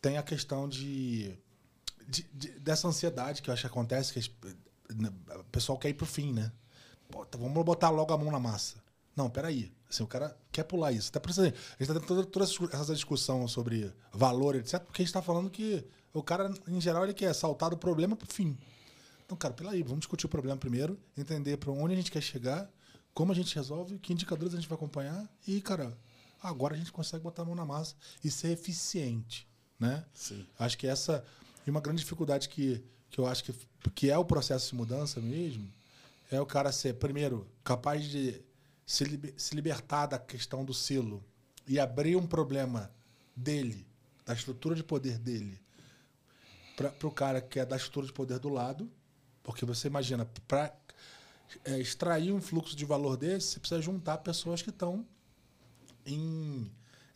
Tem 0.01 0.17
a 0.17 0.23
questão 0.23 0.67
de, 0.67 1.33
de- 2.07 2.27
de- 2.33 2.59
dessa 2.59 2.87
ansiedade 2.87 3.41
que 3.41 3.49
eu 3.49 3.53
acho 3.53 3.61
que 3.61 3.67
acontece 3.67 4.11
que 4.11 4.19
o 5.39 5.43
pessoal 5.51 5.77
quer 5.77 5.89
ir 5.89 5.93
pro 5.93 6.05
fim 6.05 6.33
né? 6.33 6.51
Vamos 7.37 7.63
botar 7.63 7.89
logo 7.89 8.11
a 8.13 8.17
mão 8.17 8.31
na 8.31 8.39
massa. 8.39 8.75
Não 9.15 9.29
peraí. 9.29 9.71
Assim 9.89 10.03
o 10.03 10.07
cara 10.07 10.35
quer 10.51 10.63
pular 10.63 10.91
isso. 10.91 11.09
Até 11.09 11.19
por 11.19 11.29
isso 11.29 11.41
a 11.41 11.45
gente 11.45 11.55
está 11.79 11.93
tendo 11.93 12.05
toda, 12.05 12.25
toda 12.25 12.45
essa 12.45 12.93
discussão 12.95 13.47
sobre 13.47 13.93
valor 14.11 14.55
etc 14.55 14.79
porque 14.81 15.01
a 15.01 15.03
gente 15.03 15.09
está 15.09 15.21
falando 15.21 15.49
que 15.49 15.85
o 16.13 16.23
cara 16.23 16.51
em 16.67 16.81
geral 16.81 17.03
ele 17.03 17.13
quer 17.13 17.33
saltar 17.33 17.69
do 17.69 17.77
problema 17.77 18.15
pro 18.15 18.27
fim. 18.27 18.57
Então, 19.25 19.37
cara, 19.37 19.53
pela 19.53 19.71
aí, 19.71 19.81
vamos 19.81 19.99
discutir 19.99 20.25
o 20.25 20.29
problema 20.29 20.57
primeiro, 20.57 20.99
entender 21.17 21.55
para 21.55 21.71
onde 21.71 21.93
a 21.93 21.95
gente 21.95 22.11
quer 22.11 22.19
chegar, 22.21 22.69
como 23.13 23.31
a 23.31 23.35
gente 23.35 23.55
resolve, 23.55 23.99
que 23.99 24.13
indicadores 24.13 24.53
a 24.53 24.57
gente 24.57 24.69
vai 24.69 24.75
acompanhar 24.75 25.27
e, 25.47 25.61
cara, 25.61 25.97
agora 26.41 26.75
a 26.75 26.77
gente 26.77 26.91
consegue 26.91 27.23
botar 27.23 27.41
a 27.43 27.45
mão 27.45 27.55
na 27.55 27.65
massa 27.65 27.95
e 28.23 28.31
ser 28.31 28.49
eficiente, 28.49 29.47
né? 29.79 30.05
Sim. 30.13 30.45
Acho 30.57 30.77
que 30.77 30.87
essa 30.87 31.23
e 31.65 31.69
uma 31.69 31.81
grande 31.81 32.01
dificuldade 32.01 32.49
que, 32.49 32.83
que 33.09 33.19
eu 33.19 33.27
acho 33.27 33.43
que, 33.43 33.53
que 33.93 34.09
é 34.09 34.17
o 34.17 34.25
processo 34.25 34.69
de 34.69 34.75
mudança 34.75 35.19
mesmo, 35.19 35.71
é 36.31 36.39
o 36.39 36.45
cara 36.45 36.71
ser, 36.71 36.95
primeiro, 36.95 37.47
capaz 37.63 38.05
de 38.05 38.41
se, 38.85 39.03
liber- 39.03 39.33
se 39.37 39.53
libertar 39.53 40.07
da 40.07 40.17
questão 40.17 40.63
do 40.65 40.73
selo 40.73 41.23
e 41.67 41.79
abrir 41.79 42.15
um 42.15 42.25
problema 42.25 42.91
dele, 43.35 43.85
da 44.25 44.33
estrutura 44.33 44.75
de 44.75 44.83
poder 44.83 45.17
dele, 45.19 45.59
para 46.75 47.07
o 47.07 47.11
cara 47.11 47.41
que 47.41 47.59
é 47.59 47.65
da 47.65 47.75
estrutura 47.75 48.07
de 48.07 48.13
poder 48.13 48.39
do 48.39 48.49
lado, 48.49 48.89
porque 49.43 49.65
você 49.65 49.87
imagina, 49.87 50.25
para 50.47 50.73
é, 51.65 51.79
extrair 51.79 52.31
um 52.31 52.41
fluxo 52.41 52.75
de 52.75 52.85
valor 52.85 53.17
desse, 53.17 53.47
você 53.47 53.59
precisa 53.59 53.81
juntar 53.81 54.17
pessoas 54.19 54.61
que 54.61 54.69
estão 54.69 55.05
em, 56.05 56.69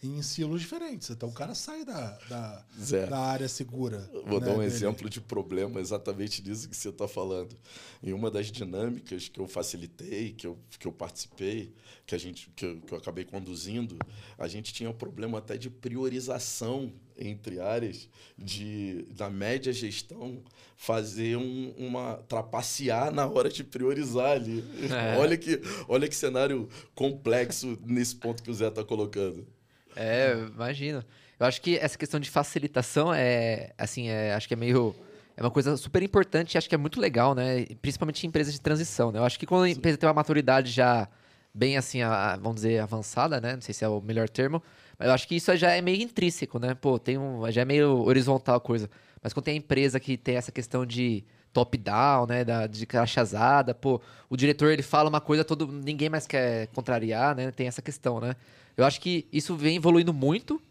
em 0.03 0.21
silos 0.21 0.61
diferentes. 0.61 1.09
Então 1.09 1.29
o 1.29 1.33
cara 1.33 1.55
sai 1.55 1.85
da, 1.85 2.17
da, 2.29 2.65
da 3.09 3.19
área 3.19 3.47
segura. 3.47 4.09
Vou 4.25 4.39
né, 4.39 4.47
dar 4.47 4.53
um 4.53 4.59
dele. 4.59 4.65
exemplo 4.65 5.09
de 5.09 5.19
problema 5.19 5.79
exatamente 5.79 6.41
disso 6.41 6.69
que 6.69 6.75
você 6.75 6.89
está 6.89 7.07
falando. 7.07 7.55
Em 8.03 8.13
uma 8.13 8.29
das 8.29 8.47
dinâmicas 8.51 9.27
que 9.27 9.39
eu 9.39 9.47
facilitei, 9.47 10.33
que 10.33 10.47
eu, 10.47 10.57
que 10.77 10.87
eu 10.87 10.91
participei, 10.91 11.73
que, 12.05 12.15
a 12.15 12.17
gente, 12.17 12.49
que, 12.55 12.65
eu, 12.65 12.81
que 12.81 12.93
eu 12.93 12.97
acabei 12.97 13.25
conduzindo, 13.25 13.97
a 14.37 14.47
gente 14.47 14.73
tinha 14.73 14.89
um 14.89 14.93
problema 14.93 15.39
até 15.39 15.57
de 15.57 15.69
priorização 15.69 16.93
entre 17.17 17.59
áreas, 17.59 18.09
de, 18.37 19.05
da 19.11 19.29
média 19.29 19.71
gestão, 19.71 20.41
fazer 20.75 21.37
um, 21.37 21.73
uma. 21.77 22.15
trapacear 22.27 23.11
na 23.11 23.25
hora 23.25 23.49
de 23.49 23.63
priorizar 23.63 24.31
ali. 24.31 24.63
É. 24.91 25.17
Olha, 25.17 25.37
que, 25.37 25.61
olha 25.87 26.07
que 26.07 26.15
cenário 26.15 26.67
complexo 26.93 27.77
nesse 27.85 28.15
ponto 28.15 28.43
que 28.43 28.51
o 28.51 28.53
Zé 28.53 28.67
está 28.67 28.83
colocando. 28.83 29.47
É, 29.95 30.33
imagino. 30.53 31.03
Eu 31.39 31.45
acho 31.45 31.61
que 31.61 31.77
essa 31.77 31.97
questão 31.97 32.19
de 32.19 32.29
facilitação 32.29 33.13
é, 33.13 33.71
assim, 33.77 34.07
é, 34.09 34.33
acho 34.33 34.47
que 34.47 34.53
é 34.53 34.57
meio. 34.57 34.95
É 35.37 35.41
uma 35.41 35.51
coisa 35.51 35.75
super 35.75 36.01
importante 36.01 36.53
e 36.55 36.57
acho 36.57 36.69
que 36.69 36.75
é 36.75 36.77
muito 36.77 36.99
legal, 36.99 37.35
né? 37.35 37.65
Principalmente 37.81 38.23
em 38.25 38.27
empresas 38.29 38.53
de 38.53 38.61
transição, 38.61 39.11
né? 39.11 39.19
Eu 39.19 39.25
acho 39.25 39.37
que 39.37 39.45
quando 39.45 39.63
a 39.63 39.69
empresa 39.69 39.97
tem 39.97 40.07
uma 40.07 40.13
maturidade 40.13 40.71
já 40.71 41.09
bem, 41.53 41.75
assim, 41.77 42.01
a- 42.01 42.37
vamos 42.37 42.55
dizer, 42.55 42.79
avançada, 42.79 43.41
né? 43.41 43.53
Não 43.55 43.61
sei 43.61 43.73
se 43.73 43.83
é 43.83 43.87
o 43.89 43.99
melhor 44.01 44.29
termo, 44.29 44.63
mas 44.97 45.07
eu 45.07 45.13
acho 45.13 45.27
que 45.27 45.35
isso 45.35 45.55
já 45.55 45.71
é 45.71 45.81
meio 45.81 46.01
intrínseco, 46.01 46.59
né? 46.59 46.73
Pô, 46.75 46.97
tem 46.97 47.17
um, 47.17 47.49
já 47.51 47.61
é 47.61 47.65
meio 47.65 48.03
horizontal 48.03 48.55
a 48.55 48.59
coisa. 48.59 48.89
Mas 49.21 49.33
quando 49.33 49.45
tem 49.45 49.55
a 49.55 49.57
empresa 49.57 49.99
que 49.99 50.17
tem 50.17 50.35
essa 50.35 50.51
questão 50.51 50.85
de 50.85 51.23
top-down, 51.51 52.27
né? 52.27 52.43
Da, 52.43 52.67
de 52.67 52.85
crachazada, 52.85 53.73
pô, 53.73 54.01
o 54.29 54.35
diretor 54.35 54.71
ele 54.71 54.83
fala 54.83 55.09
uma 55.09 55.21
coisa, 55.21 55.43
todo, 55.43 55.67
ninguém 55.67 56.09
mais 56.09 56.27
quer 56.27 56.67
contrariar, 56.67 57.35
né? 57.35 57.51
Tem 57.51 57.67
essa 57.67 57.81
questão, 57.81 58.19
né? 58.19 58.35
Eu 58.75 58.85
acho 58.85 58.99
que 58.99 59.27
isso 59.31 59.55
vem 59.55 59.77
evoluindo 59.77 60.13
muito. 60.13 60.61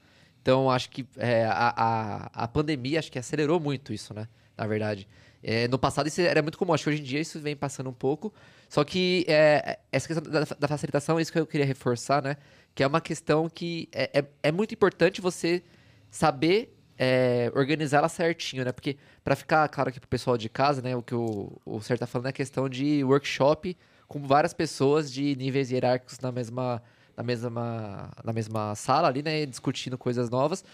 Então, 0.43 0.71
acho 0.71 0.91
que 0.91 1.07
é, 1.17 1.47
a, 1.47 1.73
a, 1.75 2.45
a 2.45 2.49
pandemia 2.49 2.99
acho 2.99 3.11
que 3.11 3.19
acelerou 3.19 3.59
muito 3.59 3.93
isso, 3.95 4.13
né? 4.13 4.29
Na 4.57 4.67
verdade. 4.67 5.09
É, 5.43 5.69
no 5.69 5.79
passado 5.79 6.07
isso 6.07 6.21
era 6.21 6.41
muito 6.43 6.57
comum. 6.57 6.73
Acho 6.73 6.85
que 6.85 6.91
hoje 6.91 7.01
em 7.01 7.05
dia 7.05 7.21
isso 7.21 7.41
vem 7.41 7.57
passando 7.57 7.89
um 7.91 7.95
pouco. 7.95 8.33
Só 8.69 8.85
que 8.85 9.25
é, 9.29 9.79
essa 9.91 10.07
questão 10.07 10.31
da, 10.31 10.41
da 10.59 10.69
facilitação 10.69 11.21
isso 11.21 11.33
que 11.33 11.39
eu 11.39 11.47
queria 11.47 11.67
reforçar, 11.67 12.23
né? 12.23 12.37
Que 12.75 12.83
é 12.83 12.87
uma 12.87 13.01
questão 13.01 13.49
que 13.49 13.89
é, 13.93 14.21
é, 14.21 14.25
é 14.45 14.53
muito 14.53 14.75
importante 14.75 15.21
você 15.21 15.63
saber 16.11 16.77
é, 16.99 17.51
organizar 17.55 17.99
ela 17.99 18.09
certinho, 18.09 18.65
né? 18.65 18.73
Porque, 18.73 18.97
para 19.23 19.35
ficar 19.37 19.69
claro 19.69 19.91
aqui 19.91 19.99
pro 20.01 20.09
pessoal 20.09 20.37
de 20.37 20.49
casa, 20.49 20.81
né? 20.83 20.95
O 20.97 21.03
que 21.03 21.15
o, 21.15 21.61
o 21.65 21.81
Ser 21.81 21.99
tá 21.99 22.07
falando 22.07 22.27
é 22.27 22.31
a 22.31 22.33
questão 22.33 22.69
de 22.69 23.03
workshop 23.05 23.77
com 24.07 24.21
várias 24.27 24.53
pessoas 24.55 25.11
de 25.13 25.35
níveis 25.37 25.71
hierárquicos 25.71 26.19
na 26.21 26.31
mesma, 26.31 26.83
na 27.17 27.23
mesma, 27.23 28.11
na 28.25 28.33
mesma 28.33 28.75
sala 28.75 29.09
ali, 29.09 29.23
né? 29.23 29.47
Discutindo 29.47 29.97
coisas 29.99 30.31
novas. 30.31 30.65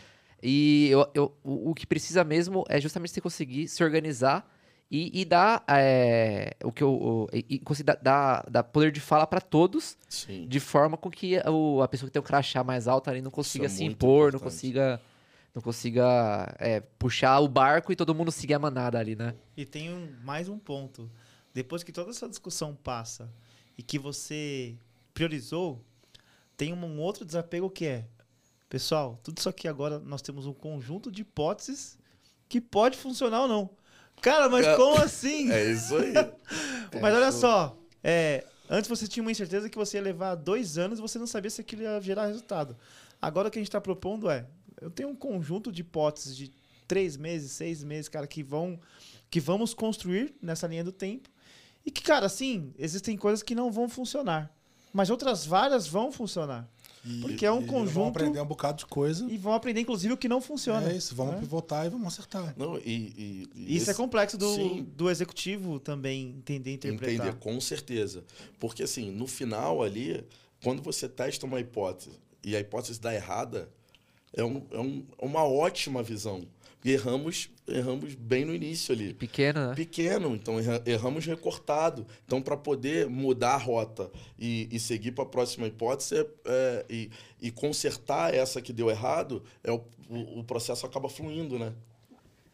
E 0.42 0.88
eu, 0.90 1.06
eu- 1.14 1.34
o, 1.44 1.70
o 1.70 1.74
que 1.74 1.86
precisa 1.86 2.24
mesmo 2.24 2.64
é 2.68 2.80
justamente 2.80 3.12
você 3.12 3.20
conseguir 3.20 3.68
se 3.68 3.82
organizar 3.84 4.46
e, 4.90 5.20
e 5.20 5.24
dar 5.24 5.62
é, 5.68 6.56
o 6.64 6.72
que 6.72 6.82
eu, 6.82 6.92
o- 6.92 7.28
e, 7.32 7.60
dar, 8.02 8.44
dar 8.50 8.62
poder 8.64 8.90
de 8.90 9.00
fala 9.00 9.26
para 9.26 9.40
todos 9.40 9.96
Sim. 10.08 10.46
de 10.48 10.58
forma 10.58 10.96
com 10.96 11.08
que 11.10 11.38
o, 11.48 11.80
a 11.80 11.86
pessoa 11.88 12.08
que 12.08 12.12
tem 12.12 12.20
um 12.20 12.24
crachá 12.24 12.64
mais 12.64 12.88
alto 12.88 13.08
ali 13.08 13.22
não 13.22 13.30
consiga 13.30 13.66
é 13.66 13.68
se 13.68 13.84
impor, 13.84 14.32
não 14.32 14.38
importante. 14.38 14.42
consiga, 14.42 15.00
não 15.54 15.62
consiga 15.62 16.54
é, 16.58 16.80
puxar 16.80 17.38
o 17.40 17.46
barco 17.48 17.92
e 17.92 17.96
todo 17.96 18.14
mundo 18.14 18.32
seguir 18.32 18.54
a 18.54 18.58
manada 18.58 18.98
ali, 18.98 19.14
né? 19.14 19.34
E 19.56 19.64
tem 19.64 19.92
um, 19.94 20.12
mais 20.24 20.48
um 20.48 20.58
ponto. 20.58 21.08
Depois 21.54 21.82
que 21.82 21.92
toda 21.92 22.10
essa 22.10 22.28
discussão 22.28 22.74
passa 22.74 23.30
e 23.78 23.82
que 23.82 23.98
você 23.98 24.76
priorizou, 25.14 25.84
tem 26.56 26.72
um 26.72 27.00
outro 27.00 27.24
desapego 27.24 27.70
que 27.70 27.86
é, 27.86 28.04
pessoal, 28.68 29.18
tudo 29.22 29.38
isso 29.38 29.48
aqui 29.48 29.66
agora 29.68 29.98
nós 30.00 30.20
temos 30.22 30.46
um 30.46 30.52
conjunto 30.52 31.10
de 31.10 31.22
hipóteses 31.22 31.98
que 32.48 32.60
pode 32.60 32.96
funcionar 32.96 33.42
ou 33.42 33.48
não. 33.48 33.70
Cara, 34.20 34.48
mas 34.48 34.64
Cara, 34.64 34.76
como 34.76 34.96
assim? 34.96 35.50
É 35.52 35.70
isso 35.70 35.96
aí. 35.96 36.12
Mas 37.00 37.14
olha 37.14 37.30
só, 37.30 37.78
é, 38.02 38.44
antes 38.68 38.88
você 38.88 39.06
tinha 39.06 39.22
uma 39.22 39.30
incerteza 39.30 39.70
que 39.70 39.78
você 39.78 39.98
ia 39.98 40.02
levar 40.02 40.34
dois 40.34 40.76
anos 40.76 40.98
e 40.98 41.02
você 41.02 41.18
não 41.18 41.26
sabia 41.26 41.50
se 41.50 41.60
aquilo 41.60 41.82
ia 41.82 42.00
gerar 42.00 42.26
resultado. 42.26 42.76
Agora 43.22 43.48
o 43.48 43.50
que 43.50 43.58
a 43.58 43.60
gente 43.60 43.68
está 43.68 43.80
propondo 43.80 44.28
é, 44.28 44.46
eu 44.80 44.90
tenho 44.90 45.08
um 45.08 45.14
conjunto 45.14 45.70
de 45.70 45.82
hipóteses 45.82 46.36
de 46.36 46.50
três 46.88 47.16
meses, 47.16 47.52
seis 47.52 47.84
meses, 47.84 48.08
cara, 48.08 48.26
que 48.26 48.42
vão, 48.42 48.80
que 49.30 49.38
vamos 49.38 49.72
construir 49.72 50.34
nessa 50.42 50.66
linha 50.66 50.82
do 50.82 50.90
tempo 50.90 51.28
e 51.86 51.90
que, 51.90 52.02
cara, 52.02 52.26
assim, 52.26 52.74
existem 52.76 53.16
coisas 53.16 53.42
que 53.42 53.54
não 53.54 53.70
vão 53.70 53.88
funcionar, 53.88 54.52
mas 54.92 55.08
outras 55.10 55.46
várias 55.46 55.86
vão 55.86 56.10
funcionar 56.10 56.68
E- 57.04 57.20
Porque 57.22 57.46
é 57.46 57.50
um 57.52 57.62
e 57.62 57.66
conjunto- 57.66 57.94
Vamos 57.94 58.08
aprender 58.10 58.40
um 58.40 58.46
bocado 58.46 58.78
de 58.78 58.86
coisa. 58.86 59.26
e 59.30 59.38
vão 59.38 59.54
aprender, 59.54 59.80
inclusive, 59.80 60.12
o 60.12 60.16
que 60.16 60.28
não 60.28 60.40
funciona. 60.40 60.90
é 60.90 60.96
isso, 60.96 61.14
vamos 61.14 61.34
né? 61.34 61.40
pivotar 61.40 61.86
e 61.86 61.88
vamos 61.88 62.06
acertar. 62.08 62.54
Não, 62.58 62.76
e, 62.78 62.80
e- 62.84 63.48
e 63.54 63.76
Isso 63.76 63.88
é 63.88 63.92
esse- 63.92 63.94
complexo 63.94 64.36
do, 64.36 64.54
Sim. 64.54 64.86
do 64.96 65.08
executivo 65.08 65.80
também 65.80 66.34
entender 66.38 66.72
e 66.72 66.74
interpretar. 66.74 67.26
Entender, 67.28 67.38
com 67.40 67.58
certeza. 67.60 68.22
Porque, 68.58 68.82
assim, 68.82 69.10
no 69.10 69.26
final 69.26 69.82
ali, 69.82 70.22
quando 70.62 70.82
você 70.82 71.08
testa 71.08 71.46
uma 71.46 71.58
hipótese 71.58 72.10
e 72.44 72.54
a 72.54 72.60
hipótese 72.60 73.00
dá 73.00 73.14
errada, 73.14 73.70
é, 74.34 74.44
um, 74.44 74.62
é 74.70 74.78
um- 74.78 75.04
uma 75.22 75.42
ótima 75.44 76.02
visão. 76.02 76.42
E 76.82 76.92
erramos, 76.92 77.50
erramos 77.68 78.14
bem 78.14 78.44
no 78.44 78.54
início 78.54 78.94
ali. 78.94 79.12
Pequeno, 79.12 79.68
né? 79.68 79.74
Pequeno, 79.74 80.34
então 80.34 80.58
erra- 80.58 80.82
erramos 80.86 81.26
recortado. 81.26 82.06
Então, 82.24 82.40
para 82.40 82.56
poder 82.56 83.06
mudar 83.08 83.54
a 83.54 83.58
rota 83.58 84.10
e, 84.38 84.66
e 84.72 84.80
seguir 84.80 85.12
para 85.12 85.24
a 85.24 85.28
próxima 85.28 85.66
hipótese 85.66 86.16
é- 86.18 86.26
é, 86.46 86.86
e, 86.88 87.10
e 87.42 87.50
consertar 87.50 88.32
essa 88.34 88.62
que 88.62 88.72
deu 88.72 88.88
errado, 88.88 89.42
é 89.62 89.70
o, 89.70 89.82
o, 90.08 90.40
o 90.40 90.44
processo 90.44 90.86
acaba 90.86 91.08
fluindo, 91.08 91.58
né? 91.58 91.72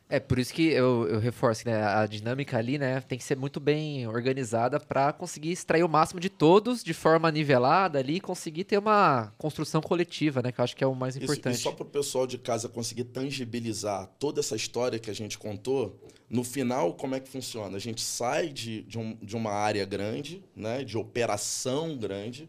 É, 0.09 0.21
por 0.21 0.39
isso 0.39 0.55
que 0.55 0.69
eu, 0.69 1.09
eu 1.09 1.19
reforço, 1.19 1.67
né? 1.67 1.83
A 1.83 2.07
dinâmica 2.07 2.57
ali, 2.57 2.79
né? 2.79 3.01
Tem 3.01 3.19
que 3.19 3.25
ser 3.25 3.37
muito 3.37 3.59
bem 3.59 4.07
organizada 4.07 4.79
para 4.79 5.13
conseguir 5.13 5.51
extrair 5.51 5.83
o 5.83 5.89
máximo 5.89 6.21
de 6.21 6.29
todos 6.31 6.85
de 6.85 6.95
forma 6.95 7.29
nivelada 7.33 7.99
ali 7.99 8.17
e 8.17 8.21
conseguir 8.21 8.63
ter 8.63 8.79
uma 8.79 9.33
construção 9.37 9.81
coletiva, 9.81 10.41
né? 10.43 10.53
Que 10.53 10.61
eu 10.61 10.65
acho 10.65 10.77
que 10.77 10.85
é 10.85 10.87
o 10.87 10.95
mais 10.95 11.17
importante. 11.17 11.57
E 11.57 11.59
só 11.59 11.73
para 11.73 11.83
o 11.83 11.87
pessoal 11.91 12.25
de 12.25 12.39
casa 12.39 12.69
conseguir 12.69 13.03
tangibilizar 13.05 14.09
toda 14.19 14.39
essa 14.39 14.55
história 14.55 14.97
que 14.99 15.11
a 15.11 15.15
gente 15.15 15.37
contou, 15.39 16.01
no 16.31 16.45
final, 16.45 16.95
como 16.95 17.17
é 17.17 17.21
que 17.21 17.29
funciona? 17.29 17.77
A 17.77 17.81
gente 17.81 18.01
sai 18.01 18.49
de, 18.49 18.83
de, 18.83 18.99
um- 18.99 19.17
de 19.21 19.35
uma 19.37 19.51
área 19.51 19.85
grande, 19.85 20.41
né, 20.55 20.85
de 20.85 20.97
operação 20.97 21.97
grande, 21.97 22.49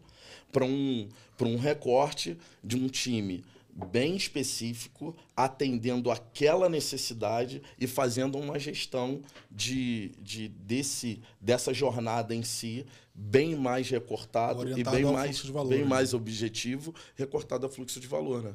para 0.52 0.64
um, 0.64 1.08
pra 1.36 1.46
um 1.48 1.56
recorte 1.56 2.38
de 2.62 2.76
um 2.76 2.86
time 2.88 3.44
bem 3.86 4.16
específico, 4.16 5.14
atendendo 5.36 6.10
aquela 6.10 6.68
necessidade 6.68 7.62
e 7.78 7.86
fazendo 7.86 8.36
uma 8.38 8.58
gestão 8.58 9.20
de, 9.50 10.12
de 10.20 10.48
desse, 10.48 11.20
dessa 11.40 11.72
jornada 11.72 12.34
em 12.34 12.42
si 12.42 12.84
bem 13.14 13.56
mais 13.56 13.88
recortado 13.88 14.60
e 14.60 14.72
Orientado 14.72 14.96
bem 14.96 15.04
ao 15.04 15.12
mais, 15.12 15.40
valor, 15.46 15.68
bem 15.68 15.80
né? 15.82 15.84
mais 15.84 16.14
objetivo, 16.14 16.94
recortado 17.16 17.66
a 17.66 17.68
fluxo 17.68 17.98
de 17.98 18.06
valor, 18.06 18.42
né? 18.42 18.54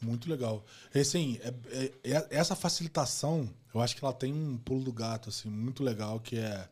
Muito 0.00 0.30
legal. 0.30 0.64
E, 0.94 1.00
assim, 1.00 1.38
é- 1.42 1.54
é- 2.04 2.16
é- 2.16 2.26
essa 2.30 2.54
facilitação, 2.56 3.48
eu 3.74 3.80
acho 3.80 3.96
que 3.96 4.04
ela 4.04 4.14
tem 4.14 4.32
um 4.32 4.56
pulo 4.56 4.82
do 4.82 4.92
gato, 4.92 5.28
assim, 5.28 5.50
muito 5.50 5.82
legal, 5.82 6.18
que 6.20 6.36
é 6.38 6.68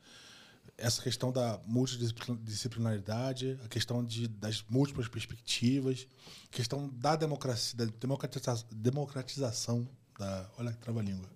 essa 0.79 1.03
questão 1.03 1.33
da 1.33 1.61
multidisciplinaridade, 1.66 3.59
a 3.64 3.68
questão 3.68 4.05
de, 4.05 4.28
das 4.28 4.65
múltiplas 4.70 5.09
perspectivas, 5.09 6.07
a 6.47 6.57
questão 6.57 6.89
da 6.89 7.16
democracia, 7.16 7.77
da 7.77 7.85
democratiza- 8.01 8.65
democratização 8.73 9.89
da. 10.19 10.48
Olha 10.57 10.73
que 10.73 10.78
trava-língua. 10.78 11.28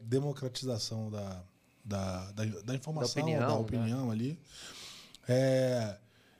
Democratização 0.00 1.10
da, 1.10 1.42
da, 1.84 2.32
da, 2.32 2.44
da 2.44 2.74
informação, 2.74 3.14
da 3.22 3.28
opinião, 3.28 3.60
opinião, 3.60 4.06
né? 4.06 4.12
ali. 4.12 4.38
É, 5.28 5.98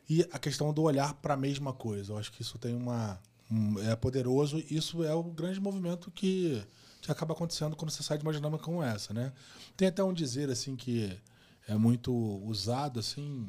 e 0.09 0.23
a 0.33 0.39
questão 0.39 0.73
do 0.73 0.83
olhar 0.83 1.13
para 1.15 1.35
a 1.35 1.37
mesma 1.37 1.73
coisa. 1.73 2.13
Eu 2.13 2.19
acho 2.19 2.33
que 2.33 2.41
isso 2.43 2.59
tem 2.59 2.75
uma. 2.75 3.21
um- 3.51 3.79
é 3.81 3.95
poderoso. 3.97 4.63
Isso 4.71 5.05
é 5.05 5.15
o 5.15 5.23
grande 5.25 5.61
movimento 5.61 6.11
que, 6.11 6.63
que 7.03 7.11
acaba 7.13 7.35
acontecendo 7.35 7.77
quando 7.77 7.91
você 7.91 8.03
sai 8.03 8.17
de 8.17 8.25
uma 8.25 8.33
dinâmica 8.33 8.63
como 8.65 8.83
essa, 8.83 9.13
né? 9.13 9.33
Tem 9.77 9.89
até 9.89 10.03
um 10.03 10.13
dizer 10.13 10.49
assim 10.51 10.75
que 10.77 11.19
é 11.69 11.75
muito 11.77 12.13
usado 12.45 12.99
assim. 12.99 13.49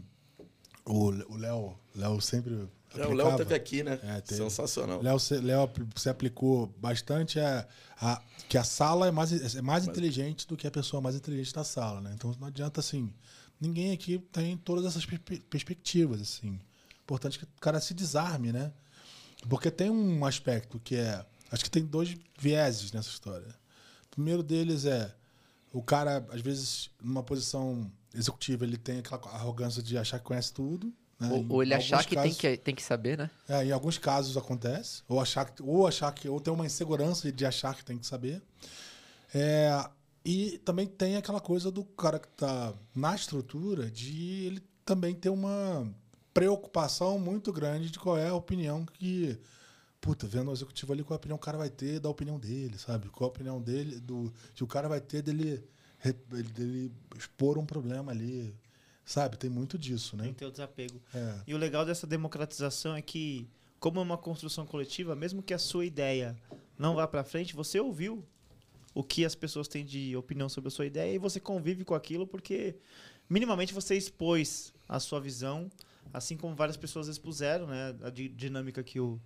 O 0.86 1.08
o 1.10 1.38
Léo, 1.38 1.76
Léo 1.96 2.20
sempre 2.22 2.68
É, 2.96 3.06
o 3.06 3.14
Léo 3.14 3.36
teve 3.38 3.54
aqui, 3.56 3.84
né? 3.84 4.00
É, 4.04 4.22
teve. 4.22 4.42
Sensacional. 4.42 5.02
Léo, 5.02 5.20
você, 5.20 5.40
Léo, 5.40 5.70
você 5.96 6.10
aplicou 6.10 6.68
bastante 6.80 7.40
a, 7.40 7.68
a- 8.02 8.22
que 8.48 8.58
a 8.58 8.64
sala 8.64 9.08
é 9.08 9.12
mais, 9.12 9.56
é 9.56 9.62
mais 9.62 9.86
inteligente 9.88 10.48
do 10.48 10.58
que 10.58 10.66
a 10.68 10.72
pessoa 10.72 11.00
mais 11.02 11.16
inteligente 11.16 11.54
da 11.54 11.64
sala, 11.64 12.02
né? 12.02 12.12
Então 12.16 12.36
não 12.40 12.48
adianta 12.48 12.80
assim. 12.80 13.14
Ninguém 13.62 13.92
aqui 13.92 14.18
tem 14.32 14.58
todas 14.58 14.86
essas 14.86 15.06
perspe- 15.06 15.40
perspectivas, 15.42 16.22
assim. 16.22 16.60
Importante 17.04 17.38
que 17.38 17.46
o 17.46 17.62
cara 17.62 17.80
se 17.80 17.94
desarme, 17.94 18.52
né? 18.52 18.72
Porque 19.48 19.70
tem 19.70 19.90
um 19.90 20.26
aspecto 20.26 20.80
que 20.80 20.96
é. 20.96 21.24
Acho 21.52 21.64
que 21.64 21.70
tem 21.72 21.86
dois 21.86 22.16
vieses 22.40 22.92
nessa 22.92 23.10
história. 23.10 23.48
primeiro 24.12 24.42
deles 24.44 24.86
é 24.86 25.14
o 25.72 25.82
cara, 25.84 26.26
às 26.32 26.42
vezes, 26.42 26.90
numa 27.02 27.22
posição 27.24 27.92
executiva, 28.14 28.66
ele 28.66 28.78
tem 28.78 29.00
aquela 29.00 29.22
arrogância 29.34 29.82
de 29.82 29.98
achar 29.98 30.20
que 30.20 30.26
conhece 30.26 30.54
tudo. 30.54 30.94
Né? 31.20 31.30
Ou, 31.32 31.46
ou 31.50 31.64
ele 31.64 31.74
achar 31.74 32.04
que, 32.04 32.16
tem 32.16 32.24
casos- 32.24 32.38
que 32.38 32.58
tem 32.58 32.74
que 32.74 32.82
saber, 32.82 33.18
né? 33.18 33.30
é, 33.48 33.66
em 33.66 33.72
alguns 33.72 33.98
casos 33.98 34.38
acontece. 34.38 35.04
Ou 35.08 35.20
achar 35.20 35.46
que, 35.46 35.62
ou 35.62 35.86
achar 35.86 36.12
que, 36.14 36.30
ou 36.30 36.40
ter 36.40 36.50
uma 36.50 36.66
insegurança 36.66 37.32
de 37.32 37.46
achar 37.46 37.76
que 37.76 37.84
tem 37.84 37.98
que 37.98 38.06
saber. 38.06 38.42
É, 39.34 39.90
e 40.24 40.58
também 40.60 40.88
tem 40.88 41.16
aquela 41.18 41.40
coisa 41.40 41.72
do 41.72 41.84
cara 41.84 42.20
que 42.20 42.28
está 42.28 42.74
na 42.96 43.16
estrutura 43.16 43.90
de 43.90 44.46
ele 44.46 44.64
também 44.86 45.14
ter 45.14 45.30
uma 45.30 45.88
preocupação 46.34 47.20
muito 47.20 47.52
grande 47.52 47.90
de 47.90 48.00
qual 48.00 48.18
é 48.18 48.30
a 48.30 48.36
opinião 48.36 48.86
que. 48.86 49.38
Puta, 50.02 50.26
vendo 50.26 50.50
o 50.50 50.54
executivo 50.54 50.94
ali, 50.94 51.04
qual 51.04 51.16
a 51.16 51.18
opinião 51.18 51.36
o 51.36 51.40
cara 51.40 51.58
vai 51.58 51.70
ter 51.70 52.00
da 52.00 52.08
opinião 52.08 52.40
dele, 52.40 52.78
sabe? 52.78 53.10
Qual 53.10 53.30
a 53.30 53.34
opinião 53.34 53.62
dele, 53.62 54.00
do 54.00 54.34
que 54.56 54.64
o 54.64 54.68
cara 54.68 54.88
vai 54.88 55.02
ter 55.02 55.22
dele, 55.22 55.62
dele 56.04 56.92
expor 57.18 57.58
um 57.58 57.66
problema 57.66 58.12
ali. 58.12 58.54
Sabe? 59.06 59.38
Tem 59.38 59.50
muito 59.50 59.76
disso, 59.76 60.16
Tem 60.16 60.28
né? 60.28 60.34
ter 60.38 60.46
o 60.46 60.52
desapego. 60.52 61.02
É. 61.16 61.40
E 61.48 61.54
o 61.56 61.58
legal 61.58 61.84
dessa 61.84 62.06
democratização 62.06 62.96
é 62.96 63.02
que, 63.02 63.48
como 63.80 64.00
é 64.00 64.04
uma 64.04 64.18
construção 64.20 64.68
coletiva, 64.68 65.16
mesmo 65.16 65.42
que 65.42 65.52
a 65.52 65.58
sua 65.58 65.84
ideia 65.84 66.38
não 66.78 66.94
vá 66.94 67.08
para 67.08 67.24
frente, 67.24 67.56
você 67.56 67.80
ouviu 67.80 68.24
o 68.94 69.04
que 69.04 69.26
as 69.26 69.34
pessoas 69.34 69.68
têm 69.68 69.84
de 69.84 70.16
opinião 70.16 70.48
sobre 70.48 70.68
a 70.68 70.72
sua 70.72 70.86
ideia 70.86 71.12
e 71.16 71.18
você 71.18 71.40
convive 71.40 71.84
com 71.84 71.96
aquilo 71.96 72.28
porque 72.28 72.76
minimamente 73.28 73.74
você 73.74 73.96
expôs 73.96 74.72
a 74.88 75.00
sua 75.00 75.20
visão, 75.20 75.72
assim 76.14 76.38
como 76.38 76.56
várias 76.56 76.78
pessoas 76.78 77.08
expuseram, 77.08 77.66
né, 77.66 77.96
a 78.04 78.12
di- 78.12 78.30
dinâmica 78.30 78.84
que 78.84 79.00
o 79.00 79.20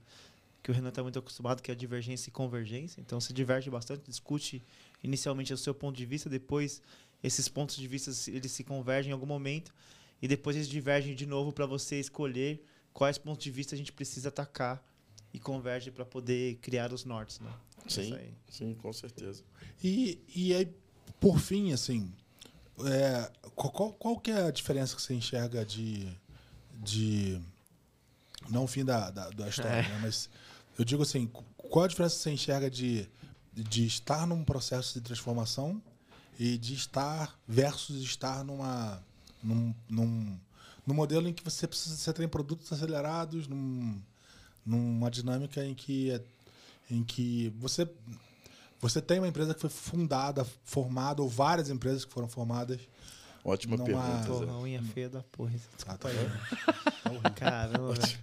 que 0.62 0.72
o 0.72 0.74
Renan 0.74 0.90
está 0.90 1.04
muito 1.04 1.20
acostumado, 1.20 1.62
que 1.62 1.70
é 1.70 1.74
a 1.74 1.78
divergência 1.78 2.30
e 2.30 2.32
convergência. 2.32 3.02
Então 3.02 3.20
se 3.20 3.34
diverte 3.34 3.70
bastante, 3.70 4.04
discute 4.08 4.64
inicialmente 5.04 5.54
o 5.54 5.58
seu 5.58 5.74
ponto 5.76 5.96
de 5.98 6.06
vista, 6.06 6.30
depois 6.30 6.82
esses 7.22 7.48
pontos 7.48 7.76
de 7.76 7.88
vista 7.88 8.12
se- 8.12 8.32
eles 8.32 8.52
se 8.52 8.64
convergem 8.64 9.10
em 9.12 9.14
algum 9.14 9.26
momento 9.26 9.74
e 10.22 10.28
depois 10.28 10.56
eles 10.56 10.68
divergem 10.70 11.14
de 11.16 11.26
novo 11.26 11.52
para 11.52 11.66
você 11.66 12.00
escolher 12.00 12.64
quais 12.94 13.18
pontos 13.18 13.44
de 13.44 13.52
vista 13.52 13.76
a 13.76 13.78
gente 13.78 13.92
precisa 13.92 14.30
atacar 14.30 14.84
e 15.34 15.40
converge 15.40 15.92
para 15.92 16.06
poder 16.06 16.56
criar 16.62 16.94
os 16.94 17.04
nortes, 17.06 17.40
né? 17.40 17.52
Sim, 17.88 18.02
Isso 18.04 18.16
aí. 18.16 18.34
sim, 18.50 18.74
com 18.76 18.94
certeza. 18.94 19.44
E, 19.84 20.20
e 20.34 20.54
aí, 20.54 20.72
por 21.20 21.40
fim, 21.40 21.74
assim, 21.74 22.12
é, 22.86 23.32
qual, 23.56 23.92
qual, 23.94 24.20
que 24.20 24.32
é 24.32 24.44
a 24.44 24.52
diferença 24.52 24.96
que 24.96 25.02
você 25.02 25.14
enxerga 25.14 25.66
de. 25.66 26.08
de 26.84 27.42
não 28.50 28.66
o 28.66 28.68
fim 28.68 28.84
da, 28.86 29.10
da, 29.10 29.30
da 29.30 29.48
história, 29.50 29.82
né? 29.82 30.00
mas 30.02 30.30
eu 30.78 30.86
digo 30.86 31.02
assim: 31.04 31.28
qual 31.58 31.86
a 31.86 31.88
diferença 31.88 32.16
que 32.16 32.22
você 32.22 32.32
enxerga 32.32 32.70
de, 32.70 33.10
de 33.56 33.86
estar 33.86 34.26
num 34.26 34.44
processo 34.44 34.94
de 34.94 35.02
transformação 35.02 35.82
e 36.40 36.58
de 36.58 36.74
estar 36.74 37.38
versus 37.48 38.02
estar 38.02 38.44
numa, 38.44 39.02
num, 39.44 39.74
num, 39.88 40.40
num 40.86 40.94
modelo 40.94 41.28
em 41.28 41.34
que 41.34 41.44
você 41.44 41.68
precisa 41.68 41.96
você 41.96 42.14
tem 42.14 42.28
produtos 42.28 42.72
acelerados, 42.74 43.48
num, 43.48 44.02
numa 44.66 45.12
dinâmica 45.12 45.64
em 45.64 45.76
que, 45.76 46.12
é- 46.12 46.22
em 46.90 47.04
que 47.04 47.54
você 47.60 47.88
você 48.80 49.02
tem 49.02 49.18
uma 49.18 49.30
empresa 49.30 49.54
que 49.54 49.62
foi 49.62 49.70
fundada, 49.70 50.46
formada, 50.66 51.22
ou 51.22 51.30
várias 51.30 51.70
empresas 51.70 52.04
que 52.04 52.12
foram 52.12 52.28
formadas. 52.28 52.82
Ótima 53.46 53.76
Não 53.76 53.84
pergunta, 53.84 54.26
Porra, 54.28 54.52
a 54.54 54.60
unha 54.62 54.82
feia 54.82 55.10
da 55.10 55.22
porra. 55.32 55.52
Ah, 55.54 55.76
Desculpa 55.76 55.98
tá 55.98 56.10
aí. 56.10 56.16
Tá 57.04 57.10
horrível. 57.10 57.32
Caramba. 57.36 57.94
velho. 57.94 58.18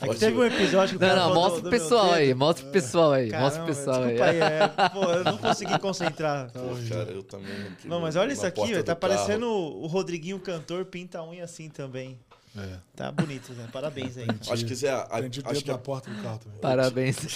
É 0.00 0.08
que 0.08 0.14
teve 0.20 0.36
um 0.38 0.44
episódio 0.44 0.98
que 0.98 1.04
o 1.04 1.08
Não, 1.08 1.14
cara 1.16 1.26
não, 1.28 1.34
mostra 1.34 1.60
pro 1.62 1.70
pessoal 1.70 2.12
aí, 2.12 2.34
mostra 2.34 2.62
pro 2.64 2.72
pessoal 2.72 3.12
aí, 3.12 3.32
mostra 3.32 3.64
pro 3.64 3.74
pessoal 3.74 4.02
aí. 4.04 4.08
desculpa 4.14 4.24
aí. 4.30 4.40
é, 4.40 4.68
pô, 4.90 5.02
eu 5.04 5.24
não 5.24 5.38
consegui 5.38 5.78
concentrar. 5.80 6.50
Pô, 6.54 6.60
cara, 6.88 7.10
eu 7.10 7.22
também. 7.24 7.52
aqui 7.72 7.88
Não, 7.88 7.96
no- 7.96 8.02
mas 8.02 8.14
olha 8.14 8.32
isso 8.32 8.46
aqui, 8.46 8.66
velho, 8.72 8.84
tá 8.84 8.94
parecendo 8.94 9.46
o 9.48 9.86
Rodriguinho 9.88 10.38
cantor 10.38 10.84
pinta 10.84 11.18
a 11.18 11.28
unha 11.28 11.42
assim 11.44 11.68
também. 11.68 12.16
É. 12.56 12.76
Tá 12.94 13.10
bonito, 13.10 13.52
Zé. 13.54 13.66
Parabéns 13.72 14.16
aí. 14.18 14.26
Acho 14.48 14.64
que, 14.66 14.74
Zé, 14.74 14.90
a- 14.90 15.08
o 15.10 15.50
acho 15.50 15.64
que 15.64 15.70
a- 15.70 15.78
porta 15.78 16.08
do 16.10 16.22
carro 16.22 16.38
também. 16.38 16.58
Parabéns. 16.60 17.16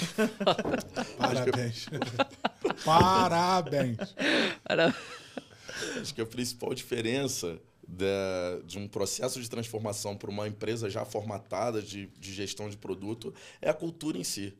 Parabéns. 1.18 1.86
Parabéns. 2.84 3.96
Para- 4.62 4.94
Acho 6.00 6.14
que 6.14 6.20
a 6.20 6.26
principal 6.26 6.74
diferença 6.74 7.60
de 8.64 8.78
um 8.78 8.88
processo 8.88 9.40
de 9.40 9.48
transformação 9.48 10.16
para 10.16 10.30
uma 10.30 10.48
empresa 10.48 10.90
já 10.90 11.04
formatada 11.04 11.80
de, 11.80 12.06
de 12.18 12.34
gestão 12.34 12.68
de 12.68 12.76
produto 12.76 13.32
é 13.60 13.70
a 13.70 13.74
cultura 13.74 14.18
em 14.18 14.24
si. 14.24 14.54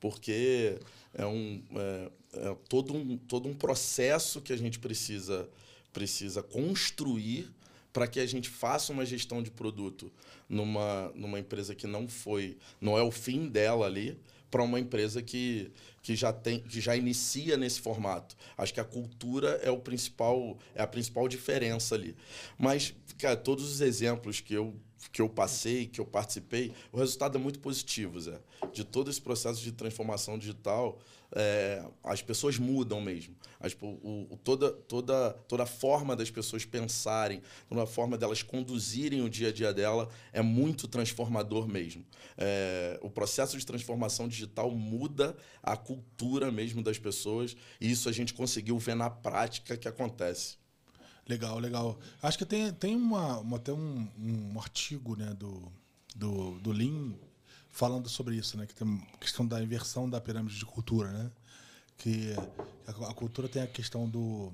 Porque 0.00 0.80
é, 1.14 1.24
um, 1.24 1.62
é, 1.76 2.10
é 2.34 2.56
todo, 2.68 2.92
um, 2.92 3.16
todo 3.16 3.48
um 3.48 3.54
processo 3.54 4.40
que 4.40 4.52
a 4.52 4.56
gente 4.56 4.80
precisa, 4.80 5.48
precisa 5.92 6.42
construir 6.42 7.48
para 7.92 8.08
que 8.08 8.18
a 8.18 8.26
gente 8.26 8.48
faça 8.48 8.92
uma 8.92 9.06
gestão 9.06 9.42
de 9.42 9.50
produto 9.50 10.10
numa, 10.48 11.12
numa 11.14 11.38
empresa 11.38 11.74
que 11.74 11.86
não 11.86 12.08
foi, 12.08 12.56
não 12.80 12.98
é 12.98 13.02
o 13.02 13.10
fim 13.10 13.46
dela 13.46 13.86
ali, 13.86 14.18
para 14.52 14.62
uma 14.62 14.78
empresa 14.78 15.22
que, 15.22 15.72
que 16.02 16.14
já 16.14 16.30
tem, 16.30 16.60
que 16.60 16.78
já 16.78 16.94
inicia 16.94 17.56
nesse 17.56 17.80
formato. 17.80 18.36
Acho 18.56 18.74
que 18.74 18.80
a 18.80 18.84
cultura 18.84 19.58
é 19.62 19.70
o 19.70 19.78
principal, 19.78 20.58
é 20.74 20.82
a 20.82 20.86
principal 20.86 21.26
diferença 21.26 21.94
ali. 21.94 22.14
Mas, 22.58 22.94
cara, 23.18 23.34
todos 23.34 23.64
os 23.64 23.80
exemplos 23.80 24.40
que 24.40 24.52
eu 24.52 24.76
que 25.10 25.20
eu 25.20 25.28
passei, 25.28 25.86
que 25.86 26.00
eu 26.00 26.06
participei, 26.06 26.72
o 26.92 26.96
resultado 26.96 27.36
é 27.36 27.40
muito 27.40 27.58
positivo, 27.58 28.20
Zé. 28.20 28.38
De 28.72 28.84
todo 28.84 29.10
esse 29.10 29.20
processo 29.20 29.60
de 29.60 29.72
transformação 29.72 30.38
digital, 30.38 30.96
é, 31.34 31.84
as 32.04 32.22
pessoas 32.22 32.56
mudam 32.56 33.00
mesmo. 33.00 33.34
As, 33.62 33.74
o, 33.80 33.86
o- 34.32 34.36
toda, 34.42 34.70
toda, 34.72 35.30
toda 35.48 35.62
a 35.62 35.66
forma 35.66 36.14
das 36.16 36.30
pessoas 36.30 36.64
pensarem, 36.64 37.40
toda 37.68 37.84
a 37.84 37.86
forma 37.86 38.18
delas 38.18 38.42
conduzirem 38.42 39.22
o 39.22 39.30
dia 39.30 39.48
a 39.48 39.52
dia 39.52 39.72
dela 39.72 40.08
é 40.32 40.42
muito 40.42 40.88
transformador 40.88 41.68
mesmo. 41.68 42.04
É, 42.36 42.98
o 43.02 43.08
processo 43.08 43.56
de 43.56 43.64
transformação 43.64 44.26
digital 44.28 44.70
muda 44.72 45.36
a 45.62 45.76
cultura 45.76 46.50
mesmo 46.50 46.82
das 46.82 46.98
pessoas 46.98 47.56
e 47.80 47.90
isso 47.90 48.08
a 48.08 48.12
gente 48.12 48.34
conseguiu 48.34 48.78
ver 48.78 48.96
na 48.96 49.08
prática 49.08 49.76
que 49.76 49.86
acontece. 49.88 50.56
Legal, 51.28 51.58
legal. 51.58 51.98
Acho 52.20 52.36
que 52.38 52.44
tem, 52.44 52.72
tem 52.72 52.96
uma, 52.96 53.38
uma, 53.38 53.58
tem 53.58 53.72
um, 53.72 54.08
um 54.18 54.58
artigo 54.60 55.14
né, 55.14 55.32
do, 55.38 55.70
do, 56.16 56.58
do 56.58 56.72
Lean 56.72 57.14
falando 57.70 58.08
sobre 58.08 58.34
isso, 58.36 58.58
né? 58.58 58.66
Que 58.66 58.74
tem 58.74 59.00
a 59.14 59.16
questão 59.18 59.46
da 59.46 59.62
inversão 59.62 60.10
da 60.10 60.20
pirâmide 60.20 60.58
de 60.58 60.66
cultura, 60.66 61.10
né? 61.12 61.30
Que 61.96 62.34
a, 62.86 63.14
cultura 63.14 63.48
tem 63.48 63.62
a 63.62 63.66
questão 63.66 64.08
do. 64.08 64.52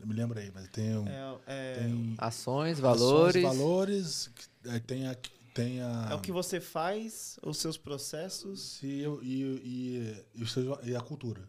Eu 0.00 0.06
me 0.06 0.14
lembro 0.14 0.38
aí, 0.38 0.50
mas 0.54 0.68
tem, 0.68 0.96
um, 0.96 1.06
É, 1.08 1.38
é- 1.46 1.74
tem 1.80 2.14
Ações, 2.18 2.78
ações, 2.78 2.80
valores. 2.80 3.42
valores, 3.42 4.30
aí 4.66 4.80
tem 4.80 5.06
a. 5.08 5.16
Tem 5.54 5.80
a 5.80 6.08
é 6.10 6.14
o 6.14 6.20
que 6.20 6.32
você 6.32 6.60
faz, 6.60 7.38
os 7.42 7.58
seus 7.58 7.76
processos. 7.76 8.82
e, 8.82 9.04
e, 9.22 10.24
e, 10.34 10.42
e, 10.84 10.90
e 10.90 10.96
a 10.96 11.00
cultura. 11.00 11.48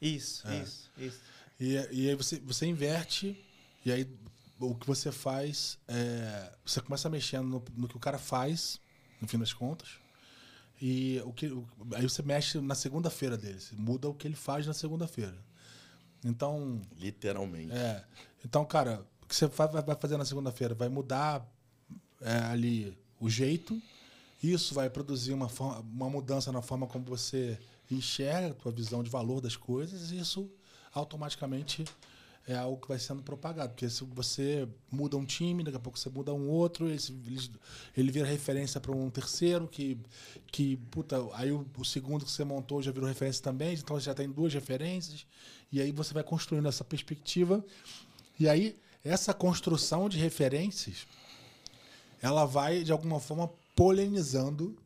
Isso, 0.00 0.46
É. 0.48 0.62
isso, 0.62 0.90
isso. 0.96 1.20
E, 1.60 1.74
e 1.92 2.08
aí 2.08 2.14
você, 2.14 2.40
você 2.40 2.66
inverte, 2.66 3.38
e 3.84 3.92
aí 3.92 4.08
o 4.58 4.74
que 4.74 4.86
você 4.86 5.12
faz 5.12 5.78
é. 5.86 6.50
Você 6.64 6.80
começa 6.80 7.08
mexendo 7.10 7.46
no, 7.46 7.64
no 7.76 7.88
que 7.88 7.96
o 7.96 8.00
cara 8.00 8.18
faz, 8.18 8.80
no 9.20 9.28
fim 9.28 9.38
das 9.38 9.52
contas. 9.52 10.00
E 10.84 11.22
o 11.24 11.32
que, 11.32 11.46
o- 11.46 11.64
aí 11.94 12.02
você 12.02 12.22
mexe 12.22 12.60
na 12.60 12.74
segunda-feira 12.74 13.38
dele. 13.38 13.60
Você 13.60 13.76
muda 13.76 14.08
o 14.08 14.14
que 14.14 14.26
ele 14.26 14.34
faz 14.34 14.66
na 14.66 14.74
segunda-feira. 14.74 15.38
Então, 16.24 16.80
Literalmente. 16.98 17.72
é. 17.72 18.04
Então, 18.44 18.64
cara, 18.64 19.06
o 19.22 19.26
que 19.26 19.36
você 19.36 19.46
vai, 19.46 19.68
vai- 19.68 19.82
vai 19.82 19.94
fazer 19.96 20.16
na 20.16 20.24
segunda-feira? 20.24 20.74
Vai 20.74 20.88
mudar 20.88 21.46
é, 22.20 22.36
ali 22.46 22.98
o 23.20 23.30
jeito. 23.30 23.80
Isso 24.42 24.74
vai 24.74 24.90
produzir 24.90 25.32
uma, 25.32 25.48
forma- 25.48 25.78
uma 25.80 26.10
mudança 26.10 26.50
na 26.50 26.60
forma 26.62 26.86
como 26.88 27.04
você 27.04 27.56
enxerga 27.90 28.50
a 28.50 28.54
tua 28.54 28.72
visão 28.72 29.02
de 29.04 29.10
valor 29.10 29.40
das 29.40 29.54
coisas. 29.56 30.10
E 30.10 30.18
isso 30.18 30.50
automaticamente 30.92 31.84
é 32.46 32.54
algo 32.56 32.80
que 32.80 32.88
vai 32.88 32.98
sendo 32.98 33.22
propagado. 33.22 33.70
Porque 33.70 33.88
se 33.88 34.04
você 34.04 34.68
muda 34.90 35.16
um 35.16 35.24
time, 35.24 35.62
daqui 35.62 35.76
a 35.76 35.80
pouco 35.80 35.98
você 35.98 36.10
muda 36.10 36.32
um 36.34 36.48
outro, 36.48 36.88
ele, 36.88 36.98
ele, 37.96 38.10
vira 38.10 38.26
referência 38.26 38.80
para 38.80 38.92
um 38.92 39.10
terceiro, 39.10 39.68
que, 39.68 39.98
que 40.50 40.76
puta, 40.90 41.16
aí 41.34 41.52
o, 41.52 41.66
o 41.78 41.84
segundo 41.84 42.24
que 42.24 42.30
você 42.30 42.44
montou 42.44 42.82
já 42.82 42.90
virou 42.90 43.08
referência 43.08 43.42
também, 43.42 43.74
então 43.74 43.98
você 43.98 44.06
já 44.06 44.14
tem 44.14 44.28
duas 44.28 44.52
referências. 44.52 45.26
E 45.70 45.80
aí 45.80 45.92
você 45.92 46.12
vai 46.12 46.22
construindo 46.22 46.68
essa 46.68 46.84
perspectiva. 46.84 47.64
E 48.38 48.48
aí, 48.48 48.76
essa 49.04 49.32
construção 49.32 50.08
de 50.08 50.18
referências, 50.18 51.06
ela 52.20 52.44
vai, 52.44 52.82
de 52.82 52.92
alguma 52.92 53.20
forma, 53.20 53.48
polinizando 53.74 54.76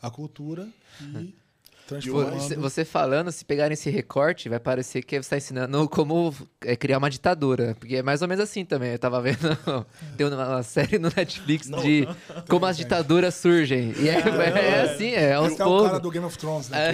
a 0.00 0.10
cultura 0.10 0.68
e. 1.00 1.34
Você, 1.86 2.56
você 2.56 2.84
falando, 2.84 3.30
se 3.30 3.44
pegarem 3.44 3.74
esse 3.74 3.90
recorte, 3.90 4.48
vai 4.48 4.58
parecer 4.58 5.02
que 5.02 5.16
você 5.16 5.20
está 5.20 5.36
ensinando 5.36 5.86
como 5.88 6.34
é, 6.62 6.74
criar 6.76 6.96
uma 6.96 7.10
ditadura. 7.10 7.76
Porque 7.78 7.96
é 7.96 8.02
mais 8.02 8.22
ou 8.22 8.28
menos 8.28 8.42
assim 8.42 8.64
também. 8.64 8.92
Eu 8.92 8.98
tava 8.98 9.20
vendo. 9.20 9.38
tem 10.16 10.26
uma, 10.26 10.48
uma 10.48 10.62
série 10.62 10.98
no 10.98 11.10
Netflix 11.14 11.68
de 11.68 12.08
como 12.48 12.64
as 12.64 12.78
ditaduras 12.78 13.34
surgem. 13.34 13.92
E 13.98 14.08
é, 14.08 14.14
é 14.14 14.80
assim, 14.80 15.10
é 15.10 15.34
aos 15.34 15.52
Esse 15.52 15.60
é 15.60 15.66
o 15.66 15.84
cara 15.84 16.00
do 16.00 16.10
Game 16.10 16.24
of 16.24 16.38
Thrones, 16.38 16.70
né? 16.70 16.92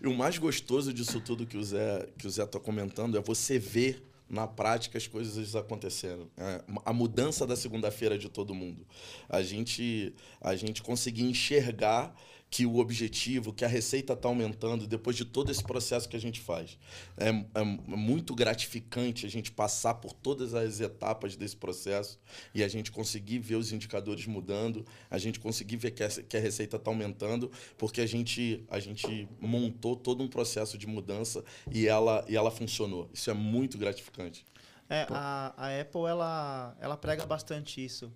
E 0.00 0.06
o 0.06 0.14
mais 0.14 0.36
gostoso 0.36 0.92
disso 0.92 1.20
tudo 1.20 1.46
que 1.46 1.56
o 1.56 1.64
Zé 1.64 2.08
que 2.18 2.26
o 2.26 2.30
Zé 2.30 2.42
está 2.42 2.58
comentando 2.58 3.16
é 3.16 3.20
você 3.20 3.58
ver 3.58 4.02
na 4.28 4.46
prática 4.46 4.96
as 4.96 5.06
coisas 5.06 5.54
acontecendo. 5.54 6.30
É, 6.38 6.62
a 6.86 6.92
mudança 6.92 7.46
da 7.46 7.54
segunda-feira 7.54 8.16
de 8.16 8.30
todo 8.30 8.54
mundo. 8.54 8.86
A 9.28 9.42
gente, 9.42 10.14
a 10.40 10.56
gente 10.56 10.82
conseguir 10.82 11.24
enxergar 11.24 12.14
que 12.52 12.66
o 12.66 12.76
objetivo, 12.76 13.50
que 13.50 13.64
a 13.64 13.68
receita 13.68 14.12
está 14.12 14.28
aumentando 14.28 14.86
depois 14.86 15.16
de 15.16 15.24
todo 15.24 15.50
esse 15.50 15.64
processo 15.64 16.06
que 16.06 16.14
a 16.14 16.20
gente 16.20 16.38
faz. 16.38 16.78
É, 17.16 17.30
é, 17.30 17.64
muito 17.64 18.34
gratificante 18.34 19.24
a 19.24 19.28
gente 19.30 19.50
passar 19.50 19.94
por 19.94 20.12
todas 20.12 20.52
as 20.52 20.78
etapas 20.78 21.34
desse 21.34 21.56
processo 21.56 22.20
e 22.54 22.62
a 22.62 22.68
gente 22.68 22.92
conseguir 22.92 23.38
ver 23.38 23.54
os 23.54 23.72
indicadores 23.72 24.26
mudando, 24.26 24.84
a 25.10 25.16
gente 25.16 25.40
conseguir 25.40 25.78
ver 25.78 25.92
que 25.92 26.04
a, 26.04 26.08
que 26.10 26.36
a 26.36 26.40
receita 26.40 26.76
está 26.76 26.90
aumentando, 26.90 27.50
porque 27.78 28.02
a 28.02 28.06
gente, 28.06 28.62
a 28.68 28.78
gente 28.78 29.26
montou 29.40 29.96
todo 29.96 30.22
um 30.22 30.28
processo 30.28 30.76
de 30.76 30.86
mudança 30.86 31.42
e 31.70 31.88
ela, 31.88 32.22
e 32.28 32.36
ela 32.36 32.50
funcionou. 32.50 33.08
Isso 33.14 33.30
é 33.30 33.34
muito 33.34 33.78
gratificante. 33.78 34.44
É, 34.90 35.06
a, 35.08 35.54
a 35.56 35.80
Apple, 35.80 36.02
ela, 36.02 36.76
ela 36.78 36.98
prega 36.98 37.24
bastante 37.24 37.82
isso. 37.82 38.12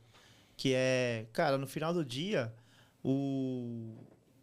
Que 0.58 0.74
é, 0.74 1.24
cara, 1.32 1.56
no 1.56 1.66
final 1.66 1.94
do 1.94 2.04
dia, 2.04 2.52
o, 3.02 3.94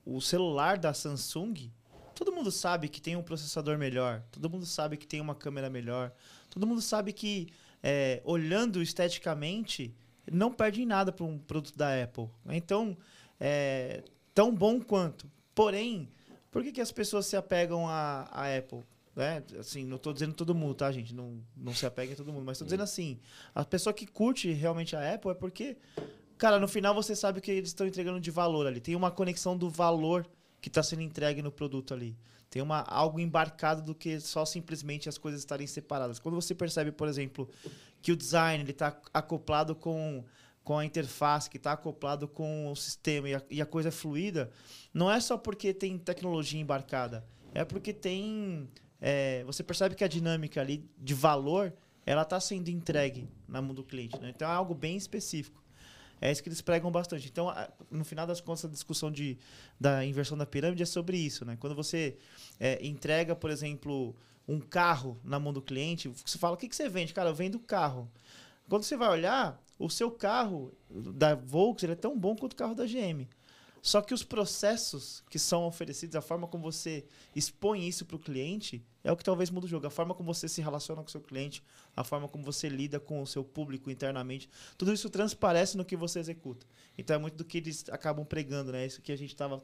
o 0.06 0.20
celular 0.22 0.78
da 0.78 0.94
Samsung, 0.94 1.72
todo 2.16 2.32
mundo 2.32 2.52
sabe 2.52 2.88
que 2.90 3.02
tem 3.02 3.16
um 3.16 3.24
processador 3.24 3.78
melhor, 3.78 4.24
todo 4.32 4.50
mundo 4.50 4.66
sabe 4.66 4.98
que 4.98 5.08
tem 5.08 5.22
uma 5.22 5.36
câmera 5.36 5.70
melhor, 5.70 6.12
todo 6.50 6.68
mundo 6.68 6.82
sabe 6.82 7.14
que, 7.14 7.50
é, 7.82 8.22
olhando 8.24 8.82
esteticamente, 8.82 9.96
não 10.32 10.52
perde 10.52 10.82
em 10.82 10.86
nada 10.86 11.12
para 11.12 11.26
um 11.26 11.38
produto 11.38 11.78
da 11.78 12.02
Apple. 12.02 12.30
Então, 12.50 12.98
é 13.40 14.04
tão 14.34 14.54
bom 14.54 14.80
quanto. 14.80 15.30
Porém, 15.54 16.10
por 16.50 16.64
que, 16.64 16.72
que 16.72 16.82
as 16.82 16.92
pessoas 16.92 17.26
se 17.26 17.36
apegam 17.36 17.88
à, 17.88 18.30
à 18.32 18.58
Apple? 18.58 18.84
né? 19.16 19.44
Assim, 19.60 19.86
não 19.86 19.98
estou 19.98 20.14
dizendo 20.14 20.34
todo 20.34 20.56
mundo, 20.56 20.74
tá, 20.74 20.92
gente? 20.92 21.14
Não, 21.14 21.40
não 21.56 21.74
se 21.74 21.86
apegue 21.86 22.14
a 22.14 22.16
todo 22.16 22.32
mundo. 22.32 22.46
Mas 22.46 22.58
estou 22.58 22.66
dizendo 22.66 22.84
assim, 22.84 23.20
a 23.54 23.64
pessoa 23.64 23.94
que 23.94 24.08
curte 24.08 24.52
realmente 24.52 24.96
a 24.96 25.14
Apple 25.14 25.32
é 25.32 25.34
porque, 25.36 25.78
cara, 26.38 26.60
no 26.60 26.68
final 26.68 26.94
você 26.94 27.16
sabe 27.16 27.42
que 27.42 27.52
eles 27.52 27.70
estão 27.70 27.88
entregando 27.88 28.20
de 28.20 28.32
valor 28.32 28.68
ali. 28.68 28.80
Tem 28.80 28.96
uma 28.96 29.12
conexão 29.12 29.58
do 29.58 29.70
valor 29.70 30.28
que 30.62 30.70
está 30.70 30.82
sendo 30.82 31.02
entregue 31.02 31.42
no 31.42 31.52
produto 31.52 31.94
ali. 31.94 32.18
Tem 32.50 32.62
uma, 32.62 32.82
algo 32.82 33.20
embarcado 33.20 33.82
do 33.82 33.96
que 33.96 34.20
só 34.20 34.46
simplesmente 34.46 35.10
as 35.10 35.18
coisas 35.18 35.42
estarem 35.42 35.66
separadas. 35.66 36.20
Quando 36.20 36.36
você 36.36 36.54
percebe, 36.54 36.92
por 36.92 37.08
exemplo, 37.08 37.50
que 38.02 38.12
o 38.12 38.16
design 38.16 38.70
está 38.70 38.96
acoplado 39.14 39.76
com, 39.76 40.24
com 40.64 40.78
a 40.78 40.86
interface, 40.86 41.50
que 41.50 41.58
está 41.58 41.72
acoplado 41.72 42.28
com 42.28 42.72
o 42.72 42.76
sistema 42.76 43.30
e 43.30 43.36
a, 43.36 43.42
e 43.50 43.62
a 43.62 43.66
coisa 43.66 43.90
é 43.90 43.92
fluida, 43.92 44.52
não 44.94 45.10
é 45.10 45.20
só 45.20 45.38
porque 45.38 45.74
tem 45.74 45.98
tecnologia 45.98 46.62
embarcada. 46.62 47.26
É 47.56 47.66
porque 47.66 47.92
tem 47.92 48.70
é, 49.02 49.44
você 49.46 49.64
percebe 49.64 49.96
que 49.96 50.04
a 50.04 50.08
dinâmica 50.08 50.62
ali 50.62 50.90
de 50.98 51.14
valor 51.14 51.74
ela 52.06 52.22
está 52.22 52.40
sendo 52.40 52.70
entregue 52.70 53.28
na 53.48 53.62
mão 53.62 53.74
do 53.74 53.84
cliente. 53.84 54.20
Né? 54.20 54.32
Então 54.34 54.48
é 54.50 54.54
algo 54.54 54.76
bem 54.76 54.96
específico. 54.96 55.63
É 56.24 56.32
isso 56.32 56.42
que 56.42 56.48
eles 56.48 56.62
pregam 56.62 56.90
bastante. 56.90 57.28
Então, 57.28 57.54
no 57.92 58.06
final 58.06 58.26
das 58.26 58.40
contas, 58.40 58.64
a 58.64 58.70
discussão 58.70 59.12
de, 59.12 59.38
da 59.78 60.06
inversão 60.06 60.38
da 60.38 60.46
pirâmide 60.46 60.82
é 60.82 60.86
sobre 60.86 61.18
isso. 61.18 61.44
Né? 61.44 61.58
Quando 61.60 61.76
você 61.76 62.16
é, 62.58 62.80
entrega, 62.82 63.36
por 63.36 63.50
exemplo, 63.50 64.16
um 64.48 64.58
carro 64.58 65.20
na 65.22 65.38
mão 65.38 65.52
do 65.52 65.62
cliente, 65.62 66.08
você 66.08 66.38
fala: 66.38 66.54
o 66.54 66.58
que, 66.58 66.70
que 66.70 66.76
você 66.78 66.88
vende? 66.88 67.14
Cara, 67.14 67.30
eu 67.30 67.36
vendo 67.36 67.60
carro. 67.60 68.10
Quando 68.70 68.84
você 68.84 68.96
vai 68.96 69.10
olhar, 69.10 69.62
o 69.78 69.90
seu 69.90 70.10
carro 70.10 70.72
da 70.90 71.36
Volkswagen 71.36 71.92
é 71.92 71.96
tão 71.98 72.18
bom 72.18 72.38
quanto 72.38 72.54
o 72.54 72.56
carro 72.56 72.74
da 72.74 72.86
GM. 72.86 73.28
Só 73.86 74.02
que 74.02 74.14
os 74.14 74.24
processos 74.24 75.22
que 75.30 75.38
são 75.38 75.66
oferecidos, 75.66 76.16
a 76.16 76.22
forma 76.22 76.48
como 76.48 76.64
você 76.64 77.04
expõe 77.36 77.86
isso 77.86 78.06
para 78.06 78.16
o 78.16 78.20
cliente, 78.20 78.82
é 79.04 79.12
o 79.12 79.18
que 79.18 79.26
talvez 79.26 79.50
muda 79.50 79.66
o 79.66 79.70
jogo. 79.70 79.86
A 79.86 79.90
forma 79.90 80.16
como 80.16 80.34
você 80.34 80.48
se 80.48 80.62
relaciona 80.62 81.02
com 81.02 81.10
o 81.10 81.12
seu 81.12 81.20
cliente, 81.20 81.62
a 81.94 82.02
forma 82.02 82.30
como 82.30 82.46
você 82.46 82.70
lida 82.70 82.98
com 82.98 83.22
o 83.22 83.28
seu 83.28 83.44
público 83.44 83.92
internamente, 83.92 84.50
tudo 84.78 84.94
isso 84.94 85.10
transparece 85.10 85.76
no 85.76 85.84
que 85.84 85.98
você 85.98 86.20
executa. 86.20 86.66
Então 86.98 87.18
é 87.18 87.20
muito 87.20 87.36
do 87.36 87.44
que 87.44 87.58
eles 87.58 87.84
acabam 87.90 88.26
pregando, 88.26 88.72
né? 88.72 88.86
Isso 88.86 89.02
que 89.02 89.12
a 89.12 89.18
gente 89.18 89.34
estava 89.34 89.62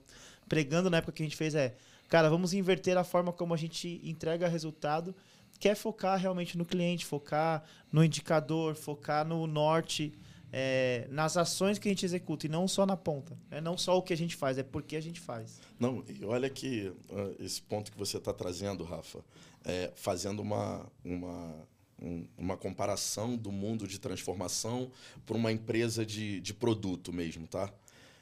pregando 0.50 0.90
na 0.90 0.98
época 0.98 1.14
que 1.14 1.24
a 1.24 1.26
gente 1.26 1.38
fez 1.38 1.56
é, 1.56 1.78
cara, 2.10 2.30
vamos 2.30 2.52
inverter 2.52 2.98
a 2.98 3.06
forma 3.06 3.32
como 3.32 3.54
a 3.54 3.58
gente 3.58 4.02
entrega 4.04 4.50
resultado, 4.50 5.16
que 5.62 5.70
é 5.70 5.76
focar 5.76 6.20
realmente 6.20 6.58
no 6.58 6.66
cliente, 6.66 7.06
focar 7.06 7.64
no 7.90 8.04
indicador, 8.04 8.76
focar 8.76 9.26
no 9.26 9.48
norte 9.48 10.14
é, 10.52 11.08
nas 11.10 11.38
ações 11.38 11.78
que 11.78 11.88
a 11.88 11.92
gente 11.92 12.06
executa 12.06 12.46
e 12.46 12.50
não 12.50 12.68
só 12.68 12.86
na 12.86 12.98
ponta. 12.98 13.38
É 13.52 13.62
não 13.62 13.78
só 13.78 13.98
o 13.98 14.02
que 14.02 14.14
a 14.14 14.18
gente 14.18 14.36
faz, 14.36 14.58
é 14.58 14.64
porque 14.64 14.96
a 14.96 15.02
gente 15.02 15.20
faz. 15.20 15.60
Não, 15.80 16.04
e 16.08 16.26
olha 16.26 16.50
que 16.50 16.92
uh, 17.10 17.36
esse 17.40 17.62
ponto 17.62 17.92
que 17.92 17.98
você 17.98 18.18
está 18.18 18.34
trazendo, 18.34 18.84
Rafa, 18.84 19.24
é, 19.64 19.92
fazendo 19.96 20.42
uma, 20.42 20.86
uma, 21.04 21.68
um, 22.02 22.26
uma 22.38 22.58
comparação 22.58 23.36
do 23.36 23.52
mundo 23.52 23.88
de 23.88 24.00
transformação 24.00 24.92
para 25.26 25.38
uma 25.38 25.52
empresa 25.52 26.06
de, 26.06 26.40
de 26.40 26.54
produto 26.54 27.14
mesmo, 27.14 27.48
tá? 27.48 27.72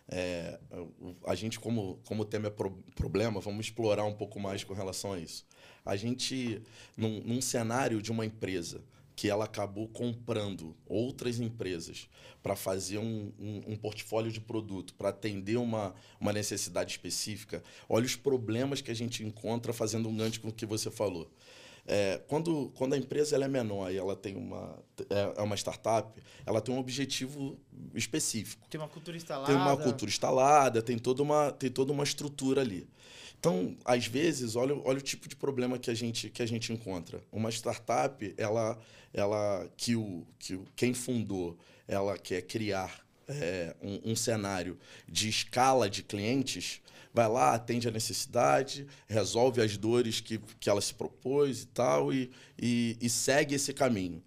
É, 0.10 0.58
a 1.26 1.36
gente, 1.36 1.60
como, 1.60 2.00
como 2.06 2.22
o 2.22 2.26
tema 2.26 2.48
é 2.48 2.50
pro, 2.50 2.72
problema, 2.96 3.42
vamos 3.42 3.66
explorar 3.66 4.06
um 4.06 4.14
pouco 4.14 4.40
mais 4.40 4.64
com 4.64 4.74
relação 4.74 5.14
a 5.14 5.20
isso. 5.20 5.46
A 5.86 5.96
gente, 5.96 6.62
num, 6.96 7.22
num 7.22 7.42
cenário 7.42 8.02
de 8.02 8.12
uma 8.12 8.26
empresa 8.26 8.82
que 9.18 9.28
ela 9.28 9.46
acabou 9.46 9.88
comprando 9.88 10.76
outras 10.86 11.40
empresas 11.40 12.08
para 12.44 12.56
fazer 12.56 13.00
um, 13.00 13.34
um, 13.40 13.64
um, 13.70 13.76
portfólio 13.76 14.32
de 14.32 14.40
produto, 14.40 14.94
para 14.94 15.10
atender 15.10 15.58
uma, 15.58 15.96
uma 16.22 16.32
necessidade 16.32 16.92
específica. 16.92 17.64
Olha 17.90 18.06
os 18.06 18.16
problemas 18.16 18.80
que 18.80 18.92
a 18.92 18.94
gente 18.94 19.24
encontra 19.24 19.74
fazendo 19.74 20.08
um 20.08 20.16
gancho 20.16 20.40
com 20.40 20.50
o 20.50 20.54
que 20.54 20.68
você 20.68 20.92
falou. 20.92 21.32
É, 21.88 22.22
quando, 22.28 22.72
quando 22.76 22.94
a 22.94 22.98
empresa 22.98 23.36
ela 23.36 23.46
é 23.46 23.48
menor 23.48 23.92
e 23.92 23.98
ela 23.98 24.16
tem 24.16 24.36
uma, 24.36 24.78
é, 25.10 25.34
é, 25.36 25.42
uma 25.42 25.56
startup, 25.56 26.22
ela 26.46 26.62
tem 26.62 26.76
um 26.76 26.78
objetivo 26.78 27.58
específico. 27.96 28.68
Tem 28.70 28.80
uma 28.80 28.88
cultura 28.88 29.18
instalada. 29.18 29.48
Tem 29.48 29.56
uma 29.56 29.76
cultura 29.78 30.12
instalada, 30.12 30.82
tem 30.84 31.00
toda 31.00 31.24
uma, 31.24 31.52
tem 31.52 31.72
toda 31.72 31.92
uma 31.92 32.04
estrutura 32.04 32.62
ali. 32.62 32.88
Então, 33.40 33.78
às 33.86 34.08
vezes, 34.08 34.56
olha, 34.56 34.76
olha 34.84 34.98
o 34.98 35.02
tipo 35.02 35.30
de 35.30 35.36
problema 35.36 35.78
que 35.78 35.92
a 35.92 35.94
gente, 35.94 36.30
que 36.30 36.42
a 36.42 36.46
gente 36.46 36.74
encontra. 36.74 37.22
Uma 37.32 37.50
startup, 37.50 38.34
ela, 38.38 38.78
ela 39.14 39.70
que, 39.78 39.96
o, 39.96 40.26
que 40.40 40.56
o, 40.56 40.66
quem 40.76 40.94
fundou, 40.94 41.58
ela 41.88 42.18
quer 42.18 42.42
criar 42.42 43.06
é, 43.28 43.76
um, 43.82 44.12
um, 44.12 44.16
cenário 44.16 44.78
de 45.08 45.30
escala 45.30 45.90
de 45.90 46.02
clientes, 46.02 46.82
vai 47.14 47.28
lá, 47.28 47.54
atende 47.54 47.88
a 47.88 47.92
necessidade, 47.92 48.88
resolve 49.08 49.62
as 49.62 49.78
dores 49.78 50.20
que, 50.20 50.40
que 50.60 50.70
ela 50.70 50.82
se 50.82 50.94
propôs 50.94 51.62
e 51.62 51.68
tal, 51.68 52.12
e, 52.12 52.32
e, 52.60 52.98
e 53.00 53.10
segue 53.10 53.54
esse 53.56 53.72
caminho. 53.72 54.22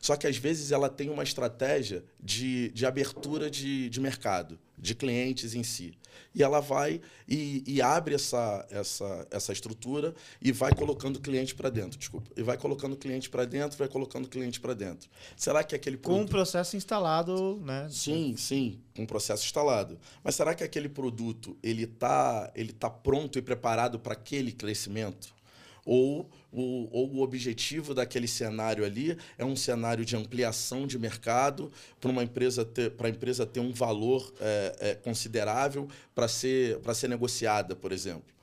Só 0.00 0.16
que 0.16 0.26
às 0.26 0.36
vezes 0.36 0.70
ela 0.70 0.88
tem 0.88 1.10
uma 1.10 1.22
estratégia 1.22 2.04
de, 2.22 2.70
de 2.70 2.84
abertura 2.86 3.50
de, 3.50 3.88
de 3.88 4.00
mercado, 4.00 4.58
de 4.78 4.94
clientes 4.94 5.54
em 5.54 5.62
si 5.62 5.94
e 6.34 6.42
ela 6.42 6.60
vai 6.60 7.00
e, 7.28 7.62
e 7.66 7.82
abre 7.82 8.14
essa, 8.14 8.66
essa, 8.70 9.26
essa 9.30 9.52
estrutura 9.52 10.14
e 10.40 10.52
vai 10.52 10.74
colocando 10.74 11.20
cliente 11.20 11.54
para 11.54 11.70
dentro, 11.70 11.98
desculpa. 11.98 12.30
E 12.36 12.42
vai 12.42 12.56
colocando 12.56 12.96
cliente 12.96 13.28
para 13.30 13.44
dentro, 13.44 13.76
vai 13.78 13.88
colocando 13.88 14.28
cliente 14.28 14.60
para 14.60 14.74
dentro. 14.74 15.08
Será 15.36 15.64
que 15.64 15.74
aquele 15.74 15.96
produto... 15.96 16.18
Com 16.18 16.24
um 16.24 16.28
processo 16.28 16.76
instalado, 16.76 17.60
né? 17.64 17.88
Sim, 17.90 18.36
sim, 18.36 18.80
com 18.94 19.02
um 19.02 19.06
processo 19.06 19.44
instalado. 19.44 19.98
Mas 20.22 20.34
será 20.34 20.54
que 20.54 20.62
aquele 20.62 20.88
produto 20.88 21.56
ele 21.62 21.84
está 21.84 22.50
ele 22.54 22.72
tá 22.72 22.88
pronto 22.88 23.38
e 23.38 23.42
preparado 23.42 23.98
para 23.98 24.12
aquele 24.12 24.52
crescimento? 24.52 25.33
Ou 25.84 26.30
o, 26.50 26.88
ou 26.90 27.12
o 27.14 27.20
objetivo 27.20 27.94
daquele 27.94 28.28
cenário 28.28 28.84
ali 28.84 29.16
é 29.36 29.44
um 29.44 29.56
cenário 29.56 30.04
de 30.04 30.16
ampliação 30.16 30.86
de 30.86 30.98
mercado 30.98 31.70
para 32.00 32.10
uma 32.10 32.22
empresa 32.22 32.64
ter 32.64 32.90
para 32.92 33.08
a 33.08 33.10
empresa 33.10 33.44
ter 33.44 33.60
um 33.60 33.72
valor 33.72 34.32
é, 34.40 34.76
é, 34.80 34.94
considerável 34.94 35.88
para 36.14 36.28
ser 36.28 36.78
para 36.78 36.94
ser 36.94 37.08
negociada, 37.08 37.74
por 37.74 37.92
exemplo. 37.92 38.34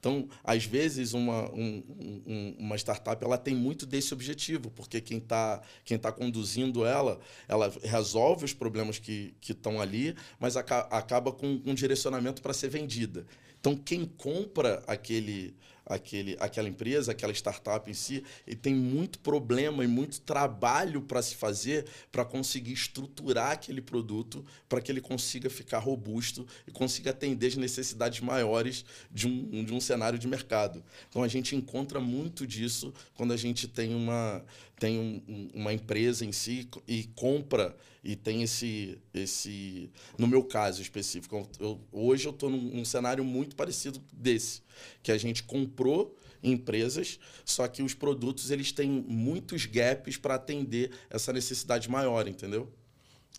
Então, 0.00 0.26
às 0.42 0.64
vezes, 0.64 1.12
uma, 1.12 1.52
um, 1.52 1.82
um, 2.26 2.56
uma 2.58 2.76
startup 2.76 3.22
ela 3.22 3.36
tem 3.36 3.54
muito 3.54 3.84
desse 3.84 4.14
objetivo, 4.14 4.70
porque 4.70 4.98
quem 4.98 5.18
está 5.18 5.60
quem 5.84 5.98
tá 5.98 6.10
conduzindo 6.10 6.86
ela, 6.86 7.20
ela 7.46 7.70
resolve 7.82 8.46
os 8.46 8.54
problemas 8.54 8.98
que 8.98 9.34
estão 9.46 9.78
ali, 9.78 10.16
mas 10.38 10.56
aca 10.56 10.78
acaba 10.90 11.30
com 11.30 11.60
um 11.66 11.74
direcionamento 11.74 12.40
para 12.40 12.54
ser 12.54 12.70
vendida. 12.70 13.26
Então, 13.60 13.76
quem 13.76 14.06
compra 14.06 14.82
aquele, 14.86 15.54
aquele, 15.94 16.36
aquela 16.40 16.68
empresa, 16.68 17.12
aquela 17.12 17.32
startup 17.32 17.90
em 17.90 17.94
si, 17.94 18.22
e 18.46 18.54
tem 18.54 18.74
muito 18.74 19.18
problema 19.18 19.84
e 19.84 19.86
muito 19.86 20.20
trabalho 20.20 21.02
para 21.02 21.20
se 21.20 21.34
fazer 21.34 21.84
para 22.12 22.24
conseguir 22.24 22.72
estruturar 22.72 23.52
aquele 23.52 23.80
produto 23.82 24.44
para 24.68 24.80
que 24.80 24.90
ele 24.92 25.00
consiga 25.00 25.50
ficar 25.50 25.78
robusto 25.78 26.46
e 26.66 26.70
consiga 26.70 27.10
atender 27.10 27.48
as 27.48 27.56
necessidades 27.56 28.20
maiores 28.20 28.84
de 29.10 29.26
um, 29.26 29.64
de 29.64 29.72
um 29.74 29.80
cenário 29.80 30.18
de 30.18 30.28
mercado. 30.28 30.82
Então 31.08 31.22
a 31.22 31.28
gente 31.28 31.56
encontra 31.56 32.00
muito 32.00 32.46
disso 32.46 32.92
quando 33.14 33.32
a 33.32 33.36
gente 33.36 33.66
tem 33.68 33.94
uma 33.94 34.44
tem 34.78 34.98
um- 34.98 35.22
um- 35.28 35.50
uma 35.60 35.72
empresa 35.74 36.24
em 36.24 36.32
si 36.32 36.66
e 36.88 37.04
compra 37.14 37.76
e 38.02 38.16
tem 38.16 38.42
esse 38.42 38.98
esse 39.12 39.90
no 40.18 40.26
meu 40.26 40.42
caso 40.42 40.80
específico 40.80 41.48
eu- 41.58 41.80
hoje 41.92 42.26
eu 42.26 42.32
estou 42.32 42.48
num, 42.50 42.60
num 42.76 42.84
cenário 42.84 43.24
muito 43.24 43.54
parecido 43.56 44.00
desse 44.12 44.62
que 45.02 45.12
a 45.12 45.18
gente 45.18 45.42
comprou 45.42 46.16
empresas 46.42 47.18
só 47.44 47.68
que 47.68 47.82
os 47.82 47.92
produtos 47.94 48.50
eles 48.50 48.72
têm 48.72 48.90
muitos 48.90 49.66
gaps 49.66 50.16
para 50.16 50.36
atender 50.36 50.90
essa 51.10 51.32
necessidade 51.32 51.88
maior 51.90 52.26
entendeu 52.26 52.72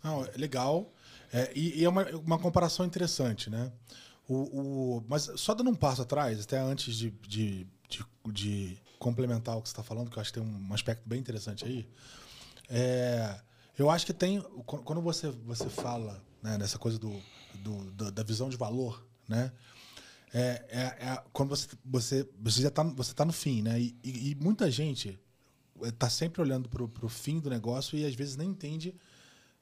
Não, 0.04 0.26
é 0.26 0.32
legal. 0.38 0.92
É, 1.34 1.52
e, 1.56 1.80
e 1.80 1.86
é 1.86 1.90
uma, 1.90 2.04
uma 2.18 2.38
comparação 2.40 2.86
interessante, 2.86 3.50
né? 3.50 3.72
O, 4.28 4.36
o- 4.98 5.04
mas 5.08 5.30
só 5.38 5.54
dando 5.54 5.70
um 5.70 5.76
passo 5.76 6.02
atrás, 6.02 6.40
até 6.42 6.58
antes 6.60 6.96
de, 6.96 7.12
de, 7.28 7.68
de, 7.90 8.06
de 8.32 8.78
complementar 9.00 9.58
o 9.58 9.62
que 9.62 9.70
você 9.70 9.74
está 9.74 9.84
falando, 9.84 10.10
que 10.10 10.18
eu 10.18 10.22
acho 10.22 10.34
que 10.34 10.40
tem 10.40 10.48
um 10.48 10.74
aspecto 10.74 11.08
bem 11.08 11.20
interessante 11.20 11.64
aí. 11.66 11.88
é, 12.70 13.40
eu 13.82 13.90
acho 13.90 14.06
que 14.06 14.14
tem. 14.14 14.42
Quando 14.66 15.02
você, 15.02 15.30
você 15.46 15.70
fala 15.70 16.24
né, 16.42 16.58
nessa 16.58 16.78
coisa 16.78 16.98
do, 17.00 17.14
do- 17.56 17.92
da- 17.92 18.10
da 18.10 18.24
visão 18.24 18.50
de 18.50 18.58
valor, 18.58 19.06
né? 19.28 19.52
É, 20.34 20.66
é- 20.70 21.06
é 21.10 21.24
quando 21.34 21.50
você, 21.50 21.68
você, 21.84 22.30
você 22.40 22.62
já 22.62 22.70
está 22.70 22.84
você 22.84 23.14
tá 23.14 23.26
no 23.26 23.34
fim, 23.34 23.62
né? 23.62 23.80
E, 23.80 23.96
e- 24.04 24.32
e 24.32 24.36
muita 24.36 24.72
gente 24.72 25.20
está 25.84 26.10
sempre 26.10 26.42
olhando 26.42 26.70
para 26.70 26.84
o 26.84 27.10
fim 27.10 27.40
do 27.40 27.50
negócio 27.50 27.98
e 27.98 28.06
às 28.06 28.14
vezes 28.16 28.36
nem 28.38 28.50
entende 28.50 28.96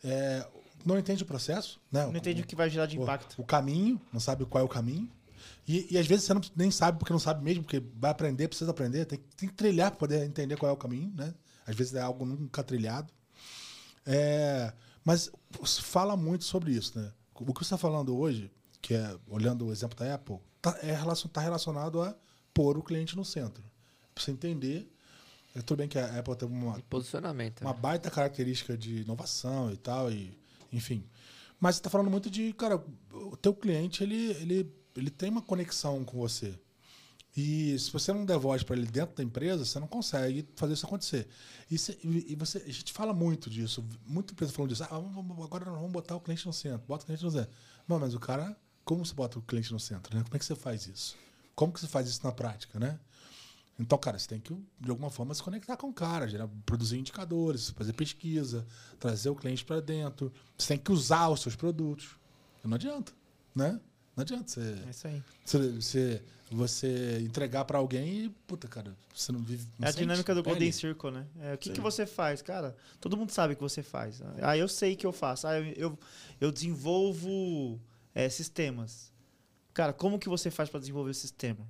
é, 0.04 0.48
não 0.86 0.98
entende 0.98 1.24
o 1.24 1.26
processo, 1.26 1.80
né? 1.92 2.06
Não 2.06 2.16
entende 2.16 2.42
o 2.42 2.46
que 2.46 2.56
vai 2.56 2.70
gerar 2.70 2.86
de 2.86 2.98
o, 2.98 3.04
impacto. 3.04 3.42
o 3.42 3.44
caminho, 3.44 4.00
não 4.14 4.20
sabe 4.20 4.46
qual 4.46 4.62
é 4.62 4.66
o 4.66 4.70
caminho. 4.70 5.10
E, 5.68 5.88
e 5.94 5.98
às 5.98 6.06
vezes 6.08 6.26
você 6.26 6.34
não, 6.34 6.42
nem 6.56 6.72
sabe 6.72 6.98
porque 7.00 7.12
não 7.14 7.20
sabe 7.20 7.44
mesmo, 7.44 7.64
porque 7.64 7.82
vai 7.98 8.12
aprender, 8.12 8.48
precisa 8.48 8.72
aprender, 8.72 9.06
tem, 9.06 9.20
que- 9.20 9.36
tem 9.36 9.50
que 9.50 9.56
trilhar 9.56 9.92
para 9.92 10.00
poder 10.00 10.24
entender 10.26 10.56
qual 10.58 10.70
é 10.70 10.74
o 10.74 10.78
caminho, 10.78 11.12
né? 11.16 11.34
Às 11.66 11.76
vezes 11.76 11.94
é 11.96 12.02
algo 12.02 12.26
nunca 12.26 12.64
trilhado. 12.64 13.12
É, 14.06 14.74
mas 15.04 15.32
fala 15.82 16.16
muito 16.16 16.44
sobre 16.44 16.72
isso, 16.72 16.98
né? 17.00 17.12
O 17.34 17.54
que 17.54 17.60
você 17.60 17.66
está 17.66 17.78
falando 17.78 18.18
hoje, 18.18 18.52
que 18.82 18.94
é 18.94 19.18
olhando 19.28 19.66
o 19.66 19.72
exemplo 19.72 19.98
da 19.98 20.14
Apple, 20.14 20.40
está 20.58 20.78
é 20.82 20.94
relacion, 20.94 21.30
tá 21.30 21.42
relacionado 21.42 22.02
a 22.02 22.16
pôr 22.54 22.78
o 22.78 22.84
cliente 22.84 23.16
no 23.16 23.24
centro. 23.24 23.64
Para 24.14 24.24
você 24.24 24.32
entender. 24.32 24.92
é, 25.56 25.62
Tudo 25.62 25.78
bem 25.78 25.88
que 25.88 25.98
a 25.98 26.20
Apple 26.20 26.36
tem 26.36 26.48
uma, 26.48 26.80
Posicionamento. 26.90 27.62
uma 27.62 27.74
né? 27.74 27.80
baita 27.80 28.12
característica 28.12 28.78
de 28.78 29.02
inovação 29.02 29.72
e 29.72 29.78
tal, 29.78 30.12
e, 30.12 30.38
enfim. 30.72 31.06
Mas 31.60 31.76
você 31.76 31.80
está 31.80 31.90
falando 31.90 32.10
muito 32.10 32.30
de, 32.30 32.54
cara, 32.54 32.84
o 33.12 33.38
teu 33.38 33.54
cliente, 33.54 34.04
ele, 34.04 34.32
ele, 34.32 34.74
ele 34.96 35.10
tem 35.10 35.30
uma 35.30 35.42
conexão 35.42 36.04
com 36.04 36.18
você. 36.18 36.58
E 37.38 37.78
se 37.78 37.92
você 37.92 38.12
não 38.12 38.26
der 38.26 38.38
voz 38.38 38.64
para 38.64 38.76
ele 38.76 38.88
dentro 38.88 39.16
da 39.16 39.24
empresa, 39.24 39.64
você 39.64 39.80
não 39.80 39.88
consegue 39.88 40.48
fazer 40.56 40.74
isso 40.74 40.86
acontecer. 40.86 41.28
E, 41.70 41.78
se- 41.78 41.98
e- 42.04 42.36
você, 42.36 42.58
a 42.58 42.72
gente 42.72 42.92
fala 42.92 43.14
muito 43.14 43.50
disso, 43.50 43.86
muita 44.06 44.34
empresa 44.34 44.52
falando 44.52 44.70
disso. 44.72 44.84
Ah, 44.84 44.88
vamos- 45.00 45.46
agora 45.46 45.66
nós 45.66 45.76
vamos 45.76 45.92
botar 45.92 46.16
o 46.16 46.20
cliente 46.20 46.46
no 46.46 46.52
centro, 46.54 46.82
bota 46.88 47.04
o 47.04 47.06
cliente 47.06 47.24
no 47.24 47.32
centro. 47.32 47.52
Não, 47.88 48.00
mas 48.00 48.14
o 48.14 48.20
cara, 48.20 48.58
como 48.84 49.06
você 49.06 49.14
bota 49.14 49.38
o 49.38 49.42
cliente 49.42 49.72
no 49.72 49.80
centro? 49.80 50.16
Né? 50.18 50.24
Como 50.24 50.36
é 50.36 50.40
que 50.40 50.46
você 50.46 50.56
faz 50.56 50.88
isso? 50.88 51.16
Como 51.56 51.72
que 51.72 51.80
você 51.80 51.88
faz 51.88 52.08
isso 52.10 52.22
na 52.24 52.32
prática, 52.32 52.80
né? 52.80 53.00
Então, 53.80 53.98
cara, 53.98 54.20
você 54.20 54.28
tem 54.28 54.42
que, 54.42 54.54
de 54.80 54.90
alguma 54.90 55.10
forma, 55.10 55.34
se 55.34 55.42
conectar 55.42 55.78
com 55.78 55.88
o 55.88 55.94
cara, 55.94 56.28
gerar, 56.28 56.50
produzir 56.66 56.98
indicadores, 56.98 57.70
fazer 57.70 57.94
pesquisa, 57.94 58.66
trazer 59.00 59.30
o 59.30 59.36
cliente 59.36 59.64
para 59.64 59.80
dentro. 59.80 60.34
Você 60.58 60.70
tem 60.70 60.78
que 60.78 60.92
usar 60.92 61.30
os 61.30 61.42
seus 61.42 61.56
produtos. 61.56 62.10
Não 62.64 62.76
adianta, 62.76 63.14
né? 63.56 63.80
Não 64.20 64.24
adianta 64.24 64.50
você, 64.50 64.76
É 64.86 64.90
isso 64.90 65.08
aí. 65.08 65.24
você, 65.46 66.22
você, 66.52 67.20
entregar 67.22 67.64
para 67.64 67.78
alguém 67.78 68.26
e, 68.26 68.30
puta, 68.46 68.68
cara, 68.68 68.94
você 69.16 69.32
não 69.32 69.40
vive. 69.40 69.66
não 69.80 69.88
É 69.88 69.90
a 69.90 69.94
dinâmica 69.94 70.36
do 70.36 70.44
pele. 70.44 70.56
Golden 70.56 70.72
Circle, 70.74 71.12
né? 71.12 71.26
É, 71.40 71.54
o 71.54 71.58
que, 71.58 71.70
Sim. 71.70 71.76
que 71.76 71.80
você 71.80 72.06
faz, 72.06 72.42
cara? 72.42 72.76
Todo 73.00 73.16
mundo 73.16 73.32
sabe 73.32 73.54
o 73.54 73.56
que 73.56 73.62
você 73.62 73.82
faz. 73.82 74.22
Ah, 74.42 74.58
eu 74.58 74.68
sei 74.68 74.98
que 74.98 75.06
eu 75.06 75.14
faço. 75.14 75.48
Ah, 75.48 75.58
eu, 75.58 75.74
eu, 75.78 76.00
eu 76.42 76.52
desenvolvo 76.52 77.80
é, 78.14 78.28
sistemas. 78.28 79.10
Cara, 79.74 79.94
como 79.94 80.20
que 80.20 80.28
você 80.28 80.52
faz 80.52 80.68
para 80.70 80.82
desenvolver 80.82 81.12
o 81.12 81.16
sistema? 81.16 81.66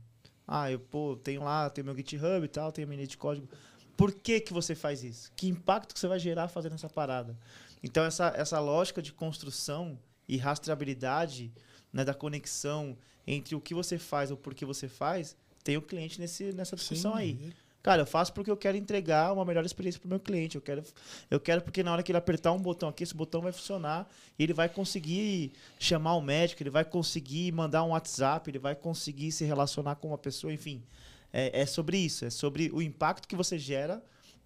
Ah, 0.47 0.71
eu 0.71 0.79
pô, 0.79 1.15
tenho 1.23 1.43
lá, 1.43 1.69
tenho 1.69 1.85
meu 1.85 1.95
GitHub 1.95 2.43
e 2.43 2.47
tal, 2.47 2.71
tenho 2.71 2.87
minha 2.87 2.97
linha 2.97 3.07
de 3.07 3.15
código. 3.15 3.47
Por 3.95 4.11
que, 4.11 4.39
que 4.39 4.53
você 4.53 4.73
faz 4.73 5.03
isso? 5.03 5.31
Que 5.35 5.47
impacto 5.47 5.93
que 5.93 5.99
você 5.99 6.07
vai 6.07 6.17
gerar 6.17 6.47
fazendo 6.47 6.73
essa 6.73 6.89
parada? 6.89 7.37
Então, 7.83 8.03
essa, 8.03 8.33
essa 8.35 8.59
lógica 8.59 9.03
de 9.03 9.13
construção 9.13 9.99
e 10.27 10.35
rastreabilidade 10.35 11.51
né, 11.91 12.03
da 12.03 12.13
conexão 12.13 12.97
entre 13.25 13.55
o 13.55 13.61
que 13.61 13.73
você 13.73 13.97
faz 13.97 14.31
ou 14.31 14.37
por 14.37 14.53
que 14.53 14.65
você 14.65 14.87
faz, 14.87 15.35
tem 15.63 15.77
o 15.77 15.81
cliente 15.81 16.19
nesse, 16.19 16.51
nessa 16.53 16.75
discussão 16.75 17.13
Sim, 17.13 17.17
aí. 17.17 17.53
Cara, 17.81 18.01
eu 18.01 18.05
faço 18.05 18.33
porque 18.33 18.51
eu 18.51 18.57
quero 18.57 18.75
entregar 18.75 19.31
uma 19.31 19.45
melhor 19.45 19.65
experiência 19.65 19.99
para 20.01 20.07
o 20.07 20.09
meu 20.09 20.19
cliente. 20.19 20.55
Eu 20.55 20.61
quero, 20.61 20.83
eu 21.31 21.39
quero 21.39 21.61
porque 21.61 21.81
na 21.81 21.93
hora 21.93 22.03
que 22.03 22.11
ele 22.11 22.17
apertar 22.17 22.51
um 22.51 22.59
botão 22.59 22.89
aqui, 22.89 23.03
esse 23.03 23.15
botão 23.15 23.41
vai 23.41 23.53
funcionar 23.53 24.09
e 24.37 24.43
ele 24.43 24.53
vai 24.53 24.67
conseguir 24.67 25.53
chamar 25.79 26.15
o 26.15 26.21
médico, 26.21 26.61
ele 26.61 26.69
vai 26.69 26.83
conseguir 26.83 27.51
mandar 27.53 27.83
um 27.83 27.89
WhatsApp, 27.89 28.49
ele 28.49 28.59
vai 28.59 28.75
conseguir 28.75 29.31
se 29.31 29.45
relacionar 29.45 29.95
com 29.95 30.09
uma 30.09 30.17
pessoa, 30.17 30.51
enfim. 30.51 30.83
É, 31.31 31.61
é 31.61 31.65
sobre 31.65 31.97
isso, 31.97 32.25
é 32.25 32.29
sobre 32.29 32.69
o 32.73 32.81
impacto 32.81 33.27
que 33.27 33.35
você 33.35 33.57
gera 33.57 34.03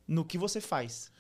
no 0.08 0.24
que 0.24 0.38
você 0.38 0.62
faz. 0.62 1.12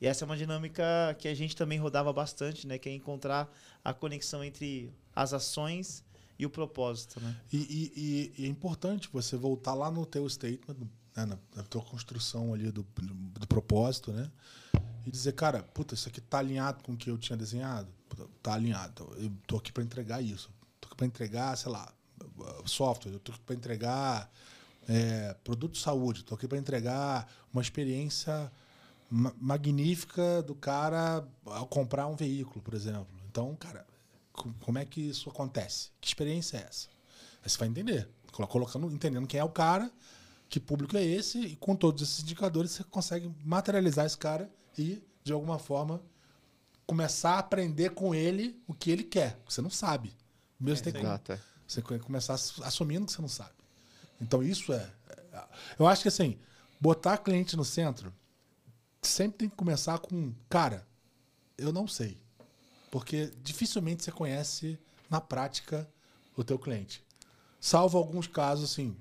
E 0.00 0.06
essa 0.06 0.24
é 0.24 0.26
uma 0.26 0.36
dinâmica 0.36 0.84
que 1.18 1.26
a 1.26 1.34
gente 1.34 1.56
também 1.56 1.78
rodava 1.78 2.12
bastante, 2.12 2.66
né? 2.66 2.78
Que 2.78 2.88
é 2.88 2.92
encontrar 2.92 3.52
a 3.84 3.92
conexão 3.92 4.44
entre 4.44 4.92
as 5.22 5.32
ações 5.32 6.04
e 6.38 6.46
o 6.46 6.50
propósito, 6.50 7.20
né? 7.20 7.36
E, 7.52 7.56
e- 7.58 8.32
e- 8.38 8.44
é 8.44 8.48
importante 8.48 9.08
você 9.12 9.36
voltar 9.36 9.74
lá 9.74 9.90
no 9.90 10.06
teu 10.06 10.28
statement, 10.28 10.76
né, 11.16 11.26
na, 11.26 11.38
na 11.56 11.62
tua 11.64 11.82
construção 11.82 12.54
ali 12.54 12.70
do, 12.70 12.86
do 13.40 13.46
propósito, 13.48 14.12
né? 14.12 14.30
E 15.04 15.10
dizer, 15.10 15.32
cara, 15.32 15.62
puta, 15.62 15.94
isso 15.94 16.08
aqui 16.08 16.20
tá 16.20 16.38
alinhado 16.38 16.84
com 16.84 16.92
o 16.92 16.96
que 16.96 17.10
eu 17.10 17.18
tinha 17.18 17.36
desenhado? 17.36 17.88
Tá 18.42 18.54
alinhado. 18.54 19.08
Eu 19.16 19.32
tô 19.46 19.56
aqui 19.56 19.72
para 19.72 19.82
entregar 19.82 20.22
isso. 20.22 20.50
Tô 20.80 20.86
aqui 20.88 20.96
para 20.96 21.06
entregar, 21.06 21.56
sei 21.56 21.72
lá, 21.72 21.92
software. 22.64 23.12
Eu 23.12 23.18
tô 23.18 23.32
aqui 23.32 23.40
para 23.40 23.54
entregar 23.56 24.30
é, 24.88 25.34
produto 25.42 25.72
de 25.72 25.80
saúde. 25.80 26.24
Tô 26.24 26.34
aqui 26.34 26.46
para 26.46 26.58
entregar 26.58 27.26
uma 27.52 27.62
experiência 27.62 28.50
ma- 29.10 29.34
magnífica 29.40 30.42
do 30.42 30.54
cara 30.54 31.26
ao 31.46 31.66
comprar 31.66 32.06
um 32.06 32.14
veículo, 32.14 32.60
por 32.62 32.74
exemplo. 32.74 33.08
Então, 33.30 33.56
cara, 33.56 33.86
como 34.60 34.78
é 34.78 34.84
que 34.84 35.00
isso 35.00 35.28
acontece? 35.30 35.90
Que 36.00 36.08
experiência 36.08 36.58
é 36.58 36.66
essa? 36.68 36.88
Aí 37.42 37.48
você 37.50 37.58
vai 37.58 37.68
entender. 37.68 38.08
Colo- 38.32 38.48
Colocando, 38.48 38.90
entendendo 38.92 39.26
quem 39.26 39.40
é 39.40 39.44
o 39.44 39.48
cara, 39.48 39.90
que 40.48 40.58
público 40.60 40.96
é 40.96 41.02
esse, 41.04 41.38
e 41.40 41.56
com 41.56 41.74
todos 41.76 42.02
esses 42.02 42.20
indicadores 42.22 42.70
você 42.72 42.84
consegue 42.84 43.30
materializar 43.44 44.06
esse 44.06 44.16
cara 44.18 44.50
e, 44.76 45.02
de 45.24 45.32
alguma 45.32 45.58
forma, 45.58 46.02
começar 46.86 47.32
a 47.32 47.38
aprender 47.38 47.90
com 47.90 48.14
ele 48.14 48.60
o 48.66 48.72
que 48.74 48.90
ele 48.90 49.04
quer. 49.04 49.38
Você 49.48 49.60
não 49.60 49.70
sabe. 49.70 50.16
Mesmo 50.58 50.76
você 50.78 50.84
tem 50.84 50.92
que 50.92 50.98
é. 50.98 51.02
você 51.66 51.82
começar 52.00 52.34
ass- 52.34 52.60
assumindo 52.62 53.06
que 53.06 53.12
você 53.12 53.20
não 53.22 53.28
sabe. 53.28 53.52
Então 54.20 54.42
isso 54.42 54.72
é. 54.72 54.90
é- 55.32 55.44
Eu 55.78 55.86
acho 55.86 56.02
que 56.02 56.08
assim, 56.08 56.38
botar 56.80 57.18
cliente 57.18 57.56
no 57.56 57.64
centro 57.64 58.12
sempre 59.02 59.38
tem 59.38 59.48
que 59.48 59.56
começar 59.56 59.98
com, 59.98 60.32
cara, 60.48 60.86
eu 61.56 61.72
não 61.72 61.86
sei. 61.86 62.18
Porque 62.90 63.30
dificilmente 63.42 64.02
você 64.02 64.12
conhece 64.12 64.78
na 65.10 65.20
prática 65.20 65.88
o 66.36 66.44
teu 66.44 66.58
cliente. 66.58 67.02
Salvo 67.60 67.98
alguns 67.98 68.26
casos, 68.26 68.70
assim. 68.70 68.96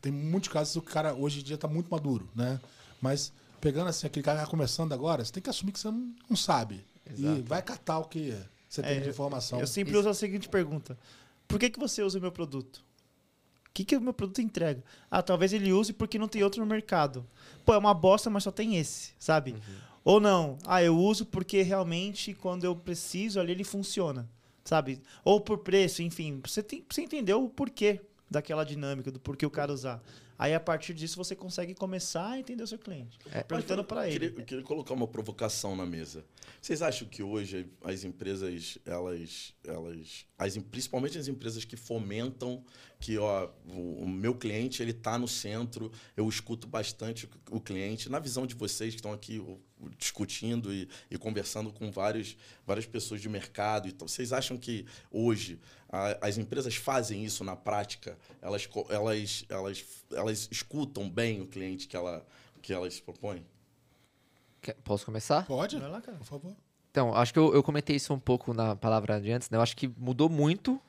Tem 0.00 0.10
muitos 0.10 0.48
casos 0.48 0.72
que 0.72 0.78
o 0.78 0.82
cara 0.82 1.14
hoje 1.14 1.40
em 1.40 1.42
dia 1.42 1.54
está 1.54 1.68
muito 1.68 1.90
maduro, 1.90 2.28
né? 2.34 2.60
Mas 3.00 3.32
pegando 3.60 3.88
assim, 3.88 4.06
aquele 4.06 4.24
cara 4.24 4.38
que 4.38 4.44
tá 4.44 4.50
começando 4.50 4.92
agora, 4.92 5.24
você 5.24 5.32
tem 5.32 5.42
que 5.42 5.50
assumir 5.50 5.72
que 5.72 5.80
você 5.80 5.90
não, 5.90 6.14
não 6.28 6.36
sabe. 6.36 6.84
E 7.16 7.24
Exato. 7.24 7.42
vai 7.44 7.62
catar 7.62 7.98
o 7.98 8.04
que 8.04 8.34
você 8.68 8.82
tem 8.82 8.98
É, 8.98 9.00
de 9.00 9.10
informação. 9.10 9.60
Eu 9.60 9.66
sempre 9.66 9.96
uso 9.96 10.08
a 10.08 10.14
seguinte 10.14 10.48
pergunta: 10.48 10.98
Por 11.46 11.58
que, 11.58 11.70
que 11.70 11.78
você 11.78 12.02
usa 12.02 12.18
o 12.18 12.20
meu 12.20 12.32
produto? 12.32 12.84
O 13.68 13.70
que, 13.74 13.84
que 13.84 13.96
o 13.96 14.00
meu 14.00 14.14
produto 14.14 14.40
entrega? 14.40 14.82
Ah, 15.10 15.22
talvez 15.22 15.52
ele 15.52 15.72
use 15.72 15.92
porque 15.92 16.18
não 16.18 16.28
tem 16.28 16.42
outro 16.42 16.60
no 16.60 16.66
mercado. 16.66 17.26
Pô, 17.64 17.74
é 17.74 17.78
uma 17.78 17.92
bosta, 17.92 18.30
mas 18.30 18.44
só 18.44 18.50
tem 18.52 18.76
esse, 18.76 19.12
sabe? 19.18 19.56
Ou 20.04 20.20
não, 20.20 20.58
ah, 20.66 20.82
eu 20.82 20.96
uso 20.98 21.24
porque 21.24 21.62
realmente 21.62 22.34
quando 22.34 22.64
eu 22.64 22.76
preciso 22.76 23.40
ali 23.40 23.52
ele 23.52 23.64
funciona, 23.64 24.28
sabe? 24.62 25.00
Ou 25.24 25.40
por 25.40 25.58
preço, 25.58 26.02
enfim. 26.02 26.40
Você, 26.44 26.62
tem, 26.62 26.84
você 26.88 27.02
entendeu 27.02 27.42
o 27.42 27.48
porquê 27.48 28.00
daquela 28.30 28.64
dinâmica, 28.64 29.10
do 29.10 29.18
porquê 29.18 29.46
o 29.46 29.50
cara 29.50 29.72
usar. 29.72 30.02
Aí 30.38 30.54
a 30.54 30.60
partir 30.60 30.94
disso 30.94 31.16
você 31.16 31.34
consegue 31.36 31.74
começar 31.74 32.30
a 32.32 32.38
entender 32.38 32.62
o 32.62 32.66
seu 32.66 32.78
cliente. 32.78 33.18
perguntando 33.48 33.84
para 33.84 34.08
ele. 34.08 34.18
Queria, 34.18 34.38
eu 34.40 34.44
queria 34.44 34.64
colocar 34.64 34.94
uma 34.94 35.06
provocação 35.06 35.76
na 35.76 35.86
mesa. 35.86 36.24
Vocês 36.60 36.82
acham 36.82 37.06
que 37.08 37.22
hoje 37.22 37.66
as 37.82 38.04
empresas, 38.04 38.78
elas, 38.84 39.54
elas, 39.64 40.26
as, 40.38 40.56
principalmente 40.58 41.18
as 41.18 41.28
empresas 41.28 41.64
que 41.64 41.76
fomentam 41.76 42.64
que 42.98 43.18
ó, 43.18 43.50
o, 43.68 44.04
o 44.04 44.08
meu 44.08 44.34
cliente 44.34 44.82
ele 44.82 44.92
está 44.92 45.18
no 45.18 45.28
centro, 45.28 45.92
eu 46.16 46.26
escuto 46.28 46.66
bastante 46.66 47.26
o, 47.50 47.56
o 47.56 47.60
cliente. 47.60 48.08
Na 48.08 48.18
visão 48.18 48.46
de 48.46 48.54
vocês 48.54 48.94
que 48.94 48.98
estão 49.00 49.12
aqui 49.12 49.42
discutindo 49.98 50.72
e, 50.72 50.88
e 51.10 51.18
conversando 51.18 51.70
com 51.72 51.90
vários, 51.90 52.36
várias 52.66 52.86
pessoas 52.86 53.20
de 53.20 53.28
mercado, 53.28 53.88
então 53.88 54.08
vocês 54.08 54.32
acham 54.32 54.56
que 54.56 54.86
hoje 55.10 55.60
a- 55.90 56.18
as 56.26 56.38
empresas 56.38 56.74
fazem 56.76 57.24
isso 57.24 57.44
na 57.44 57.54
prática? 57.54 58.16
Elas, 58.40 58.64
co- 58.66 58.86
elas, 58.88 59.44
elas, 59.50 59.84
elas 60.34 60.48
escutam 60.50 61.08
bem 61.08 61.40
o 61.40 61.46
cliente 61.46 61.86
que, 61.86 61.96
ela, 61.96 62.26
que 62.60 62.72
elas 62.72 62.98
propõem? 63.00 63.44
Quer- 64.60 64.76
Posso 64.84 65.04
começar? 65.06 65.46
Pode? 65.46 65.78
Vai 65.78 65.88
lá, 65.88 66.00
cara. 66.00 66.18
Por 66.18 66.26
favor. 66.26 66.52
Então, 66.90 67.14
acho 67.14 67.32
que 67.32 67.38
eu, 67.38 67.54
eu 67.54 67.62
comentei 67.62 67.96
isso 67.96 68.12
um 68.12 68.18
pouco 68.18 68.52
na 68.52 68.76
palavra 68.76 69.20
de 69.20 69.30
antes, 69.32 69.50
né? 69.50 69.56
Eu 69.58 69.62
acho 69.62 69.76
que 69.76 69.88
mudou 69.96 70.28
muito, 70.28 70.80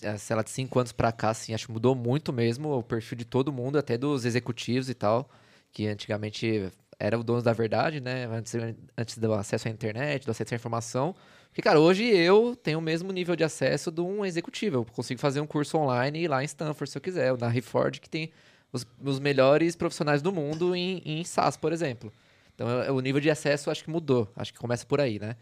eh, 0.00 0.16
sei 0.18 0.34
lá, 0.36 0.42
de 0.42 0.50
cinco 0.50 0.78
anos 0.78 0.92
pra 0.92 1.12
cá, 1.12 1.30
assim, 1.30 1.54
acho 1.54 1.66
que 1.66 1.72
mudou 1.72 1.94
muito 1.94 2.32
mesmo 2.32 2.76
o 2.76 2.82
perfil 2.82 3.18
de 3.18 3.24
todo 3.24 3.52
mundo, 3.52 3.78
até 3.78 3.96
dos 3.96 4.24
executivos 4.24 4.88
e 4.88 4.94
tal, 4.94 5.28
que 5.72 5.86
antigamente 5.86 6.70
era 6.98 7.18
o 7.18 7.22
dono 7.22 7.40
da 7.42 7.52
verdade, 7.52 8.00
né? 8.00 8.26
Antes, 8.26 8.54
antes 8.96 9.18
do 9.18 9.32
acesso 9.32 9.68
à 9.68 9.70
internet, 9.70 10.24
do 10.24 10.30
acesso 10.32 10.54
à 10.54 10.56
informação. 10.56 11.14
Porque, 11.48 11.62
cara, 11.62 11.78
hoje 11.78 12.04
eu 12.04 12.56
tenho 12.56 12.78
o 12.78 12.82
mesmo 12.82 13.12
nível 13.12 13.36
de 13.36 13.44
acesso 13.44 13.90
de 13.92 14.00
um 14.00 14.24
executivo. 14.24 14.78
Eu 14.78 14.84
consigo 14.84 15.20
fazer 15.20 15.40
um 15.40 15.46
curso 15.46 15.78
online 15.78 16.26
lá 16.26 16.42
em 16.42 16.46
Stanford, 16.46 16.90
se 16.90 16.98
eu 16.98 17.02
quiser, 17.02 17.30
ou 17.30 17.38
na 17.38 17.48
Reforge, 17.48 18.00
que 18.00 18.08
tem 18.10 18.32
os, 18.72 18.86
os 19.02 19.18
melhores 19.20 19.76
profissionais 19.76 20.22
do 20.22 20.32
mundo 20.32 20.74
em, 20.74 21.02
em 21.04 21.22
SaaS, 21.24 21.56
por 21.56 21.72
exemplo. 21.72 22.12
Então, 22.54 22.68
é- 22.82 22.90
o 22.90 23.00
nível 23.00 23.20
de 23.20 23.30
acesso 23.30 23.70
acho 23.70 23.84
que 23.84 23.90
mudou. 23.90 24.30
Acho 24.36 24.52
que 24.52 24.58
começa 24.58 24.86
por 24.86 25.00
aí, 25.00 25.18
né? 25.18 25.36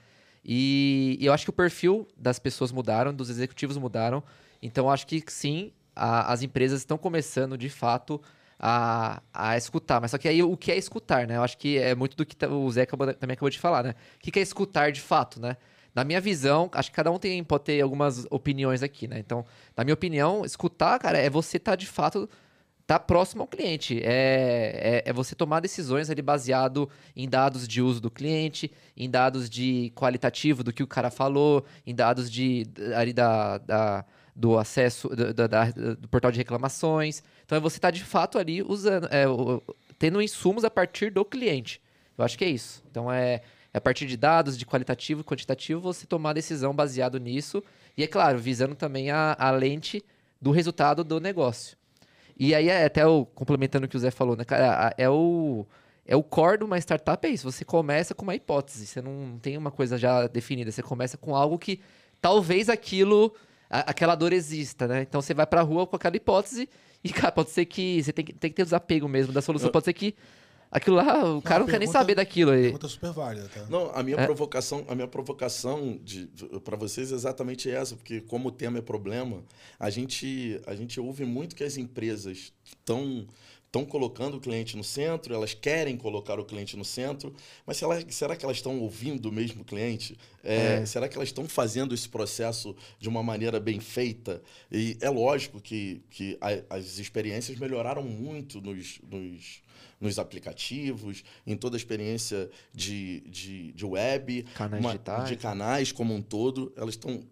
E, 0.45 1.17
e 1.21 1.27
eu 1.27 1.33
acho 1.33 1.45
que 1.45 1.51
o 1.51 1.53
perfil 1.53 2.09
das 2.17 2.39
pessoas 2.39 2.73
mudaram, 2.73 3.13
dos 3.13 3.29
executivos 3.31 3.77
mudaram. 3.77 4.23
Então, 4.63 4.87
eu 4.87 4.91
acho 4.91 5.07
que 5.07 5.23
sim, 5.29 5.73
a- 5.95 6.33
as 6.33 6.43
empresas 6.43 6.81
estão 6.81 6.97
começando, 6.99 7.57
de 7.59 7.69
fato, 7.69 8.21
a, 8.59 9.23
a 9.33 9.57
escutar. 9.57 10.01
Mas 10.01 10.11
só 10.11 10.19
que 10.19 10.29
aí, 10.29 10.43
o 10.43 10.57
que 10.57 10.73
é 10.73 10.77
escutar, 10.77 11.27
né? 11.27 11.37
Eu 11.37 11.43
acho 11.43 11.57
que 11.59 11.79
é 11.79 11.95
muito 11.95 12.17
do 12.17 12.25
que 12.27 12.35
tá- 12.37 12.49
o 12.49 12.71
Zé 12.71 12.83
acabou- 12.83 13.13
também 13.15 13.35
acabou 13.35 13.51
de 13.51 13.59
falar, 13.59 13.83
né? 13.85 13.95
O 14.17 14.19
que 14.21 14.39
é 14.39 14.43
escutar, 14.43 14.91
de 14.93 15.01
fato, 15.01 15.41
né? 15.41 15.57
Na 15.95 16.05
minha 16.05 16.21
visão, 16.21 16.71
acho 16.73 16.91
que 16.91 16.97
cada 16.97 17.11
um 17.11 17.19
tem, 17.19 17.43
pode 17.43 17.65
ter 17.65 17.81
algumas 17.81 18.25
opiniões 18.31 18.83
aqui, 18.83 19.09
né? 19.09 19.19
Então, 19.19 19.45
na 19.77 19.83
minha 19.85 19.95
opinião, 19.95 20.45
escutar, 20.45 20.99
cara, 21.01 21.19
é 21.19 21.29
você 21.29 21.57
estar, 21.57 21.75
de 21.75 21.87
fato, 21.87 22.29
tá 22.91 22.99
próximo 22.99 23.43
ao 23.43 23.47
cliente. 23.47 24.01
É, 24.03 25.03
é, 25.07 25.11
é 25.11 25.13
você 25.13 25.33
tomar 25.37 25.61
decisões 25.61 26.11
ali 26.11 26.21
baseado 26.21 26.91
em 27.15 27.29
dados 27.29 27.69
de 27.69 27.81
uso 27.81 28.01
do 28.01 28.11
cliente, 28.11 28.69
em 28.97 29.09
dados 29.09 29.49
de 29.49 29.93
qualitativo 29.95 30.65
do 30.65 30.73
que 30.73 30.83
o 30.83 30.89
cara 30.89 31.09
falou, 31.09 31.65
em 31.87 31.95
dados 31.95 32.29
de 32.29 32.67
ali 32.97 33.13
da, 33.13 33.59
da- 33.59 34.05
do 34.35 34.59
acesso 34.59 35.09
da- 35.09 35.47
da- 35.47 35.71
do 35.71 36.09
portal 36.09 36.33
de 36.33 36.39
reclamações. 36.39 37.23
Então 37.47 37.57
é 37.57 37.61
você 37.61 37.79
estar 37.79 37.93
de 37.93 38.03
fato 38.03 38.39
ali 38.41 38.61
usando, 38.61 39.07
é, 39.13 39.25
tendo 39.97 40.21
insumos 40.21 40.65
a 40.65 40.71
partir 40.71 41.13
do 41.13 41.25
cliente. 41.25 41.81
Eu 42.19 42.25
acho 42.25 42.37
que 42.37 42.45
é 42.45 42.51
isso. 42.51 42.83
Então 42.91 43.09
é, 43.13 43.35
é 43.73 43.79
a 43.79 43.81
partir 43.81 44.05
de 44.05 44.17
dados, 44.17 44.59
de 44.59 44.67
qualitativo 44.67 45.21
e 45.21 45.25
quantitativo, 45.25 45.81
você 45.81 46.09
tomar 46.09 46.33
decisão 46.33 46.75
baseado 46.75 47.21
nisso. 47.21 47.63
E 47.97 48.03
é 48.03 48.09
claro, 48.09 48.37
visando 48.41 48.75
também 48.75 49.13
a, 49.13 49.37
a 49.39 49.53
lente 49.53 50.03
do 50.43 50.51
resultado 50.51 51.05
do 51.05 51.21
negócio. 51.21 51.79
E 52.43 52.55
aí, 52.55 52.69
é 52.71 52.87
até 52.87 53.07
o, 53.07 53.27
complementando 53.27 53.85
o 53.85 53.89
que 53.89 53.97
o 53.97 54.01
Zé 54.01 54.11
falou, 54.11 54.35
né, 54.35 54.45
cara? 54.47 54.95
É 54.97 55.11
o, 55.11 55.67
é 56.07 56.17
o 56.17 56.23
core 56.23 56.57
de 56.59 56.65
uma 56.65 56.79
startup, 56.79 57.27
é 57.27 57.31
isso. 57.31 57.51
Você 57.53 57.67
começa 57.67 58.15
com 58.15 58.23
uma 58.23 58.35
hipótese, 58.35 58.87
você 58.87 59.03
não 59.03 59.39
tem 59.43 59.59
uma 59.59 59.71
coisa 59.71 59.99
já 59.99 60.27
definida. 60.27 60.73
Você 60.73 60.83
começa 60.83 61.19
com 61.19 61.37
algo 61.37 61.59
que 61.59 61.81
talvez 62.19 62.71
aquilo, 62.71 63.35
a- 63.69 63.91
aquela 63.91 64.15
dor 64.15 64.33
exista, 64.33 64.89
né? 64.89 65.03
Então 65.03 65.21
você 65.21 65.35
vai 65.35 65.47
pra 65.47 65.61
rua 65.61 65.87
com 65.87 65.97
aquela 65.97 66.17
hipótese 66.17 66.67
e, 67.05 67.11
cara, 67.13 67.31
pode 67.31 67.51
ser 67.51 67.67
que 67.67 68.03
você 68.03 68.13
tem 68.13 68.25
que, 68.25 68.33
tem 68.33 68.51
que 68.51 68.57
ter 68.57 68.65
desapego 68.65 69.07
mesmo 69.07 69.33
da 69.35 69.43
solução. 69.43 69.69
Eu- 69.69 69.73
Pode 69.73 69.85
ser 69.85 69.93
que 69.93 70.15
aquilo 70.71 70.97
lá, 70.97 71.35
o 71.37 71.43
cara 71.43 71.61
não, 71.61 71.67
quer 71.67 71.79
nem 71.79 71.89
saber 71.89 72.15
daquilo. 72.15 72.51
aí. 72.53 72.63
Pergunta 72.63 72.89
super 72.89 73.13
válida, 73.13 73.49
tá? 73.53 73.67
Não, 73.69 73.91
a 73.95 74.03
minha 74.03 74.17
É. 74.19 74.25
provocação, 74.25 74.85
a 74.89 74.95
minha 74.95 75.09
provocação 75.09 75.99
de, 76.03 76.27
para 76.65 76.77
vocês 76.77 77.11
é 77.13 77.15
exatamente 77.15 77.71
essa, 77.71 77.97
porque 77.97 78.21
como 78.21 78.49
o 78.49 78.53
tema 78.53 78.79
é 78.79 78.83
problema, 78.83 79.43
a 79.79 79.91
gente 79.91 80.61
a 80.67 80.75
gente 80.75 81.01
ouve 81.01 81.25
muito 81.25 81.55
que 81.57 81.65
as 81.65 81.77
empresas 81.77 82.53
estão 82.65 83.27
estão 83.67 83.85
colocando 83.85 84.37
o 84.37 84.41
cliente 84.41 84.77
no 84.77 84.83
centro, 84.83 85.33
elas 85.33 85.55
querem 85.55 85.97
colocar 85.97 86.41
o 86.41 86.45
cliente 86.45 86.77
no 86.77 86.85
centro, 86.85 87.33
mas 87.65 87.77
será, 87.77 88.03
será 88.09 88.35
que 88.35 88.45
elas 88.45 88.57
estão 88.57 88.81
ouvindo 88.81 89.31
mesmo 89.31 89.63
o 89.63 89.65
cliente? 89.65 90.19
É, 90.43 90.85
Será 90.85 91.09
que 91.09 91.15
elas 91.17 91.29
estão 91.29 91.47
fazendo 91.47 91.95
esse 91.95 92.09
processo 92.09 92.75
de 92.99 93.09
uma 93.09 93.23
maneira 93.23 93.61
bem 93.61 93.79
feita? 93.79 94.43
E 94.73 94.97
é 95.01 95.09
lógico 95.09 95.61
que, 95.61 96.03
que 96.11 96.37
a- 96.41 96.65
as 96.79 96.99
experiências 96.99 97.57
melhoraram 97.61 98.03
muito 98.03 98.61
nos, 98.61 98.99
nos, 99.09 99.63
nos 100.01 100.19
aplicativos, 100.19 101.23
em 101.47 101.57
toda 101.57 101.77
a 101.77 101.79
experiência 101.79 102.51
de, 102.73 103.21
de, 103.29 103.73
de 103.73 103.85
web, 103.85 104.45
Canais 104.55 104.85
digitais. 104.85 105.29
de 105.29 105.37
canais 105.37 105.93
como 105.93 106.15
um 106.15 106.23
todo, 106.23 106.73
elas 106.77 106.95
estão 106.95 107.23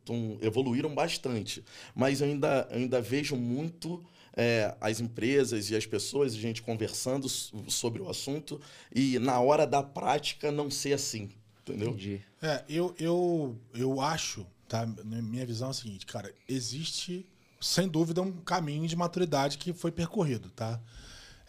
evoluíram 0.43 0.95
bastante. 0.95 1.65
Mas 1.95 2.20
eu 2.20 2.27
ainda, 2.27 2.69
ainda 2.70 3.01
vejo 3.01 3.35
muito 3.36 4.05
é, 4.36 4.77
as 4.81 5.01
empresas 5.01 5.70
e 5.70 5.77
as 5.77 5.86
pessoas, 5.86 6.35
a 6.35 6.39
gente 6.39 6.62
conversando 6.62 7.28
sobre 7.28 8.03
o 8.03 8.09
assunto, 8.09 8.61
e 8.95 9.19
na 9.19 9.40
hora 9.40 9.66
da 9.66 9.82
prática 9.82 10.53
não 10.53 10.70
ser 10.70 10.93
assim. 10.93 11.31
Entendeu? 11.62 11.89
Entendi. 11.89 12.20
É, 12.40 12.65
eu, 12.69 12.95
eu, 12.99 13.59
eu 13.74 14.01
acho, 14.01 14.47
tá? 14.69 14.86
Minha 15.05 15.45
visão 15.45 15.69
é 15.69 15.70
a 15.70 15.74
seguinte, 15.74 16.07
cara, 16.07 16.32
existe, 16.49 17.27
sem 17.61 17.89
dúvida, 17.89 18.23
um 18.23 18.32
caminho 18.32 18.86
de 18.86 18.95
maturidade 18.95 19.59
que 19.59 19.73
foi 19.73 19.90
percorrido, 19.90 20.51
tá? 20.51 20.81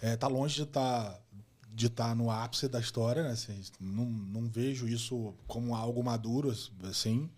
É, 0.01 0.15
tá 0.15 0.27
longe 0.27 0.55
de 0.55 0.63
estar 0.63 1.19
de 1.71 1.85
estar 1.87 2.13
no 2.15 2.29
ápice 2.29 2.67
da 2.67 2.79
história, 2.79 3.23
né? 3.23 3.31
Assim, 3.31 3.61
não, 3.79 4.03
não 4.05 4.49
vejo 4.49 4.87
isso 4.87 5.33
como 5.47 5.73
algo 5.75 6.03
maduro, 6.03 6.53
assim. 6.83 7.29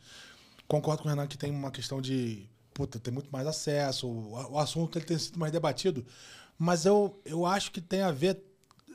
Concordo 0.67 1.03
com 1.03 1.09
o 1.09 1.11
Renan 1.11 1.27
que 1.27 1.38
tem 1.38 1.51
uma 1.51 1.69
questão 1.69 2.01
de, 2.01 2.49
puta, 2.73 2.99
tem 2.99 3.13
muito 3.13 3.29
mais 3.31 3.45
acesso, 3.45 4.07
o, 4.07 4.53
o 4.53 4.57
assunto 4.57 4.97
ele 4.97 5.05
tem 5.05 5.17
sido 5.19 5.38
mais 5.38 5.51
debatido, 5.51 6.03
mas 6.57 6.85
eu, 6.85 7.19
eu 7.25 7.45
acho 7.45 7.71
que 7.71 7.81
tem 7.81 8.01
a 8.01 8.11
ver, 8.11 8.41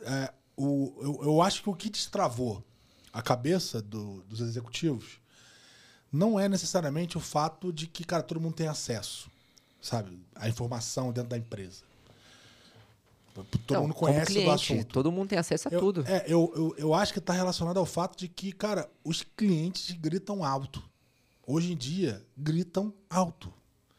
é, 0.02 0.32
o, 0.56 0.92
eu, 1.00 1.20
eu 1.24 1.42
acho 1.42 1.62
que 1.62 1.70
o 1.70 1.74
que 1.76 1.90
destravou 1.90 2.64
a 3.12 3.22
cabeça 3.22 3.80
do- 3.80 4.22
dos 4.22 4.40
executivos 4.40 5.20
não 6.10 6.40
é 6.40 6.48
necessariamente 6.48 7.16
o 7.16 7.20
fato 7.20 7.72
de 7.72 7.86
que, 7.86 8.04
cara, 8.04 8.22
todo 8.22 8.40
mundo 8.40 8.54
tem 8.54 8.68
acesso, 8.68 9.30
sabe? 9.80 10.18
A 10.34 10.48
informação 10.48 11.12
dentro 11.12 11.30
da 11.30 11.38
empresa. 11.38 11.82
Todo 13.44 13.74
Não, 13.74 13.82
mundo 13.82 13.94
conhece 13.94 14.26
cliente, 14.32 14.46
do 14.46 14.50
assunto. 14.52 14.92
Todo 14.92 15.12
mundo 15.12 15.28
tem 15.28 15.38
acesso 15.38 15.68
a 15.68 15.72
Eu- 15.72 15.80
tudo. 15.80 16.04
É, 16.06 16.24
eu, 16.26 16.52
eu, 16.56 16.74
eu 16.78 16.94
acho 16.94 17.12
que 17.12 17.18
está 17.18 17.32
relacionado 17.32 17.78
ao 17.78 17.86
fato 17.86 18.16
de 18.18 18.28
que, 18.28 18.52
cara, 18.52 18.88
os 19.04 19.22
clientes 19.22 19.90
gritam 19.98 20.44
alto. 20.44 20.82
Hoje 21.46 21.72
em 21.72 21.76
dia, 21.76 22.24
gritam 22.36 22.92
alto. 23.08 23.52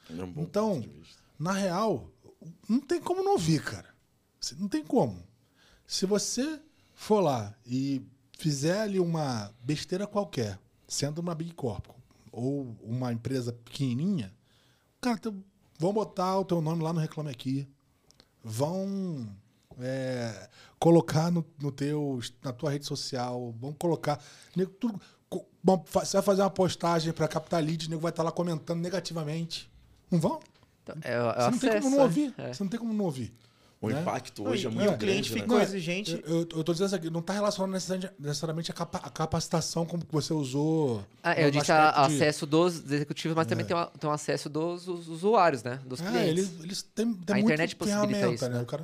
É 0.09 0.23
um 0.23 0.33
Então, 0.41 0.83
na 1.39 1.51
real, 1.53 2.09
não 2.67 2.79
tem 2.79 2.99
como 3.01 3.23
não 3.23 3.33
ouvir, 3.33 3.61
cara. 3.63 3.93
Não 4.57 4.67
tem 4.67 4.83
como. 4.83 5.21
Se 5.85 6.05
você 6.05 6.59
for 6.93 7.19
lá 7.21 7.53
e 7.65 8.01
fizer 8.37 8.81
ali 8.81 8.99
uma 8.99 9.53
besteira 9.61 10.05
qualquer, 10.07 10.59
sendo 10.87 11.19
uma 11.19 11.33
Big 11.35 11.53
Corp 11.53 11.85
ou 12.31 12.75
uma 12.83 13.11
empresa 13.11 13.51
pequenininha, 13.53 14.33
cara, 15.01 15.17
teu- 15.17 15.35
vão 15.79 15.91
botar 15.93 16.37
o 16.39 16.45
teu 16.45 16.61
nome 16.61 16.83
lá 16.83 16.91
no 16.93 16.99
Reclame 16.99 17.29
Aqui. 17.29 17.67
Vão 18.49 19.27
é, 19.79 20.49
colocar 20.79 21.29
no, 21.29 21.45
no 21.61 21.71
teu, 21.71 22.19
na 22.43 22.53
tua 22.53 22.71
rede 22.71 22.85
social, 22.85 23.53
vão 23.59 23.73
colocar. 23.73 24.19
nego, 24.55 24.71
tudo- 24.71 24.99
bom, 25.61 25.83
você 25.91 26.17
vai 26.17 26.21
fazer 26.23 26.41
uma 26.41 26.49
postagem 26.49 27.11
para 27.11 27.27
captar 27.27 27.61
lead, 27.61 27.87
o 27.87 27.89
nego 27.89 28.01
vai 28.01 28.09
estar 28.11 28.23
lá 28.23 28.31
comentando 28.31 28.79
negativamente. 28.79 29.69
Não 30.09 30.19
vão? 30.19 30.39
Então, 30.83 30.95
é, 31.03 31.17
Você 31.19 31.51
não 31.51 31.59
tem 31.59 31.69
como 31.69 31.77
acesso, 31.77 31.89
não 31.89 31.97
né? 31.97 32.03
ouvir. 32.03 32.33
É. 32.37 32.53
Você 32.53 32.63
não 32.63 32.69
tem 32.69 32.79
como 32.79 32.93
não 32.93 33.05
ouvir. 33.05 33.33
O 33.79 33.89
né? 33.89 34.01
impacto 34.01 34.47
hoje 34.47 34.63
e- 34.65 34.67
é 34.67 34.71
e 34.71 34.73
muito 34.73 34.91
o 34.93 34.97
cliente 34.97 35.29
grande, 35.29 35.35
né? 35.35 35.41
ficou 35.41 35.55
Não, 35.57 35.63
exigente. 35.63 36.11
Eu, 36.25 36.29
eu, 36.29 36.39
eu 36.39 36.63
tô 36.63 36.71
dizendo 36.71 36.87
isso 36.87 36.95
aqui, 36.95 37.09
não 37.11 37.19
está 37.19 37.33
relacionado 37.33 37.71
necessariamente, 38.17 38.71
a, 38.71 38.73
capa- 38.73 39.01
a 39.03 39.09
capacitação 39.09 39.85
como 39.85 40.03
que 40.03 40.11
você 40.11 40.33
usou. 40.33 41.05
Ah, 41.21 41.39
eu 41.39 41.51
disse 41.51 41.71
a- 41.71 41.91
de- 42.07 42.15
acesso 42.15 42.47
dos 42.47 42.77
executivos, 42.91 43.35
mas 43.35 43.45
também 43.45 43.65
tem, 43.65 43.75
uma- 43.75 43.85
tem 43.87 44.09
um 44.09 44.13
acesso 44.13 44.49
dos 44.49 44.87
us- 44.87 45.07
usuários, 45.07 45.61
né? 45.61 45.79
Dos 45.85 46.01
É, 46.01 46.05
clientes. 46.07 46.29
eles, 46.29 46.63
eles 46.63 46.81
têm, 46.81 47.13
têm 47.13 47.35
A 47.35 47.39
internet 47.39 47.75
possibilita 47.75 48.07
ferramenta, 48.07 48.33
isso, 48.35 48.49
né? 48.49 48.55
né? 48.57 48.63
O 48.63 48.65
cara, 48.65 48.83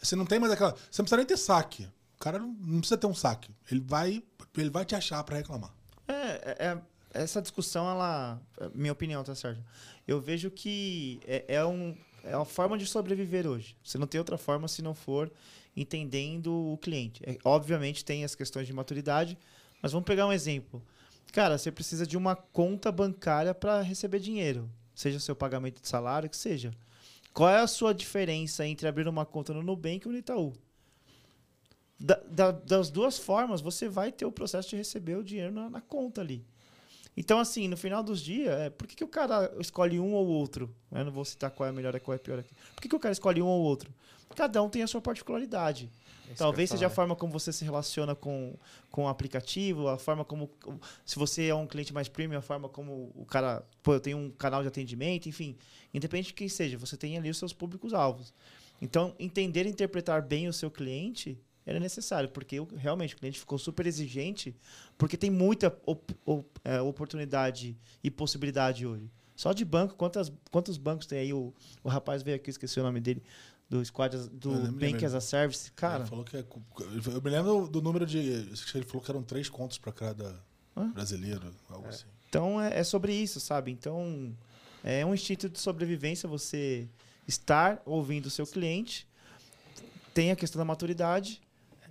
você 0.00 0.16
não 0.16 0.24
tem 0.24 0.38
mais 0.38 0.50
aquela. 0.52 0.70
Você 0.90 1.02
não 1.02 1.04
precisa 1.04 1.16
nem 1.18 1.26
ter 1.26 1.36
saque. 1.36 1.84
O 2.16 2.18
cara 2.22 2.38
não, 2.38 2.48
não 2.58 2.78
precisa 2.78 2.96
ter 2.96 3.06
um 3.06 3.14
saque. 3.14 3.50
Ele 3.70 3.80
vai, 3.86 4.22
ele 4.56 4.70
vai 4.70 4.84
te 4.86 4.94
achar 4.94 5.22
para 5.24 5.36
reclamar. 5.36 5.74
É, 6.08 6.14
é- 6.14 6.56
é- 6.68 6.78
essa 7.12 7.42
discussão, 7.42 7.90
ela. 7.90 8.40
Minha 8.74 8.92
opinião, 8.92 9.22
tá 9.22 9.34
certo? 9.34 9.62
Eu 10.08 10.20
vejo 10.22 10.50
que 10.50 11.20
é, 11.26 11.44
é 11.56 11.64
um, 11.66 11.94
é 12.24 12.36
uma 12.36 12.44
forma 12.44 12.76
de 12.78 12.86
sobreviver 12.86 13.46
hoje. 13.46 13.76
Você 13.82 13.98
não 13.98 14.06
tem 14.06 14.18
outra 14.18 14.38
forma 14.38 14.68
se 14.68 14.82
não 14.82 14.94
for 14.94 15.30
entendendo 15.76 16.52
o 16.72 16.78
cliente. 16.78 17.22
É, 17.26 17.36
obviamente 17.44 18.04
tem 18.04 18.24
as 18.24 18.34
questões 18.34 18.66
de 18.66 18.72
maturidade, 18.72 19.38
mas 19.80 19.92
vamos 19.92 20.06
pegar 20.06 20.26
um 20.26 20.32
exemplo. 20.32 20.82
Cara, 21.32 21.56
você 21.56 21.72
precisa 21.72 22.06
de 22.06 22.16
uma 22.16 22.36
conta 22.36 22.92
bancária 22.92 23.54
para 23.54 23.80
receber 23.80 24.20
dinheiro, 24.20 24.68
seja 24.94 25.18
seu 25.18 25.34
pagamento 25.34 25.80
de 25.80 25.88
salário, 25.88 26.28
que 26.28 26.36
seja. 26.36 26.72
Qual 27.32 27.48
é 27.48 27.60
a 27.60 27.66
sua 27.66 27.94
diferença 27.94 28.66
entre 28.66 28.86
abrir 28.86 29.08
uma 29.08 29.24
conta 29.24 29.54
no 29.54 29.62
Nubank 29.62 30.06
ou 30.06 30.12
no 30.12 30.18
Itaú? 30.18 30.52
Da- 31.98 32.20
da- 32.28 32.50
das 32.50 32.90
duas 32.90 33.16
formas, 33.18 33.60
você 33.60 33.88
vai 33.88 34.10
ter 34.12 34.26
o 34.26 34.32
processo 34.32 34.68
de 34.70 34.76
receber 34.76 35.16
o 35.16 35.24
dinheiro 35.24 35.52
na, 35.52 35.70
na 35.70 35.80
conta 35.80 36.20
ali. 36.20 36.44
Então, 37.16 37.38
assim, 37.38 37.68
no 37.68 37.76
final 37.76 38.02
dos 38.02 38.20
dias, 38.20 38.58
é, 38.58 38.70
por 38.70 38.86
que, 38.86 38.96
que 38.96 39.04
o 39.04 39.08
cara 39.08 39.52
escolhe 39.60 40.00
um 40.00 40.14
ou 40.14 40.26
outro? 40.26 40.74
Eu 40.90 41.04
não 41.04 41.12
vou 41.12 41.24
citar 41.24 41.50
qual 41.50 41.68
é 41.68 41.72
melhor 41.72 41.94
e 41.94 42.00
qual 42.00 42.14
é 42.14 42.18
pior 42.18 42.38
aqui. 42.38 42.54
Por 42.74 42.80
que, 42.80 42.88
que 42.88 42.96
o 42.96 43.00
cara 43.00 43.12
escolhe 43.12 43.42
um 43.42 43.46
ou 43.46 43.62
outro? 43.62 43.92
Cada 44.34 44.62
um 44.62 44.68
tem 44.68 44.82
a 44.82 44.86
sua 44.86 45.00
particularidade. 45.00 45.90
Talvez 46.36 46.70
seja 46.70 46.86
a 46.86 46.90
forma 46.90 47.14
como 47.14 47.32
você 47.32 47.52
se 47.52 47.64
relaciona 47.64 48.14
com, 48.14 48.56
com 48.90 49.04
o 49.04 49.08
aplicativo, 49.08 49.88
a 49.88 49.98
forma 49.98 50.24
como. 50.24 50.50
Se 51.04 51.18
você 51.18 51.48
é 51.48 51.54
um 51.54 51.66
cliente 51.66 51.92
mais 51.92 52.08
premium, 52.08 52.38
a 52.38 52.42
forma 52.42 52.68
como 52.68 53.12
o 53.14 53.26
cara. 53.26 53.62
Pô, 53.82 53.94
eu 53.94 54.00
tenho 54.00 54.16
um 54.16 54.30
canal 54.30 54.62
de 54.62 54.68
atendimento, 54.68 55.28
enfim. 55.28 55.56
Independente 55.92 56.28
de 56.28 56.34
quem 56.34 56.48
seja, 56.48 56.78
você 56.78 56.96
tem 56.96 57.18
ali 57.18 57.28
os 57.28 57.36
seus 57.36 57.52
públicos-alvos. 57.52 58.32
Então, 58.80 59.14
entender 59.18 59.66
e 59.66 59.68
interpretar 59.68 60.22
bem 60.22 60.48
o 60.48 60.52
seu 60.52 60.70
cliente 60.70 61.38
era 61.64 61.78
necessário, 61.78 62.28
porque 62.28 62.56
eu, 62.56 62.68
realmente 62.76 63.14
o 63.14 63.18
cliente 63.18 63.38
ficou 63.38 63.58
super 63.58 63.86
exigente, 63.86 64.54
porque 64.98 65.16
tem 65.16 65.30
muita 65.30 65.76
op, 65.86 66.14
op, 66.24 66.48
é, 66.64 66.80
oportunidade 66.80 67.76
e 68.02 68.10
possibilidade 68.10 68.86
hoje. 68.86 69.10
Só 69.36 69.52
de 69.52 69.64
banco, 69.64 69.94
quantas, 69.94 70.32
quantos 70.50 70.76
bancos 70.76 71.06
tem 71.06 71.18
aí? 71.18 71.32
O, 71.32 71.52
o 71.82 71.88
rapaz 71.88 72.22
veio 72.22 72.36
aqui, 72.36 72.50
esqueci 72.50 72.78
o 72.78 72.82
nome 72.82 73.00
dele, 73.00 73.22
do 73.68 73.84
Squad, 73.84 74.14
do 74.30 74.50
Bank 74.72 75.04
as 75.04 75.14
a 75.14 75.20
Service. 75.20 75.72
Cara. 75.72 76.00
Ele 76.00 76.08
falou 76.08 76.24
que 76.24 76.36
é, 76.36 76.44
eu 76.44 77.22
me 77.22 77.30
lembro 77.30 77.66
do 77.66 77.80
número 77.82 78.06
de. 78.06 78.18
Ele 78.18 78.84
falou 78.84 79.02
que 79.02 79.10
eram 79.10 79.22
três 79.22 79.48
contos 79.48 79.78
para 79.78 79.92
cada 79.92 80.38
Hã? 80.76 80.90
brasileiro, 80.90 81.52
algo 81.68 81.86
é. 81.86 81.88
assim. 81.88 82.06
Então 82.28 82.60
é, 82.60 82.78
é 82.78 82.84
sobre 82.84 83.12
isso, 83.14 83.40
sabe? 83.40 83.70
Então 83.70 84.34
é 84.84 85.04
um 85.04 85.12
instinto 85.12 85.48
de 85.48 85.58
sobrevivência 85.58 86.28
você 86.28 86.88
estar 87.26 87.82
ouvindo 87.84 88.26
o 88.26 88.30
seu 88.30 88.46
cliente. 88.46 89.06
Tem 90.14 90.30
a 90.30 90.36
questão 90.36 90.58
da 90.58 90.64
maturidade, 90.64 91.41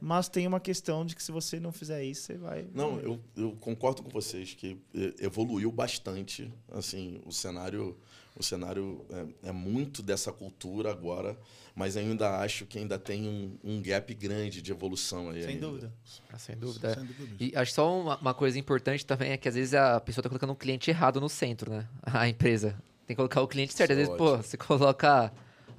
mas 0.01 0.27
tem 0.27 0.47
uma 0.47 0.59
questão 0.59 1.05
de 1.05 1.15
que 1.15 1.21
se 1.21 1.31
você 1.31 1.59
não 1.59 1.71
fizer 1.71 2.03
isso, 2.03 2.23
você 2.23 2.33
vai. 2.35 2.65
Não, 2.73 2.99
eu, 2.99 3.19
eu 3.37 3.51
concordo 3.61 4.01
com 4.01 4.09
vocês 4.09 4.55
que 4.55 4.75
eh, 4.95 5.13
evoluiu 5.19 5.71
bastante. 5.71 6.51
Assim, 6.71 7.21
o 7.23 7.31
cenário, 7.31 7.95
o 8.35 8.41
cenário 8.41 9.05
é, 9.43 9.49
é 9.49 9.51
muito 9.51 10.01
dessa 10.01 10.31
cultura 10.31 10.89
agora, 10.89 11.37
mas 11.75 11.95
ainda 11.95 12.39
acho 12.39 12.65
que 12.65 12.79
ainda 12.79 12.97
tem 12.97 13.29
um, 13.29 13.57
um 13.63 13.79
gap 13.79 14.11
grande 14.15 14.59
de 14.59 14.71
evolução 14.71 15.29
aí. 15.29 15.43
Sem 15.43 15.51
ainda. 15.51 15.67
dúvida. 15.67 15.93
Ah, 16.33 16.39
sem 16.39 16.57
dúvida. 16.57 16.95
Sem 16.95 17.05
dúvida 17.05 17.35
E 17.39 17.55
acho 17.55 17.71
só 17.71 18.01
uma, 18.01 18.17
uma, 18.17 18.33
coisa 18.33 18.57
importante 18.57 19.05
também 19.05 19.31
é 19.31 19.37
que 19.37 19.47
às 19.47 19.53
vezes 19.53 19.75
a 19.75 19.99
pessoa 19.99 20.21
está 20.21 20.29
colocando 20.29 20.53
um 20.53 20.55
cliente 20.55 20.89
errado 20.89 21.21
no 21.21 21.29
centro, 21.29 21.69
né? 21.71 21.87
A 22.01 22.27
empresa. 22.27 22.71
Tem 23.05 23.13
que 23.13 23.17
colocar 23.17 23.41
o 23.41 23.47
cliente 23.47 23.73
certo. 23.73 23.91
Às 23.91 23.97
vezes, 23.97 24.15
pô, 24.15 24.37
você 24.37 24.57
coloca 24.57 25.31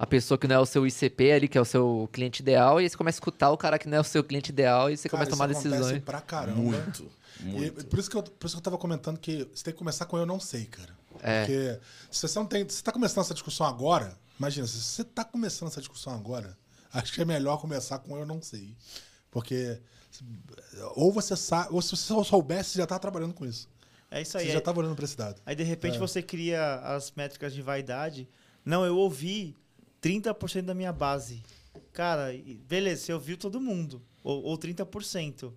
a 0.03 0.05
pessoa 0.05 0.37
que 0.37 0.49
não 0.49 0.57
é 0.57 0.59
o 0.59 0.65
seu 0.65 0.85
ICP 0.85 1.31
ali, 1.31 1.47
que 1.47 1.57
é 1.57 1.61
o 1.61 1.65
seu 1.65 2.09
cliente 2.11 2.41
ideal, 2.41 2.79
e 2.79 2.83
aí 2.83 2.89
você 2.89 2.97
começa 2.97 3.15
a 3.15 3.19
escutar 3.19 3.51
o 3.51 3.57
cara 3.57 3.79
que 3.79 3.87
não 3.87 3.99
é 3.99 4.01
o 4.01 4.03
seu 4.03 4.21
cliente 4.21 4.49
ideal 4.51 4.91
e 4.91 4.97
você 4.97 5.07
cara, 5.07 5.23
começa 5.25 5.31
a 5.31 5.33
tomar 5.33 5.47
decisões. 5.47 6.03
pra 6.03 6.19
caramba. 6.19 6.57
Muito. 6.57 7.09
muito. 7.39 7.81
E 7.81 7.85
por, 7.85 7.99
isso 7.99 8.09
que 8.09 8.17
eu, 8.17 8.21
por 8.21 8.45
isso 8.45 8.55
que 8.55 8.59
eu 8.59 8.63
tava 8.63 8.77
comentando 8.77 9.17
que 9.17 9.47
você 9.53 9.63
tem 9.63 9.73
que 9.73 9.77
começar 9.77 10.05
com 10.05 10.17
eu 10.17 10.25
não 10.25 10.41
sei, 10.41 10.65
cara. 10.65 10.89
É. 11.21 11.45
Porque 11.45 11.79
se 12.11 12.27
você 12.27 12.37
não 12.37 12.45
tem. 12.45 12.67
Se 12.67 12.75
você 12.75 12.83
tá 12.83 12.91
começando 12.91 13.23
essa 13.23 13.33
discussão 13.33 13.65
agora, 13.65 14.17
imagina, 14.37 14.67
se 14.67 14.77
você 14.77 15.05
tá 15.05 15.23
começando 15.23 15.69
essa 15.69 15.79
discussão 15.79 16.13
agora, 16.13 16.57
acho 16.91 17.13
que 17.13 17.21
é 17.21 17.25
melhor 17.25 17.57
começar 17.61 17.97
com 17.99 18.17
eu 18.17 18.25
não 18.25 18.41
sei. 18.41 18.75
Porque 19.31 19.79
ou 20.95 21.13
você 21.13 21.37
sabe, 21.37 21.69
ou 21.71 21.81
se 21.81 21.91
você 21.91 22.07
só 22.07 22.23
soubesse, 22.25 22.71
você 22.71 22.79
já 22.79 22.85
tá 22.85 22.99
trabalhando 22.99 23.33
com 23.33 23.45
isso. 23.45 23.69
É 24.11 24.21
isso 24.21 24.37
aí. 24.37 24.47
Você 24.47 24.51
já 24.51 24.61
tava 24.61 24.81
olhando 24.81 24.97
pra 24.97 25.05
esse 25.05 25.15
dado. 25.15 25.41
Aí 25.45 25.55
de 25.55 25.63
repente 25.63 25.95
é. 25.95 25.99
você 25.99 26.21
cria 26.21 26.75
as 26.81 27.09
métricas 27.15 27.53
de 27.53 27.61
vaidade. 27.61 28.27
Não, 28.65 28.85
eu 28.85 28.97
ouvi 28.97 29.55
30% 30.03 30.63
da 30.63 30.73
minha 30.73 30.91
base. 30.91 31.41
Cara, 31.93 32.27
beleza, 32.67 33.05
você 33.05 33.13
ouviu 33.13 33.37
todo 33.37 33.61
mundo. 33.61 34.01
Ou, 34.21 34.43
ou 34.43 34.57
30%. 34.57 35.53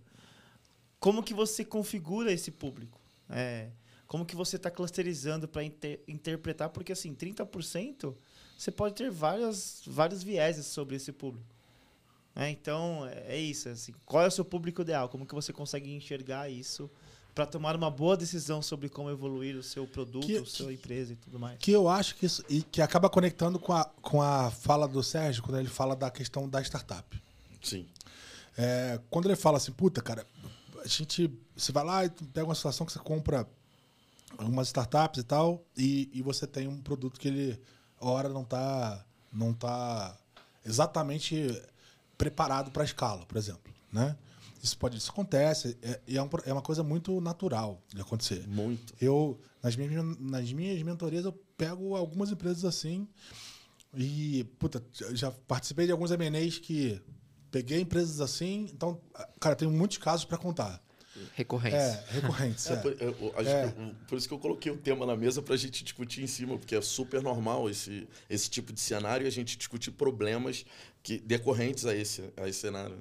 Como 1.00 1.22
que 1.22 1.34
você 1.34 1.64
configura 1.64 2.32
esse 2.32 2.52
público? 2.52 3.00
É, 3.28 3.70
como 4.06 4.24
que 4.24 4.36
você 4.36 4.54
está 4.54 4.70
clusterizando 4.70 5.48
para 5.48 5.64
inter, 5.64 6.00
interpretar? 6.06 6.70
Porque, 6.70 6.92
assim, 6.92 7.12
30% 7.12 8.14
você 8.56 8.70
pode 8.70 8.94
ter 8.94 9.10
várias, 9.10 9.82
vários 9.84 10.22
vieses 10.22 10.66
sobre 10.66 10.94
esse 10.94 11.12
público. 11.12 11.54
É, 12.34 12.48
então, 12.48 13.06
é, 13.06 13.34
é 13.34 13.38
isso. 13.38 13.68
Assim, 13.68 13.92
qual 14.04 14.22
é 14.22 14.28
o 14.28 14.30
seu 14.30 14.44
público 14.44 14.82
ideal? 14.82 15.08
Como 15.08 15.26
que 15.26 15.34
você 15.34 15.52
consegue 15.52 15.92
enxergar 15.92 16.48
isso 16.48 16.88
para 17.36 17.44
tomar 17.44 17.76
uma 17.76 17.90
boa 17.90 18.16
decisão 18.16 18.62
sobre 18.62 18.88
como 18.88 19.10
evoluir 19.10 19.56
o 19.56 19.62
seu 19.62 19.86
produto, 19.86 20.26
que, 20.26 20.38
a 20.38 20.46
sua 20.46 20.72
empresa 20.72 21.12
e 21.12 21.16
tudo 21.16 21.38
mais. 21.38 21.58
Que 21.58 21.70
eu 21.70 21.86
acho 21.86 22.16
que 22.16 22.24
isso, 22.24 22.42
e 22.48 22.62
que 22.62 22.80
acaba 22.80 23.10
conectando 23.10 23.58
com 23.58 23.74
a, 23.74 23.84
com 24.00 24.22
a 24.22 24.50
fala 24.50 24.88
do 24.88 25.02
Sérgio 25.02 25.42
quando 25.42 25.58
ele 25.58 25.68
fala 25.68 25.94
da 25.94 26.10
questão 26.10 26.48
da 26.48 26.62
startup. 26.62 27.22
Sim. 27.62 27.86
É, 28.56 28.98
quando 29.10 29.26
ele 29.26 29.36
fala 29.36 29.58
assim, 29.58 29.70
puta, 29.70 30.00
cara, 30.00 30.26
a 30.82 30.88
gente. 30.88 31.30
Você 31.54 31.72
vai 31.72 31.84
lá 31.84 32.06
e 32.06 32.08
pega 32.08 32.46
uma 32.46 32.54
situação 32.54 32.86
que 32.86 32.92
você 32.92 32.98
compra 33.00 33.46
algumas 34.38 34.68
startups 34.68 35.20
e 35.20 35.22
tal, 35.22 35.62
e, 35.76 36.08
e 36.14 36.22
você 36.22 36.46
tem 36.46 36.66
um 36.66 36.80
produto 36.80 37.20
que 37.20 37.28
ele, 37.28 37.60
hora, 38.00 38.30
não 38.30 38.44
está 38.44 39.04
não 39.30 39.52
tá 39.52 40.16
exatamente 40.64 41.62
preparado 42.16 42.70
para 42.70 42.82
a 42.82 42.86
escala, 42.86 43.26
por 43.26 43.36
exemplo. 43.36 43.74
Né? 43.92 44.16
Isso 44.62 44.76
pode, 44.78 44.96
isso 44.96 45.10
acontece, 45.10 45.76
é, 45.82 46.00
é, 46.06 46.22
um, 46.22 46.28
é 46.44 46.52
uma 46.52 46.62
coisa 46.62 46.82
muito 46.82 47.20
natural 47.20 47.82
de 47.94 48.00
acontecer. 48.00 48.46
Muito. 48.46 48.94
Eu, 49.00 49.40
nas 49.62 49.76
minhas, 49.76 50.18
nas 50.18 50.52
minhas 50.52 50.82
mentorias, 50.82 51.24
eu 51.24 51.32
pego 51.56 51.94
algumas 51.96 52.30
empresas 52.30 52.64
assim 52.64 53.08
e, 53.94 54.44
puta, 54.58 54.84
já 55.12 55.30
participei 55.30 55.86
de 55.86 55.92
alguns 55.92 56.10
M&As 56.10 56.58
que 56.58 57.00
peguei 57.50 57.80
empresas 57.80 58.20
assim, 58.20 58.68
então, 58.72 59.00
cara, 59.40 59.56
tenho 59.56 59.70
muitos 59.70 59.96
casos 59.98 60.24
para 60.24 60.36
contar. 60.36 60.82
Recorrentes. 61.34 61.78
É, 61.78 62.04
recorrentes. 62.10 62.66
é, 62.70 62.72
é. 62.74 62.76
Por, 62.76 62.96
eu, 63.00 63.34
é. 63.38 63.68
Que, 63.68 63.94
por, 64.06 64.18
isso 64.18 64.28
que 64.28 64.34
eu 64.34 64.38
coloquei 64.38 64.70
o 64.70 64.76
tema 64.76 65.06
na 65.06 65.16
mesa 65.16 65.40
para 65.40 65.54
a 65.54 65.56
gente 65.56 65.82
discutir 65.82 66.22
em 66.22 66.26
cima, 66.26 66.58
porque 66.58 66.74
é 66.74 66.80
super 66.80 67.22
normal 67.22 67.70
esse, 67.70 68.06
esse 68.28 68.50
tipo 68.50 68.72
de 68.72 68.80
cenário 68.80 69.24
e 69.24 69.28
a 69.28 69.32
gente 69.32 69.56
discutir 69.56 69.92
problemas 69.92 70.66
que, 71.02 71.18
decorrentes 71.18 71.86
a 71.86 71.94
esse, 71.94 72.30
a 72.36 72.46
esse 72.46 72.60
cenário. 72.60 72.98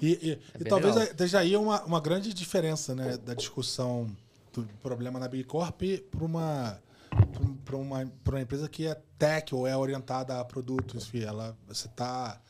E, 0.00 0.06
e, 0.06 0.30
é 0.32 0.38
e 0.60 0.64
talvez 0.64 0.96
esteja 0.96 1.40
aí 1.40 1.56
uma, 1.56 1.82
uma 1.84 2.00
grande 2.00 2.32
diferença 2.32 2.94
né, 2.94 3.16
da 3.16 3.34
discussão 3.34 4.10
do 4.52 4.64
problema 4.82 5.18
na 5.18 5.28
Big 5.28 5.44
Corp 5.44 5.80
para 6.10 6.24
uma, 6.24 6.82
para 7.64 7.76
uma, 7.76 8.12
uma 8.26 8.40
empresa 8.40 8.68
que 8.68 8.86
é 8.86 9.00
tech 9.18 9.54
ou 9.54 9.66
é 9.66 9.76
orientada 9.76 10.40
a 10.40 10.44
produtos. 10.44 11.08
Enfim, 11.08 11.22
ela, 11.22 11.56
você 11.66 11.86
está 11.86 12.40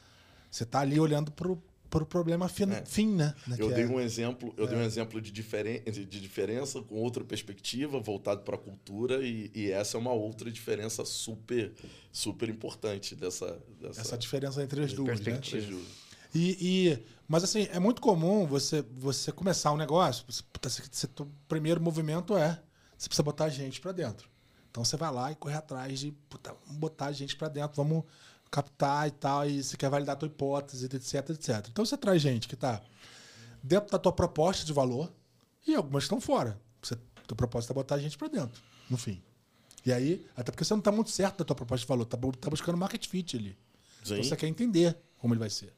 você 0.51 0.66
tá 0.66 0.81
ali 0.81 1.01
olhando 1.01 1.32
para 1.32 1.51
o 1.51 1.62
pro 1.93 2.06
problema 2.06 2.48
fim, 2.48 2.70
é. 2.73 2.82
fim 2.86 3.14
né? 3.14 3.35
Eu 3.59 3.70
dei 3.70 3.85
é. 3.85 3.86
um 3.86 4.01
exemplo, 4.01 4.55
eu 4.56 4.64
é. 4.64 4.69
dei 4.69 4.78
um 4.78 4.82
exemplo 4.82 5.20
de, 5.20 5.31
diferen, 5.31 5.82
de, 5.82 6.06
de, 6.06 6.20
diferença 6.20 6.81
com 6.81 6.94
outra 6.94 7.23
perspectiva, 7.23 8.01
voltado 8.01 8.40
para 8.40 8.55
a 8.55 8.59
cultura, 8.59 9.23
e, 9.23 9.51
e, 9.55 9.70
essa 9.70 9.98
é 9.98 10.01
uma 10.01 10.12
outra 10.12 10.51
diferença 10.51 11.05
super, 11.05 11.70
super 12.10 12.48
importante 12.48 13.14
dessa, 13.14 13.62
dessa 13.78 14.01
essa 14.01 14.19
diferença 14.19 14.62
entre 14.62 14.82
as 14.82 14.94
duas, 14.94 15.20
né? 15.20 15.39
E, 16.34 16.56
e, 16.60 17.06
mas 17.28 17.44
assim, 17.44 17.68
é 17.70 17.78
muito 17.78 18.00
comum 18.00 18.46
você, 18.46 18.82
você 18.96 19.30
começar 19.30 19.72
um 19.72 19.76
negócio, 19.76 20.24
você, 20.28 20.42
você, 20.90 21.06
o 21.20 21.26
primeiro 21.46 21.80
movimento 21.80 22.36
é 22.36 22.60
você 22.96 23.09
precisa 23.09 23.22
botar 23.22 23.48
gente 23.48 23.80
para 23.80 23.92
dentro. 23.92 24.30
Então 24.70 24.84
você 24.84 24.96
vai 24.96 25.12
lá 25.12 25.30
e 25.32 25.34
corre 25.34 25.54
atrás 25.54 25.98
de 26.00 26.12
puta, 26.30 26.54
botar 26.66 27.12
gente 27.12 27.36
para 27.36 27.48
dentro, 27.48 27.76
vamos 27.76 28.04
captar 28.50 29.09
e 29.09 29.10
tal, 29.10 29.48
e 29.48 29.62
você 29.62 29.76
quer 29.76 29.90
validar 29.90 30.14
a 30.14 30.18
tua 30.18 30.26
hipótese, 30.26 30.86
etc, 30.86 31.30
etc. 31.30 31.66
Então 31.70 31.84
você 31.84 31.96
traz 31.96 32.22
gente 32.22 32.48
que 32.48 32.54
está 32.54 32.80
dentro 33.62 33.90
da 33.90 33.98
tua 33.98 34.12
proposta 34.12 34.64
de 34.64 34.72
valor 34.72 35.12
e 35.66 35.74
algumas 35.74 36.04
estão 36.04 36.20
fora. 36.20 36.59
Você, 36.82 36.96
tua 37.26 37.36
proposta 37.36 37.72
é 37.72 37.74
botar 37.74 37.98
gente 37.98 38.16
para 38.16 38.28
dentro, 38.28 38.62
no 38.88 38.96
fim. 38.96 39.22
E 39.84 39.92
aí, 39.92 40.24
até 40.36 40.52
porque 40.52 40.64
você 40.64 40.72
não 40.72 40.78
está 40.78 40.92
muito 40.92 41.10
certo 41.10 41.38
da 41.38 41.44
tua 41.44 41.56
proposta 41.56 41.84
de 41.84 41.88
valor, 41.88 42.04
tá, 42.04 42.16
tá 42.40 42.50
buscando 42.50 42.78
market 42.78 43.06
fit 43.06 43.36
ali. 43.36 43.59
Então 44.04 44.16
você 44.22 44.36
quer 44.36 44.46
entender 44.46 44.96
como 45.18 45.34
ele 45.34 45.40
vai 45.40 45.50
ser. 45.50 45.72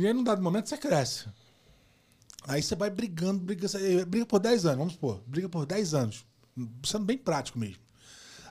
E 0.00 0.06
aí, 0.06 0.14
num 0.14 0.24
dado 0.24 0.40
momento, 0.40 0.66
você 0.66 0.78
cresce. 0.78 1.28
Aí 2.48 2.62
você 2.62 2.74
vai 2.74 2.88
brigando, 2.88 3.38
briga, 3.38 3.68
briga 4.06 4.24
por 4.24 4.38
10 4.38 4.64
anos, 4.64 4.78
vamos 4.78 4.94
supor, 4.94 5.22
briga 5.26 5.46
por 5.46 5.66
10 5.66 5.92
anos. 5.92 6.24
Sendo 6.86 7.04
bem 7.04 7.18
prático 7.18 7.58
mesmo. 7.58 7.82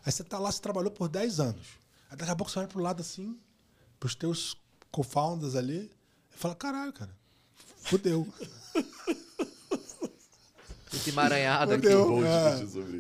Aí 0.06 0.12
você 0.12 0.24
tá 0.24 0.38
lá, 0.38 0.52
você 0.52 0.62
trabalhou 0.62 0.92
por 0.92 1.10
10 1.10 1.40
anos. 1.40 1.66
Aí 2.08 2.16
daqui 2.16 2.30
a 2.30 2.36
pouco 2.36 2.52
você 2.52 2.60
olha 2.60 2.68
pro 2.68 2.80
lado 2.80 3.02
assim, 3.02 3.36
pros 4.00 4.14
teus 4.14 4.56
co-founders 4.92 5.56
ali, 5.56 5.90
e 6.32 6.38
fala, 6.38 6.54
caralho, 6.54 6.94
cara, 6.94 7.18
fudeu. 7.82 8.28
Esse 10.94 11.10
emaranhado 11.10 11.74
aqui. 11.74 11.88
É, 11.88 11.96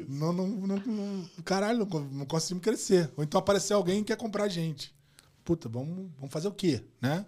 não, 0.07 0.33
não, 0.33 0.47
não, 0.47 0.77
não, 0.77 1.29
caralho, 1.45 1.85
não, 1.85 1.99
não 1.99 2.25
conseguimos 2.25 2.63
crescer. 2.63 3.13
Ou 3.15 3.23
então 3.23 3.37
aparecer 3.37 3.73
alguém 3.73 3.99
que 3.99 4.05
quer 4.05 4.17
comprar 4.17 4.45
a 4.45 4.49
gente. 4.49 4.91
Puta, 5.45 5.69
vamos, 5.69 6.09
vamos 6.17 6.33
fazer 6.33 6.47
o 6.47 6.51
quê, 6.51 6.83
né? 6.99 7.27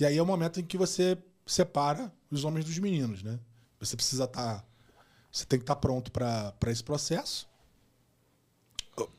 E 0.00 0.06
aí 0.06 0.16
é 0.16 0.22
o 0.22 0.26
momento 0.26 0.58
em 0.58 0.64
que 0.64 0.78
você 0.78 1.18
separa 1.46 2.10
os 2.30 2.42
homens 2.44 2.64
dos 2.64 2.78
meninos, 2.78 3.22
né? 3.22 3.38
Você 3.78 3.96
precisa 3.96 4.24
estar. 4.24 4.60
Tá, 4.60 4.64
você 5.30 5.44
tem 5.44 5.58
que 5.58 5.62
estar 5.62 5.74
tá 5.74 5.80
pronto 5.80 6.10
para 6.10 6.54
esse 6.68 6.82
processo, 6.82 7.46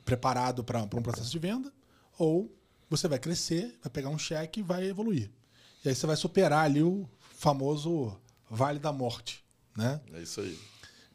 preparado 0.03 0.63
para 0.63 0.81
um 0.81 1.01
processo 1.01 1.29
de 1.31 1.39
venda, 1.39 1.71
ou 2.17 2.53
você 2.89 3.07
vai 3.07 3.19
crescer, 3.19 3.77
vai 3.81 3.89
pegar 3.91 4.09
um 4.09 4.17
cheque 4.17 4.59
e 4.59 4.63
vai 4.63 4.85
evoluir. 4.85 5.31
E 5.85 5.89
aí 5.89 5.95
você 5.95 6.05
vai 6.05 6.15
superar 6.15 6.65
ali 6.65 6.83
o 6.83 7.07
famoso 7.37 8.19
vale 8.49 8.79
da 8.79 8.91
morte, 8.91 9.45
né? 9.77 10.01
É 10.13 10.21
isso 10.21 10.41
aí. 10.41 10.59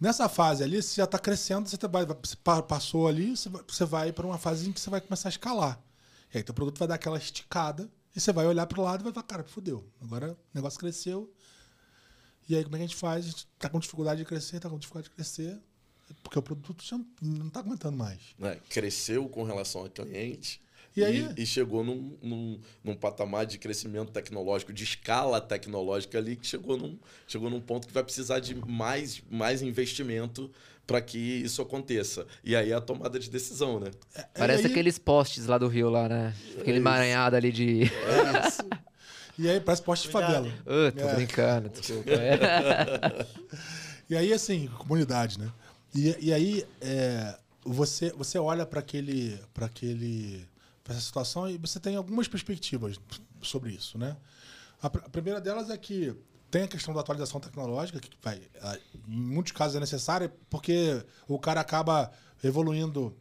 Nessa 0.01 0.29
fase 0.29 0.63
ali, 0.63 0.83
você 0.83 0.97
já 0.97 1.05
está 1.05 1.19
crescendo, 1.19 1.69
você, 1.69 1.77
tá- 1.77 1.89
vai, 1.89 2.05
você 2.07 2.37
pa- 2.37 2.63
passou 2.63 3.09
ali, 3.09 3.37
você 3.37 3.49
vai, 3.49 3.63
você 3.67 3.85
vai 3.85 4.13
para 4.13 4.27
uma 4.27 4.39
fase 4.39 4.69
em 4.69 4.73
que 4.73 4.81
você 4.81 4.91
vai 4.91 5.01
começar 5.01 5.29
a 5.29 5.31
escalar. 5.31 5.81
E 6.33 6.39
aí 6.39 6.45
teu 6.45 6.55
produto 6.55 6.79
vai 6.79 6.89
dar 6.89 6.95
aquela 6.95 7.19
esticada 7.19 7.91
e 8.17 8.21
você 8.21 8.33
vai 8.33 8.47
olhar 8.47 8.67
para 8.67 8.81
o 8.81 8.83
lado 8.85 9.03
e 9.03 9.05
vai 9.05 9.13
falar, 9.13 9.27
cara, 9.27 9.45
fudeu. 9.45 9.87
Agora 10.01 10.33
o 10.33 10.37
negócio 10.55 10.79
cresceu. 10.81 11.31
E 12.49 12.57
aí 12.57 12.65
como 12.65 12.77
é 12.77 12.79
que 12.79 12.85
a 12.85 12.87
gente 12.89 12.97
faz? 12.97 13.27
A 13.27 13.29
gente 13.29 13.47
tá 13.59 13.69
com 13.69 13.79
dificuldade 13.79 14.21
de 14.21 14.25
crescer, 14.27 14.59
tá 14.61 14.71
com 14.71 14.79
dificuldade 14.79 15.09
de 15.11 15.15
crescer, 15.15 15.59
porque 16.23 16.39
o 16.39 16.43
produto 16.43 16.83
já 16.85 16.99
não 17.21 17.51
tá 17.51 17.61
aguentando 17.61 17.97
mais. 17.97 18.21
né, 18.39 18.59
cresceu 18.71 19.29
com 19.29 19.43
relação 19.43 19.83
ao 19.83 19.91
cliente 19.91 20.61
E 20.97 21.05
aí? 21.05 21.29
e, 21.37 21.45
chegou 21.45 21.83
num, 21.85 22.17
num, 22.23 22.61
num 22.85 22.95
patamar 22.95 23.45
de 23.47 23.59
crescimento 23.59 24.13
tecnológico, 24.13 24.73
de 24.73 24.85
escala 24.85 25.41
tecnológica 25.41 26.17
ali, 26.19 26.37
que 26.37 26.47
chegou 26.47 26.77
num, 26.77 26.99
chegou 27.27 27.51
num 27.51 27.61
ponto 27.61 27.87
que 27.89 27.93
vai 27.93 28.05
precisar 28.05 28.39
de 28.39 28.55
mais, 28.55 29.21
mais 29.29 29.61
investimento 29.61 30.51
para 30.87 31.01
que 31.01 31.19
isso 31.19 31.61
aconteça. 31.63 32.27
E 32.45 32.55
aí 32.55 32.71
é 32.71 32.75
a 32.75 32.81
tomada 32.81 33.19
de 33.19 33.29
decisão, 33.29 33.81
né? 33.81 33.91
Parece 34.35 34.63
e 34.63 34.67
aí, 34.67 34.73
aqueles 34.73 34.99
postes 34.99 35.47
lá 35.47 35.59
do 35.59 35.67
Rio, 35.69 35.91
lá, 35.91 36.09
né? 36.09 36.35
Aquele 36.59 36.79
emaranhado 36.79 37.35
ali 37.37 37.51
de. 37.51 37.83
É 37.85 38.47
isso. 38.49 38.63
E 39.39 39.49
aí 39.51 39.61
parece 39.61 39.83
poste 39.83 40.07
de 40.07 40.13
favela. 40.13 40.49
Ah, 40.65 40.93
tô 40.93 41.09
É. 41.09 41.15
brincando, 41.15 41.69
desculpa. 41.69 42.11
É. 42.11 43.27
E 44.09 44.17
aí, 44.17 44.33
assim, 44.33 44.69
comunidade, 44.69 45.37
né? 45.37 45.51
E, 45.93 46.27
e 46.29 46.33
aí, 46.33 46.65
é, 46.81 47.37
você, 47.65 48.13
você 48.13 48.39
olha 48.39 48.65
para 48.65 48.79
aquele, 48.79 49.37
para 49.53 49.67
aquele, 49.67 50.47
para 50.85 50.95
essa 50.95 51.03
situação 51.05 51.51
e 51.51 51.59
você 51.59 51.81
tem 51.81 51.97
algumas 51.97 52.29
perspectivas 52.29 53.01
sobre 53.43 53.73
isso, 53.73 53.99
né? 53.99 54.17
A, 54.81 54.89
pr- 54.89 55.03
a 55.05 55.09
primeira 55.09 55.41
delas 55.41 55.71
é 55.71 55.77
que 55.77 56.15
tem 56.57 56.65
a 56.65 56.69
questão 56.69 56.95
da 56.95 57.01
atualização 57.01 57.39
tecnológica, 57.39 58.01
que 58.01 58.09
vai, 58.23 58.41
em 59.07 59.21
muitos 59.21 59.53
casos 59.53 59.77
é 59.77 59.81
necessária, 59.81 60.35
porque 60.49 61.05
o 61.29 61.39
cara 61.39 61.61
acaba 61.61 62.11
evoluindo 62.43 63.15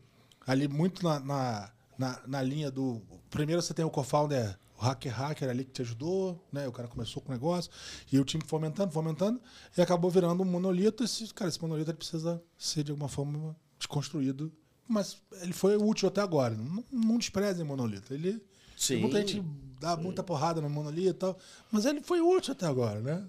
ali 0.48 0.70
muito 0.70 1.04
na, 1.04 1.20
na, 1.20 1.72
na, 1.98 2.22
na 2.26 2.42
linha 2.42 2.72
do. 2.72 3.02
Primeiro 3.30 3.62
você 3.62 3.74
tem 3.74 3.84
o 3.84 3.90
co-founder, 3.90 4.58
o 4.80 4.82
hacker 4.82 5.14
hacker 5.14 5.50
ali 5.50 5.66
que 5.66 5.72
te 5.72 5.82
ajudou, 5.82 6.42
né? 6.50 6.66
O 6.66 6.72
cara 6.72 6.88
começou 6.88 7.22
com 7.22 7.30
o 7.30 7.34
negócio, 7.34 7.70
e 8.10 8.18
o 8.18 8.24
time 8.24 8.42
fomentando, 8.48 8.94
fomentando, 8.94 9.42
e 9.78 9.82
acabou 9.82 10.10
virando 10.10 10.42
um 10.42 10.46
monolito. 10.46 11.04
Esse, 11.04 11.34
cara, 11.34 11.50
esse 11.50 11.62
monolito 11.62 11.92
ele 11.92 11.98
precisa 11.98 12.42
ser 12.58 12.86
de 12.86 12.92
alguma 12.92 13.10
forma 13.10 13.54
desconstruído. 13.78 14.50
Mas 14.88 15.18
ele 15.42 15.52
foi 15.52 15.76
útil 15.76 16.08
até 16.08 16.22
agora. 16.22 16.56
Não, 16.56 16.86
não 16.90 17.18
desprezem 17.18 17.66
monolito. 17.66 18.14
Ele. 18.14 18.42
Sim. 18.76 18.98
Muita 18.98 19.20
gente 19.20 19.44
dá 19.80 19.96
muita 19.98 20.24
porrada 20.24 20.62
no 20.62 20.70
monolito 20.70 21.10
e 21.10 21.14
tal. 21.14 21.38
Mas 21.72 21.86
ele 21.86 22.02
foi 22.02 22.22
útil 22.22 22.54
até 22.54 22.66
agora, 22.66 23.00
né? 23.02 23.24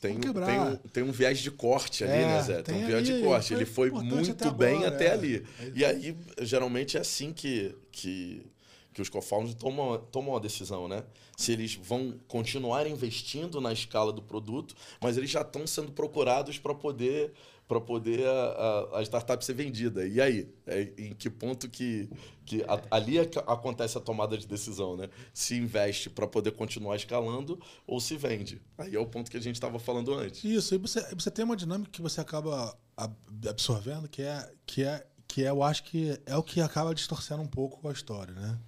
Tem, 0.00 0.16
um- 0.16 0.20
quebrar. 0.20 0.46
tem, 0.46 0.60
um, 0.60 0.76
tem 0.90 1.02
um 1.02 1.12
viés 1.12 1.38
de 1.40 1.50
corte 1.50 2.04
ali, 2.04 2.12
É, 2.12 2.26
né, 2.26 2.42
Zé? 2.42 2.62
Tem, 2.62 2.74
tem 2.74 2.84
um 2.84 2.86
viés 2.86 3.04
de 3.06 3.12
ali, 3.14 3.22
corte. 3.22 3.48
foi 3.48 3.56
Ele 3.56 3.66
foi 3.66 3.88
importante 3.88 4.12
muito 4.14 4.30
até 4.30 4.50
bem 4.50 4.76
agora, 4.78 4.94
até 4.94 5.06
é. 5.06 5.12
ali. 5.12 5.46
E 5.74 5.84
aí, 5.84 6.16
geralmente, 6.42 6.96
é 6.96 7.00
assim 7.00 7.32
que, 7.32 7.74
que, 7.90 8.46
que 8.92 9.02
os 9.02 9.08
co-founders 9.08 9.54
tomam, 9.54 9.98
tomam 10.12 10.36
a 10.36 10.38
decisão, 10.38 10.86
né? 10.88 11.02
Se 11.36 11.52
eles 11.52 11.74
vão 11.74 12.14
continuar 12.26 12.86
investindo 12.86 13.60
na 13.60 13.72
escala 13.72 14.12
do 14.12 14.20
produto, 14.22 14.74
mas 15.00 15.16
eles 15.16 15.30
já 15.30 15.40
estão 15.42 15.66
sendo 15.66 15.92
procurados 15.92 16.58
para 16.58 16.74
poder 16.74 17.32
para 17.68 17.80
poder 17.80 18.26
a, 18.26 18.88
a, 18.98 19.02
startup 19.02 19.44
ser 19.44 19.52
vendida. 19.52 20.06
E 20.06 20.20
aí? 20.20 20.48
É, 20.66 20.90
em 20.96 21.12
que 21.12 21.28
ponto 21.28 21.68
que, 21.68 22.08
que 22.46 22.62
a- 22.64 22.82
ali 22.90 23.18
é 23.18 23.28
acontece 23.46 23.98
a 23.98 24.00
tomada 24.00 24.38
de 24.38 24.46
decisão, 24.46 24.96
né? 24.96 25.10
Se 25.34 25.54
investe 25.54 26.08
para 26.08 26.26
poder 26.26 26.52
continuar 26.52 26.96
escalando 26.96 27.60
ou 27.86 28.00
se 28.00 28.16
vende. 28.16 28.60
Aí 28.78 28.96
é 28.96 28.98
o 28.98 29.06
ponto 29.06 29.30
que 29.30 29.36
a 29.36 29.40
gente 29.40 29.56
estava 29.56 29.78
falando 29.78 30.14
antes. 30.14 30.42
Isso, 30.42 30.74
e 30.74 30.78
você, 30.78 31.02
você 31.14 31.30
tem 31.30 31.44
uma 31.44 31.56
dinâmica 31.56 31.90
que 31.90 32.00
você 32.00 32.22
acaba 32.22 32.74
ab- 32.96 33.14
absorvendo, 33.46 34.08
que 34.08 34.22
é, 34.22 34.50
que 34.64 34.82
é, 34.82 35.06
que 35.28 35.44
é, 35.44 35.50
eu 35.50 35.62
acho 35.62 35.84
que 35.84 36.18
é 36.24 36.36
o 36.36 36.42
que 36.42 36.62
acaba 36.62 36.94
distorcendo 36.94 37.42
um 37.42 37.46
pouco 37.46 37.86
a 37.86 37.92
história, 37.92 38.32
né? 38.32 38.58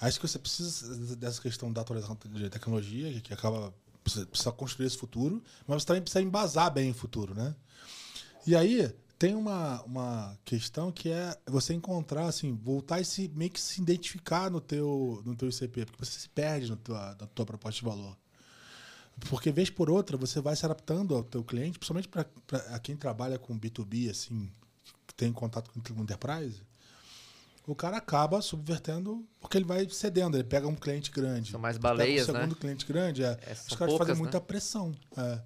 Acho 0.00 0.18
que 0.18 0.26
você 0.26 0.38
precisa 0.38 1.14
dessa 1.14 1.40
questão 1.40 1.72
da 1.72 1.80
atualização 1.80 2.18
de 2.24 2.50
tecnologia, 2.50 3.12
que, 3.12 3.20
que 3.20 3.32
acaba 3.32 3.72
precisa, 4.02 4.26
precisa 4.26 4.50
construir 4.50 4.86
esse 4.86 4.98
futuro, 4.98 5.40
mas 5.64 5.82
você 5.82 5.86
também 5.86 6.02
precisa 6.02 6.20
embasar 6.20 6.72
bem 6.72 6.90
o 6.90 6.94
futuro, 6.94 7.34
né? 7.34 7.54
E 8.46 8.56
aí 8.56 8.92
tem 9.18 9.36
uma, 9.36 9.80
uma 9.82 10.38
questão 10.44 10.90
que 10.90 11.08
é 11.08 11.36
você 11.46 11.72
encontrar, 11.74 12.26
assim, 12.26 12.52
voltar 12.52 13.00
e 13.00 13.04
se, 13.04 13.28
meio 13.28 13.50
que 13.52 13.60
se 13.60 13.80
identificar 13.80 14.50
no 14.50 14.60
teu, 14.60 15.22
no 15.24 15.36
teu 15.36 15.48
ICP, 15.48 15.86
porque 15.86 16.04
você 16.04 16.18
se 16.18 16.28
perde 16.28 16.70
no 16.70 16.76
tua, 16.76 17.16
na 17.20 17.26
tua 17.28 17.46
proposta 17.46 17.78
de 17.78 17.84
valor. 17.84 18.16
Porque, 19.28 19.52
vez 19.52 19.70
por 19.70 19.88
outra, 19.88 20.16
você 20.16 20.40
vai 20.40 20.56
se 20.56 20.64
adaptando 20.64 21.14
ao 21.14 21.22
teu 21.22 21.44
cliente, 21.44 21.78
principalmente 21.78 22.08
para 22.08 22.78
quem 22.80 22.96
trabalha 22.96 23.38
com 23.38 23.56
B2B, 23.56 24.10
assim, 24.10 24.50
que 25.06 25.14
tem 25.14 25.32
contato 25.32 25.70
com 25.70 25.78
o 25.78 26.02
enterprise, 26.02 26.62
o 27.66 27.74
cara 27.74 27.96
acaba 27.96 28.42
subvertendo, 28.42 29.24
porque 29.40 29.56
ele 29.56 29.64
vai 29.64 29.88
cedendo, 29.88 30.36
ele 30.36 30.44
pega 30.44 30.66
um 30.66 30.74
cliente 30.74 31.10
grande. 31.10 31.50
São 31.52 31.60
mais 31.60 31.76
pega 31.78 31.88
baleias, 31.94 32.28
um 32.28 32.32
né? 32.32 32.40
segundo 32.40 32.56
cliente 32.56 32.84
grande, 32.86 33.22
é, 33.22 33.38
É, 33.46 33.52
os 33.52 33.74
caras 33.74 33.92
poucas, 33.92 33.98
fazem 33.98 34.14
né? 34.14 34.20
muita 34.20 34.40
pressão. 34.40 34.92
é. 35.16 35.40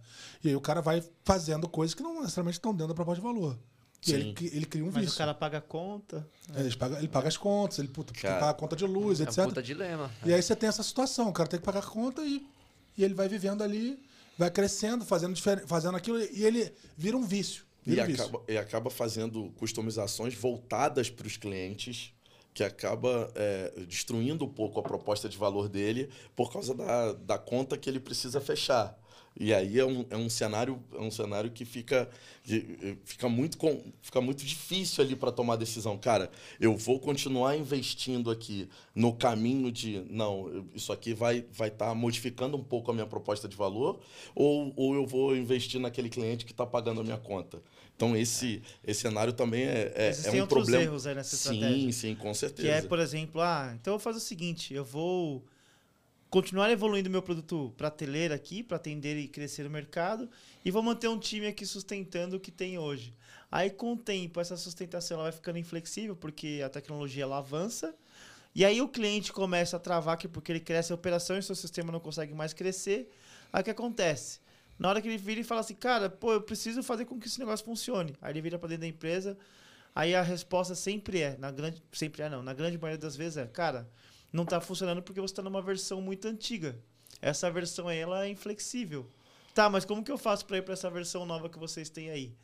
E 0.45 0.49
aí 0.49 0.57
o 0.57 0.61
cara 0.61 0.81
vai 0.81 1.03
fazendo 1.25 1.69
coisas 1.69 1.95
que 1.95 2.03
não 2.03 2.21
necessariamente 2.21 2.59
estão 2.59 2.73
dentro 2.73 2.89
da 2.89 2.95
proposta 2.95 3.21
de 3.21 3.27
valor. 3.27 3.59
E 4.07 4.13
ele, 4.13 4.35
ele 4.53 4.67
cria 4.67 4.85
um 4.85 4.87
Mas 4.93 4.97
vício. 5.03 5.15
o 5.15 5.19
cara 5.19 5.35
paga 5.35 5.59
a 5.59 5.61
conta. 5.61 6.25
É, 6.55 6.61
ele, 6.61 6.77
paga, 6.77 6.99
ele 6.99 7.09
paga 7.09 7.27
as 7.29 7.37
contas, 7.37 7.81
ele 7.81 7.89
puta, 7.89 8.15
Cara, 8.15 8.35
paga 8.39 8.51
a 8.51 8.55
conta 8.55 8.77
de 8.77 8.85
luz, 8.87 9.21
É 9.21 9.25
etc. 9.25 9.39
um 9.39 9.45
puta 9.49 9.63
dilema. 9.63 10.11
E 10.25 10.33
aí 10.33 10.41
você 10.41 10.55
tem 10.55 10.69
essa 10.69 10.83
situação, 10.83 11.29
o 11.29 11.33
cara 11.33 11.49
tem 11.49 11.59
que 11.59 11.67
pagar 11.67 11.81
a 11.81 11.83
conta 11.83 12.23
e, 12.23 12.47
e 12.97 13.03
ele 13.03 13.15
vai 13.15 13.29
vivendo 13.29 13.63
ali, 13.63 14.01
vai 14.39 14.49
crescendo, 14.51 15.05
fazendo, 15.05 15.37
fazendo 15.67 15.97
aquilo, 15.97 16.21
e 16.21 16.45
ele 16.45 16.73
vira 16.97 17.17
um 17.17 17.25
vício. 17.25 17.66
E 17.87 18.01
acaba, 18.01 18.43
e 18.49 18.59
acaba 18.59 18.91
fazendo 18.91 19.53
customizações 19.57 20.35
voltadas 20.35 21.09
para 21.09 21.27
os 21.27 21.37
clientes, 21.37 22.13
que 22.53 22.65
acaba 22.65 23.31
é, 23.35 23.85
destruindo 23.87 24.45
um 24.45 24.49
pouco 24.49 24.81
a 24.81 24.83
proposta 24.83 25.29
de 25.29 25.37
valor 25.37 25.69
dele 25.69 26.09
por 26.35 26.51
causa 26.51 26.75
da, 26.75 27.13
da 27.13 27.39
conta 27.39 27.77
que 27.77 27.89
ele 27.89 28.01
precisa 28.01 28.41
fechar. 28.41 28.99
E 29.39 29.53
aí 29.53 29.79
é 29.79 29.85
um, 29.85 30.07
é 30.09 30.17
um 30.17 30.31
cenário 30.31 30.83
é 30.95 31.01
um 31.01 31.11
cenário 31.11 31.51
que 31.51 31.67
fica, 31.67 32.09
que, 32.43 32.97
fica, 33.05 33.29
muito, 33.29 33.59
com, 33.59 33.83
fica 34.01 34.19
muito 34.23 34.43
difícil 34.43 35.05
ali 35.05 35.15
para 35.15 35.31
tomar 35.31 35.57
decisão. 35.57 35.99
Cara, 35.99 36.31
eu 36.59 36.75
vou 36.75 36.99
continuar 36.99 37.55
investindo 37.55 38.31
aqui 38.31 38.67
no 38.95 39.13
caminho 39.13 39.71
de 39.71 40.03
não, 40.09 40.67
isso 40.75 40.91
aqui 40.91 41.13
vai 41.13 41.39
estar 41.39 41.53
vai 41.53 41.71
tá 41.71 41.95
modificando 41.95 42.57
um 42.57 42.65
pouco 42.65 42.91
a 42.91 42.95
minha 42.95 43.07
proposta 43.07 43.47
de 43.47 43.55
valor, 43.55 44.01
ou, 44.35 44.73
ou 44.75 44.95
eu 44.95 45.07
vou 45.07 45.37
investir 45.37 45.79
naquele 45.79 46.09
cliente 46.09 46.47
que 46.47 46.53
está 46.53 46.65
pagando 46.65 47.03
a 47.03 47.05
minha 47.05 47.19
conta. 47.19 47.63
Então, 47.97 48.15
esse, 48.15 48.63
esse 48.87 49.01
cenário 49.01 49.33
também 49.33 49.65
é, 49.65 49.93
é, 49.95 50.07
é 50.07 50.09
Existem 50.11 50.39
um 50.39 50.43
outros 50.43 50.65
problema. 50.65 50.85
erros 50.85 51.07
aí 51.07 51.15
nessa 51.15 51.35
sim, 51.35 51.55
estratégia. 51.55 51.93
sim, 51.93 52.15
com 52.15 52.35
certeza. 52.35 52.69
Que 52.69 52.75
é, 52.75 52.83
por 52.83 52.99
exemplo, 52.99 53.41
ah, 53.41 53.75
então 53.75 53.95
eu 53.95 53.99
vou 53.99 54.05
fazer 54.05 54.19
o 54.19 54.21
seguinte, 54.21 54.75
eu 54.75 54.85
vou 54.85 55.43
continuar 56.29 56.71
evoluindo 56.71 57.09
meu 57.09 57.23
produto 57.23 57.73
prateleira 57.77 58.35
aqui, 58.35 58.63
para 58.63 58.77
atender 58.77 59.17
e 59.17 59.27
crescer 59.27 59.67
o 59.67 59.71
mercado, 59.71 60.29
e 60.63 60.71
vou 60.71 60.83
manter 60.83 61.09
um 61.09 61.19
time 61.19 61.47
aqui 61.47 61.65
sustentando 61.65 62.37
o 62.37 62.41
que 62.41 62.51
tem 62.51 62.79
hoje. 62.79 63.15
Aí, 63.51 63.71
com 63.71 63.95
o 63.95 63.97
tempo, 63.97 64.41
essa 64.41 64.57
sustentação 64.59 65.15
ela 65.15 65.25
vai 65.25 65.33
ficando 65.33 65.59
inflexível, 65.59 66.15
porque 66.15 66.61
a 66.63 66.69
tecnologia 66.69 67.23
ela 67.23 67.39
avança, 67.39 67.95
e 68.55 68.65
aí 68.65 68.83
o 68.83 68.89
cliente 68.89 69.33
começa 69.33 69.77
a 69.77 69.81
travar 69.81 70.19
que 70.19 70.29
porque 70.29 70.53
ele 70.53 70.61
cresce 70.61 70.93
a 70.93 70.95
operação 70.95 71.39
e 71.39 71.43
seu 71.43 71.55
sistema 71.55 71.93
não 71.93 72.01
consegue 72.01 72.35
mais 72.35 72.53
crescer. 72.53 73.11
Aí 73.53 73.61
o 73.61 73.65
que 73.65 73.71
acontece? 73.71 74.41
Na 74.79 74.89
hora 74.89 75.01
que 75.01 75.09
ele 75.09 75.17
vira 75.19 75.41
e 75.41 75.45
fala 75.45 75.61
assim, 75.63 75.75
cara, 75.75 76.11
pô, 76.11 76.33
eu 76.33 76.43
preciso 76.43 76.83
fazer 76.83 77.05
com 77.07 77.19
que 77.19 77.27
esse 77.27 77.39
negócio 77.39 77.65
funcione. 77.65 78.15
Aí 78.21 78.33
ele 78.33 78.43
vira 78.43 78.59
para 78.59 78.69
dentro 78.69 78.83
da 78.83 78.87
empresa, 78.89 79.37
aí 79.95 80.15
a 80.15 80.23
resposta 80.23 80.75
sempre 80.75 81.21
é, 81.23 81.37
na 81.39 81.51
grande, 81.51 81.83
sempre 81.93 82.23
é 82.23 82.29
não, 82.29 82.43
na 82.43 82.53
grande 82.53 82.77
maioria 82.79 82.99
das 83.01 83.17
vezes 83.17 83.39
é, 83.39 83.47
cara, 83.47 83.89
não 84.33 84.45
está 84.45 84.61
funcionando 84.61 85.03
porque 85.03 85.21
você 85.21 85.33
está 85.33 85.43
numa 85.43 85.63
versão 85.63 86.01
muito 86.03 86.29
antiga. 86.29 86.79
Essa 87.23 87.51
versão 87.51 87.89
aí, 87.89 87.99
ela 87.99 88.27
é 88.27 88.29
inflexível. 88.29 89.09
Tá, 89.55 89.71
mas 89.71 89.87
como 89.87 90.05
que 90.05 90.13
eu 90.13 90.19
faço 90.19 90.45
para 90.45 90.59
ir 90.59 90.63
para 90.63 90.75
essa 90.75 90.91
versão 90.91 91.25
nova 91.25 91.49
que 91.49 91.59
vocês 91.59 91.89
têm 91.89 92.11
aí? 92.11 92.35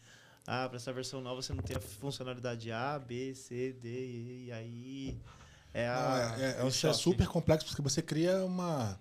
Ah, 0.47 0.67
para 0.67 0.77
essa 0.77 0.93
versão 0.93 1.21
nova 1.21 1.43
você 1.43 1.53
não 1.53 1.63
tem 1.63 1.77
a 1.77 1.81
funcionalidade 1.81 2.73
A, 2.73 2.99
B, 2.99 3.35
C, 3.35 3.73
D, 3.75 3.89
E, 3.89 4.45
e 4.47 4.53
aí 4.53 5.19
é 5.75 5.87
a 5.87 6.35
é, 6.39 6.43
é- 6.63 6.67
é 6.67 6.71
choque. 6.71 6.97
super 6.97 7.27
complexo, 7.29 7.67
porque 7.67 7.83
você 7.83 8.01
cria 8.01 8.43
uma, 8.45 8.99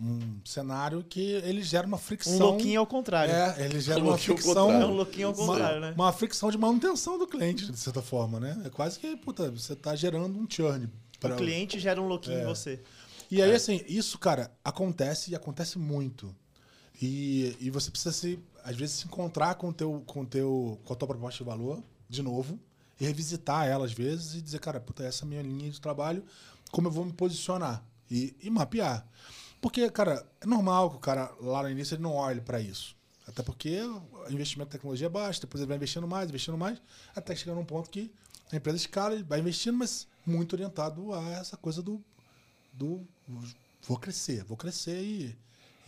um 0.00 0.40
cenário 0.44 1.04
que 1.04 1.20
ele 1.20 1.62
gera 1.62 1.86
uma 1.86 1.98
fricção. 1.98 2.34
um 2.34 2.38
louquinho 2.50 2.80
ao 2.80 2.86
contrário. 2.86 3.32
É, 3.32 3.64
ele 3.64 3.80
gera 3.80 4.00
Um 4.02 4.08
uma 4.08 4.18
fricção. 4.18 4.54
contrário. 4.54 4.82
É 4.82 4.86
um 4.86 4.94
louquinho 4.96 5.26
ao 5.28 5.34
uma, 5.34 5.46
contrário, 5.46 5.80
né? 5.80 5.92
uma 5.96 6.12
fricção 6.12 6.50
de 6.50 6.58
manutenção 6.58 7.18
do 7.18 7.26
cliente, 7.26 7.70
de 7.70 7.78
certa 7.78 8.02
forma, 8.02 8.40
né? 8.40 8.60
É 8.64 8.70
quase 8.70 8.98
que, 8.98 9.16
puta, 9.16 9.50
você 9.50 9.72
está 9.74 9.94
gerando 9.94 10.38
um 10.38 10.46
churn. 10.50 10.88
pra- 11.20 11.34
O 11.34 11.36
cliente 11.38 11.78
gera 11.78 12.00
um 12.02 12.06
louquinho 12.08 12.38
É. 12.38 12.42
em 12.42 12.46
você. 12.46 12.82
E 13.30 13.40
aí, 13.40 13.52
assim, 13.52 13.82
isso, 13.88 14.18
cara, 14.18 14.50
acontece 14.64 15.30
e 15.30 15.34
acontece 15.34 15.78
muito. 15.78 16.34
E, 17.00 17.56
e 17.60 17.70
você 17.70 17.90
precisa 17.90 18.12
se, 18.12 18.38
às 18.62 18.76
vezes, 18.76 18.96
se 18.96 19.06
encontrar 19.06 19.54
com, 19.56 19.68
o 19.68 19.72
teu, 19.72 20.02
com, 20.06 20.24
teu, 20.24 20.78
com 20.84 20.92
a 20.92 20.96
tua 20.96 21.08
proposta 21.08 21.38
de 21.42 21.44
valor, 21.48 21.82
de 22.08 22.22
novo, 22.22 22.58
e 23.00 23.04
revisitar 23.04 23.66
ela, 23.66 23.84
às 23.86 23.92
vezes, 23.92 24.34
e 24.34 24.40
dizer, 24.42 24.60
cara, 24.60 24.78
puta, 24.78 25.02
essa 25.04 25.24
é 25.24 25.26
a 25.26 25.28
minha 25.28 25.42
linha 25.42 25.70
de 25.70 25.80
trabalho, 25.80 26.22
como 26.70 26.86
eu 26.88 26.92
vou 26.92 27.04
me 27.04 27.12
posicionar? 27.12 27.82
E, 28.10 28.36
e 28.42 28.50
mapear. 28.50 29.04
Porque, 29.64 29.88
cara, 29.88 30.30
é 30.42 30.46
normal 30.46 30.90
que 30.90 30.96
o 30.96 31.00
cara, 31.00 31.34
lá 31.40 31.62
no 31.62 31.70
início, 31.70 31.94
ele 31.94 32.02
não 32.02 32.12
olhe 32.12 32.38
para 32.38 32.60
isso. 32.60 32.94
Até 33.26 33.42
porque 33.42 33.80
o 33.80 34.30
investimento 34.30 34.68
em 34.68 34.72
tecnologia 34.72 35.06
é 35.06 35.08
baixo, 35.08 35.40
depois 35.40 35.62
ele 35.62 35.68
vai 35.68 35.78
investindo 35.78 36.06
mais, 36.06 36.28
investindo 36.28 36.58
mais, 36.58 36.82
até 37.16 37.34
chegar 37.34 37.54
num 37.54 37.64
ponto 37.64 37.88
que 37.88 38.12
a 38.52 38.56
empresa 38.56 38.76
escala, 38.76 39.14
ele 39.14 39.22
vai 39.22 39.40
investindo, 39.40 39.78
mas 39.78 40.06
muito 40.26 40.52
orientado 40.52 41.14
a 41.14 41.30
essa 41.30 41.56
coisa 41.56 41.80
do, 41.80 42.04
do 42.74 43.08
vou 43.80 43.96
crescer, 43.96 44.44
vou 44.44 44.54
crescer 44.54 45.02
e, 45.02 45.34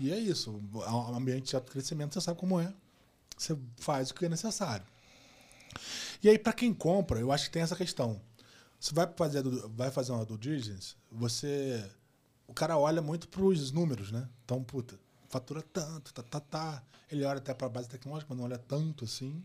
e 0.01 0.11
é 0.11 0.19
isso. 0.19 0.59
Um 0.73 1.15
ambiente 1.15 1.55
de 1.55 1.61
crescimento, 1.61 2.15
você 2.15 2.23
sabe 2.23 2.41
como 2.41 2.59
é. 2.59 2.73
Você 3.37 3.55
faz 3.77 4.09
o 4.09 4.15
que 4.15 4.25
é 4.25 4.29
necessário. 4.31 4.87
E 6.23 6.31
aí, 6.31 6.39
para 6.39 6.55
quem 6.55 6.73
compra, 6.73 7.21
eu 7.21 7.31
acho 7.31 7.45
que 7.45 7.51
tem 7.51 7.61
essa 7.61 7.77
questão. 7.77 8.19
Você 8.81 8.95
vai 8.95 9.07
fazer, 9.15 9.43
vai 9.69 9.91
fazer 9.91 10.13
uma 10.13 10.25
due 10.25 10.39
diligence, 10.39 10.95
você. 11.13 11.85
O 12.49 12.55
cara 12.55 12.77
olha 12.79 13.03
muito 13.03 13.29
para 13.29 13.43
os 13.43 13.71
números, 13.71 14.13
né? 14.13 14.29
Então, 14.45 14.63
puta, 14.63 14.99
fatura 15.29 15.63
tanto, 15.63 16.13
tá, 16.15 16.23
tá, 16.23 16.41
tá. 16.41 16.83
Ele 17.11 17.25
olha 17.25 17.39
até 17.39 17.53
para 17.55 17.67
a 17.67 17.71
base 17.71 17.89
tecnológica, 17.89 18.29
mas 18.31 18.39
não 18.39 18.45
olha 18.45 18.59
tanto 18.59 19.05
assim. 19.05 19.45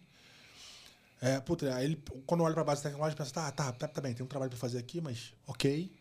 É, 1.22 1.40
puta, 1.40 1.76
aí 1.76 1.86
ele, 1.86 2.03
quando 2.26 2.44
olha 2.44 2.53
para 2.53 2.64
a 2.64 2.65
base 2.65 2.82
tecnológica, 2.82 3.23
pensa, 3.23 3.34
tá, 3.34 3.52
tá, 3.52 3.72
tá, 3.72 3.88
tá 3.88 4.02
bem, 4.02 4.14
tem 4.14 4.26
um 4.26 4.30
trabalho 4.30 4.49
para 4.49 4.60
fazer 4.60 4.80
aqui, 4.80 4.99
mas 4.99 5.34
ok. 5.45 5.91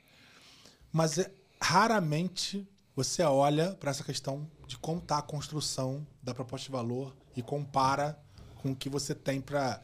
Mas 0.93 1.19
é, 1.19 1.31
raramente 1.61 2.67
você 2.97 3.23
olha 3.23 3.75
para 3.75 3.91
essa 3.91 4.03
questão 4.03 4.49
de 4.67 4.79
como 4.79 4.99
está 4.99 5.19
a 5.19 5.23
construção 5.23 6.07
da 6.23 6.35
proposta 6.35 6.67
de 6.67 6.73
valor 6.73 7.15
e 7.37 7.43
compara 7.43 8.19
com 8.63 8.73
o 8.73 8.77
que 8.77 8.89
você 8.89 9.15
tem 9.15 9.41
para 9.41 9.83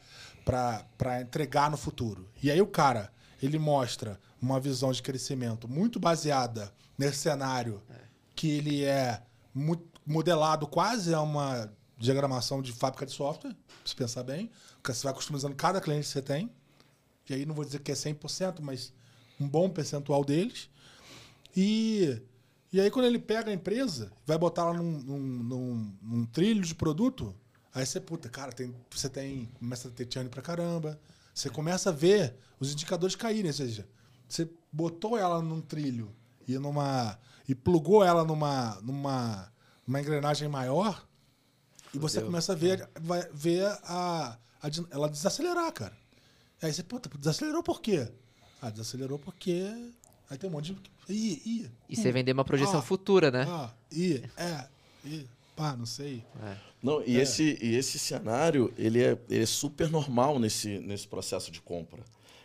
entregar 1.21 1.69
no 1.69 1.77
futuro. 1.77 2.29
E 2.41 2.51
aí 2.51 2.61
o 2.61 2.67
cara, 2.67 3.11
ele 3.41 3.59
mostra 3.59 4.19
uma 4.41 4.59
visão 4.59 4.91
de 4.91 5.01
crescimento 5.01 5.67
muito 5.67 5.99
baseada 5.99 6.73
nesse 6.97 7.19
cenário 7.19 7.81
que 8.35 8.49
ele 8.49 8.83
é 8.83 9.21
modelado 10.05 10.67
quase 10.67 11.13
a 11.13 11.21
uma 11.21 11.71
diagramação 11.97 12.61
de 12.61 12.71
fábrica 12.71 13.05
de 13.05 13.11
software, 13.11 13.55
se 13.83 13.95
pensar 13.95 14.23
bem. 14.23 14.49
Você 14.83 15.03
vai 15.03 15.13
customizando 15.13 15.55
cada 15.55 15.81
cliente 15.81 16.07
que 16.07 16.13
você 16.13 16.21
tem. 16.21 16.49
E 17.29 17.33
aí 17.33 17.45
não 17.45 17.53
vou 17.53 17.65
dizer 17.65 17.79
que 17.79 17.91
é 17.91 17.95
100%, 17.95 18.59
mas 18.61 18.93
um 19.39 19.47
bom 19.47 19.69
percentual 19.69 20.23
deles. 20.23 20.69
E, 21.55 22.21
e 22.71 22.79
aí 22.79 22.89
quando 22.89 23.05
ele 23.05 23.19
pega 23.19 23.49
a 23.49 23.53
empresa, 23.53 24.11
vai 24.25 24.37
botar 24.37 24.65
lá 24.65 24.73
num, 24.73 24.99
num, 24.99 25.19
num, 25.19 25.97
num 26.01 26.25
trilho 26.25 26.61
de 26.61 26.73
produto, 26.73 27.35
aí 27.73 27.85
você, 27.85 27.99
puta, 27.99 28.29
cara, 28.29 28.51
tem, 28.51 28.73
você 28.89 29.09
tem, 29.09 29.49
começa 29.59 29.87
a 29.87 29.91
ter 29.91 30.07
churn 30.09 30.29
pra 30.29 30.41
caramba. 30.41 30.99
Você 31.37 31.51
começa 31.51 31.91
a 31.91 31.93
ver 31.93 32.35
os 32.59 32.71
indicadores 32.71 33.15
caírem, 33.15 33.51
ou 33.51 33.53
seja, 33.53 33.87
você 34.27 34.49
botou 34.71 35.15
ela 35.15 35.39
num 35.39 35.61
trilho 35.61 36.11
e 36.47 36.57
numa 36.57 37.19
e 37.47 37.53
plugou 37.53 38.03
ela 38.03 38.25
numa 38.25 38.81
numa, 38.81 39.53
numa 39.85 40.01
engrenagem 40.01 40.47
maior 40.49 41.07
e 41.93 41.99
você 41.99 42.23
começa 42.23 42.53
a 42.53 42.55
ver 42.55 42.89
vai 42.99 43.29
ver 43.31 43.67
a, 43.83 44.35
a, 44.63 44.69
ela 44.89 45.07
desacelerar, 45.07 45.71
cara. 45.73 45.95
Aí 46.59 46.73
você, 46.73 46.81
puta, 46.81 47.07
desacelerou 47.15 47.61
por 47.61 47.81
quê? 47.81 48.11
Ah, 48.59 48.71
desacelerou 48.71 49.19
porque 49.19 49.91
aí 50.31 50.39
tem 50.39 50.49
um 50.49 50.53
monte 50.53 50.73
de 50.73 50.91
i, 51.07 51.33
i, 51.45 51.71
e 51.87 51.95
você 51.95 52.11
vender 52.11 52.31
uma 52.31 52.45
projeção 52.45 52.79
ah, 52.79 52.81
futura, 52.81 53.29
né? 53.29 53.45
Ah, 53.47 53.71
i, 53.91 54.23
é, 54.37 54.67
i, 55.05 55.27
pá, 55.57 55.75
não 55.75 55.87
sei. 55.87 56.23
É. 56.43 56.55
Não, 56.83 57.03
e, 57.03 57.17
é. 57.17 57.21
esse, 57.23 57.57
e 57.59 57.75
esse 57.75 57.97
cenário, 57.97 58.71
ele 58.77 59.03
é, 59.03 59.17
ele 59.27 59.43
é 59.43 59.45
super 59.47 59.89
normal 59.89 60.37
nesse, 60.37 60.77
nesse 60.77 61.07
processo 61.07 61.51
de 61.51 61.59
compra. 61.59 62.03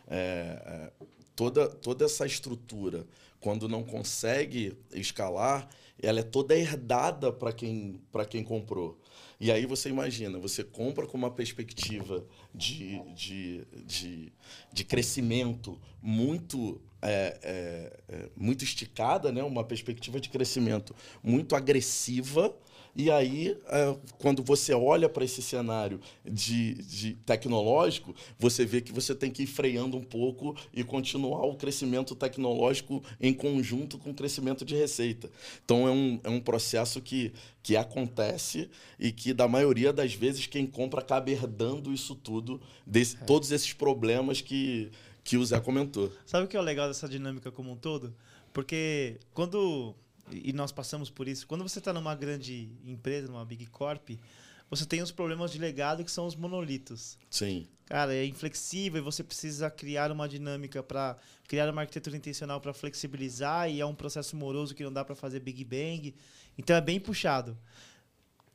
É, 0.09 0.90
é, 0.98 1.06
toda, 1.36 1.68
toda 1.68 2.06
essa 2.06 2.24
estrutura, 2.24 3.06
quando 3.39 3.68
não 3.68 3.84
consegue 3.84 4.78
escalar, 4.93 5.68
ela 6.02 6.20
é 6.20 6.22
toda 6.22 6.56
herdada 6.56 7.30
para 7.30 7.52
quem, 7.52 8.01
quem 8.30 8.43
comprou. 8.43 8.98
E 9.39 9.52
aí 9.52 9.66
você 9.66 9.90
imagina, 9.90 10.39
você 10.39 10.64
compra 10.64 11.06
com 11.06 11.18
uma 11.18 11.30
perspectiva 11.30 12.24
de, 12.55 12.98
de, 13.12 13.66
de, 13.84 14.32
de 14.72 14.84
crescimento 14.84 15.78
muito 16.01 16.80
é, 17.02 17.39
é, 17.43 18.01
é, 18.09 18.28
muito 18.36 18.62
esticada, 18.62 19.32
né? 19.32 19.43
uma 19.43 19.64
perspectiva 19.64 20.20
de 20.20 20.28
crescimento 20.28 20.94
muito 21.20 21.56
agressiva, 21.56 22.55
e 22.94 23.10
aí, 23.10 23.56
é, 23.69 23.97
quando 24.19 24.43
você 24.43 24.74
olha 24.74 25.09
para 25.09 25.24
esse 25.24 25.40
cenário 25.40 25.98
de, 26.24 26.74
de 26.74 27.14
tecnológico, 27.24 28.14
você 28.39 28.66
vê 28.66 28.82
que 28.82 28.93
você 28.93 29.14
tem 29.14 29.31
que 29.31 29.44
ir 29.44 29.47
freando 29.47 29.97
um 29.97 30.02
pouco 30.02 30.55
e 30.74 30.85
continuar 30.85 31.47
o 31.47 31.55
crescimento 31.55 32.14
tecnológico 32.14 33.02
em 33.19 33.32
conjunto 33.32 33.98
com 33.98 34.10
o 34.10 34.14
crescimento 34.14 34.62
de 34.62 34.77
receita. 34.77 35.31
Então, 35.64 35.89
é 35.89 35.90
um, 35.90 36.20
é 36.23 36.28
um 36.28 36.40
processo 36.40 37.01
que, 37.01 37.32
que 37.62 37.77
acontece 37.77 38.69
e 38.98 39.10
que, 39.10 39.32
da 39.32 39.48
maioria 39.48 39.90
das 39.90 40.12
vezes, 40.12 40.47
quem 40.47 40.66
compra 40.66 41.01
acaba 41.01 41.31
herdando 41.31 41.94
isso 41.94 42.14
tudo, 42.14 42.60
desse, 42.86 43.16
é. 43.16 43.20
todos 43.20 43.51
esses 43.51 43.73
problemas 43.73 44.43
que, 44.43 44.90
que 45.24 45.39
o 45.39 45.44
Zé 45.44 45.59
comentou. 45.60 46.12
Sabe 46.27 46.44
o 46.44 46.48
que 46.48 46.59
é 46.59 46.60
legal 46.60 46.89
dessa 46.89 47.09
dinâmica 47.09 47.51
como 47.51 47.73
um 47.73 47.77
todo? 47.77 48.14
Porque 48.52 49.19
quando 49.32 49.94
e 50.31 50.53
nós 50.53 50.73
passamos 50.73 51.11
por 51.11 51.28
isso. 51.28 51.47
Quando 51.47 51.62
você 51.62 51.78
está 51.78 51.93
numa 51.93 52.15
grande 52.15 52.70
empresa, 52.85 53.28
numa 53.28 53.44
Big 53.44 53.66
Corp, 53.66 54.11
você 54.70 54.86
tem 54.86 55.03
os 55.03 55.11
problemas 55.11 55.53
de 55.53 55.59
legado 55.59 56.05
que 56.05 56.11
são 56.11 56.27
os 56.27 56.35
monolitos. 56.35 57.19
Sim. 57.28 57.66
Cara, 57.86 58.15
é 58.15 58.24
inflexível 58.24 59.01
e 59.01 59.05
você 59.05 59.23
precisa 59.23 59.70
criar 59.70 60.11
uma 60.11 60.27
dinâmica 60.27 60.82
para 60.82 61.16
criar 61.47 61.69
uma 61.69 61.82
arquitetura 61.82 62.16
intencional 62.16 62.61
para 62.61 62.73
flexibilizar 62.73 63.70
e 63.70 63.81
é 63.81 63.86
um 63.86 63.94
processo 63.94 64.35
moroso 64.35 64.74
que 64.74 64.82
não 64.82 64.93
dá 64.93 65.05
para 65.05 65.15
fazer 65.15 65.40
Big 65.40 65.62
Bang. 65.65 66.15
Então 66.57 66.74
é 66.74 66.81
bem 66.81 66.99
puxado. 66.99 67.59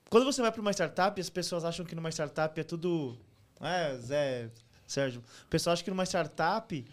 Quando 0.10 0.26
você 0.26 0.42
vai 0.42 0.52
para 0.52 0.62
uma 0.62 0.72
startup, 0.72 1.20
as 1.22 1.30
pessoas 1.30 1.64
acham 1.64 1.86
que 1.86 1.94
numa 1.94 2.10
startup 2.10 2.60
é 2.60 2.64
tudo. 2.64 3.16
É, 3.62 3.96
Zé, 3.98 4.50
Sérgio. 4.88 5.22
O 5.44 5.48
pessoal 5.50 5.74
acha 5.74 5.84
que 5.84 5.90
numa 5.90 6.06
startup 6.06 6.86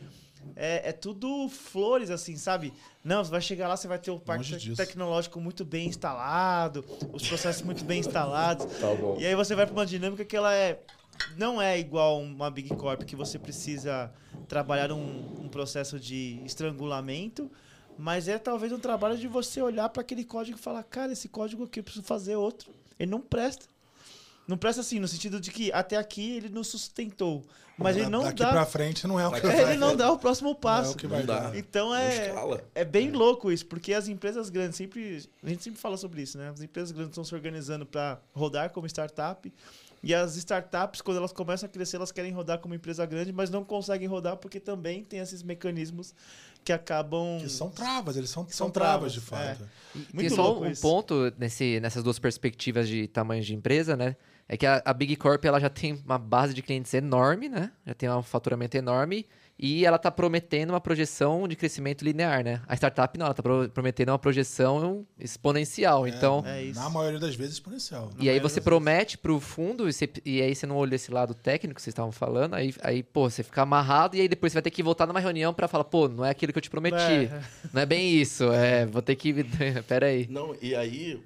é, 0.57 0.91
é 0.91 0.93
tudo 0.93 1.49
flores, 1.49 2.11
assim, 2.11 2.37
sabe? 2.37 2.73
Não, 3.03 3.25
você 3.25 3.31
vai 3.31 3.41
chegar 3.41 3.69
lá, 3.69 3.77
você 3.77 3.89
vai 3.89 3.99
ter 3.99 4.11
o 4.11 4.19
parque 4.19 4.75
tecnológico 4.75 5.41
muito 5.41 5.65
bem 5.65 5.89
instalado, 5.89 6.85
os 7.13 7.27
processos 7.27 7.63
muito 7.63 7.85
bem 7.85 8.01
instalados. 8.01 8.67
Tá 8.81 8.95
bom. 8.95 9.17
E 9.19 9.27
aí 9.27 9.35
você 9.35 9.55
vai 9.55 9.67
para 9.67 9.75
uma 9.75 9.87
dinâmica 9.87 10.25
que 10.25 10.37
ela 10.37 10.55
é 10.55 10.81
não 11.37 11.61
é 11.61 11.79
igual 11.79 12.21
uma 12.21 12.51
Big 12.51 12.69
Corp 12.71 13.03
que 13.03 13.17
você 13.17 13.39
precisa 13.39 14.13
trabalhar 14.49 14.93
um, 14.93 15.45
um 15.45 15.49
processo 15.49 15.99
de 15.99 16.41
estrangulamento, 16.45 17.51
mas 17.97 18.29
é 18.29 18.39
talvez 18.39 18.73
um 18.73 18.79
trabalho 18.79 19.17
de 19.17 19.29
você 19.29 19.63
olhar 19.63 19.89
para 19.89 20.03
aquele 20.03 20.25
código 20.25 20.59
e 20.59 20.61
falar, 20.61 20.83
cara, 20.83 21.13
esse 21.13 21.29
código 21.29 21.65
aqui 21.65 21.81
eu 21.81 21.85
preciso 21.85 22.05
fazer 22.05 22.37
outro. 22.37 22.73
Ele 22.99 23.11
não 23.11 23.21
presta. 23.21 23.67
Não 24.47 24.57
presta 24.57 24.81
assim, 24.81 24.99
no 24.99 25.09
sentido 25.09 25.41
de 25.41 25.51
que 25.51 25.73
até 25.73 25.97
aqui 25.97 26.37
ele 26.37 26.49
nos 26.49 26.69
sustentou. 26.69 27.45
Mas 27.77 27.97
ele 27.97 28.09
não 28.09 28.23
Daqui 28.23 28.43
dá. 28.43 28.51
pra 28.51 28.67
frente 28.67 29.07
não 29.07 29.19
é 29.19 29.27
o 29.27 29.33
que 29.33 29.41
vai 29.41 29.63
Ele 29.63 29.77
não 29.77 29.97
dá 29.97 30.13
o 30.13 30.19
próximo 30.19 30.55
passo. 30.55 30.83
Não 30.83 30.91
é 30.91 30.95
o 30.95 30.97
que 30.97 31.07
vai 31.07 31.23
dar. 31.25 31.57
Então 31.57 31.95
é. 31.95 32.33
É 32.75 32.85
bem 32.85 33.11
louco 33.11 33.51
isso, 33.51 33.67
porque 33.67 33.93
as 33.93 34.07
empresas 34.07 34.49
grandes 34.49 34.77
sempre. 34.77 35.29
A 35.43 35.49
gente 35.49 35.63
sempre 35.63 35.81
fala 35.81 35.97
sobre 35.97 36.23
isso, 36.23 36.39
né? 36.39 36.51
As 36.51 36.61
empresas 36.61 36.93
grandes 36.93 37.11
estão 37.11 37.25
se 37.25 37.35
organizando 37.35 37.85
para 37.85 38.21
rodar 38.33 38.71
como 38.71 38.87
startup. 38.87 39.53
E 40.03 40.15
as 40.15 40.37
startups, 40.37 41.01
quando 41.01 41.17
elas 41.17 41.33
começam 41.33 41.67
a 41.67 41.71
crescer, 41.71 41.97
elas 41.97 42.13
querem 42.13 42.31
rodar 42.31 42.59
como 42.59 42.75
empresa 42.75 43.07
grande, 43.07 43.33
mas 43.33 43.49
não 43.49 43.65
conseguem 43.65 44.07
rodar 44.07 44.37
porque 44.37 44.61
também 44.61 45.03
tem 45.03 45.19
esses 45.19 45.43
mecanismos 45.43 46.15
que 46.63 46.73
acabam. 46.73 47.39
Que 47.41 47.49
são 47.49 47.71
travas, 47.71 48.17
eles 48.17 48.29
são, 48.29 48.47
são 48.51 48.71
travas, 48.71 49.13
travas 49.13 49.13
de 49.15 49.21
fato. 49.21 49.69
É. 49.97 49.99
Muito 50.13 50.33
e 50.33 50.37
só 50.37 50.61
um 50.61 50.67
isso. 50.67 50.83
ponto 50.83 51.33
nesse, 51.39 51.81
nessas 51.81 52.03
duas 52.03 52.19
perspectivas 52.19 52.87
de 52.87 53.09
tamanho 53.09 53.43
de 53.43 53.55
empresa, 53.55 53.97
né? 53.97 54.15
É 54.49 54.57
que 54.57 54.67
a, 54.67 54.83
a, 54.85 54.93
Big 54.93 55.17
Corp 55.17 55.45
ela 55.45 55.59
já 55.59 55.71
tem 55.71 55.95
uma 56.05 56.19
base 56.19 56.53
de 56.53 56.63
clientes 56.63 56.93
enorme, 56.95 57.49
né? 57.49 57.73
Já 57.87 57.95
tem 57.95 58.11
um 58.11 58.23
faturamento 58.23 58.77
enorme 58.77 59.27
e 59.59 59.85
ela 59.85 59.97
está 59.97 60.11
prometendo 60.11 60.71
uma 60.71 60.81
projeção 60.81 61.47
de 61.47 61.55
crescimento 61.55 62.05
linear, 62.05 62.43
né? 62.43 62.61
A 62.67 62.75
startup 62.75 63.17
não, 63.17 63.27
ela 63.27 63.33
está 63.33 63.43
prometendo 63.73 64.09
uma 64.09 64.19
projeção 64.19 65.07
exponencial. 65.19 66.07
É, 66.07 66.11
então, 66.11 66.43
é 66.45 66.65
na 66.75 66.91
maioria 66.91 67.21
das 67.21 67.37
vezes 67.37 67.55
exponencial. 67.55 68.11
E 68.19 68.29
aí 68.29 68.41
você 68.41 68.61
promete 68.61 69.17
para 69.17 69.33
o 69.33 69.39
fundo 69.39 69.89
e, 69.89 69.93
você, 69.93 70.11
e, 70.25 70.43
aí 70.43 70.55
você 70.55 70.67
não 70.67 70.77
olha 70.77 70.97
esse 70.97 71.11
lado 71.11 71.35
técnico 71.35 71.77
que 71.77 71.83
vocês 71.83 71.93
estavam 71.93 72.11
falando, 72.11 72.55
aí, 72.55 72.75
aí 72.83 73.03
pô, 73.03 73.31
você 73.31 73.43
fica 73.43 73.63
amarrado 73.63 74.17
e 74.17 74.21
aí 74.21 74.29
depois 74.29 74.53
você 74.53 74.57
vai 74.57 74.63
ter 74.63 74.71
que 74.71 74.83
voltar 74.83 75.07
numa 75.07 75.21
reunião 75.21 75.55
para 75.55 75.69
falar, 75.69 75.85
pô, 75.85 76.09
não 76.09 76.25
é 76.25 76.31
aquilo 76.31 76.53
que 76.53 76.59
eu 76.59 76.63
te 76.63 76.71
prometi. 76.71 76.97
É. 76.97 77.43
Não 77.73 77.83
é 77.83 77.87
bem 77.87 78.13
isso, 78.13 78.53
é, 78.53 78.87
vou 78.87 79.03
ter 79.03 79.15
que... 79.15 79.33
Pera 79.87 80.07
aí. 80.07 80.27
Não, 80.29 80.55
e 80.61 80.75
aí, 80.75 81.23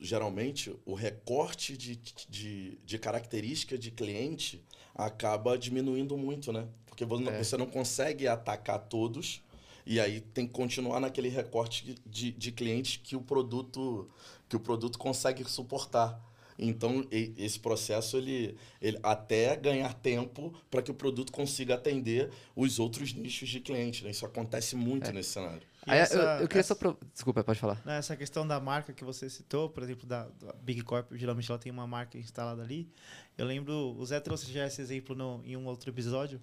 geralmente, 0.00 0.74
o 0.84 0.94
recorte 0.94 1.76
de, 1.76 1.96
de, 2.28 2.78
de 2.84 2.98
característica 2.98 3.78
de 3.78 3.90
cliente 3.90 4.64
acaba 4.98 5.56
diminuindo 5.56 6.18
muito, 6.18 6.52
né? 6.52 6.66
Porque 6.86 7.04
é. 7.04 7.42
você 7.42 7.56
não 7.56 7.66
consegue 7.66 8.26
atacar 8.26 8.80
todos 8.80 9.40
e 9.86 10.00
aí 10.00 10.20
tem 10.20 10.46
que 10.46 10.52
continuar 10.52 10.98
naquele 11.00 11.28
recorte 11.28 11.96
de, 12.04 12.32
de 12.32 12.52
clientes 12.52 13.00
que 13.02 13.16
o 13.16 13.22
produto 13.22 14.10
que 14.48 14.56
o 14.56 14.60
produto 14.60 14.98
consegue 14.98 15.44
suportar. 15.44 16.20
Então, 16.58 17.06
esse 17.10 17.60
processo, 17.60 18.16
ele, 18.16 18.56
ele 18.82 18.98
até 19.02 19.54
ganhar 19.54 19.94
tempo 19.94 20.52
para 20.68 20.82
que 20.82 20.90
o 20.90 20.94
produto 20.94 21.30
consiga 21.30 21.74
atender 21.74 22.30
os 22.56 22.80
outros 22.80 23.12
nichos 23.12 23.48
de 23.48 23.60
cliente. 23.60 24.02
Né? 24.02 24.10
Isso 24.10 24.26
acontece 24.26 24.74
muito 24.74 25.12
nesse 25.12 25.30
cenário. 25.30 25.67
Essa- 25.86 26.14
eu, 26.14 26.22
eu 26.42 26.48
queria 26.48 26.60
essa- 26.60 26.74
só. 26.74 26.78
Pro... 26.78 26.98
Desculpa, 27.12 27.42
pode 27.44 27.58
falar. 27.58 27.80
Essa 27.86 28.16
questão 28.16 28.46
da 28.46 28.58
marca 28.60 28.92
que 28.92 29.04
você 29.04 29.28
citou, 29.30 29.70
por 29.70 29.82
exemplo, 29.82 30.06
da, 30.06 30.24
da 30.40 30.52
Big 30.62 30.82
Corp, 30.82 31.12
geralmente 31.14 31.50
ela 31.50 31.58
tem 31.58 31.70
uma 31.72 31.86
marca 31.86 32.18
instalada 32.18 32.62
ali. 32.62 32.88
Eu 33.36 33.46
lembro, 33.46 33.94
o 33.96 34.04
Zé 34.04 34.20
trouxe 34.20 34.52
já 34.52 34.66
esse 34.66 34.80
exemplo 34.80 35.14
no, 35.14 35.40
em 35.44 35.56
um 35.56 35.66
outro 35.66 35.90
episódio. 35.90 36.40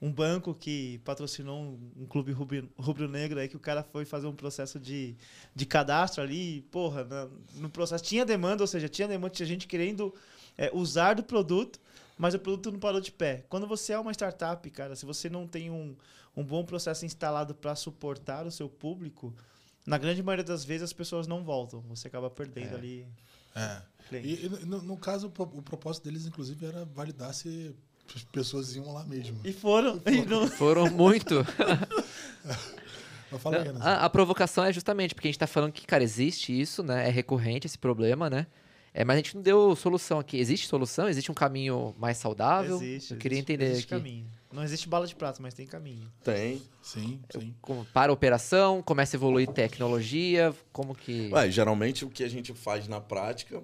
Um 0.00 0.12
banco 0.12 0.54
que 0.54 0.98
patrocinou 1.04 1.60
um, 1.60 2.02
um 2.02 2.06
clube 2.06 2.30
rubro- 2.30 2.68
rubro-negro 2.78 3.40
aí, 3.40 3.48
que 3.48 3.56
o 3.56 3.60
cara 3.60 3.82
foi 3.82 4.04
fazer 4.04 4.28
um 4.28 4.34
processo 4.34 4.78
de, 4.78 5.16
de 5.52 5.66
cadastro 5.66 6.22
ali, 6.22 6.58
e, 6.58 6.62
porra, 6.62 7.02
na- 7.02 7.28
no 7.56 7.68
processo 7.68 8.04
tinha 8.04 8.24
demanda, 8.24 8.62
ou 8.62 8.66
seja, 8.68 8.88
tinha 8.88 9.08
demanda, 9.08 9.30
tinha 9.34 9.46
gente 9.46 9.66
querendo 9.66 10.14
é, 10.56 10.70
usar 10.72 11.14
do 11.14 11.24
produto, 11.24 11.80
mas 12.16 12.32
o 12.32 12.38
produto 12.38 12.70
não 12.70 12.78
parou 12.78 13.00
de 13.00 13.10
pé. 13.10 13.44
Quando 13.48 13.66
você 13.66 13.92
é 13.92 13.98
uma 13.98 14.12
startup, 14.12 14.70
cara, 14.70 14.94
se 14.94 15.04
você 15.04 15.28
não 15.28 15.48
tem 15.48 15.68
um, 15.68 15.96
um 16.38 16.44
bom 16.44 16.64
processo 16.64 17.04
instalado 17.04 17.54
para 17.54 17.74
suportar 17.74 18.46
o 18.46 18.50
seu 18.50 18.68
público, 18.68 19.34
na 19.86 19.98
grande 19.98 20.22
maioria 20.22 20.44
das 20.44 20.64
vezes 20.64 20.82
as 20.84 20.92
pessoas 20.92 21.26
não 21.26 21.42
voltam. 21.42 21.80
Você 21.88 22.08
acaba 22.08 22.30
perdendo 22.30 22.74
É. 22.74 22.78
ali 22.78 23.06
É. 23.56 23.82
E, 24.12 24.46
e 24.46 24.48
no, 24.64 24.80
no 24.82 24.96
caso, 24.96 25.26
o, 25.26 25.30
pro- 25.30 25.50
o 25.52 25.62
propósito 25.62 26.04
deles, 26.04 26.26
inclusive, 26.26 26.64
era 26.64 26.84
validar 26.84 27.34
se 27.34 27.74
as 28.14 28.22
pessoas 28.24 28.74
iam 28.76 28.92
lá 28.92 29.04
mesmo. 29.04 29.40
E 29.44 29.52
foram. 29.52 30.00
E 30.06 30.24
não- 30.24 30.46
Foram 30.46 30.88
muito. 30.90 31.44
Fala 33.38 33.58
aí, 33.58 33.62
Renan. 33.64 33.80
a, 33.80 34.04
a 34.04 34.10
provocação 34.10 34.64
é 34.64 34.72
justamente 34.72 35.14
porque 35.14 35.28
a 35.28 35.30
gente 35.30 35.38
tá 35.38 35.46
falando 35.46 35.72
que, 35.72 35.86
cara, 35.86 36.02
existe 36.02 36.58
isso, 36.58 36.82
né? 36.82 37.06
É 37.08 37.10
recorrente 37.10 37.66
esse 37.66 37.76
problema, 37.78 38.30
né? 38.30 38.46
É, 39.00 39.04
mas 39.04 39.14
a 39.14 39.18
gente 39.18 39.36
não 39.36 39.42
deu 39.42 39.76
solução 39.76 40.18
aqui. 40.18 40.38
Existe 40.38 40.66
solução? 40.66 41.08
Existe 41.08 41.30
um 41.30 41.34
caminho 41.34 41.94
mais 41.96 42.18
saudável? 42.18 42.74
existe. 42.82 43.12
Eu 43.12 43.18
queria 43.18 43.36
existe- 43.36 43.52
entender 43.52 43.70
existe 43.70 43.94
aqui. 43.94 44.02
caminho. 44.02 44.26
Não 44.52 44.64
existe 44.64 44.88
bala 44.88 45.06
de 45.06 45.14
prata, 45.14 45.40
mas 45.40 45.54
tem 45.54 45.64
caminho. 45.66 46.10
Tem. 46.24 46.60
Sim, 46.82 47.20
sim. 47.30 47.54
Como 47.60 47.84
para 47.84 48.10
a 48.10 48.12
operação, 48.12 48.82
começa 48.82 49.14
a 49.14 49.18
evoluir 49.18 49.46
tecnologia, 49.52 50.52
como 50.72 50.96
que... 50.96 51.30
Ué, 51.32 51.48
geralmente 51.48 52.04
o 52.04 52.10
que 52.10 52.24
a 52.24 52.28
gente 52.28 52.52
faz 52.52 52.88
na 52.88 53.00
prática 53.00 53.62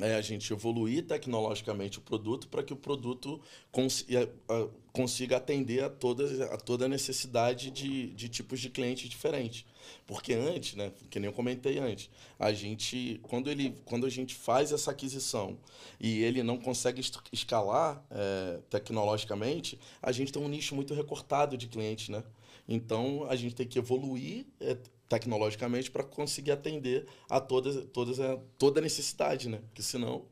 é 0.00 0.16
a 0.16 0.20
gente 0.20 0.52
evoluir 0.52 1.06
tecnologicamente 1.06 1.98
o 1.98 2.00
produto 2.00 2.48
para 2.48 2.64
que 2.64 2.72
o 2.72 2.76
produto 2.76 3.40
cons- 3.70 4.04
e 4.08 4.16
a- 4.16 4.26
a- 4.48 4.68
consiga 4.92 5.36
atender 5.36 5.84
a, 5.84 5.90
todas, 5.90 6.40
a 6.40 6.56
toda 6.56 6.86
a 6.86 6.88
necessidade 6.88 7.70
de, 7.70 8.08
de 8.08 8.28
tipos 8.28 8.60
de 8.60 8.70
clientes 8.70 9.08
diferentes. 9.08 9.64
Porque 10.06 10.34
antes, 10.34 10.74
né, 10.74 10.92
que 11.08 11.18
nem 11.18 11.28
eu 11.28 11.32
comentei 11.32 11.78
antes, 11.78 12.10
a 12.38 12.52
gente, 12.52 13.20
quando, 13.22 13.50
ele, 13.50 13.76
quando 13.84 14.06
a 14.06 14.10
gente 14.10 14.34
faz 14.34 14.72
essa 14.72 14.90
aquisição 14.90 15.58
e 15.98 16.22
ele 16.22 16.42
não 16.42 16.58
consegue 16.58 17.00
escalar 17.32 18.04
é, 18.10 18.60
tecnologicamente, 18.68 19.78
a 20.02 20.12
gente 20.12 20.32
tem 20.32 20.42
um 20.42 20.48
nicho 20.48 20.74
muito 20.74 20.94
recortado 20.94 21.56
de 21.56 21.68
clientes, 21.68 22.08
né? 22.08 22.22
Então, 22.68 23.26
a 23.28 23.34
gente 23.36 23.54
tem 23.54 23.66
que 23.66 23.78
evoluir 23.78 24.46
é, 24.60 24.76
tecnologicamente 25.08 25.90
para 25.90 26.04
conseguir 26.04 26.52
atender 26.52 27.06
a 27.28 27.40
todas, 27.40 27.84
todas 27.92 28.20
a, 28.20 28.38
toda 28.58 28.80
a 28.80 28.82
necessidade, 28.82 29.48
né? 29.48 29.58
Porque 29.68 29.82
senão... 29.82 30.24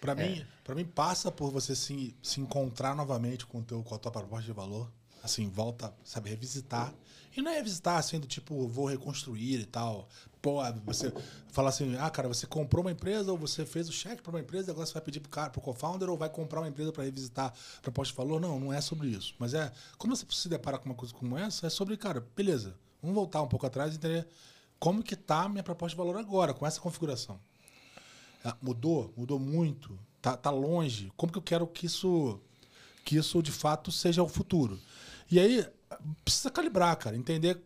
Pra, 0.00 0.14
mim, 0.14 0.46
pra 0.64 0.74
mim, 0.74 0.84
passa 0.84 1.30
por 1.30 1.50
você 1.50 1.76
se, 1.76 2.16
se 2.22 2.40
encontrar 2.40 2.96
novamente 2.96 3.44
com, 3.44 3.62
teu, 3.62 3.82
com 3.82 3.94
a 3.94 3.98
tua 3.98 4.10
proposta 4.10 4.46
de 4.46 4.52
valor. 4.52 4.90
Assim, 5.22 5.50
volta, 5.50 5.94
sabe, 6.02 6.30
revisitar. 6.30 6.94
E 7.36 7.42
não 7.42 7.50
é 7.50 7.56
revisitar 7.56 7.98
assim, 7.98 8.18
do 8.18 8.26
tipo, 8.26 8.66
vou 8.66 8.86
reconstruir 8.86 9.60
e 9.60 9.66
tal. 9.66 10.08
Pô, 10.40 10.60
você 10.86 11.12
fala 11.48 11.68
assim, 11.68 11.94
ah, 11.98 12.08
cara, 12.08 12.26
você 12.26 12.46
comprou 12.46 12.82
uma 12.82 12.90
empresa 12.90 13.30
ou 13.30 13.36
você 13.36 13.66
fez 13.66 13.88
o 13.90 13.92
cheque 13.92 14.22
para 14.22 14.30
uma 14.30 14.40
empresa, 14.40 14.72
agora 14.72 14.86
você 14.86 14.94
vai 14.94 15.02
pedir 15.02 15.20
pro 15.20 15.28
cara, 15.28 15.50
pro 15.50 15.60
co-founder 15.60 16.08
ou 16.08 16.16
vai 16.16 16.30
comprar 16.30 16.60
uma 16.60 16.68
empresa 16.68 16.90
para 16.90 17.04
revisitar 17.04 17.52
a 17.78 17.80
proposta 17.82 18.12
de 18.12 18.16
valor? 18.16 18.40
Não, 18.40 18.58
não 18.58 18.72
é 18.72 18.80
sobre 18.80 19.08
isso. 19.08 19.34
Mas 19.38 19.52
é, 19.52 19.70
quando 19.98 20.16
você 20.16 20.24
se 20.30 20.48
depara 20.48 20.78
com 20.78 20.86
uma 20.86 20.94
coisa 20.94 21.12
como 21.12 21.36
essa, 21.36 21.66
é 21.66 21.70
sobre, 21.70 21.96
cara, 21.98 22.26
beleza, 22.34 22.74
vamos 23.02 23.14
voltar 23.14 23.42
um 23.42 23.48
pouco 23.48 23.66
atrás 23.66 23.92
e 23.92 23.96
entender 23.96 24.26
como 24.78 25.02
que 25.02 25.14
tá 25.14 25.42
a 25.42 25.48
minha 25.48 25.62
proposta 25.62 25.94
de 25.94 25.98
valor 25.98 26.16
agora, 26.16 26.54
com 26.54 26.66
essa 26.66 26.80
configuração. 26.80 27.38
Ah, 28.44 28.56
Mudou, 28.62 29.12
mudou 29.16 29.38
muito, 29.38 29.98
tá, 30.22 30.36
tá 30.36 30.50
longe. 30.50 31.12
Como 31.16 31.30
que 31.32 31.38
eu 31.38 31.42
quero 31.42 31.66
que 31.66 31.86
isso, 31.86 32.40
que 33.04 33.16
isso 33.16 33.42
de 33.42 33.52
fato 33.52 33.92
seja 33.92 34.22
o 34.22 34.28
futuro? 34.28 34.78
E 35.30 35.38
aí 35.38 35.66
precisa 36.24 36.50
calibrar, 36.50 36.96
cara, 36.96 37.16
entender, 37.16 37.60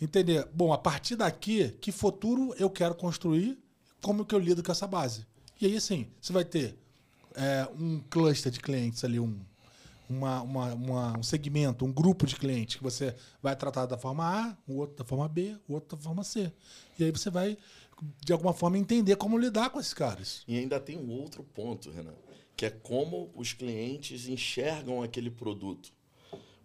entender. 0.00 0.48
Bom, 0.54 0.72
a 0.72 0.78
partir 0.78 1.16
daqui, 1.16 1.70
que 1.80 1.92
futuro 1.92 2.54
eu 2.58 2.70
quero 2.70 2.94
construir? 2.94 3.58
Como 4.00 4.24
que 4.24 4.34
eu 4.34 4.38
lido 4.38 4.62
com 4.62 4.72
essa 4.72 4.86
base? 4.86 5.26
E 5.60 5.66
aí, 5.66 5.76
assim, 5.76 6.08
você 6.20 6.32
vai 6.32 6.44
ter 6.44 6.76
é, 7.36 7.68
um 7.78 8.00
cluster 8.10 8.50
de 8.52 8.60
clientes 8.60 9.02
ali, 9.04 9.18
um, 9.18 9.38
uma, 10.08 10.42
uma- 10.42 10.74
uma- 10.74 11.18
um 11.18 11.22
segmento, 11.22 11.84
um 11.84 11.92
grupo 11.92 12.26
de 12.26 12.36
clientes 12.36 12.76
que 12.76 12.82
você 12.82 13.14
vai 13.42 13.56
tratar 13.56 13.86
da 13.86 13.96
forma 13.98 14.24
A, 14.24 14.56
o 14.68 14.76
outro 14.76 14.96
da 14.96 15.04
forma 15.04 15.26
B, 15.28 15.56
o 15.66 15.74
outro 15.74 15.96
da 15.96 16.02
forma 16.02 16.22
C. 16.22 16.52
E 16.98 17.04
aí 17.04 17.10
você 17.10 17.30
vai, 17.30 17.56
de 18.24 18.32
alguma 18.32 18.52
forma, 18.52 18.78
entender 18.78 19.16
como 19.16 19.38
lidar 19.38 19.70
com 19.70 19.80
esses 19.80 19.94
caras. 19.94 20.42
E 20.46 20.58
ainda 20.58 20.78
tem 20.80 20.98
um 20.98 21.10
outro 21.10 21.42
ponto, 21.42 21.90
Renan, 21.90 22.14
que 22.56 22.66
é 22.66 22.70
como 22.70 23.30
os 23.34 23.52
clientes 23.52 24.28
enxergam 24.28 25.02
aquele 25.02 25.30
produto. 25.30 25.92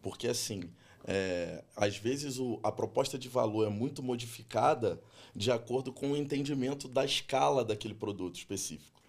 Porque, 0.01 0.27
assim, 0.27 0.63
é, 1.05 1.63
às 1.75 1.97
vezes 1.97 2.37
o- 2.39 2.59
a 2.63 2.71
proposta 2.71 3.17
de 3.17 3.27
valor 3.27 3.65
é 3.65 3.69
muito 3.69 4.01
modificada 4.03 5.01
de 5.35 5.51
acordo 5.51 5.91
com 5.93 6.11
o 6.11 6.17
entendimento 6.17 6.87
da 6.87 7.05
escala 7.05 7.63
daquele 7.63 7.93
produto 7.93 8.35
específico. 8.35 9.01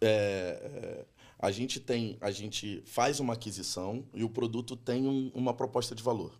É, 0.00 0.06
é, 0.08 1.04
a 1.38 1.50
gente 1.50 1.80
tem, 1.80 2.16
a 2.20 2.30
gente 2.30 2.82
faz 2.86 3.20
uma 3.20 3.34
aquisição 3.34 4.04
e 4.14 4.24
o 4.24 4.28
produto 4.30 4.76
tem 4.76 5.06
um- 5.06 5.30
uma 5.34 5.52
proposta 5.54 5.94
de 5.94 6.02
valor. 6.02 6.32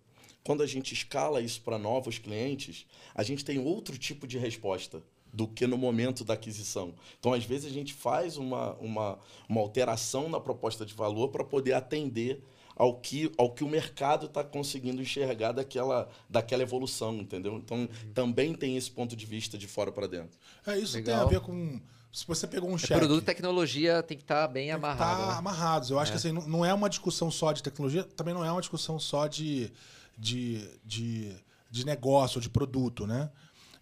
Quando 0.44 0.62
a 0.62 0.66
gente 0.66 0.92
escala 0.94 1.40
isso 1.40 1.60
para 1.62 1.78
novos 1.78 2.18
clientes, 2.18 2.86
a 3.14 3.22
gente 3.22 3.44
tem 3.44 3.58
outro 3.58 3.98
tipo 3.98 4.26
de 4.26 4.38
resposta 4.38 5.02
do 5.36 5.46
que 5.46 5.66
no 5.66 5.76
momento 5.76 6.24
da 6.24 6.32
aquisição. 6.32 6.94
Então, 7.20 7.34
às 7.34 7.44
vezes, 7.44 7.70
a 7.70 7.74
gente 7.74 7.92
faz 7.92 8.38
uma, 8.38 8.72
uma, 8.76 9.18
uma 9.46 9.60
alteração 9.60 10.30
na 10.30 10.40
proposta 10.40 10.86
de 10.86 10.94
valor 10.94 11.28
para 11.28 11.44
poder 11.44 11.74
atender 11.74 12.42
ao 12.74 12.94
que, 12.94 13.30
ao 13.36 13.50
que 13.52 13.62
o 13.62 13.68
mercado 13.68 14.24
está 14.26 14.42
conseguindo 14.42 15.02
enxergar 15.02 15.52
daquela, 15.52 16.08
daquela 16.28 16.62
evolução, 16.62 17.14
entendeu? 17.16 17.56
Então, 17.58 17.86
também 18.14 18.54
tem 18.54 18.78
esse 18.78 18.90
ponto 18.90 19.14
de 19.14 19.26
vista 19.26 19.58
de 19.58 19.66
fora 19.66 19.92
para 19.92 20.06
dentro. 20.06 20.38
É, 20.66 20.78
isso 20.78 20.96
Legal. 20.96 21.18
tem 21.18 21.26
a 21.26 21.28
ver 21.28 21.40
com. 21.40 21.78
Se 22.10 22.26
você 22.26 22.46
pegou 22.46 22.70
um 22.70 22.76
É, 22.76 22.78
cheque. 22.78 22.94
produto 22.94 23.22
e 23.22 23.26
tecnologia 23.26 24.02
tem 24.02 24.16
que 24.16 24.24
estar 24.24 24.48
bem 24.48 24.68
tem 24.70 24.70
que 24.70 24.84
amarrado. 24.86 25.20
tá 25.20 25.32
né? 25.32 25.38
amarrados. 25.38 25.90
Eu 25.90 25.98
acho 25.98 26.12
que 26.12 26.16
assim, 26.16 26.32
não, 26.32 26.48
não 26.48 26.64
é 26.64 26.72
uma 26.72 26.88
discussão 26.88 27.30
só 27.30 27.52
de 27.52 27.62
tecnologia, 27.62 28.04
também 28.04 28.32
não 28.32 28.42
é 28.42 28.50
uma 28.50 28.60
discussão 28.62 28.98
só 28.98 29.26
de, 29.26 29.70
de, 30.16 30.66
de, 30.82 31.36
de 31.70 31.84
negócio, 31.84 32.40
de 32.40 32.48
produto, 32.48 33.06
né? 33.06 33.30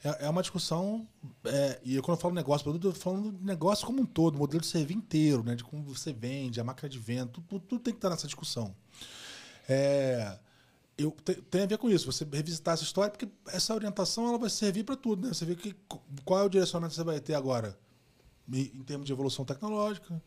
É, 0.05 0.27
é 0.27 0.29
uma 0.31 0.43
discussão, 0.43 1.09
é, 1.47 1.81
e 1.83 1.99
quando 2.03 2.17
eu 2.19 2.21
falo 2.21 2.35
negócio, 2.35 2.63
produto, 2.63 2.89
eu 2.89 2.93
tô 2.93 3.01
falando 3.01 3.33
negócio 3.43 3.87
como 3.87 4.03
um 4.03 4.07
todo, 4.07 4.37
modelo 4.39 4.61
de 4.61 4.67
serviço 4.67 4.99
inteiro, 4.99 5.43
né? 5.43 5.55
De 5.55 5.65
como 5.65 5.83
você 5.83 6.13
vende, 6.13 6.61
a 6.61 6.65
máquina 6.65 6.89
de 6.91 6.99
venda, 6.99 7.27
tudo, 7.33 7.47
tudo- 7.49 7.65
tudo 7.67 7.81
tem 7.83 7.93
que 7.95 7.99
estar 7.99 8.11
nessa 8.11 8.27
discussão. 8.27 8.75
É, 9.69 10.39
eu, 10.99 11.11
te- 11.13 11.37
tem 11.43 11.63
a 11.63 11.67
ver 11.67 11.79
com 11.79 11.91
isso, 11.91 12.11
você 12.11 12.27
revisitar 12.31 12.75
essa 12.75 12.85
história, 12.85 13.11
porque 13.11 13.29
essa 13.49 13.75
orientação 13.75 14.29
ela 14.29 14.39
vai 14.39 14.51
servir 14.51 14.85
para 14.85 14.97
tudo, 14.97 15.27
né? 15.27 15.35
Você 15.35 15.45
vê 15.47 15.57
que, 15.57 15.75
qual 16.25 16.41
é 16.41 16.45
o 16.45 16.49
direcionamento 16.49 16.93
que 16.93 16.97
você 16.97 17.05
vai 17.05 17.21
ter 17.21 17.35
agora 17.35 17.79
em 18.53 18.83
termos 18.85 19.07
de 19.07 19.13
evolução 19.13 19.45
tecnológica. 19.45 20.23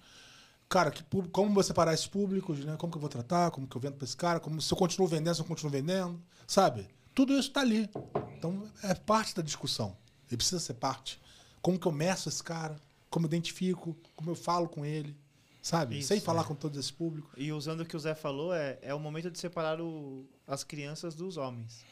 Cara, 0.69 0.91
que, 0.91 1.03
como 1.31 1.53
você 1.53 1.67
separar 1.67 1.93
esses 1.93 2.07
públicos, 2.07 2.65
né? 2.65 2.75
Como 2.77 2.91
que 2.91 2.97
eu 2.97 3.01
vou 3.01 3.09
tratar, 3.09 3.51
como 3.51 3.67
que 3.67 3.77
eu 3.77 3.81
vendo 3.81 3.95
para 3.95 4.05
esse 4.05 4.17
cara, 4.17 4.39
como 4.39 4.61
se 4.61 4.73
eu 4.73 4.77
continuo 4.77 5.07
vendendo, 5.07 5.35
se 5.35 5.41
eu 5.41 5.45
continuo 5.45 5.71
vendendo, 5.71 6.21
sabe? 6.47 6.87
Tudo 7.17 7.33
isso 7.33 7.47
está 7.47 7.61
ali. 7.61 7.89
Então 8.37 8.63
é 8.83 8.93
parte 8.93 9.33
da 9.35 9.41
discussão. 9.41 9.97
Ele 10.27 10.37
precisa 10.37 10.59
ser 10.59 10.75
parte. 10.75 11.19
Como 11.63 11.79
que 11.79 11.87
eu 11.87 11.91
meço 11.91 12.29
esse 12.29 12.43
cara, 12.43 12.75
como 13.09 13.25
eu 13.25 13.27
identifico, 13.27 13.97
como 14.15 14.29
eu 14.29 14.35
falo 14.35 14.69
com 14.69 14.85
ele, 14.85 15.17
sabe? 15.59 15.97
Isso, 15.97 16.09
Sem 16.09 16.19
falar 16.19 16.43
é. 16.43 16.45
com 16.45 16.53
todo 16.53 16.79
esse 16.79 16.93
público. 16.93 17.31
E 17.35 17.51
usando 17.51 17.81
o 17.81 17.85
que 17.87 17.97
o 17.97 17.99
Zé 17.99 18.13
falou, 18.13 18.53
é, 18.53 18.77
é 18.83 18.93
o 18.93 18.99
momento 18.99 19.31
de 19.31 19.39
separar 19.39 19.81
o- 19.81 20.27
as 20.45 20.63
crianças 20.63 21.15
dos 21.15 21.37
homens. 21.37 21.83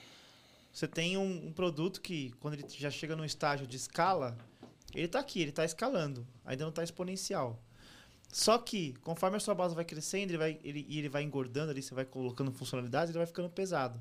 Você 0.71 0.87
tem 0.87 1.17
um, 1.17 1.47
um 1.47 1.51
produto 1.51 2.01
que, 2.01 2.31
quando 2.39 2.53
ele 2.53 2.65
já 2.69 2.91
chega 2.91 3.15
num 3.15 3.25
estágio 3.25 3.65
de 3.65 3.77
escala, 3.77 4.37
ele 4.93 5.07
está 5.07 5.19
aqui, 5.19 5.39
ele 5.41 5.49
está 5.49 5.65
escalando, 5.65 6.23
ainda 6.45 6.65
não 6.65 6.69
está 6.69 6.83
exponencial. 6.83 7.59
Só 8.31 8.59
que, 8.59 8.93
conforme 9.01 9.37
a 9.37 9.39
sua 9.39 9.55
base 9.55 9.73
vai 9.73 9.85
crescendo 9.85 10.29
ele 10.31 10.37
vai, 10.37 10.59
ele, 10.63 10.85
e 10.87 10.99
ele 10.99 11.09
vai 11.09 11.23
engordando 11.23 11.71
ali, 11.71 11.81
você 11.81 11.95
vai 11.95 12.05
colocando 12.05 12.51
funcionalidades, 12.51 13.09
ele 13.09 13.17
vai 13.17 13.25
ficando 13.27 13.49
pesado. 13.49 13.99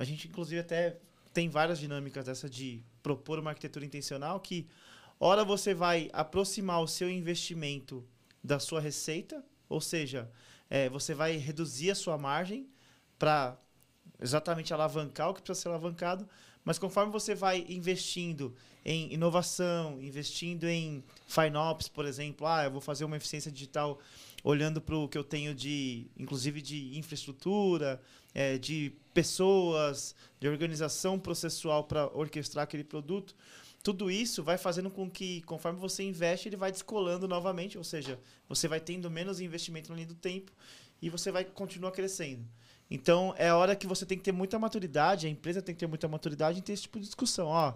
A 0.00 0.04
gente, 0.04 0.28
inclusive, 0.28 0.58
até 0.58 0.96
tem 1.30 1.50
várias 1.50 1.78
dinâmicas 1.78 2.24
dessa 2.24 2.48
de 2.48 2.82
propor 3.02 3.38
uma 3.38 3.50
arquitetura 3.50 3.84
intencional 3.84 4.40
que, 4.40 4.66
ora 5.20 5.44
você 5.44 5.74
vai 5.74 6.08
aproximar 6.14 6.80
o 6.80 6.88
seu 6.88 7.10
investimento 7.10 8.02
da 8.42 8.58
sua 8.58 8.80
receita, 8.80 9.44
ou 9.68 9.78
seja, 9.78 10.32
é, 10.70 10.88
você 10.88 11.12
vai 11.12 11.36
reduzir 11.36 11.90
a 11.90 11.94
sua 11.94 12.16
margem 12.16 12.66
para 13.18 13.58
exatamente 14.18 14.72
alavancar 14.72 15.28
o 15.28 15.34
que 15.34 15.42
precisa 15.42 15.64
ser 15.64 15.68
alavancado, 15.68 16.26
Mas 16.64 16.78
conforme 16.78 17.12
você 17.12 17.34
vai 17.34 17.66
investindo 17.68 18.54
em 18.84 19.12
inovação, 19.12 20.00
investindo 20.00 20.64
em 20.64 21.04
FinOps, 21.26 21.88
por 21.88 22.06
exemplo, 22.06 22.46
ah, 22.46 22.64
eu 22.64 22.70
vou 22.70 22.80
fazer 22.80 23.04
uma 23.04 23.16
eficiência 23.16 23.50
digital 23.50 23.98
olhando 24.42 24.80
para 24.80 24.96
o 24.96 25.08
que 25.08 25.18
eu 25.18 25.24
tenho 25.24 25.54
de, 25.54 26.06
inclusive 26.16 26.62
de 26.62 26.98
infraestrutura, 26.98 28.00
é, 28.34 28.58
de 28.58 28.92
pessoas, 29.12 30.14
de 30.38 30.48
organização 30.48 31.18
processual 31.18 31.84
para 31.84 32.06
orquestrar 32.16 32.64
aquele 32.64 32.84
produto. 32.84 33.34
Tudo 33.82 34.10
isso 34.10 34.42
vai 34.42 34.58
fazendo 34.58 34.90
com 34.90 35.10
que, 35.10 35.40
conforme 35.42 35.78
você 35.78 36.02
investe, 36.02 36.48
ele 36.48 36.56
vai 36.56 36.70
descolando 36.70 37.26
novamente, 37.26 37.78
ou 37.78 37.84
seja, 37.84 38.20
você 38.48 38.68
vai 38.68 38.78
tendo 38.78 39.10
menos 39.10 39.40
investimento 39.40 39.90
no 39.90 39.96
linha 39.96 40.08
do 40.08 40.14
tempo 40.14 40.52
e 41.00 41.08
você 41.08 41.32
vai 41.32 41.44
continuar 41.44 41.92
crescendo. 41.92 42.46
Então, 42.90 43.34
é 43.38 43.52
hora 43.52 43.76
que 43.76 43.86
você 43.86 44.04
tem 44.04 44.18
que 44.18 44.24
ter 44.24 44.32
muita 44.32 44.58
maturidade, 44.58 45.26
a 45.26 45.30
empresa 45.30 45.62
tem 45.62 45.74
que 45.74 45.78
ter 45.78 45.86
muita 45.86 46.08
maturidade 46.08 46.58
em 46.58 46.62
ter 46.62 46.72
esse 46.72 46.82
tipo 46.82 46.98
de 46.98 47.06
discussão. 47.06 47.46
Ó, 47.46 47.74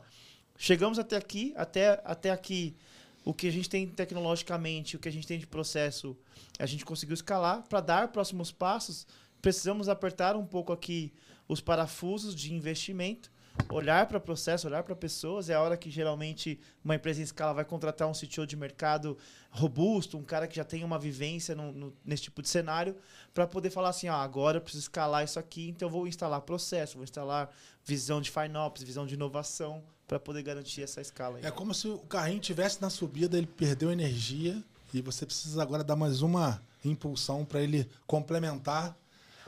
chegamos 0.58 0.98
até 0.98 1.16
aqui, 1.16 1.54
até, 1.56 2.02
até 2.04 2.30
aqui, 2.30 2.76
o 3.24 3.32
que 3.32 3.46
a 3.46 3.52
gente 3.52 3.68
tem 3.68 3.86
tecnologicamente, 3.86 4.96
o 4.96 4.98
que 4.98 5.08
a 5.08 5.12
gente 5.12 5.26
tem 5.26 5.38
de 5.38 5.46
processo, 5.46 6.16
a 6.58 6.66
gente 6.66 6.84
conseguiu 6.84 7.14
escalar. 7.14 7.62
Para 7.68 7.80
dar 7.80 8.08
próximos 8.08 8.52
passos, 8.52 9.06
precisamos 9.40 9.88
apertar 9.88 10.36
um 10.36 10.46
pouco 10.46 10.72
aqui 10.72 11.12
os 11.48 11.60
parafusos 11.60 12.34
de 12.34 12.52
investimento 12.52 13.30
olhar 13.70 14.06
para 14.06 14.18
o 14.18 14.20
processo, 14.20 14.66
olhar 14.66 14.82
para 14.82 14.96
pessoas, 14.96 15.48
é 15.48 15.54
a 15.54 15.62
hora 15.62 15.76
que 15.76 15.90
geralmente 15.90 16.58
uma 16.84 16.94
empresa 16.94 17.20
em 17.20 17.24
escala 17.24 17.54
vai 17.54 17.64
contratar 17.64 18.08
um 18.08 18.12
CTO 18.12 18.46
de 18.46 18.56
mercado 18.56 19.16
robusto, 19.50 20.18
um 20.18 20.24
cara 20.24 20.48
que 20.48 20.56
já 20.56 20.64
tem 20.64 20.82
uma 20.82 20.98
vivência 20.98 21.54
no, 21.54 21.72
no, 21.72 21.96
nesse 22.04 22.24
tipo 22.24 22.42
de 22.42 22.48
cenário, 22.48 22.96
para 23.32 23.46
poder 23.46 23.70
falar 23.70 23.90
assim, 23.90 24.08
ah, 24.08 24.16
agora 24.16 24.58
eu 24.58 24.60
preciso 24.60 24.82
escalar 24.82 25.24
isso 25.24 25.38
aqui, 25.38 25.68
então 25.68 25.86
eu 25.86 25.92
vou 25.92 26.06
instalar 26.06 26.40
processo, 26.40 26.94
vou 26.94 27.04
instalar 27.04 27.50
visão 27.84 28.20
de 28.20 28.30
FinOps, 28.30 28.82
visão 28.82 29.06
de 29.06 29.14
inovação, 29.14 29.82
para 30.06 30.20
poder 30.20 30.42
garantir 30.42 30.82
essa 30.82 31.00
escala. 31.00 31.38
Aí. 31.38 31.44
É 31.44 31.50
como 31.50 31.74
se 31.74 31.88
o 31.88 31.98
carrinho 31.98 32.40
tivesse 32.40 32.80
na 32.80 32.90
subida, 32.90 33.36
ele 33.38 33.46
perdeu 33.46 33.90
energia 33.90 34.62
e 34.92 35.00
você 35.00 35.24
precisa 35.24 35.62
agora 35.62 35.82
dar 35.82 35.96
mais 35.96 36.22
uma 36.22 36.62
impulsão 36.84 37.44
para 37.44 37.62
ele 37.62 37.88
complementar 38.06 38.96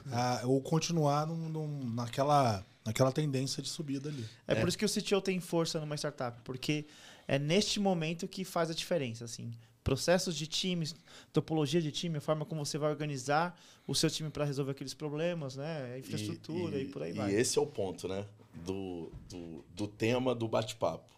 uh, 0.06 0.48
ou 0.48 0.60
continuar 0.60 1.26
num, 1.26 1.48
num, 1.48 1.90
naquela 1.94 2.64
naquela 2.86 3.10
tendência 3.10 3.60
de 3.60 3.68
subida 3.68 4.08
ali. 4.08 4.24
É, 4.46 4.52
é, 4.52 4.60
por 4.60 4.68
isso 4.68 4.78
que 4.78 4.84
o 4.84 4.88
CTO 4.88 5.20
tem 5.20 5.40
força 5.40 5.80
numa 5.80 5.96
startup, 5.96 6.40
porque 6.44 6.86
é 7.26 7.36
neste 7.36 7.80
momento 7.80 8.28
que 8.28 8.44
faz 8.44 8.70
a 8.70 8.74
diferença, 8.74 9.24
assim. 9.24 9.52
Processos 9.86 10.36
de 10.36 10.48
times, 10.48 10.96
topologia 11.32 11.80
de 11.80 11.92
time, 11.92 12.18
a 12.18 12.20
forma 12.20 12.44
como 12.44 12.64
você 12.64 12.76
vai 12.76 12.90
organizar 12.90 13.56
o 13.86 13.94
seu 13.94 14.10
time 14.10 14.30
para 14.30 14.44
resolver 14.44 14.72
aqueles 14.72 14.94
problemas, 14.94 15.54
né? 15.54 15.94
A 15.94 15.98
infraestrutura 15.98 16.76
e, 16.76 16.82
e, 16.82 16.86
e 16.86 16.88
por 16.88 17.02
aí 17.02 17.10
e 17.10 17.14
vai. 17.14 17.30
E 17.30 17.34
esse 17.36 17.56
é 17.56 17.62
o 17.62 17.66
ponto, 17.66 18.08
né? 18.08 18.26
Do, 18.52 19.12
do, 19.28 19.64
do 19.74 19.86
tema 19.86 20.34
do 20.34 20.48
bate-papo. 20.48 21.14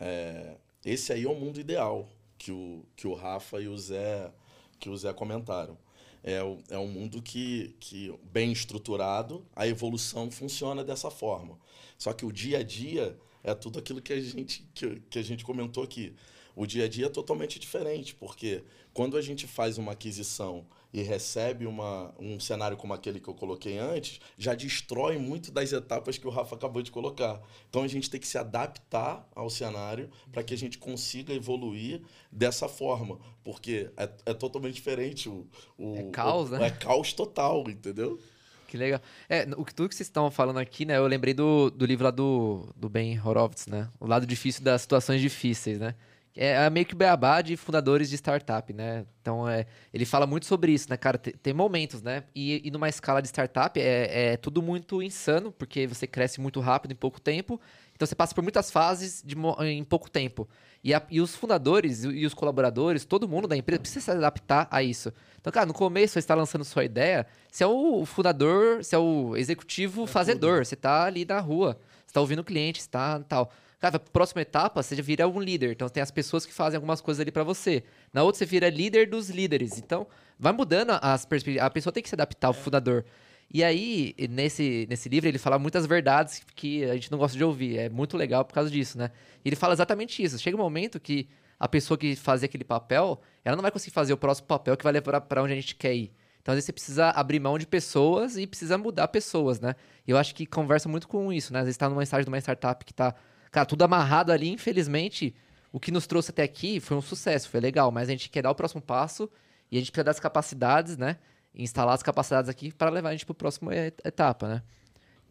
É, 0.00 0.56
esse 0.84 1.12
aí 1.12 1.24
é 1.24 1.28
o 1.28 1.34
mundo 1.34 1.60
ideal 1.60 2.08
que 2.38 2.50
o, 2.50 2.82
que 2.96 3.06
o 3.06 3.12
Rafa 3.12 3.60
e 3.60 3.68
o 3.68 3.76
Zé, 3.76 4.32
que 4.80 4.88
o 4.88 4.96
Zé 4.96 5.12
comentaram 5.12 5.76
é, 6.22 6.40
é 6.70 6.78
um 6.78 6.88
mundo 6.88 7.22
que, 7.22 7.74
que, 7.78 8.12
bem 8.32 8.52
estruturado, 8.52 9.44
a 9.54 9.66
evolução 9.66 10.30
funciona 10.30 10.84
dessa 10.84 11.10
forma. 11.10 11.58
Só 11.96 12.12
que 12.12 12.24
o 12.24 12.32
dia 12.32 12.58
a 12.58 12.62
dia 12.62 13.16
é 13.42 13.54
tudo 13.54 13.78
aquilo 13.78 14.00
que 14.00 14.12
a 14.12 14.20
gente, 14.20 14.64
que, 14.74 15.00
que 15.08 15.18
a 15.18 15.22
gente 15.22 15.44
comentou 15.44 15.82
aqui. 15.82 16.14
O 16.58 16.66
dia 16.66 16.86
a 16.86 16.88
dia 16.88 17.06
é 17.06 17.08
totalmente 17.08 17.56
diferente, 17.56 18.16
porque 18.16 18.64
quando 18.92 19.16
a 19.16 19.22
gente 19.22 19.46
faz 19.46 19.78
uma 19.78 19.92
aquisição 19.92 20.66
e 20.92 21.00
recebe 21.02 21.66
uma, 21.66 22.12
um 22.18 22.40
cenário 22.40 22.76
como 22.76 22.92
aquele 22.92 23.20
que 23.20 23.28
eu 23.28 23.34
coloquei 23.34 23.78
antes, 23.78 24.18
já 24.36 24.56
destrói 24.56 25.18
muito 25.18 25.52
das 25.52 25.72
etapas 25.72 26.18
que 26.18 26.26
o 26.26 26.30
Rafa 26.30 26.56
acabou 26.56 26.82
de 26.82 26.90
colocar. 26.90 27.40
Então 27.70 27.84
a 27.84 27.86
gente 27.86 28.10
tem 28.10 28.18
que 28.18 28.26
se 28.26 28.36
adaptar 28.36 29.24
ao 29.36 29.48
cenário 29.48 30.10
para 30.32 30.42
que 30.42 30.52
a 30.52 30.58
gente 30.58 30.78
consiga 30.78 31.32
evoluir 31.32 32.02
dessa 32.32 32.68
forma, 32.68 33.20
porque 33.44 33.92
é, 33.96 34.10
é 34.26 34.34
totalmente 34.34 34.74
diferente. 34.74 35.28
O, 35.28 35.46
o, 35.78 35.96
é 35.96 36.10
caos, 36.10 36.50
o, 36.50 36.58
né? 36.58 36.66
É 36.66 36.70
caos 36.72 37.12
total, 37.12 37.70
entendeu? 37.70 38.18
Que 38.66 38.76
legal. 38.76 39.00
É, 39.28 39.46
o 39.56 39.64
que 39.64 39.72
tudo 39.72 39.88
que 39.88 39.94
vocês 39.94 40.08
estão 40.08 40.28
falando 40.28 40.58
aqui, 40.58 40.84
né? 40.84 40.96
Eu 40.96 41.06
lembrei 41.06 41.32
do, 41.32 41.70
do 41.70 41.86
livro 41.86 42.02
lá 42.02 42.10
do, 42.10 42.68
do 42.74 42.88
Ben 42.88 43.16
Horowitz, 43.24 43.68
né? 43.68 43.88
O 44.00 44.08
lado 44.08 44.26
difícil 44.26 44.64
das 44.64 44.82
situações 44.82 45.20
difíceis, 45.20 45.78
né? 45.78 45.94
É, 46.36 46.64
é 46.64 46.70
meio 46.70 46.86
que 46.86 46.94
o 46.94 46.96
beabá 46.96 47.40
de 47.42 47.56
fundadores 47.56 48.08
de 48.08 48.16
startup, 48.16 48.72
né? 48.72 49.04
Então, 49.20 49.48
é, 49.48 49.66
ele 49.92 50.04
fala 50.04 50.26
muito 50.26 50.46
sobre 50.46 50.72
isso, 50.72 50.88
né, 50.88 50.96
cara? 50.96 51.18
Tem, 51.18 51.32
tem 51.34 51.52
momentos, 51.52 52.02
né? 52.02 52.24
E, 52.34 52.66
e, 52.66 52.70
numa 52.70 52.88
escala 52.88 53.20
de 53.20 53.28
startup 53.28 53.78
é, 53.80 54.32
é, 54.32 54.36
tudo 54.36 54.62
muito 54.62 55.02
insano, 55.02 55.52
porque 55.52 55.86
você 55.86 56.06
cresce 56.06 56.40
muito 56.40 56.60
rápido 56.60 56.92
em 56.92 56.96
pouco 56.96 57.20
tempo. 57.20 57.60
Então, 57.94 58.06
você 58.06 58.14
passa 58.14 58.34
por 58.34 58.42
muitas 58.42 58.70
fases 58.70 59.22
de, 59.24 59.36
em 59.64 59.84
pouco 59.84 60.08
tempo. 60.08 60.48
E, 60.82 60.94
a, 60.94 61.02
e 61.10 61.20
os 61.20 61.34
fundadores 61.34 62.04
e, 62.04 62.08
e 62.08 62.26
os 62.26 62.34
colaboradores, 62.34 63.04
todo 63.04 63.28
mundo 63.28 63.48
da 63.48 63.56
empresa 63.56 63.80
precisa 63.80 64.04
se 64.04 64.10
adaptar 64.10 64.68
a 64.70 64.82
isso. 64.82 65.12
Então, 65.40 65.52
cara, 65.52 65.66
no 65.66 65.74
começo 65.74 66.12
você 66.12 66.18
está 66.20 66.34
lançando 66.34 66.64
sua 66.64 66.84
ideia, 66.84 67.26
você 67.50 67.64
é 67.64 67.66
o 67.66 68.04
fundador, 68.06 68.82
você 68.82 68.94
é 68.94 68.98
o 68.98 69.36
executivo 69.36 70.04
é 70.04 70.06
fazedor, 70.06 70.58
tudo. 70.58 70.66
você 70.66 70.74
está 70.74 71.04
ali 71.04 71.24
na 71.24 71.40
rua, 71.40 71.78
você 72.04 72.10
está 72.10 72.20
ouvindo 72.20 72.40
o 72.40 72.44
cliente, 72.44 72.80
está 72.80 73.18
tal. 73.20 73.50
Cara, 73.78 73.96
a 73.96 74.00
próxima 74.00 74.42
etapa 74.42 74.82
você 74.82 74.96
já 74.96 75.02
vira 75.02 75.28
um 75.28 75.40
líder. 75.40 75.72
Então 75.72 75.88
tem 75.88 76.02
as 76.02 76.10
pessoas 76.10 76.44
que 76.44 76.52
fazem 76.52 76.76
algumas 76.76 77.00
coisas 77.00 77.20
ali 77.20 77.30
para 77.30 77.44
você. 77.44 77.84
Na 78.12 78.22
outra 78.22 78.38
você 78.38 78.46
vira 78.46 78.68
líder 78.68 79.08
dos 79.08 79.30
líderes. 79.30 79.78
Então 79.78 80.06
vai 80.38 80.52
mudando 80.52 80.98
as 81.00 81.24
perspectivas. 81.24 81.66
A 81.66 81.70
pessoa 81.70 81.92
tem 81.92 82.02
que 82.02 82.08
se 82.08 82.14
adaptar 82.14 82.48
ao 82.48 82.54
é. 82.54 82.56
fundador. 82.56 83.04
E 83.50 83.64
aí, 83.64 84.14
nesse, 84.28 84.86
nesse 84.90 85.08
livro, 85.08 85.26
ele 85.26 85.38
fala 85.38 85.58
muitas 85.58 85.86
verdades 85.86 86.42
que 86.54 86.84
a 86.84 86.94
gente 86.94 87.10
não 87.10 87.18
gosta 87.18 87.36
de 87.36 87.42
ouvir. 87.42 87.78
É 87.78 87.88
muito 87.88 88.16
legal 88.16 88.44
por 88.44 88.52
causa 88.52 88.70
disso, 88.70 88.98
né? 88.98 89.10
Ele 89.42 89.56
fala 89.56 89.72
exatamente 89.72 90.22
isso. 90.22 90.38
Chega 90.38 90.56
um 90.56 90.60
momento 90.60 91.00
que 91.00 91.28
a 91.58 91.66
pessoa 91.66 91.96
que 91.96 92.14
fazia 92.14 92.46
aquele 92.46 92.64
papel, 92.64 93.20
ela 93.44 93.56
não 93.56 93.62
vai 93.62 93.70
conseguir 93.70 93.94
fazer 93.94 94.12
o 94.12 94.18
próximo 94.18 94.46
papel 94.46 94.76
que 94.76 94.84
vai 94.84 94.92
levar 94.92 95.20
para 95.22 95.42
onde 95.42 95.52
a 95.52 95.56
gente 95.56 95.74
quer 95.76 95.94
ir. 95.94 96.12
Então, 96.42 96.52
às 96.52 96.56
vezes, 96.56 96.66
você 96.66 96.72
precisa 96.72 97.10
abrir 97.10 97.40
mão 97.40 97.58
de 97.58 97.66
pessoas 97.66 98.36
e 98.36 98.46
precisa 98.46 98.76
mudar 98.76 99.08
pessoas, 99.08 99.60
né? 99.60 99.74
E 100.06 100.10
eu 100.10 100.18
acho 100.18 100.34
que 100.34 100.44
conversa 100.44 100.88
muito 100.88 101.08
com 101.08 101.32
isso, 101.32 101.52
né? 101.52 101.60
Às 101.60 101.64
vezes, 101.64 101.74
está 101.74 101.88
numa 101.88 102.02
estágio 102.02 102.24
de 102.24 102.28
uma 102.28 102.38
startup 102.38 102.84
que 102.84 102.92
está 102.92 103.14
Cara, 103.50 103.66
tudo 103.66 103.82
amarrado 103.82 104.32
ali, 104.32 104.48
infelizmente, 104.48 105.34
o 105.72 105.80
que 105.80 105.90
nos 105.90 106.06
trouxe 106.06 106.30
até 106.30 106.42
aqui 106.42 106.80
foi 106.80 106.96
um 106.96 107.02
sucesso, 107.02 107.48
foi 107.48 107.60
legal, 107.60 107.90
mas 107.90 108.08
a 108.08 108.12
gente 108.12 108.28
quer 108.28 108.42
dar 108.42 108.50
o 108.50 108.54
próximo 108.54 108.80
passo 108.80 109.30
e 109.70 109.76
a 109.76 109.80
gente 109.80 109.90
precisa 109.90 110.04
das 110.04 110.20
capacidades, 110.20 110.96
né? 110.96 111.16
Instalar 111.54 111.94
as 111.94 112.02
capacidades 112.02 112.48
aqui 112.48 112.72
para 112.72 112.90
levar 112.90 113.10
a 113.10 113.12
gente 113.12 113.26
para 113.26 113.32
a 113.32 113.36
próxima 113.36 113.74
etapa, 113.74 114.48
né? 114.48 114.62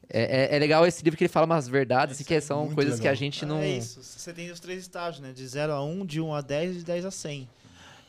É, 0.09 0.53
é, 0.53 0.55
é, 0.55 0.59
legal 0.59 0.85
esse 0.87 1.03
livro 1.03 1.17
que 1.17 1.25
ele 1.25 1.29
fala 1.29 1.45
umas 1.45 1.67
verdades, 1.67 2.15
assim, 2.15 2.23
que 2.23 2.39
são 2.39 2.73
coisas 2.73 2.93
legal. 2.93 3.01
que 3.01 3.07
a 3.09 3.13
gente 3.13 3.45
não. 3.45 3.59
É 3.59 3.69
isso. 3.69 4.01
Você 4.01 4.31
tem 4.31 4.49
os 4.49 4.59
três 4.59 4.81
estágios, 4.81 5.21
né? 5.21 5.33
De 5.33 5.45
0 5.45 5.73
a 5.73 5.83
1, 5.83 6.01
um, 6.01 6.05
de 6.05 6.21
1 6.21 6.27
um 6.27 6.33
a 6.33 6.41
10 6.41 6.71
e 6.71 6.79
de 6.79 6.85
10 6.85 7.05
a 7.05 7.11
100. 7.11 7.49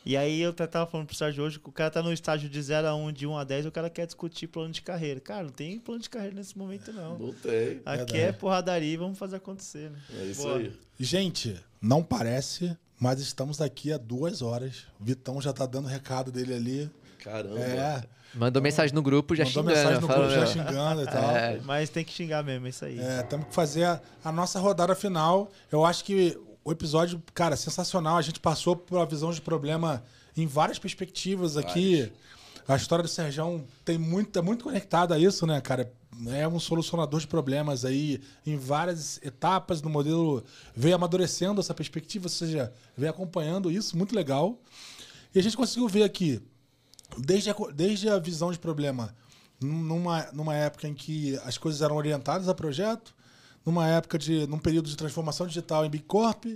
E 0.09 0.17
aí 0.17 0.41
eu 0.41 0.55
tava 0.55 0.87
falando 0.87 1.07
pro 1.07 1.15
Sérgio 1.15 1.45
hoje 1.45 1.59
que 1.59 1.69
o 1.69 1.73
cara 1.73 1.91
tá 1.91 2.03
no 2.03 2.11
estágio 2.11 2.49
de 2.49 2.63
0 2.63 2.89
a 2.89 2.95
1, 2.95 3.13
de 3.13 3.27
1 3.27 3.37
a 3.37 3.45
10, 3.45 3.67
o 3.67 3.71
cara 3.71 3.91
quer 3.91 4.07
discutir 4.07 4.47
plano 4.47 4.73
de 4.73 4.81
carreira. 4.81 5.21
Cara, 5.21 5.43
não 5.43 5.51
tem 5.51 5.79
plano 5.79 6.01
de 6.01 6.09
carreira 6.09 6.35
nesse 6.35 6.57
momento, 6.57 6.91
não. 6.95 7.19
Não 7.19 7.33
tem. 7.35 7.83
Aqui 7.85 8.17
é, 8.17 8.29
é 8.29 8.33
porradaria 8.33 8.91
e 8.91 8.97
vamos 8.97 9.19
fazer 9.19 9.37
acontecer, 9.37 9.91
né? 9.91 9.99
É 10.19 10.25
isso 10.25 10.45
Boa. 10.45 10.57
aí. 10.57 10.73
Gente, 10.99 11.63
não 11.79 12.03
parece, 12.03 12.75
mas 12.99 13.21
estamos 13.21 13.61
aqui 13.61 13.93
há 13.93 13.99
duas 13.99 14.41
horas. 14.41 14.87
Vitão 14.99 15.43
já 15.43 15.53
tá 15.53 15.67
dando 15.67 15.89
recado 15.89 16.33
dele 16.33 16.55
ali. 16.55 16.91
Caramba. 17.19 17.61
É. 17.61 18.03
Mandou 18.35 18.63
mensagem 18.63 18.95
no 18.95 19.03
grupo 19.03 19.37
já 19.37 19.45
Mandou 19.45 19.63
xingando. 19.63 19.77
mensagem 19.77 20.01
no 20.01 20.09
grupo 20.09 20.31
já 20.31 20.47
xingando 20.47 21.03
e 21.03 21.07
tal. 21.07 21.37
É, 21.37 21.61
mas 21.67 21.91
tem 21.91 22.03
que 22.03 22.13
xingar 22.13 22.43
mesmo, 22.43 22.67
é 22.67 22.71
isso 22.71 22.85
aí. 22.87 22.99
É, 22.99 23.23
temos 23.25 23.49
que 23.49 23.55
fazer 23.55 23.85
a, 23.85 24.01
a, 24.25 24.33
nossa 24.33 24.59
rodada 24.59 24.95
final. 24.95 25.51
Eu 25.71 25.85
acho 25.85 26.03
que 26.03 26.39
o 26.69 26.73
episódio, 26.73 27.23
cara, 27.33 27.57
sensacional. 27.57 28.19
A 28.19 28.23
gente 28.23 28.41
passou 28.41 28.77
por 28.77 28.99
uma 28.99 29.07
visão 29.07 29.33
de 29.33 29.41
problema 29.41 30.05
em 30.37 30.47
várias 30.47 30.79
perspectivas 30.79 31.57
aqui. 31.57 32.13
A 32.67 32.77
história 32.77 33.03
do 33.03 33.09
Serjão 33.09 33.65
tem 33.87 33.97
muito, 33.97 34.39
é 34.39 34.43
muito 34.43 34.65
conectada 34.65 35.15
a 35.15 35.19
isso, 35.19 35.47
né, 35.47 35.63
cara? 35.63 35.91
É 36.27 36.47
um 36.47 36.61
solucionador 36.61 37.21
de 37.21 37.27
problemas 37.27 37.87
aí 37.87 38.21
em 38.47 38.59
várias 38.59 39.19
etapas 39.23 39.81
do 39.81 39.89
modelo. 39.89 40.45
Veio 40.77 40.95
amadurecendo 40.95 41.59
essa 41.59 41.73
perspectiva, 41.73 42.27
ou 42.27 42.31
seja, 42.31 42.71
veio 42.95 43.11
acompanhando 43.11 43.71
isso, 43.71 43.97
muito 43.97 44.15
legal. 44.15 44.61
E 45.35 45.39
a 45.39 45.43
gente 45.43 45.57
conseguiu 45.57 45.89
ver 45.89 46.03
aqui, 46.03 46.43
desde 47.17 47.49
a, 47.49 47.55
desde 47.75 48.11
a 48.11 48.19
visão 48.19 48.53
de 48.53 48.59
problema, 48.59 49.17
numa, 49.59 50.29
numa 50.35 50.55
época 50.55 50.87
em 50.87 50.93
que 50.93 51.39
as 51.45 51.57
coisas 51.57 51.81
eram 51.81 51.97
orientadas 51.97 52.47
a 52.47 52.55
projeto, 52.55 53.15
numa 53.69 53.87
época 53.87 54.19
de. 54.19 54.47
num 54.47 54.59
período 54.59 54.89
de 54.89 54.97
transformação 54.97 55.47
digital 55.47 55.85
em 55.85 55.91
Big 55.91 56.05
Corp, 56.05 56.47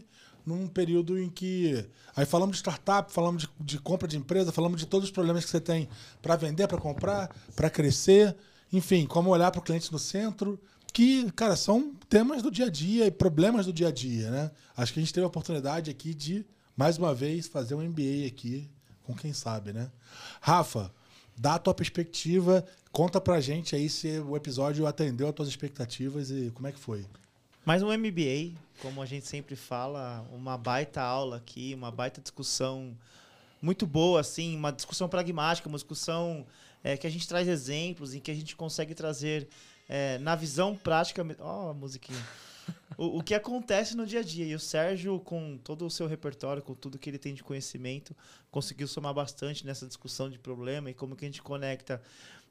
num 0.46 0.66
período 0.66 1.18
em 1.18 1.28
que. 1.28 1.86
Aí 2.16 2.24
falamos 2.24 2.56
de 2.56 2.62
startup, 2.62 3.12
falamos 3.12 3.42
de, 3.42 3.48
de 3.60 3.78
compra 3.78 4.08
de 4.08 4.16
empresa, 4.16 4.50
falamos 4.50 4.80
de 4.80 4.86
todos 4.86 5.08
os 5.08 5.12
problemas 5.12 5.44
que 5.44 5.50
você 5.50 5.60
tem 5.60 5.88
para 6.22 6.36
vender, 6.36 6.66
para 6.66 6.78
comprar, 6.78 7.30
para 7.54 7.68
crescer. 7.68 8.34
Enfim, 8.72 9.04
como 9.06 9.28
olhar 9.28 9.50
para 9.50 9.60
o 9.60 9.62
cliente 9.62 9.92
no 9.92 9.98
centro. 9.98 10.58
Que, 10.92 11.30
cara, 11.32 11.56
são 11.56 11.94
temas 12.08 12.42
do 12.42 12.50
dia 12.50 12.66
a 12.66 12.70
dia 12.70 13.06
e 13.06 13.10
problemas 13.10 13.64
do 13.64 13.72
dia 13.72 13.88
a 13.88 13.90
dia, 13.90 14.30
né? 14.30 14.50
Acho 14.76 14.92
que 14.92 15.00
a 15.00 15.02
gente 15.02 15.12
teve 15.12 15.24
a 15.24 15.26
oportunidade 15.26 15.90
aqui 15.90 16.12
de, 16.12 16.44
mais 16.76 16.98
uma 16.98 17.14
vez, 17.14 17.46
fazer 17.46 17.74
um 17.74 17.82
MBA 17.82 18.26
aqui 18.26 18.68
com 19.02 19.14
quem 19.14 19.32
sabe, 19.32 19.72
né? 19.72 19.90
Rafa, 20.38 20.92
dá 21.42 21.56
a 21.56 21.58
tua 21.58 21.74
perspectiva, 21.74 22.64
conta 22.92 23.20
pra 23.20 23.40
gente 23.40 23.74
aí 23.74 23.88
se 23.88 24.20
o 24.20 24.36
episódio 24.36 24.86
atendeu 24.86 25.26
às 25.26 25.34
tuas 25.34 25.48
expectativas 25.48 26.30
e 26.30 26.52
como 26.54 26.68
é 26.68 26.72
que 26.72 26.78
foi. 26.78 27.04
Mais 27.64 27.82
um 27.82 27.88
MBA, 27.88 28.56
como 28.80 29.02
a 29.02 29.06
gente 29.06 29.26
sempre 29.26 29.56
fala, 29.56 30.24
uma 30.32 30.56
baita 30.56 31.02
aula 31.02 31.38
aqui, 31.38 31.74
uma 31.74 31.90
baita 31.90 32.20
discussão 32.20 32.96
muito 33.60 33.88
boa, 33.88 34.20
assim, 34.20 34.56
uma 34.56 34.70
discussão 34.70 35.08
pragmática, 35.08 35.68
uma 35.68 35.78
discussão 35.78 36.46
é, 36.84 36.96
que 36.96 37.08
a 37.08 37.10
gente 37.10 37.26
traz 37.26 37.48
exemplos, 37.48 38.14
em 38.14 38.20
que 38.20 38.30
a 38.30 38.34
gente 38.34 38.54
consegue 38.54 38.94
trazer 38.94 39.48
é, 39.88 40.18
na 40.18 40.36
visão 40.36 40.76
prática. 40.76 41.26
Ó, 41.40 41.66
oh, 41.66 41.70
a 41.70 41.74
musiquinha. 41.74 42.24
O, 42.96 43.18
o, 43.18 43.22
que 43.22 43.34
acontece 43.34 43.96
no 43.96 44.06
dia 44.06 44.20
a 44.20 44.22
dia. 44.22 44.44
E 44.44 44.54
o 44.54 44.60
Sérgio, 44.60 45.18
com 45.20 45.58
todo 45.58 45.86
o 45.86 45.90
seu 45.90 46.06
repertório, 46.06 46.62
com 46.62 46.74
tudo 46.74 46.98
que 46.98 47.08
ele 47.08 47.18
tem 47.18 47.34
de 47.34 47.42
conhecimento, 47.42 48.14
conseguiu 48.50 48.86
somar 48.86 49.14
bastante 49.14 49.66
nessa 49.66 49.86
discussão 49.86 50.28
de 50.30 50.38
problema 50.38 50.90
e 50.90 50.94
como 50.94 51.16
que 51.16 51.24
a 51.24 51.28
gente 51.28 51.42
conecta 51.42 52.00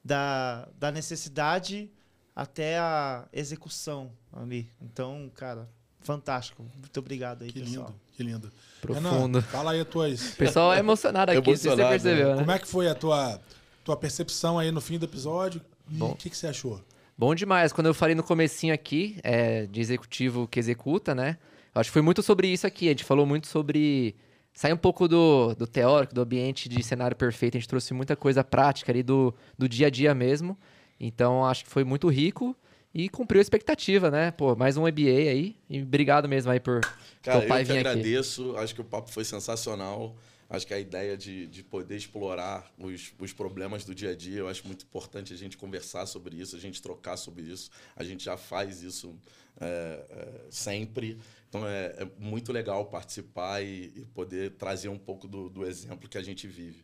da, 0.03 0.67
da 0.77 0.91
necessidade 0.91 1.89
até 2.35 2.79
a 2.79 3.27
execução 3.31 4.11
ali. 4.33 4.69
Então, 4.81 5.31
cara, 5.35 5.69
fantástico. 5.99 6.65
Muito 6.75 6.99
obrigado 6.99 7.43
aí, 7.43 7.51
que 7.51 7.59
pessoal. 7.59 7.88
lindo, 7.88 7.99
que 8.13 8.23
lindo. 8.23 8.51
Profundo. 8.81 9.39
Renan, 9.39 9.41
fala 9.41 9.71
aí 9.71 9.81
as 9.81 9.88
tuas... 9.88 10.33
O 10.33 10.38
pessoal 10.38 10.73
é 10.73 10.79
emocionado 10.79 11.31
aqui, 11.31 11.49
Emocionado, 11.49 11.81
você 11.81 11.89
percebeu, 11.89 12.27
né? 12.29 12.33
né? 12.33 12.39
Como 12.39 12.51
é 12.51 12.59
que 12.59 12.67
foi 12.67 12.88
a 12.88 12.95
tua, 12.95 13.39
tua 13.83 13.97
percepção 13.97 14.57
aí 14.57 14.71
no 14.71 14.81
fim 14.81 14.97
do 14.97 15.05
episódio? 15.05 15.61
E 15.89 16.01
o 16.01 16.15
que, 16.15 16.29
que 16.29 16.38
você 16.38 16.47
achou? 16.47 16.81
Bom 17.17 17.35
demais. 17.35 17.71
Quando 17.71 17.88
eu 17.88 17.93
falei 17.93 18.15
no 18.15 18.23
comecinho 18.23 18.73
aqui, 18.73 19.17
é, 19.23 19.65
de 19.67 19.79
executivo 19.79 20.47
que 20.47 20.59
executa, 20.59 21.13
né? 21.13 21.38
Eu 21.73 21.81
acho 21.81 21.89
que 21.89 21.93
foi 21.93 22.01
muito 22.01 22.21
sobre 22.23 22.47
isso 22.47 22.65
aqui. 22.65 22.88
A 22.88 22.91
gente 22.91 23.03
falou 23.03 23.25
muito 23.25 23.47
sobre... 23.47 24.15
Sair 24.53 24.73
um 24.73 24.77
pouco 24.77 25.07
do, 25.07 25.55
do 25.55 25.65
teórico, 25.65 26.13
do 26.13 26.21
ambiente 26.21 26.67
de 26.67 26.83
cenário 26.83 27.15
perfeito. 27.15 27.55
A 27.55 27.59
gente 27.59 27.69
trouxe 27.69 27.93
muita 27.93 28.17
coisa 28.17 28.43
prática 28.43 28.91
ali 28.91 29.01
do, 29.01 29.33
do 29.57 29.69
dia 29.69 29.88
a 29.88 29.89
dia 29.89 30.13
mesmo. 30.13 30.57
Então, 30.99 31.45
acho 31.45 31.63
que 31.63 31.69
foi 31.69 31.85
muito 31.85 32.09
rico 32.09 32.53
e 32.93 33.07
cumpriu 33.07 33.39
a 33.39 33.41
expectativa, 33.41 34.11
né? 34.11 34.31
Pô, 34.31 34.53
mais 34.53 34.75
um 34.75 34.81
MBA 34.81 35.29
aí. 35.29 35.55
E 35.69 35.81
obrigado 35.81 36.27
mesmo 36.27 36.51
aí 36.51 36.59
por 36.59 36.81
Cara, 37.23 37.39
topar 37.39 37.61
eu 37.61 37.65
que 37.65 37.71
vir 37.71 37.79
aqui. 37.79 37.88
agradeço. 37.88 38.57
Acho 38.57 38.75
que 38.75 38.81
o 38.81 38.83
papo 38.83 39.09
foi 39.09 39.23
sensacional. 39.23 40.17
Acho 40.52 40.68
que 40.68 40.73
a 40.73 40.80
ideia 40.80 41.18
de, 41.18 41.48
de 41.48 41.64
poder 41.64 41.95
explorar 41.95 42.69
os, 42.78 43.14
os 43.18 43.32
problemas 43.32 43.86
do 43.86 43.95
dia 43.95 44.10
a 44.10 44.15
dia, 44.15 44.40
eu 44.40 44.49
acho 44.49 44.68
muito 44.68 44.84
importante 44.84 45.34
a 45.34 45.38
gente 45.38 45.57
conversar 45.57 46.06
sobre 46.06 46.36
isso, 46.36 46.57
a 46.57 46.60
gente 46.60 46.82
trocar 46.82 47.15
sobre 47.15 47.44
isso. 47.44 47.72
A 47.95 48.03
gente 48.03 48.26
já 48.26 48.36
faz 48.36 48.84
isso 48.84 49.15
é, 49.61 50.06
é, 50.10 50.41
sempre. 50.49 51.18
Então 51.48 51.65
é, 51.65 51.95
é 51.99 52.07
muito 52.19 52.52
legal 52.52 52.86
participar 52.88 53.61
e, 53.64 53.94
e 53.95 54.06
poder 54.14 54.52
trazer 54.52 54.90
um 54.90 54.98
pouco 54.98 55.26
do, 55.26 55.49
do 55.49 55.65
exemplo 55.65 56.10
que 56.10 56.18
a 56.18 56.22
gente 56.22 56.49
vive. 56.49 56.84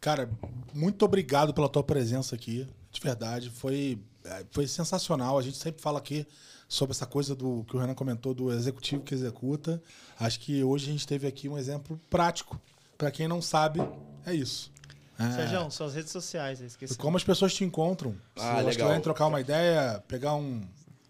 Cara, 0.00 0.28
muito 0.72 1.04
obrigado 1.04 1.54
pela 1.54 1.68
tua 1.68 1.84
presença 1.84 2.34
aqui. 2.34 2.66
De 2.90 3.00
verdade, 3.00 3.48
foi, 3.48 3.96
é, 4.24 4.44
foi 4.50 4.66
sensacional. 4.66 5.38
A 5.38 5.42
gente 5.42 5.56
sempre 5.56 5.80
fala 5.80 5.98
aqui 6.00 6.26
sobre 6.68 6.90
essa 6.90 7.06
coisa 7.06 7.36
do 7.36 7.64
que 7.68 7.76
o 7.76 7.78
Renan 7.78 7.94
comentou 7.94 8.34
do 8.34 8.52
executivo 8.52 9.04
que 9.04 9.14
executa. 9.14 9.80
Acho 10.18 10.40
que 10.40 10.64
hoje 10.64 10.88
a 10.88 10.92
gente 10.92 11.06
teve 11.06 11.28
aqui 11.28 11.48
um 11.48 11.56
exemplo 11.56 12.00
prático. 12.10 12.60
Para 12.96 13.10
quem 13.10 13.26
não 13.28 13.42
sabe, 13.42 13.80
é 14.26 14.34
isso. 14.34 14.72
É, 15.18 15.30
Sérgio, 15.30 15.70
suas 15.70 15.94
redes 15.94 16.10
sociais, 16.10 16.60
eu 16.60 16.66
esqueci. 16.66 16.96
como 16.96 17.16
as 17.16 17.22
pessoas 17.22 17.54
te 17.54 17.64
encontram. 17.64 18.16
Ah, 18.36 18.40
Se 18.40 18.60
elas 18.60 18.76
quiserem 18.76 19.00
trocar 19.00 19.26
uma 19.26 19.40
ideia, 19.40 20.02
pegar 20.08 20.34
um. 20.34 20.62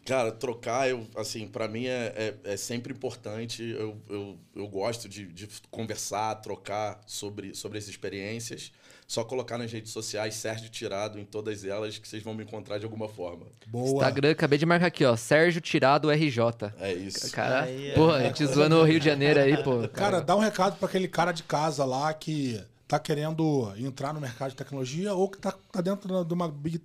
Cara, 0.04 0.30
trocar, 0.30 0.90
eu, 0.90 1.06
assim, 1.16 1.48
para 1.48 1.66
mim 1.66 1.86
é, 1.86 2.12
é, 2.44 2.52
é, 2.52 2.56
sempre 2.58 2.92
importante. 2.92 3.62
Eu, 3.62 3.96
eu, 4.10 4.38
eu 4.54 4.68
gosto 4.68 5.08
de, 5.08 5.26
de 5.26 5.48
conversar, 5.70 6.34
trocar 6.36 7.00
sobre, 7.06 7.54
sobre 7.54 7.78
as 7.78 7.88
experiências. 7.88 8.70
Só 9.06 9.22
colocar 9.22 9.58
nas 9.58 9.70
redes 9.70 9.92
sociais 9.92 10.34
Sérgio 10.34 10.70
Tirado 10.70 11.18
em 11.18 11.24
todas 11.24 11.64
elas 11.64 11.98
que 11.98 12.08
vocês 12.08 12.22
vão 12.22 12.32
me 12.34 12.42
encontrar 12.42 12.78
de 12.78 12.84
alguma 12.84 13.06
forma. 13.08 13.46
Boa. 13.66 13.92
Instagram, 13.96 14.30
acabei 14.30 14.58
de 14.58 14.64
marcar 14.64 14.86
aqui, 14.86 15.04
ó. 15.04 15.14
Sérgio 15.14 15.60
Tirado 15.60 16.10
RJ. 16.10 16.72
É 16.80 16.92
isso. 16.94 17.30
Cara, 17.30 17.64
Aí, 17.64 17.90
é. 17.90 17.94
porra, 17.94 18.16
a 18.16 18.22
gente 18.22 18.46
zoando 18.46 18.76
o 18.76 18.84
Rio 18.84 18.98
de 18.98 19.04
Janeiro 19.06 19.38
aí, 19.40 19.62
pô. 19.62 19.86
Cara, 19.88 20.20
dá 20.20 20.34
um 20.34 20.40
recado 20.40 20.76
para 20.78 20.88
aquele 20.88 21.06
cara 21.06 21.32
de 21.32 21.42
casa 21.42 21.84
lá 21.84 22.12
que 22.14 22.58
tá 22.88 22.98
querendo 22.98 23.72
entrar 23.76 24.14
no 24.14 24.20
mercado 24.20 24.50
de 24.50 24.56
tecnologia 24.56 25.12
ou 25.12 25.28
que 25.28 25.38
tá, 25.38 25.52
tá 25.70 25.80
dentro 25.82 26.24
de 26.24 26.32
uma 26.34 26.48
big, 26.48 26.80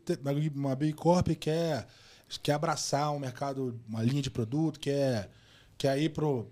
uma 0.55 0.75
big 0.75 0.93
corp 0.93 1.29
e 1.29 1.35
quer, 1.35 1.87
quer 2.43 2.53
abraçar 2.53 3.11
um 3.13 3.19
mercado, 3.19 3.79
uma 3.87 4.03
linha 4.03 4.21
de 4.21 4.29
produto, 4.29 4.77
quer, 4.79 5.29
quer 5.77 5.97
ir 5.97 6.09
pro. 6.09 6.47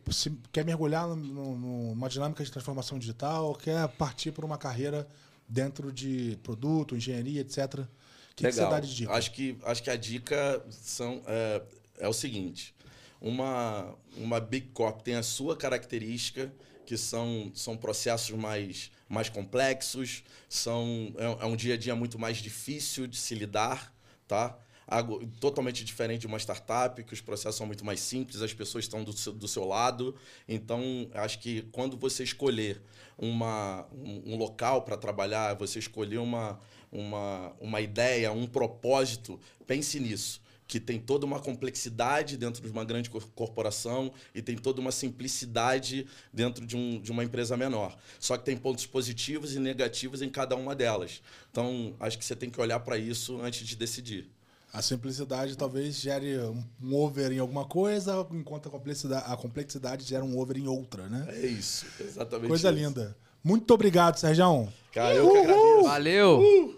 quer 0.52 0.64
mergulhar 0.64 1.08
no- 1.10 1.16
no- 1.18 1.56
numa 1.90 2.08
dinâmica 2.08 2.42
de 2.44 2.52
transformação 2.52 2.98
digital, 2.98 3.54
quer 3.56 3.86
partir 3.90 4.32
por 4.32 4.46
uma 4.46 4.58
carreira 4.58 5.06
dentro 5.48 5.92
de 5.92 6.38
produto, 6.44 6.96
engenharia, 6.96 7.42
etc. 7.42 7.58
O 7.58 8.36
que, 8.36 8.46
que 8.46 8.52
você 8.52 8.60
Legal. 8.60 8.72
dá 8.72 8.80
de 8.80 8.96
dica? 8.96 9.14
Acho 9.14 9.32
que, 9.32 9.58
acho 9.64 9.84
que 9.84 9.90
a 9.90 9.96
dica 9.96 10.66
são, 10.70 11.22
é, 11.26 11.62
é 12.00 12.08
o 12.08 12.14
seguinte: 12.14 12.76
uma, 13.22 13.96
uma 14.18 14.40
Big 14.40 14.68
Corp 14.68 15.02
tem 15.02 15.16
a 15.16 15.24
sua 15.24 15.56
característica, 15.56 16.52
que 16.86 16.98
são, 16.98 17.52
são 17.54 17.76
processos 17.76 18.36
mais, 18.38 18.92
mais 19.10 19.30
complexos, 19.30 20.24
são, 20.48 21.14
é, 21.18 21.44
é 21.44 21.46
um 21.46 21.56
dia 21.56 21.74
a 21.74 21.78
dia 21.78 21.96
muito 21.96 22.20
mais 22.20 22.38
difícil 22.38 23.08
de 23.08 23.18
se 23.18 23.36
lidar, 23.36 23.94
tá? 24.28 24.58
Algo 24.88 25.28
totalmente 25.42 25.84
diferente 25.84 26.22
de 26.22 26.28
uma 26.28 26.40
startup, 26.40 27.04
que 27.04 27.14
os 27.14 27.20
processos 27.20 27.58
são 27.58 27.68
muito 27.68 27.84
mais 27.84 28.00
simples, 28.00 28.42
as 28.42 28.54
pessoas 28.54 28.86
estão 28.86 29.04
do 29.04 29.12
seu, 29.12 29.34
do 29.34 29.48
seu 29.48 29.66
lado. 29.66 30.16
Então, 30.48 31.10
acho 31.14 31.40
que 31.40 31.64
quando 31.74 31.98
você 31.98 32.24
escolher 32.24 32.82
uma, 33.18 33.86
um, 33.92 34.34
um 34.34 34.38
local 34.38 34.84
para 34.84 34.96
trabalhar, 34.96 35.56
você 35.56 35.78
escolher 35.78 36.20
uma, 36.20 36.58
uma, 36.90 37.54
uma 37.60 37.82
ideia, 37.82 38.32
um 38.32 38.48
propósito, 38.48 39.38
pense 39.66 40.00
nisso. 40.00 40.42
Que 40.66 40.80
tem 40.80 41.00
toda 41.00 41.26
uma 41.26 41.40
complexidade 41.40 42.36
dentro 42.36 42.62
de 42.62 42.70
uma 42.70 42.84
grande 42.84 43.10
cor- 43.10 43.26
corporação 43.36 44.14
e 44.36 44.42
tem 44.42 44.58
toda 44.58 44.82
uma 44.82 44.92
simplicidade 44.92 46.06
dentro 46.32 46.66
de, 46.66 46.76
um, 46.76 47.00
de 47.02 47.12
uma 47.12 47.24
empresa 47.24 47.56
menor. 47.56 47.98
Só 48.20 48.38
que 48.38 48.46
tem 48.46 48.58
pontos 48.58 48.86
positivos 48.86 49.56
e 49.56 49.60
negativos 49.60 50.22
em 50.22 50.30
cada 50.30 50.56
uma 50.56 50.74
delas. 50.76 51.22
Então, 51.52 51.96
acho 52.00 52.18
que 52.18 52.24
você 52.26 52.36
tem 52.36 52.50
que 52.50 52.60
olhar 52.60 52.82
para 52.82 52.98
isso 52.98 53.42
antes 53.42 53.66
de 53.66 53.76
decidir. 53.78 54.30
A 54.78 54.82
simplicidade 54.84 55.58
talvez 55.58 55.96
gere 55.96 56.38
um 56.80 56.94
over 56.96 57.32
em 57.32 57.40
alguma 57.40 57.66
coisa, 57.66 58.28
enquanto 58.32 58.68
a 58.68 58.72
complexidade, 58.72 59.26
a 59.28 59.36
complexidade 59.36 60.04
gera 60.04 60.24
um 60.24 60.38
over 60.38 60.56
em 60.56 60.68
outra, 60.68 61.10
né? 61.10 61.26
É 61.30 61.48
isso, 61.48 61.88
exatamente 62.00 62.48
Coisa 62.48 62.70
isso. 62.70 62.78
linda. 62.78 63.18
Muito 63.44 63.74
obrigado, 63.74 64.18
Sérgio. 64.18 64.68
Cara, 64.94 65.16
eu 65.16 65.32
que 65.32 65.38
agradeço. 65.40 65.84
Valeu! 65.84 66.77